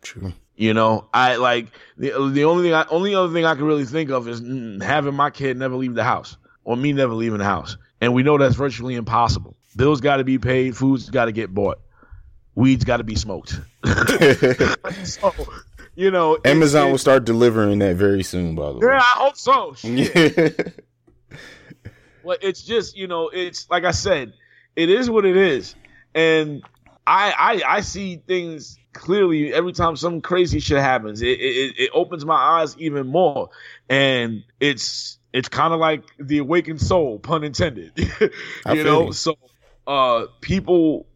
True. 0.01 0.33
You 0.57 0.75
know, 0.75 1.09
I 1.13 1.37
like 1.37 1.67
the 1.97 2.11
the 2.33 2.45
only 2.45 2.65
thing 2.65 2.75
I, 2.75 2.85
only 2.91 3.15
other 3.15 3.33
thing 3.33 3.45
I 3.45 3.55
can 3.55 3.65
really 3.65 3.85
think 3.85 4.11
of 4.11 4.29
is 4.29 4.41
having 4.83 5.15
my 5.15 5.31
kid 5.31 5.57
never 5.57 5.77
leave 5.77 5.95
the 5.95 6.05
house 6.05 6.37
or 6.65 6.77
me 6.77 6.93
never 6.93 7.15
leaving 7.15 7.39
the 7.39 7.45
house, 7.45 7.77
and 8.01 8.15
we 8.15 8.23
know 8.23 8.39
that's 8.39 8.55
virtually 8.55 8.95
impossible. 8.95 9.57
Bills 9.77 10.01
got 10.01 10.19
to 10.19 10.25
be 10.25 10.39
paid, 10.39 10.77
food's 10.77 11.09
got 11.11 11.25
to 11.25 11.33
get 11.33 11.53
bought, 11.53 11.81
weeds 12.55 12.85
got 12.85 12.99
to 12.99 13.05
be 13.05 13.17
smoked. 13.17 13.59
so, 15.05 15.33
you 15.97 16.11
know, 16.11 16.39
Amazon 16.45 16.89
it- 16.89 16.91
will 16.93 16.99
start 16.99 17.25
delivering 17.25 17.79
that 17.81 17.97
very 17.97 18.23
soon. 18.23 18.55
By 18.55 18.73
the 18.73 18.79
way. 18.79 18.87
Yeah, 18.87 18.99
I 18.99 19.19
hope 19.19 19.37
so. 19.37 19.75
Shit. 19.75 20.85
It's 22.25 22.63
just 22.63 22.97
you 22.97 23.09
know, 23.09 23.29
it's 23.29 23.69
like 23.71 23.85
I 23.85 23.91
said, 23.91 24.33
it 24.77 24.89
is 24.91 25.11
what 25.11 25.25
it 25.25 25.37
is, 25.37 25.75
and 26.15 26.63
I 27.07 27.35
I, 27.67 27.77
I 27.77 27.81
see 27.81 28.17
things 28.17 28.79
clearly 28.93 29.53
every 29.53 29.73
time 29.73 29.97
some 29.97 30.21
crazy 30.21 30.61
shit 30.61 30.79
happens. 30.79 31.23
It 31.23 31.41
it, 31.41 31.79
it 31.79 31.91
opens 31.95 32.25
my 32.25 32.35
eyes 32.35 32.77
even 32.79 33.07
more, 33.07 33.51
and 33.89 34.45
it's 34.61 35.19
it's 35.33 35.49
kind 35.49 35.73
of 35.73 35.81
like 35.81 36.05
the 36.19 36.39
awakened 36.39 36.81
soul, 36.81 37.19
pun 37.19 37.45
intended. 37.45 37.93
You 38.73 38.85
know, 38.85 39.07
you. 39.07 39.13
so 39.13 39.37
uh, 39.87 40.27
people 40.41 41.07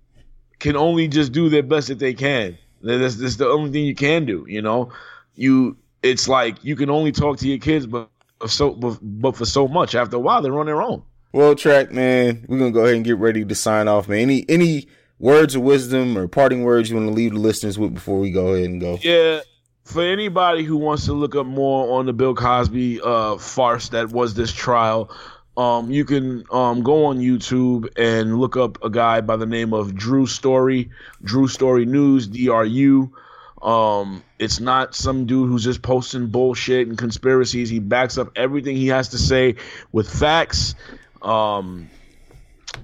can 0.59 0.77
only 0.77 1.09
just 1.09 1.33
do 1.33 1.49
their 1.49 1.63
best 1.63 1.89
that 1.89 1.99
they 1.99 2.15
can. 2.15 2.59
That's, 2.83 3.17
that's 3.17 3.37
the 3.37 3.49
only 3.49 3.71
thing 3.71 3.85
you 3.85 3.95
can 3.95 4.27
do. 4.27 4.45
You 4.49 4.63
know, 4.63 4.91
you 5.35 5.77
it's 6.03 6.29
like 6.29 6.65
you 6.65 6.77
can 6.77 6.91
only 6.91 7.13
talk 7.13 7.39
to 7.39 7.49
your 7.49 7.59
kids, 7.59 7.87
but 7.87 8.09
so 8.47 8.71
but, 8.71 8.99
but 9.03 9.37
for 9.37 9.45
so 9.45 9.69
much. 9.69 9.95
After 9.95 10.17
a 10.17 10.21
while, 10.21 10.43
they're 10.43 10.59
on 10.59 10.67
their 10.67 10.83
own. 10.83 11.03
Well, 11.37 11.55
Trac 11.55 11.91
man, 11.93 12.47
we're 12.49 12.59
gonna 12.59 12.71
go 12.71 12.85
ahead 12.85 12.97
and 12.97 13.05
get 13.05 13.19
ready 13.19 13.45
to 13.45 13.55
sign 13.55 13.89
off, 13.89 14.09
man. 14.09 14.21
Any 14.21 14.47
any 14.49 14.89
words 15.19 15.55
of 15.55 15.61
wisdom 15.61 16.17
or 16.17 16.29
parting 16.29 16.63
words 16.63 16.89
you 16.89 16.97
want 16.97 17.09
to 17.09 17.13
leave 17.13 17.35
the 17.35 17.39
listeners 17.39 17.79
with 17.79 17.93
before 17.93 18.19
we 18.19 18.31
go 18.31 18.55
ahead 18.55 18.71
and 18.71 18.81
go? 18.81 18.99
Yeah. 19.03 19.41
For 19.85 20.01
anybody 20.03 20.65
who 20.65 20.79
wants 20.79 21.05
to 21.05 21.13
look 21.13 21.37
up 21.37 21.45
more 21.45 21.99
on 21.99 22.07
the 22.07 22.15
Bill 22.15 22.35
Cosby 22.35 23.03
uh, 23.03 23.37
farce 23.37 23.91
that 23.91 24.09
was 24.09 24.33
this 24.33 24.51
trial, 24.51 25.11
um, 25.59 25.91
you 25.91 26.07
can 26.07 26.45
um, 26.51 26.83
go 26.83 27.05
on 27.05 27.19
YouTube 27.19 27.91
and 27.99 28.39
look 28.41 28.57
up 28.57 28.83
a 28.83 28.89
guy 28.89 29.21
by 29.21 29.37
the 29.37 29.45
name 29.45 29.75
of 29.75 29.95
Dru 29.95 30.27
Story, 30.27 30.89
Dru 31.23 31.49
Story 31.49 31.85
News, 31.85 32.29
DRU. 32.29 33.13
Um, 33.61 34.25
it's 34.39 34.59
not 34.59 34.95
some 34.95 35.27
dude 35.27 35.51
who's 35.51 35.65
just 35.65 35.83
posting 35.83 36.29
bullshit 36.29 36.89
and 36.89 36.97
conspiracies. 36.97 37.69
He 37.69 37.79
backs 37.79 38.17
up 38.17 38.31
everything 38.37 38.77
he 38.77 38.87
has 38.87 39.11
to 39.11 39.19
say 39.19 39.57
with 39.93 40.11
facts. 40.11 40.75
Um, 41.23 41.91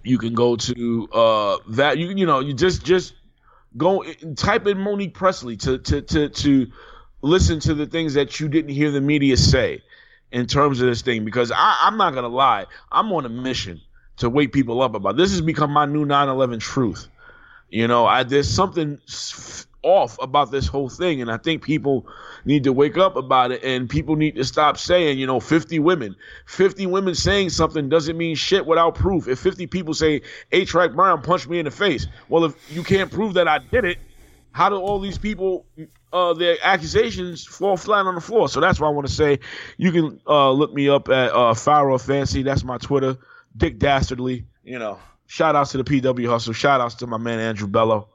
you 0.03 0.19
can 0.19 0.35
go 0.35 0.57
to 0.57 1.09
uh, 1.13 1.57
that. 1.71 1.99
You 1.99 2.09
you 2.09 2.27
know 2.27 2.41
you 2.41 2.55
just 2.55 2.85
just 2.85 3.15
go 3.77 4.05
type 4.37 4.67
in 4.67 4.79
Monique 4.79 5.15
Pressley 5.15 5.57
to 5.59 5.79
to 5.79 6.03
to 6.03 6.29
to 6.29 6.67
listen 7.23 7.61
to 7.61 7.75
the 7.75 7.87
things 7.87 8.15
that 8.15 8.41
you 8.41 8.49
didn't 8.49 8.71
hear 8.73 8.91
the 8.91 9.01
media 9.01 9.37
say 9.37 9.83
in 10.33 10.47
terms 10.47 10.81
of 10.81 10.89
this 10.89 11.03
thing 11.03 11.25
because 11.25 11.53
I, 11.53 11.79
I'm 11.83 11.97
not 11.97 12.15
gonna 12.15 12.29
lie, 12.29 12.67
I'm 12.91 13.13
on 13.13 13.27
a 13.27 13.29
mission 13.29 13.81
to 14.19 14.31
wake 14.31 14.53
people 14.53 14.83
up 14.83 14.95
about 14.95 15.17
this. 15.17 15.31
Has 15.31 15.41
become 15.41 15.71
my 15.71 15.87
new 15.87 16.05
9/11 16.05 16.61
truth. 16.61 17.09
You 17.73 17.89
know, 17.89 18.05
I 18.05 18.23
there's 18.23 18.51
something 18.51 19.01
off 19.83 20.19
about 20.21 20.51
this 20.51 20.67
whole 20.67 20.91
thing, 20.91 21.23
and 21.23 21.31
I 21.31 21.39
think 21.39 21.63
people 21.63 22.07
need 22.45 22.65
to 22.65 22.73
wake 22.73 22.99
up 22.99 23.17
about 23.17 23.51
it, 23.51 23.65
and 23.65 23.89
people 23.89 24.15
need 24.15 24.35
to 24.35 24.45
stop 24.45 24.77
saying, 24.77 25.19
you 25.19 25.27
know, 25.27 25.41
50 25.41 25.79
women, 25.79 26.15
50 26.45 26.85
women 26.85 27.15
saying 27.15 27.49
something 27.49 27.89
doesn't 27.89 28.19
mean 28.19 28.37
shit 28.37 28.67
without 28.67 28.95
proof. 28.95 29.27
If 29.27 29.39
50 29.39 29.69
people 29.69 29.95
say 29.95 30.21
8 30.53 30.69
Trac 30.69 30.95
Brown 30.95 31.23
punched 31.23 31.49
me 31.49 31.61
in 31.61 31.65
the 31.65 31.71
face, 31.71 32.07
well, 32.29 32.45
if 32.45 32.55
you 32.71 32.83
can't 32.83 33.11
prove 33.11 33.35
that 33.35 33.49
I 33.49 33.59
did 33.59 33.87
it, 33.87 33.97
how 34.51 34.69
do 34.69 34.77
all 34.77 35.01
these 35.01 35.17
people 35.17 35.65
uh, 36.13 36.35
their 36.35 36.59
accusations 36.63 37.47
fall 37.47 37.79
flat 37.79 38.05
on 38.05 38.15
the 38.15 38.21
floor? 38.21 38.51
So 38.51 38.61
that's 38.61 38.79
why 38.81 38.89
I 38.89 38.91
want 38.91 39.07
to 39.07 39.13
say 39.13 39.41
you 39.79 39.93
can 39.93 40.21
uh, 40.27 40.51
look 40.51 40.75
me 40.75 40.91
up 40.91 41.09
at 41.09 41.33
uh, 41.33 41.55
Pharaoh 41.55 41.97
Fancy. 41.97 42.43
That's 42.43 42.65
my 42.65 42.77
Twitter. 42.77 43.17
Dick 43.57 43.79
Dastardly. 43.79 44.45
You 44.63 44.79
know, 44.79 44.99
shout 45.33 45.57
outs 45.57 45.73
to 45.73 45.79
the 45.79 45.85
PW 45.85 46.29
Hustle. 46.29 46.53
Shout 46.53 46.83
outs 46.83 46.95
to 46.97 47.07
my 47.07 47.17
man 47.17 47.41
Andrew 47.41 47.67
Bello. 47.67 48.07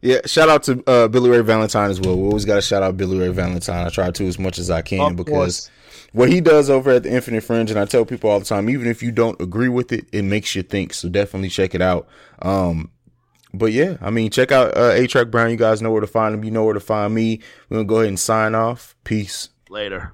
Yeah, 0.00 0.18
shout 0.26 0.48
out 0.48 0.64
to 0.64 0.82
uh, 0.86 1.06
Billy 1.08 1.30
Ray 1.30 1.40
Valentine 1.40 1.90
as 1.90 2.00
well. 2.00 2.16
We 2.16 2.24
always 2.24 2.44
got 2.44 2.56
to 2.56 2.60
shout 2.62 2.82
out 2.82 2.96
Billy 2.96 3.18
Ray 3.18 3.28
Valentine. 3.28 3.86
I 3.86 3.88
try 3.88 4.10
to 4.10 4.26
as 4.26 4.38
much 4.38 4.58
as 4.58 4.68
I 4.68 4.82
can 4.82 5.12
Of 5.12 5.16
because 5.16 5.30
course. 5.32 5.70
what 6.12 6.28
he 6.28 6.40
does 6.42 6.68
over 6.68 6.90
at 6.90 7.04
the 7.04 7.10
Infinite 7.14 7.42
Fringe, 7.42 7.70
and 7.70 7.78
I 7.78 7.84
tell 7.86 8.04
people 8.04 8.28
all 8.28 8.38
the 8.40 8.44
time, 8.44 8.68
even 8.68 8.88
if 8.88 9.02
you 9.02 9.12
don't 9.12 9.40
agree 9.40 9.68
with 9.68 9.92
it, 9.92 10.06
it 10.12 10.22
makes 10.22 10.54
you 10.56 10.62
think. 10.62 10.92
So 10.92 11.08
definitely 11.08 11.48
check 11.48 11.74
it 11.74 11.80
out. 11.80 12.06
Um, 12.42 12.90
but 13.54 13.72
yeah, 13.72 13.96
I 14.02 14.10
mean, 14.10 14.30
check 14.30 14.50
out 14.52 14.76
uh, 14.76 14.90
8 14.90 15.08
Trac 15.10 15.30
Brown. 15.30 15.50
You 15.50 15.56
guys 15.56 15.80
know 15.80 15.92
where 15.92 16.00
to 16.02 16.06
find 16.06 16.34
him. 16.34 16.44
You 16.44 16.50
know 16.50 16.64
where 16.64 16.74
to 16.74 16.80
find 16.80 17.14
me. 17.14 17.40
We're 17.70 17.76
gonna 17.78 17.86
go 17.86 17.96
ahead 17.98 18.08
and 18.08 18.18
sign 18.20 18.54
off. 18.56 18.96
Peace. 19.04 19.50
Later. 19.70 20.12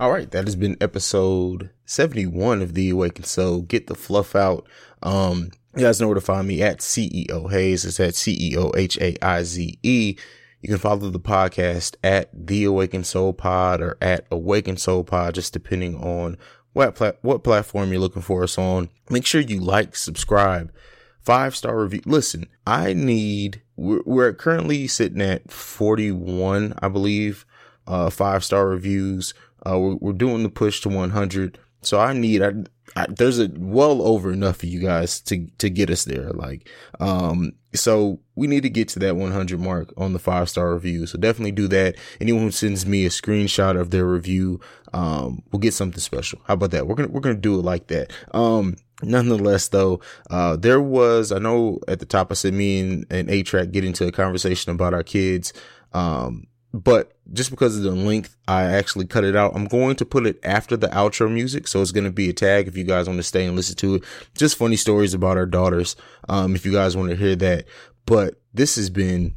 All 0.00 0.10
right, 0.10 0.30
that 0.32 0.44
has 0.44 0.56
been 0.56 0.76
episode 0.80 1.70
71 1.86 2.60
of 2.62 2.74
The 2.74 2.90
Awakened 2.90 3.26
Soul. 3.26 3.62
Get 3.62 3.86
the 3.86 3.94
fluff 3.94 4.34
out. 4.34 4.66
Um, 5.04 5.50
you 5.76 5.82
guys 5.82 6.00
know 6.00 6.08
where 6.08 6.14
to 6.14 6.20
find 6.20 6.48
me 6.48 6.62
at 6.62 6.78
CEO 6.78 7.50
Haize. 7.50 7.84
It's 7.84 8.00
at 8.00 8.14
C 8.14 8.36
E 8.40 8.56
O 8.56 8.72
H 8.76 8.98
A 8.98 9.16
I 9.24 9.42
Z 9.42 9.78
E. 9.82 10.16
You 10.60 10.68
can 10.68 10.78
follow 10.78 11.10
the 11.10 11.20
podcast 11.20 11.96
at 12.02 12.30
The 12.32 12.64
Awakened 12.64 13.06
Soul 13.06 13.34
Pod 13.34 13.82
or 13.82 13.98
at 14.00 14.26
Awakened 14.30 14.80
Soul 14.80 15.04
Pod, 15.04 15.34
just 15.34 15.52
depending 15.52 15.96
on 15.96 16.38
what 16.72 16.94
pla- 16.94 17.12
what 17.20 17.44
platform 17.44 17.90
you're 17.90 18.00
looking 18.00 18.22
for 18.22 18.42
us 18.42 18.56
on. 18.56 18.88
Make 19.10 19.26
sure 19.26 19.42
you 19.42 19.60
like, 19.60 19.94
subscribe, 19.94 20.72
five 21.20 21.54
star 21.54 21.82
review. 21.82 22.00
Listen, 22.06 22.46
I 22.66 22.94
need. 22.94 23.60
We're, 23.76 24.02
we're 24.06 24.32
currently 24.32 24.86
sitting 24.86 25.20
at 25.20 25.50
41, 25.50 26.74
I 26.80 26.88
believe, 26.88 27.44
uh, 27.86 28.08
five 28.08 28.44
star 28.44 28.68
reviews. 28.68 29.34
Uh, 29.66 29.78
we're, 29.78 29.94
we're 29.96 30.12
doing 30.12 30.44
the 30.44 30.48
push 30.48 30.80
to 30.82 30.88
100. 30.88 31.58
So 31.86 32.00
I 32.00 32.12
need, 32.12 32.42
I, 32.42 32.52
I, 32.96 33.06
there's 33.08 33.38
a 33.38 33.50
well 33.56 34.02
over 34.02 34.32
enough 34.32 34.62
of 34.62 34.68
you 34.68 34.80
guys 34.80 35.20
to, 35.22 35.46
to 35.58 35.70
get 35.70 35.90
us 35.90 36.04
there. 36.04 36.30
Like, 36.30 36.68
um, 37.00 37.52
so 37.74 38.20
we 38.36 38.46
need 38.46 38.62
to 38.62 38.70
get 38.70 38.88
to 38.90 38.98
that 39.00 39.16
100 39.16 39.60
mark 39.60 39.92
on 39.96 40.12
the 40.12 40.18
five 40.18 40.48
star 40.48 40.72
review. 40.74 41.06
So 41.06 41.18
definitely 41.18 41.52
do 41.52 41.68
that. 41.68 41.96
Anyone 42.20 42.42
who 42.42 42.50
sends 42.50 42.86
me 42.86 43.04
a 43.04 43.10
screenshot 43.10 43.78
of 43.78 43.90
their 43.90 44.06
review, 44.06 44.60
um, 44.92 45.42
will 45.50 45.58
get 45.58 45.74
something 45.74 46.00
special. 46.00 46.40
How 46.44 46.54
about 46.54 46.70
that? 46.70 46.86
We're 46.86 46.94
to, 46.94 47.08
we're 47.08 47.20
to 47.20 47.34
do 47.34 47.58
it 47.58 47.64
like 47.64 47.88
that. 47.88 48.12
Um, 48.32 48.76
nonetheless 49.02 49.68
though, 49.68 50.00
uh, 50.30 50.56
there 50.56 50.80
was, 50.80 51.32
I 51.32 51.38
know 51.38 51.80
at 51.88 51.98
the 51.98 52.06
top 52.06 52.30
I 52.30 52.34
said 52.34 52.54
me 52.54 52.80
and, 52.80 53.06
and 53.10 53.28
8 53.28 53.46
Trac 53.46 53.72
get 53.72 53.84
into 53.84 54.06
a 54.06 54.12
conversation 54.12 54.72
about 54.72 54.94
our 54.94 55.02
kids. 55.02 55.52
Um, 55.92 56.46
but 56.74 57.12
just 57.32 57.50
because 57.50 57.76
of 57.76 57.84
the 57.84 57.92
length, 57.92 58.36
I 58.48 58.64
actually 58.64 59.06
cut 59.06 59.22
it 59.22 59.36
out. 59.36 59.52
I'm 59.54 59.66
going 59.66 59.94
to 59.94 60.04
put 60.04 60.26
it 60.26 60.40
after 60.42 60.76
the 60.76 60.88
outro 60.88 61.32
music. 61.32 61.68
So 61.68 61.80
it's 61.80 61.92
going 61.92 62.02
to 62.02 62.10
be 62.10 62.28
a 62.28 62.32
tag 62.32 62.66
if 62.66 62.76
you 62.76 62.82
guys 62.82 63.06
want 63.06 63.20
to 63.20 63.22
stay 63.22 63.46
and 63.46 63.54
listen 63.54 63.76
to 63.76 63.94
it. 63.94 64.04
Just 64.36 64.58
funny 64.58 64.74
stories 64.74 65.14
about 65.14 65.36
our 65.36 65.46
daughters. 65.46 65.94
Um, 66.28 66.56
if 66.56 66.66
you 66.66 66.72
guys 66.72 66.96
want 66.96 67.10
to 67.10 67.16
hear 67.16 67.36
that, 67.36 67.66
but 68.06 68.40
this 68.52 68.74
has 68.74 68.90
been 68.90 69.36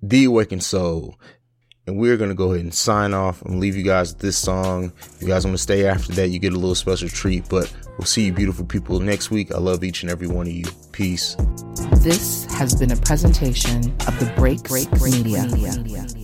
the 0.00 0.24
awakened 0.24 0.64
soul. 0.64 1.20
And 1.86 1.98
we're 1.98 2.16
going 2.16 2.30
to 2.30 2.34
go 2.34 2.52
ahead 2.52 2.64
and 2.64 2.72
sign 2.72 3.12
off 3.12 3.42
and 3.42 3.60
leave 3.60 3.76
you 3.76 3.82
guys 3.82 4.14
with 4.14 4.22
this 4.22 4.38
song. 4.38 4.92
If 4.98 5.20
you 5.20 5.28
guys 5.28 5.44
want 5.44 5.56
to 5.58 5.62
stay 5.62 5.84
after 5.84 6.12
that, 6.12 6.28
you 6.28 6.38
get 6.38 6.54
a 6.54 6.58
little 6.58 6.74
special 6.74 7.08
treat, 7.08 7.48
but 7.50 7.70
we'll 7.98 8.06
see 8.06 8.26
you 8.26 8.32
beautiful 8.32 8.64
people 8.64 8.98
next 8.98 9.30
week. 9.30 9.52
I 9.52 9.58
love 9.58 9.84
each 9.84 10.02
and 10.02 10.10
every 10.10 10.28
one 10.28 10.46
of 10.46 10.52
you. 10.52 10.64
Peace. 10.92 11.36
This 11.96 12.46
has 12.52 12.74
been 12.76 12.92
a 12.92 12.96
presentation 12.96 13.92
of 14.06 14.18
the 14.20 14.32
Break 14.36 14.62
Break 14.62 14.90
Media. 15.02 15.42
When 15.42 16.21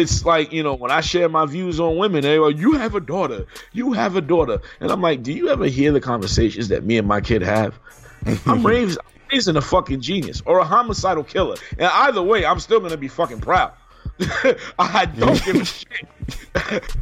it's 0.00 0.24
like 0.24 0.52
you 0.52 0.62
know 0.62 0.74
when 0.74 0.90
i 0.90 1.00
share 1.00 1.28
my 1.28 1.46
views 1.46 1.78
on 1.78 1.96
women 1.96 2.22
they 2.22 2.36
are 2.36 2.50
you 2.50 2.72
have 2.72 2.94
a 2.94 3.00
daughter 3.00 3.46
you 3.72 3.92
have 3.92 4.16
a 4.16 4.20
daughter 4.20 4.60
and 4.80 4.90
i'm 4.90 5.00
like 5.00 5.22
do 5.22 5.32
you 5.32 5.48
ever 5.48 5.66
hear 5.66 5.92
the 5.92 6.00
conversations 6.00 6.68
that 6.68 6.84
me 6.84 6.98
and 6.98 7.06
my 7.06 7.20
kid 7.20 7.42
have 7.42 7.78
i'm 8.46 8.64
raised 8.66 8.98
raising 9.30 9.56
a 9.56 9.60
fucking 9.60 10.00
genius 10.00 10.42
or 10.46 10.58
a 10.58 10.64
homicidal 10.64 11.22
killer 11.22 11.56
and 11.78 11.90
either 11.94 12.22
way 12.22 12.44
i'm 12.44 12.58
still 12.58 12.80
gonna 12.80 12.96
be 12.96 13.08
fucking 13.08 13.40
proud 13.40 13.72
I 14.78 15.06
don't 15.06 15.42
give 15.44 15.56
a 15.56 15.64
shit. 15.64 16.06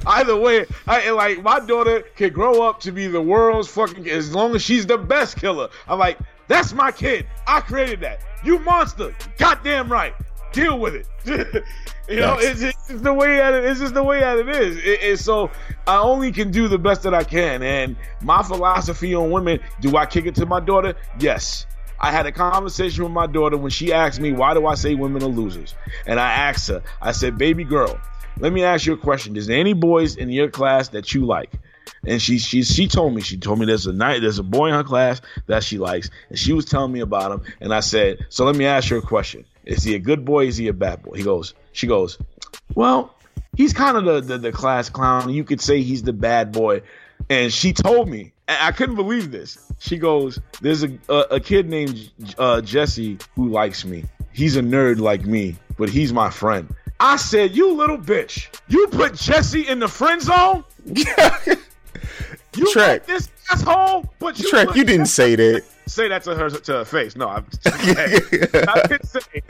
Either 0.06 0.36
way, 0.36 0.66
I 0.86 1.10
like 1.10 1.42
my 1.42 1.58
daughter 1.60 2.02
can 2.16 2.32
grow 2.32 2.62
up 2.62 2.80
to 2.80 2.92
be 2.92 3.06
the 3.06 3.20
world's 3.20 3.68
fucking 3.68 4.08
as 4.08 4.34
long 4.34 4.54
as 4.54 4.62
she's 4.62 4.86
the 4.86 4.98
best 4.98 5.36
killer. 5.36 5.68
I'm 5.88 5.98
like, 5.98 6.18
that's 6.46 6.72
my 6.72 6.92
kid. 6.92 7.26
I 7.46 7.60
created 7.60 8.00
that. 8.00 8.20
You 8.44 8.58
monster. 8.60 9.14
Goddamn 9.36 9.90
right. 9.90 10.14
Deal 10.52 10.78
with 10.78 10.94
it. 10.94 11.06
you 12.08 12.20
know, 12.20 12.36
it's, 12.38 12.62
it's 12.62 13.02
the 13.02 13.12
way 13.12 13.36
that 13.36 13.54
it, 13.54 13.64
it's 13.64 13.80
just 13.80 13.94
the 13.94 14.02
way 14.02 14.20
that 14.20 14.38
it 14.38 14.48
is. 14.48 14.76
It, 14.78 15.02
it's 15.02 15.24
so 15.24 15.50
I 15.86 15.98
only 15.98 16.32
can 16.32 16.50
do 16.50 16.68
the 16.68 16.78
best 16.78 17.02
that 17.02 17.14
I 17.14 17.24
can. 17.24 17.62
And 17.62 17.96
my 18.22 18.42
philosophy 18.42 19.14
on 19.14 19.30
women, 19.30 19.60
do 19.80 19.96
I 19.96 20.06
kick 20.06 20.26
it 20.26 20.34
to 20.36 20.46
my 20.46 20.60
daughter? 20.60 20.94
Yes. 21.18 21.66
I 22.00 22.12
had 22.12 22.26
a 22.26 22.32
conversation 22.32 23.02
with 23.02 23.12
my 23.12 23.26
daughter 23.26 23.56
when 23.56 23.70
she 23.70 23.92
asked 23.92 24.20
me, 24.20 24.32
why 24.32 24.54
do 24.54 24.66
I 24.66 24.76
say 24.76 24.94
women 24.94 25.22
are 25.22 25.28
losers? 25.28 25.74
And 26.06 26.20
I 26.20 26.30
asked 26.30 26.68
her, 26.68 26.82
I 27.02 27.12
said, 27.12 27.36
baby 27.36 27.64
girl, 27.64 27.98
let 28.38 28.52
me 28.52 28.62
ask 28.62 28.86
you 28.86 28.92
a 28.92 28.98
question. 28.98 29.36
Is 29.36 29.48
there 29.48 29.58
any 29.58 29.72
boys 29.72 30.16
in 30.16 30.30
your 30.30 30.48
class 30.48 30.88
that 30.90 31.12
you 31.12 31.26
like? 31.26 31.50
And 32.06 32.22
she 32.22 32.38
she 32.38 32.62
she 32.62 32.86
told 32.86 33.14
me 33.14 33.22
she 33.22 33.38
told 33.38 33.58
me 33.58 33.66
there's 33.66 33.86
a 33.86 33.92
night 33.92 34.20
there's 34.20 34.38
a 34.38 34.44
boy 34.44 34.68
in 34.68 34.74
her 34.74 34.84
class 34.84 35.20
that 35.46 35.64
she 35.64 35.78
likes 35.78 36.10
and 36.28 36.38
she 36.38 36.52
was 36.52 36.64
telling 36.64 36.92
me 36.92 37.00
about 37.00 37.32
him 37.32 37.42
and 37.60 37.74
I 37.74 37.80
said 37.80 38.26
so 38.28 38.44
let 38.44 38.54
me 38.54 38.66
ask 38.66 38.90
you 38.90 38.98
a 38.98 39.02
question 39.02 39.44
is 39.68 39.84
he 39.84 39.94
a 39.94 39.98
good 39.98 40.24
boy? 40.24 40.46
Is 40.46 40.56
he 40.56 40.66
a 40.68 40.72
bad 40.72 41.02
boy? 41.02 41.16
He 41.16 41.22
goes 41.22 41.54
she 41.72 41.86
goes 41.86 42.18
well 42.74 43.14
he's 43.56 43.72
kind 43.72 43.96
of 43.96 44.04
the, 44.04 44.20
the 44.20 44.38
the 44.38 44.52
class 44.52 44.88
clown. 44.88 45.30
You 45.30 45.44
could 45.44 45.60
say 45.60 45.82
he's 45.82 46.02
the 46.02 46.12
bad 46.12 46.50
boy. 46.52 46.82
And 47.30 47.52
she 47.52 47.72
told 47.72 48.08
me 48.08 48.32
and 48.48 48.58
I 48.60 48.72
couldn't 48.72 48.96
believe 48.96 49.30
this. 49.30 49.58
She 49.78 49.98
goes 49.98 50.40
there's 50.60 50.82
a 50.82 50.98
a, 51.08 51.18
a 51.32 51.40
kid 51.40 51.68
named 51.68 52.10
uh, 52.38 52.60
Jesse 52.62 53.18
who 53.36 53.48
likes 53.48 53.84
me. 53.84 54.04
He's 54.32 54.56
a 54.56 54.62
nerd 54.62 54.98
like 54.98 55.24
me 55.24 55.56
but 55.76 55.88
he's 55.88 56.12
my 56.12 56.30
friend. 56.30 56.74
I 57.00 57.16
said 57.16 57.54
you 57.54 57.74
little 57.74 57.98
bitch 57.98 58.48
you 58.68 58.88
put 58.88 59.14
Jesse 59.14 59.68
in 59.68 59.78
the 59.78 59.88
friend 59.88 60.20
zone? 60.22 60.64
You 62.56 62.64
Trac. 62.72 62.88
like 62.88 63.06
this 63.06 63.28
asshole, 63.52 64.12
but 64.18 64.38
you 64.38 64.48
Trek, 64.50 64.74
you 64.74 64.84
didn't 64.84 65.06
say 65.06 65.36
that. 65.36 65.64
Say 65.88 66.08
that 66.08 66.22
to 66.24 66.34
her 66.34 66.50
to 66.50 66.72
her 66.72 66.84
face. 66.84 67.16
No, 67.16 67.28
I'm 67.28 67.46
I 67.66 68.82
didn't 68.88 69.06
say 69.06 69.42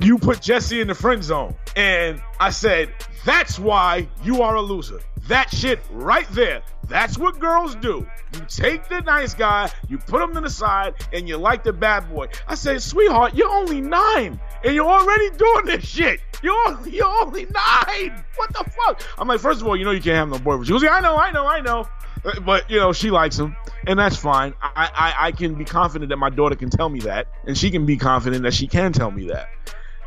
you 0.00 0.18
put 0.18 0.40
Jesse 0.40 0.80
in 0.80 0.88
the 0.88 0.94
friend 0.94 1.22
zone, 1.22 1.54
and 1.76 2.22
I 2.40 2.50
said 2.50 2.92
that's 3.24 3.58
why 3.58 4.08
you 4.22 4.42
are 4.42 4.56
a 4.56 4.62
loser. 4.62 5.00
That 5.28 5.50
shit 5.50 5.80
right 5.90 6.26
there. 6.30 6.62
That's 6.88 7.18
what 7.18 7.38
girls 7.38 7.74
do. 7.74 8.06
You 8.32 8.40
take 8.48 8.88
the 8.88 9.02
nice 9.02 9.34
guy, 9.34 9.70
you 9.88 9.98
put 9.98 10.22
him 10.22 10.32
to 10.34 10.40
the 10.40 10.48
side, 10.48 10.94
and 11.12 11.28
you 11.28 11.36
like 11.36 11.62
the 11.62 11.72
bad 11.72 12.08
boy. 12.08 12.28
I 12.46 12.54
said, 12.54 12.80
sweetheart, 12.80 13.34
you're 13.34 13.50
only 13.50 13.82
nine, 13.82 14.40
and 14.64 14.74
you're 14.74 14.88
already 14.88 15.30
doing 15.36 15.66
this 15.66 15.84
shit. 15.84 16.20
You're 16.42 16.56
only, 16.68 16.96
you're 16.96 17.06
only 17.06 17.44
nine. 17.44 18.24
What 18.36 18.54
the 18.54 18.64
fuck? 18.70 19.02
I'm 19.18 19.28
like, 19.28 19.40
first 19.40 19.60
of 19.60 19.66
all, 19.66 19.76
you 19.76 19.84
know 19.84 19.90
you 19.90 20.00
can't 20.00 20.16
have 20.16 20.28
no 20.28 20.38
boyfriend. 20.38 20.66
She 20.66 20.72
goes, 20.72 20.84
I 20.84 21.00
know, 21.00 21.16
I 21.16 21.30
know, 21.30 21.46
I 21.46 21.60
know. 21.60 21.86
Uh, 22.24 22.40
But 22.40 22.70
you 22.70 22.78
know, 22.78 22.92
she 22.92 23.10
likes 23.10 23.38
him, 23.38 23.56
and 23.86 23.98
that's 23.98 24.16
fine. 24.16 24.54
I, 24.62 24.90
I 24.94 25.26
I 25.28 25.32
can 25.32 25.54
be 25.54 25.64
confident 25.64 26.10
that 26.10 26.16
my 26.16 26.30
daughter 26.30 26.56
can 26.56 26.70
tell 26.70 26.88
me 26.88 27.00
that, 27.00 27.26
and 27.46 27.56
she 27.56 27.70
can 27.70 27.86
be 27.86 27.96
confident 27.96 28.42
that 28.42 28.54
she 28.54 28.66
can 28.66 28.92
tell 28.92 29.10
me 29.10 29.28
that. 29.28 29.48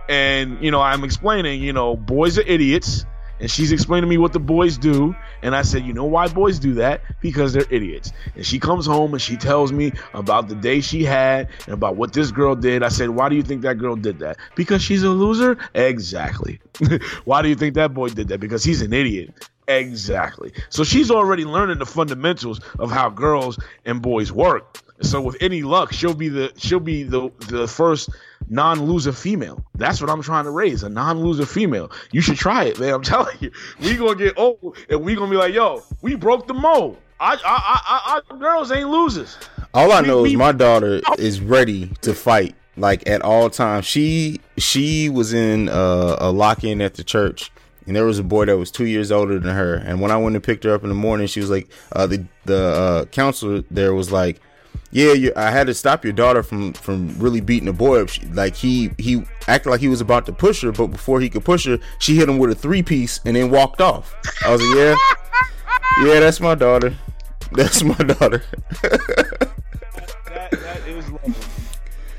And 0.09 0.63
you 0.63 0.71
know, 0.71 0.81
I'm 0.81 1.03
explaining, 1.03 1.61
you 1.61 1.73
know, 1.73 1.95
boys 1.95 2.37
are 2.37 2.43
idiots, 2.43 3.05
and 3.39 3.49
she's 3.49 3.71
explaining 3.71 4.03
to 4.03 4.07
me 4.07 4.17
what 4.17 4.33
the 4.33 4.39
boys 4.39 4.77
do, 4.77 5.15
and 5.41 5.55
I 5.55 5.63
said, 5.63 5.83
you 5.85 5.93
know 5.93 6.05
why 6.05 6.27
boys 6.27 6.59
do 6.59 6.73
that? 6.75 7.01
Because 7.21 7.53
they're 7.53 7.65
idiots. 7.71 8.11
And 8.35 8.45
she 8.45 8.59
comes 8.59 8.85
home 8.85 9.13
and 9.13 9.21
she 9.21 9.35
tells 9.35 9.71
me 9.71 9.93
about 10.13 10.47
the 10.47 10.55
day 10.55 10.79
she 10.81 11.03
had 11.03 11.49
and 11.65 11.73
about 11.73 11.95
what 11.95 12.13
this 12.13 12.31
girl 12.31 12.55
did. 12.55 12.83
I 12.83 12.89
said, 12.89 13.09
why 13.09 13.29
do 13.29 13.35
you 13.35 13.41
think 13.43 13.63
that 13.63 13.79
girl 13.79 13.95
did 13.95 14.19
that? 14.19 14.37
Because 14.55 14.83
she's 14.83 15.01
a 15.03 15.09
loser? 15.09 15.57
Exactly. 15.73 16.59
why 17.25 17.41
do 17.41 17.49
you 17.49 17.55
think 17.55 17.73
that 17.75 17.93
boy 17.93 18.09
did 18.09 18.27
that? 18.27 18.39
Because 18.39 18.63
he's 18.63 18.81
an 18.83 18.93
idiot. 18.93 19.33
Exactly. 19.79 20.51
So 20.69 20.83
she's 20.83 21.09
already 21.11 21.45
learning 21.45 21.79
the 21.79 21.85
fundamentals 21.85 22.59
of 22.79 22.91
how 22.91 23.09
girls 23.09 23.59
and 23.85 24.01
boys 24.01 24.31
work. 24.31 24.77
So 25.01 25.19
with 25.21 25.35
any 25.41 25.63
luck, 25.63 25.91
she'll 25.93 26.13
be 26.13 26.29
the 26.29 26.51
she'll 26.57 26.79
be 26.79 27.03
the 27.03 27.31
the 27.47 27.67
first 27.67 28.09
non-loser 28.49 29.13
female. 29.13 29.63
That's 29.75 29.99
what 30.01 30.09
I'm 30.09 30.21
trying 30.21 30.43
to 30.45 30.51
raise, 30.51 30.83
a 30.83 30.89
non-loser 30.89 31.45
female. 31.45 31.91
You 32.11 32.21
should 32.21 32.37
try 32.37 32.65
it, 32.65 32.79
man. 32.79 32.93
I'm 32.93 33.01
telling 33.15 33.35
you. 33.39 33.51
We 33.79 33.95
gonna 33.95 34.15
get 34.15 34.37
old 34.37 34.77
and 34.89 35.01
we 35.03 35.15
gonna 35.15 35.31
be 35.31 35.37
like, 35.37 35.53
yo, 35.53 35.81
we 36.01 36.15
broke 36.15 36.47
the 36.47 36.53
mold. 36.53 36.97
I, 37.19 37.33
I, 37.33 37.39
I, 37.45 38.21
I, 38.31 38.37
girls 38.37 38.71
ain't 38.71 38.89
losers. 38.89 39.37
All 39.75 39.91
I 39.91 40.01
We- 40.01 40.07
know 40.07 40.25
is 40.25 40.31
we- 40.31 40.37
my 40.37 40.51
daughter 40.51 41.01
is 41.17 41.39
ready 41.41 41.87
to 42.01 42.13
fight, 42.13 42.55
like 42.77 43.07
at 43.09 43.21
all 43.23 43.49
times. 43.49 43.85
She 43.85 44.39
she 44.57 45.09
was 45.09 45.33
in 45.33 45.67
uh, 45.69 46.17
a 46.19 46.31
lock 46.31 46.63
in 46.63 46.79
at 46.81 46.95
the 46.95 47.03
church, 47.03 47.51
and 47.91 47.95
there 47.97 48.05
was 48.05 48.19
a 48.19 48.23
boy 48.23 48.45
that 48.45 48.57
was 48.57 48.71
two 48.71 48.85
years 48.85 49.11
older 49.11 49.37
than 49.37 49.53
her. 49.53 49.73
And 49.75 49.99
when 49.99 50.11
I 50.11 50.15
went 50.17 50.33
and 50.37 50.41
picked 50.41 50.63
her 50.63 50.73
up 50.73 50.83
in 50.83 50.87
the 50.87 50.95
morning, 50.95 51.27
she 51.27 51.41
was 51.41 51.49
like, 51.49 51.67
uh, 51.91 52.07
the 52.07 52.25
the 52.45 52.57
uh, 52.57 53.05
counselor 53.07 53.65
there 53.69 53.93
was 53.93 54.13
like, 54.13 54.39
"Yeah, 54.91 55.11
you, 55.11 55.33
I 55.35 55.51
had 55.51 55.67
to 55.67 55.73
stop 55.73 56.05
your 56.05 56.13
daughter 56.13 56.41
from 56.41 56.71
from 56.71 57.13
really 57.19 57.41
beating 57.41 57.65
the 57.65 57.73
boy 57.73 58.01
up. 58.03 58.07
She, 58.07 58.25
like 58.27 58.55
he 58.55 58.91
he 58.97 59.25
acted 59.49 59.71
like 59.71 59.81
he 59.81 59.89
was 59.89 59.99
about 59.99 60.25
to 60.27 60.31
push 60.31 60.61
her, 60.61 60.71
but 60.71 60.87
before 60.87 61.19
he 61.19 61.29
could 61.29 61.43
push 61.43 61.65
her, 61.65 61.79
she 61.99 62.15
hit 62.15 62.29
him 62.29 62.37
with 62.37 62.51
a 62.51 62.55
three 62.55 62.81
piece 62.81 63.19
and 63.25 63.35
then 63.35 63.51
walked 63.51 63.81
off. 63.81 64.15
I 64.45 64.53
was 64.53 64.61
like, 64.61 64.77
yeah, 64.77 64.95
yeah, 66.05 66.19
that's 66.21 66.39
my 66.39 66.55
daughter. 66.55 66.95
That's 67.51 67.83
my 67.83 67.95
daughter." 67.95 68.41
that 68.81 70.51
that 70.51 70.87
is 70.87 71.09
lovely. 71.09 71.33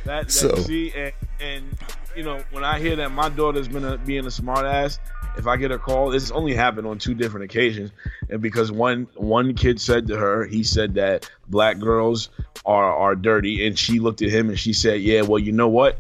That, 0.05 0.28
that 0.28 0.31
So- 0.31 0.55
see 0.57 0.93
and 0.94 1.12
and 1.40 1.78
you 2.15 2.23
know 2.24 2.43
when 2.51 2.62
I 2.65 2.78
hear 2.78 2.94
that 2.97 3.11
my 3.12 3.31
daughter's 3.31 3.69
been 3.69 3.85
a, 3.85 3.97
being 3.97 4.27
a 4.27 4.31
smart 4.31 4.66
ass, 4.66 4.99
if 5.36 5.46
I 5.46 5.56
get 5.56 5.70
a 5.70 5.78
call, 5.78 6.10
this 6.10 6.30
only 6.30 6.54
happened 6.54 6.86
on 6.86 6.98
two 6.98 7.14
different 7.14 7.44
occasions, 7.44 7.90
and 8.28 8.40
because 8.40 8.70
one 8.70 9.09
one 9.14 9.54
kid 9.54 9.80
said 9.80 10.09
to 10.09 10.16
her, 10.16 10.44
he 10.44 10.62
said 10.62 10.94
that 10.94 11.30
black 11.48 11.78
girls 11.78 12.28
are 12.64 12.94
are 12.94 13.14
dirty, 13.14 13.66
and 13.66 13.78
she 13.78 13.98
looked 13.98 14.22
at 14.22 14.30
him 14.30 14.48
and 14.48 14.59
she 14.59 14.72
said, 14.72 15.00
yeah, 15.00 15.22
well 15.22 15.38
you 15.38 15.52
know 15.52 15.68
what, 15.68 15.98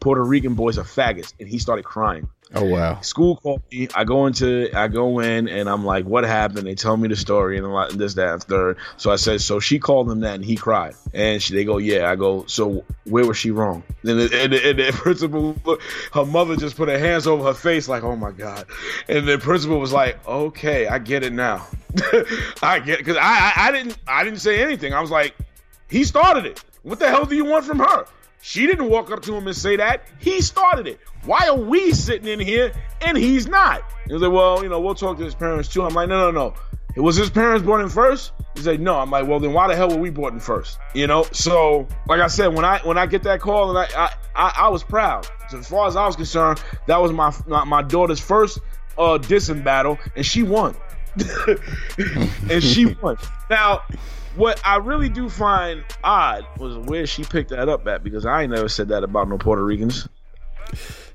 Puerto 0.00 0.22
Rican 0.22 0.54
boys 0.54 0.78
are 0.78 0.84
faggots, 0.84 1.34
and 1.38 1.48
he 1.48 1.58
started 1.58 1.84
crying 1.84 2.28
Oh 2.54 2.64
wow. 2.64 3.00
school 3.00 3.36
called 3.36 3.62
me. 3.72 3.88
I 3.94 4.04
go 4.04 4.26
into, 4.26 4.70
I 4.72 4.86
go 4.86 5.18
in, 5.18 5.48
and 5.48 5.68
I'm 5.68 5.84
like, 5.84 6.04
"What 6.04 6.24
happened?" 6.24 6.66
They 6.66 6.76
tell 6.76 6.96
me 6.96 7.08
the 7.08 7.16
story, 7.16 7.58
and 7.58 7.72
like, 7.72 7.90
this, 7.90 8.14
that, 8.14 8.32
and 8.34 8.42
third. 8.42 8.78
So 8.96 9.10
I 9.10 9.16
said, 9.16 9.40
"So 9.40 9.58
she 9.58 9.80
called 9.80 10.10
him 10.10 10.20
that, 10.20 10.36
and 10.36 10.44
he 10.44 10.54
cried." 10.54 10.94
And 11.12 11.42
she, 11.42 11.54
they 11.54 11.64
go, 11.64 11.78
"Yeah." 11.78 12.08
I 12.08 12.14
go, 12.14 12.44
"So 12.46 12.84
where 13.04 13.26
was 13.26 13.36
she 13.36 13.50
wrong?" 13.50 13.82
And 14.04 14.20
the, 14.20 14.42
and 14.42 14.52
the, 14.52 14.70
and 14.70 14.78
the 14.78 14.92
principal, 14.92 15.56
her 16.12 16.24
mother 16.24 16.54
just 16.56 16.76
put 16.76 16.88
her 16.88 16.98
hands 16.98 17.26
over 17.26 17.42
her 17.44 17.54
face, 17.54 17.88
like, 17.88 18.04
"Oh 18.04 18.14
my 18.14 18.30
god!" 18.30 18.66
And 19.08 19.26
the 19.26 19.38
principal 19.38 19.80
was 19.80 19.92
like, 19.92 20.26
"Okay, 20.26 20.86
I 20.86 20.98
get 20.98 21.24
it 21.24 21.32
now. 21.32 21.66
I 22.62 22.78
get 22.78 22.98
because 22.98 23.16
I, 23.16 23.52
I 23.56 23.68
I 23.68 23.72
didn't 23.72 23.98
I 24.06 24.22
didn't 24.22 24.40
say 24.40 24.62
anything. 24.62 24.94
I 24.94 25.00
was 25.00 25.10
like, 25.10 25.34
he 25.88 26.04
started 26.04 26.46
it. 26.46 26.62
What 26.84 27.00
the 27.00 27.08
hell 27.08 27.24
do 27.24 27.34
you 27.34 27.44
want 27.44 27.64
from 27.64 27.80
her?" 27.80 28.06
She 28.42 28.66
didn't 28.66 28.88
walk 28.88 29.10
up 29.10 29.22
to 29.22 29.34
him 29.34 29.46
and 29.46 29.56
say 29.56 29.76
that. 29.76 30.02
He 30.18 30.40
started 30.40 30.86
it. 30.86 31.00
Why 31.24 31.48
are 31.48 31.56
we 31.56 31.92
sitting 31.92 32.28
in 32.28 32.38
here 32.38 32.72
and 33.00 33.16
he's 33.16 33.46
not? 33.46 33.82
He 34.06 34.12
was 34.12 34.22
like, 34.22 34.32
well, 34.32 34.62
you 34.62 34.68
know, 34.68 34.80
we'll 34.80 34.94
talk 34.94 35.18
to 35.18 35.24
his 35.24 35.34
parents 35.34 35.68
too. 35.68 35.82
I'm 35.82 35.94
like, 35.94 36.08
no, 36.08 36.30
no, 36.30 36.48
no. 36.48 36.54
It 36.96 37.00
was 37.00 37.16
his 37.16 37.28
parents 37.28 37.64
brought 37.64 37.80
in 37.80 37.90
first. 37.90 38.32
He 38.54 38.62
said, 38.62 38.80
no. 38.80 38.98
I'm 38.98 39.10
like, 39.10 39.26
well, 39.26 39.38
then 39.38 39.52
why 39.52 39.68
the 39.68 39.76
hell 39.76 39.90
were 39.90 39.98
we 39.98 40.08
brought 40.08 40.32
him 40.32 40.40
first? 40.40 40.78
You 40.94 41.06
know. 41.06 41.24
So, 41.32 41.86
like 42.08 42.20
I 42.20 42.26
said, 42.26 42.54
when 42.54 42.64
I 42.64 42.78
when 42.84 42.96
I 42.96 43.04
get 43.04 43.22
that 43.24 43.40
call, 43.40 43.76
and 43.76 43.78
I 43.78 44.04
I, 44.04 44.12
I, 44.34 44.52
I 44.56 44.68
was 44.68 44.82
proud. 44.82 45.28
So 45.50 45.58
as 45.58 45.68
far 45.68 45.86
as 45.88 45.94
I 45.94 46.06
was 46.06 46.16
concerned, 46.16 46.62
that 46.86 46.96
was 46.96 47.12
my 47.12 47.34
my, 47.46 47.64
my 47.64 47.82
daughter's 47.82 48.20
first 48.20 48.60
uh 48.96 49.18
dissing 49.20 49.62
battle, 49.62 49.98
and 50.16 50.24
she 50.24 50.42
won. 50.42 50.74
and 52.50 52.62
she 52.62 52.86
won. 52.86 53.18
Now, 53.50 53.82
what 54.36 54.60
I 54.64 54.76
really 54.76 55.08
do 55.08 55.28
find 55.28 55.84
odd 56.04 56.46
was 56.58 56.76
where 56.86 57.06
she 57.06 57.24
picked 57.24 57.50
that 57.50 57.68
up 57.68 57.86
at 57.86 58.04
because 58.04 58.26
I 58.26 58.42
ain't 58.42 58.52
never 58.52 58.68
said 58.68 58.88
that 58.88 59.02
about 59.02 59.28
no 59.28 59.38
Puerto 59.38 59.64
Ricans. 59.64 60.08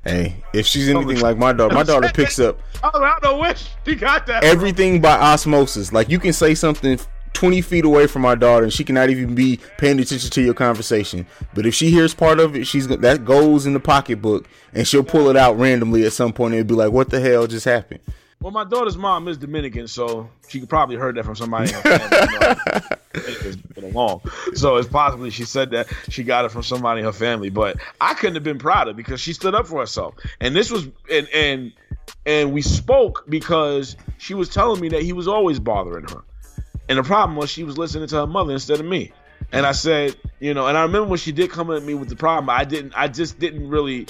Hey, 0.04 0.44
if 0.54 0.66
she's 0.66 0.90
anything 0.90 1.20
like 1.20 1.38
my 1.38 1.54
daughter, 1.54 1.76
my 1.76 1.84
daughter 1.84 2.10
picks 2.14 2.40
up 2.40 2.60
oh, 2.84 3.04
I 3.04 3.18
don't 3.20 3.24
know 3.24 3.38
where 3.38 3.56
she 3.86 3.96
got 3.96 4.26
that. 4.28 4.44
everything 4.44 5.00
by 5.00 5.14
osmosis. 5.18 5.94
Like 5.94 6.10
you 6.10 6.20
can 6.20 6.34
say 6.34 6.56
something 6.56 7.00
20 7.34 7.62
feet 7.62 7.86
away 7.86 8.08
from 8.08 8.24
my 8.24 8.36
daughter 8.36 8.64
and 8.64 8.74
she 8.74 8.84
cannot 8.84 9.10
even 9.10 9.36
be 9.36 9.60
paying 9.78 10.00
attention 10.00 10.30
to 10.32 10.42
your 10.42 10.54
conversation. 10.54 11.28
But 11.54 11.66
if 11.66 11.76
she 11.76 11.92
hears 11.92 12.14
part 12.14 12.40
of 12.40 12.56
it, 12.56 12.66
she's 12.66 12.88
that 12.88 13.26
goes 13.26 13.66
in 13.66 13.74
the 13.74 13.80
pocketbook 13.80 14.48
and 14.74 14.88
she'll 14.88 15.04
pull 15.04 15.30
it 15.30 15.38
out 15.38 15.58
randomly 15.60 16.06
at 16.06 16.14
some 16.14 16.34
point 16.34 16.56
and 16.56 16.68
be 16.68 16.74
like, 16.74 16.92
"What 16.92 17.10
the 17.10 17.20
hell 17.20 17.46
just 17.46 17.66
happened?" 17.66 18.02
Well, 18.42 18.52
my 18.52 18.64
daughter's 18.64 18.98
mom 18.98 19.28
is 19.28 19.38
Dominican, 19.38 19.88
so 19.88 20.28
she 20.48 20.60
could 20.60 20.70
probably 20.70 20.96
heard 20.96 21.16
that 21.16 21.26
from 21.26 21.36
somebody 21.36 21.70
in 21.70 21.76
her 21.76 21.82
family. 21.82 22.18
You 22.34 22.40
know, 22.40 22.82
it's 23.14 23.56
been 23.56 23.84
along. 23.84 24.22
So 24.56 24.78
it's 24.78 24.88
possibly 24.88 25.30
she 25.30 25.46
said 25.46 25.70
that 25.72 25.88
she 26.10 26.24
got 26.24 26.46
it 26.46 26.50
from 26.50 26.64
somebody 26.64 27.02
in 27.02 27.06
her 27.06 27.12
family. 27.12 27.52
But 27.52 27.78
I 28.02 28.16
couldn't 28.16 28.34
have 28.34 28.44
been 28.44 28.58
prouder 28.58 28.94
because 28.94 29.22
she 29.22 29.34
stood 29.34 29.54
up 29.54 29.68
for 29.68 29.80
herself. 29.80 30.16
And 30.40 30.56
this 30.56 30.72
was 30.72 30.88
and 31.12 31.30
and 31.30 31.72
and 32.26 32.52
we 32.52 32.64
spoke 32.64 33.26
because 33.30 33.96
she 34.18 34.34
was 34.34 34.50
telling 34.50 34.82
me 34.82 34.90
that 34.90 35.04
he 35.04 35.14
was 35.14 35.28
always 35.28 35.60
bothering 35.60 36.08
her. 36.08 36.24
And 36.90 36.98
the 36.98 37.04
problem 37.04 37.38
was 37.38 37.52
she 37.52 37.64
was 37.64 37.78
listening 37.78 38.08
to 38.08 38.16
her 38.16 38.28
mother 38.28 38.54
instead 38.54 38.80
of 38.80 38.88
me. 38.88 39.12
And 39.52 39.68
I 39.68 39.72
said, 39.72 40.16
you 40.40 40.56
know, 40.56 40.66
and 40.66 40.76
I 40.76 40.82
remember 40.82 41.10
when 41.10 41.20
she 41.20 41.32
did 41.32 41.52
come 41.52 41.70
at 41.72 41.84
me 41.84 41.94
with 41.94 42.10
the 42.10 42.16
problem, 42.16 42.50
I 42.50 42.64
didn't 42.64 42.94
I 42.96 43.08
just 43.08 43.38
didn't 43.38 43.70
really 43.70 44.08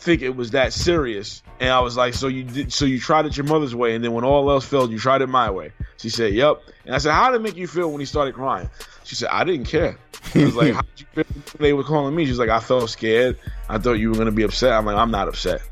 think 0.00 0.22
it 0.22 0.34
was 0.34 0.52
that 0.52 0.72
serious. 0.72 1.42
And 1.60 1.70
I 1.70 1.80
was 1.80 1.96
like, 1.96 2.14
so 2.14 2.26
you 2.28 2.42
did, 2.42 2.72
so 2.72 2.84
you 2.86 2.98
tried 2.98 3.26
it 3.26 3.36
your 3.36 3.46
mother's 3.46 3.74
way, 3.74 3.94
and 3.94 4.02
then 4.02 4.12
when 4.12 4.24
all 4.24 4.50
else 4.50 4.64
failed, 4.64 4.90
you 4.90 4.98
tried 4.98 5.22
it 5.22 5.28
my 5.28 5.50
way. 5.50 5.72
She 5.98 6.08
said, 6.08 6.32
yep. 6.32 6.62
And 6.86 6.94
I 6.94 6.98
said, 6.98 7.12
how 7.12 7.30
did 7.30 7.36
it 7.36 7.42
make 7.42 7.56
you 7.56 7.66
feel 7.66 7.90
when 7.90 8.00
he 8.00 8.06
started 8.06 8.34
crying? 8.34 8.70
She 9.04 9.14
said, 9.14 9.28
I 9.30 9.44
didn't 9.44 9.66
care. 9.66 9.98
I 10.34 10.44
was 10.44 10.56
like, 10.56 10.74
how 10.74 10.82
did 10.82 11.00
you 11.00 11.06
feel 11.12 11.42
they 11.58 11.72
were 11.72 11.84
calling 11.84 12.14
me? 12.14 12.24
She's 12.24 12.38
like, 12.38 12.48
I 12.48 12.60
felt 12.60 12.88
scared. 12.88 13.38
I 13.68 13.78
thought 13.78 13.94
you 13.94 14.10
were 14.10 14.16
gonna 14.16 14.32
be 14.32 14.42
upset. 14.42 14.72
I'm 14.72 14.86
like, 14.86 14.96
I'm 14.96 15.10
not 15.10 15.28
upset. 15.28 15.62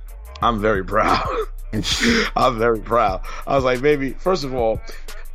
I'm 0.43 0.61
very 0.61 0.85
proud. 0.85 1.27
I'm 2.37 2.59
very 2.59 2.81
proud. 2.81 3.23
I 3.47 3.55
was 3.55 3.65
like, 3.65 3.81
baby, 3.81 4.13
first 4.13 4.45
of 4.45 4.55
all, 4.55 4.81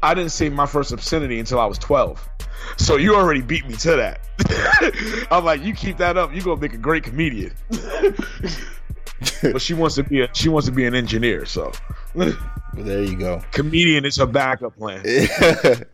I 0.01 0.13
didn't 0.13 0.31
say 0.31 0.49
my 0.49 0.65
first 0.65 0.91
obscenity 0.91 1.39
until 1.39 1.59
I 1.59 1.65
was 1.65 1.77
12. 1.79 2.29
So 2.77 2.97
you 2.97 3.15
already 3.15 3.41
beat 3.41 3.67
me 3.67 3.75
to 3.75 3.95
that. 3.95 5.27
I'm 5.31 5.45
like, 5.45 5.63
you 5.63 5.73
keep 5.73 5.97
that 5.97 6.17
up, 6.17 6.33
you're 6.33 6.43
gonna 6.43 6.61
make 6.61 6.73
a 6.73 6.77
great 6.77 7.03
comedian. 7.03 7.53
But 9.41 9.61
she 9.61 9.73
wants 9.73 9.95
to 9.95 10.03
be 10.03 10.21
a 10.21 10.29
she 10.33 10.49
wants 10.49 10.67
to 10.67 10.71
be 10.73 10.85
an 10.85 10.93
engineer, 10.95 11.45
so 11.45 11.71
Well, 12.13 12.35
there 12.73 13.03
you 13.03 13.15
go. 13.15 13.41
comedian 13.51 14.05
is 14.05 14.17
her 14.17 14.25
backup 14.25 14.75
plan. 14.77 15.03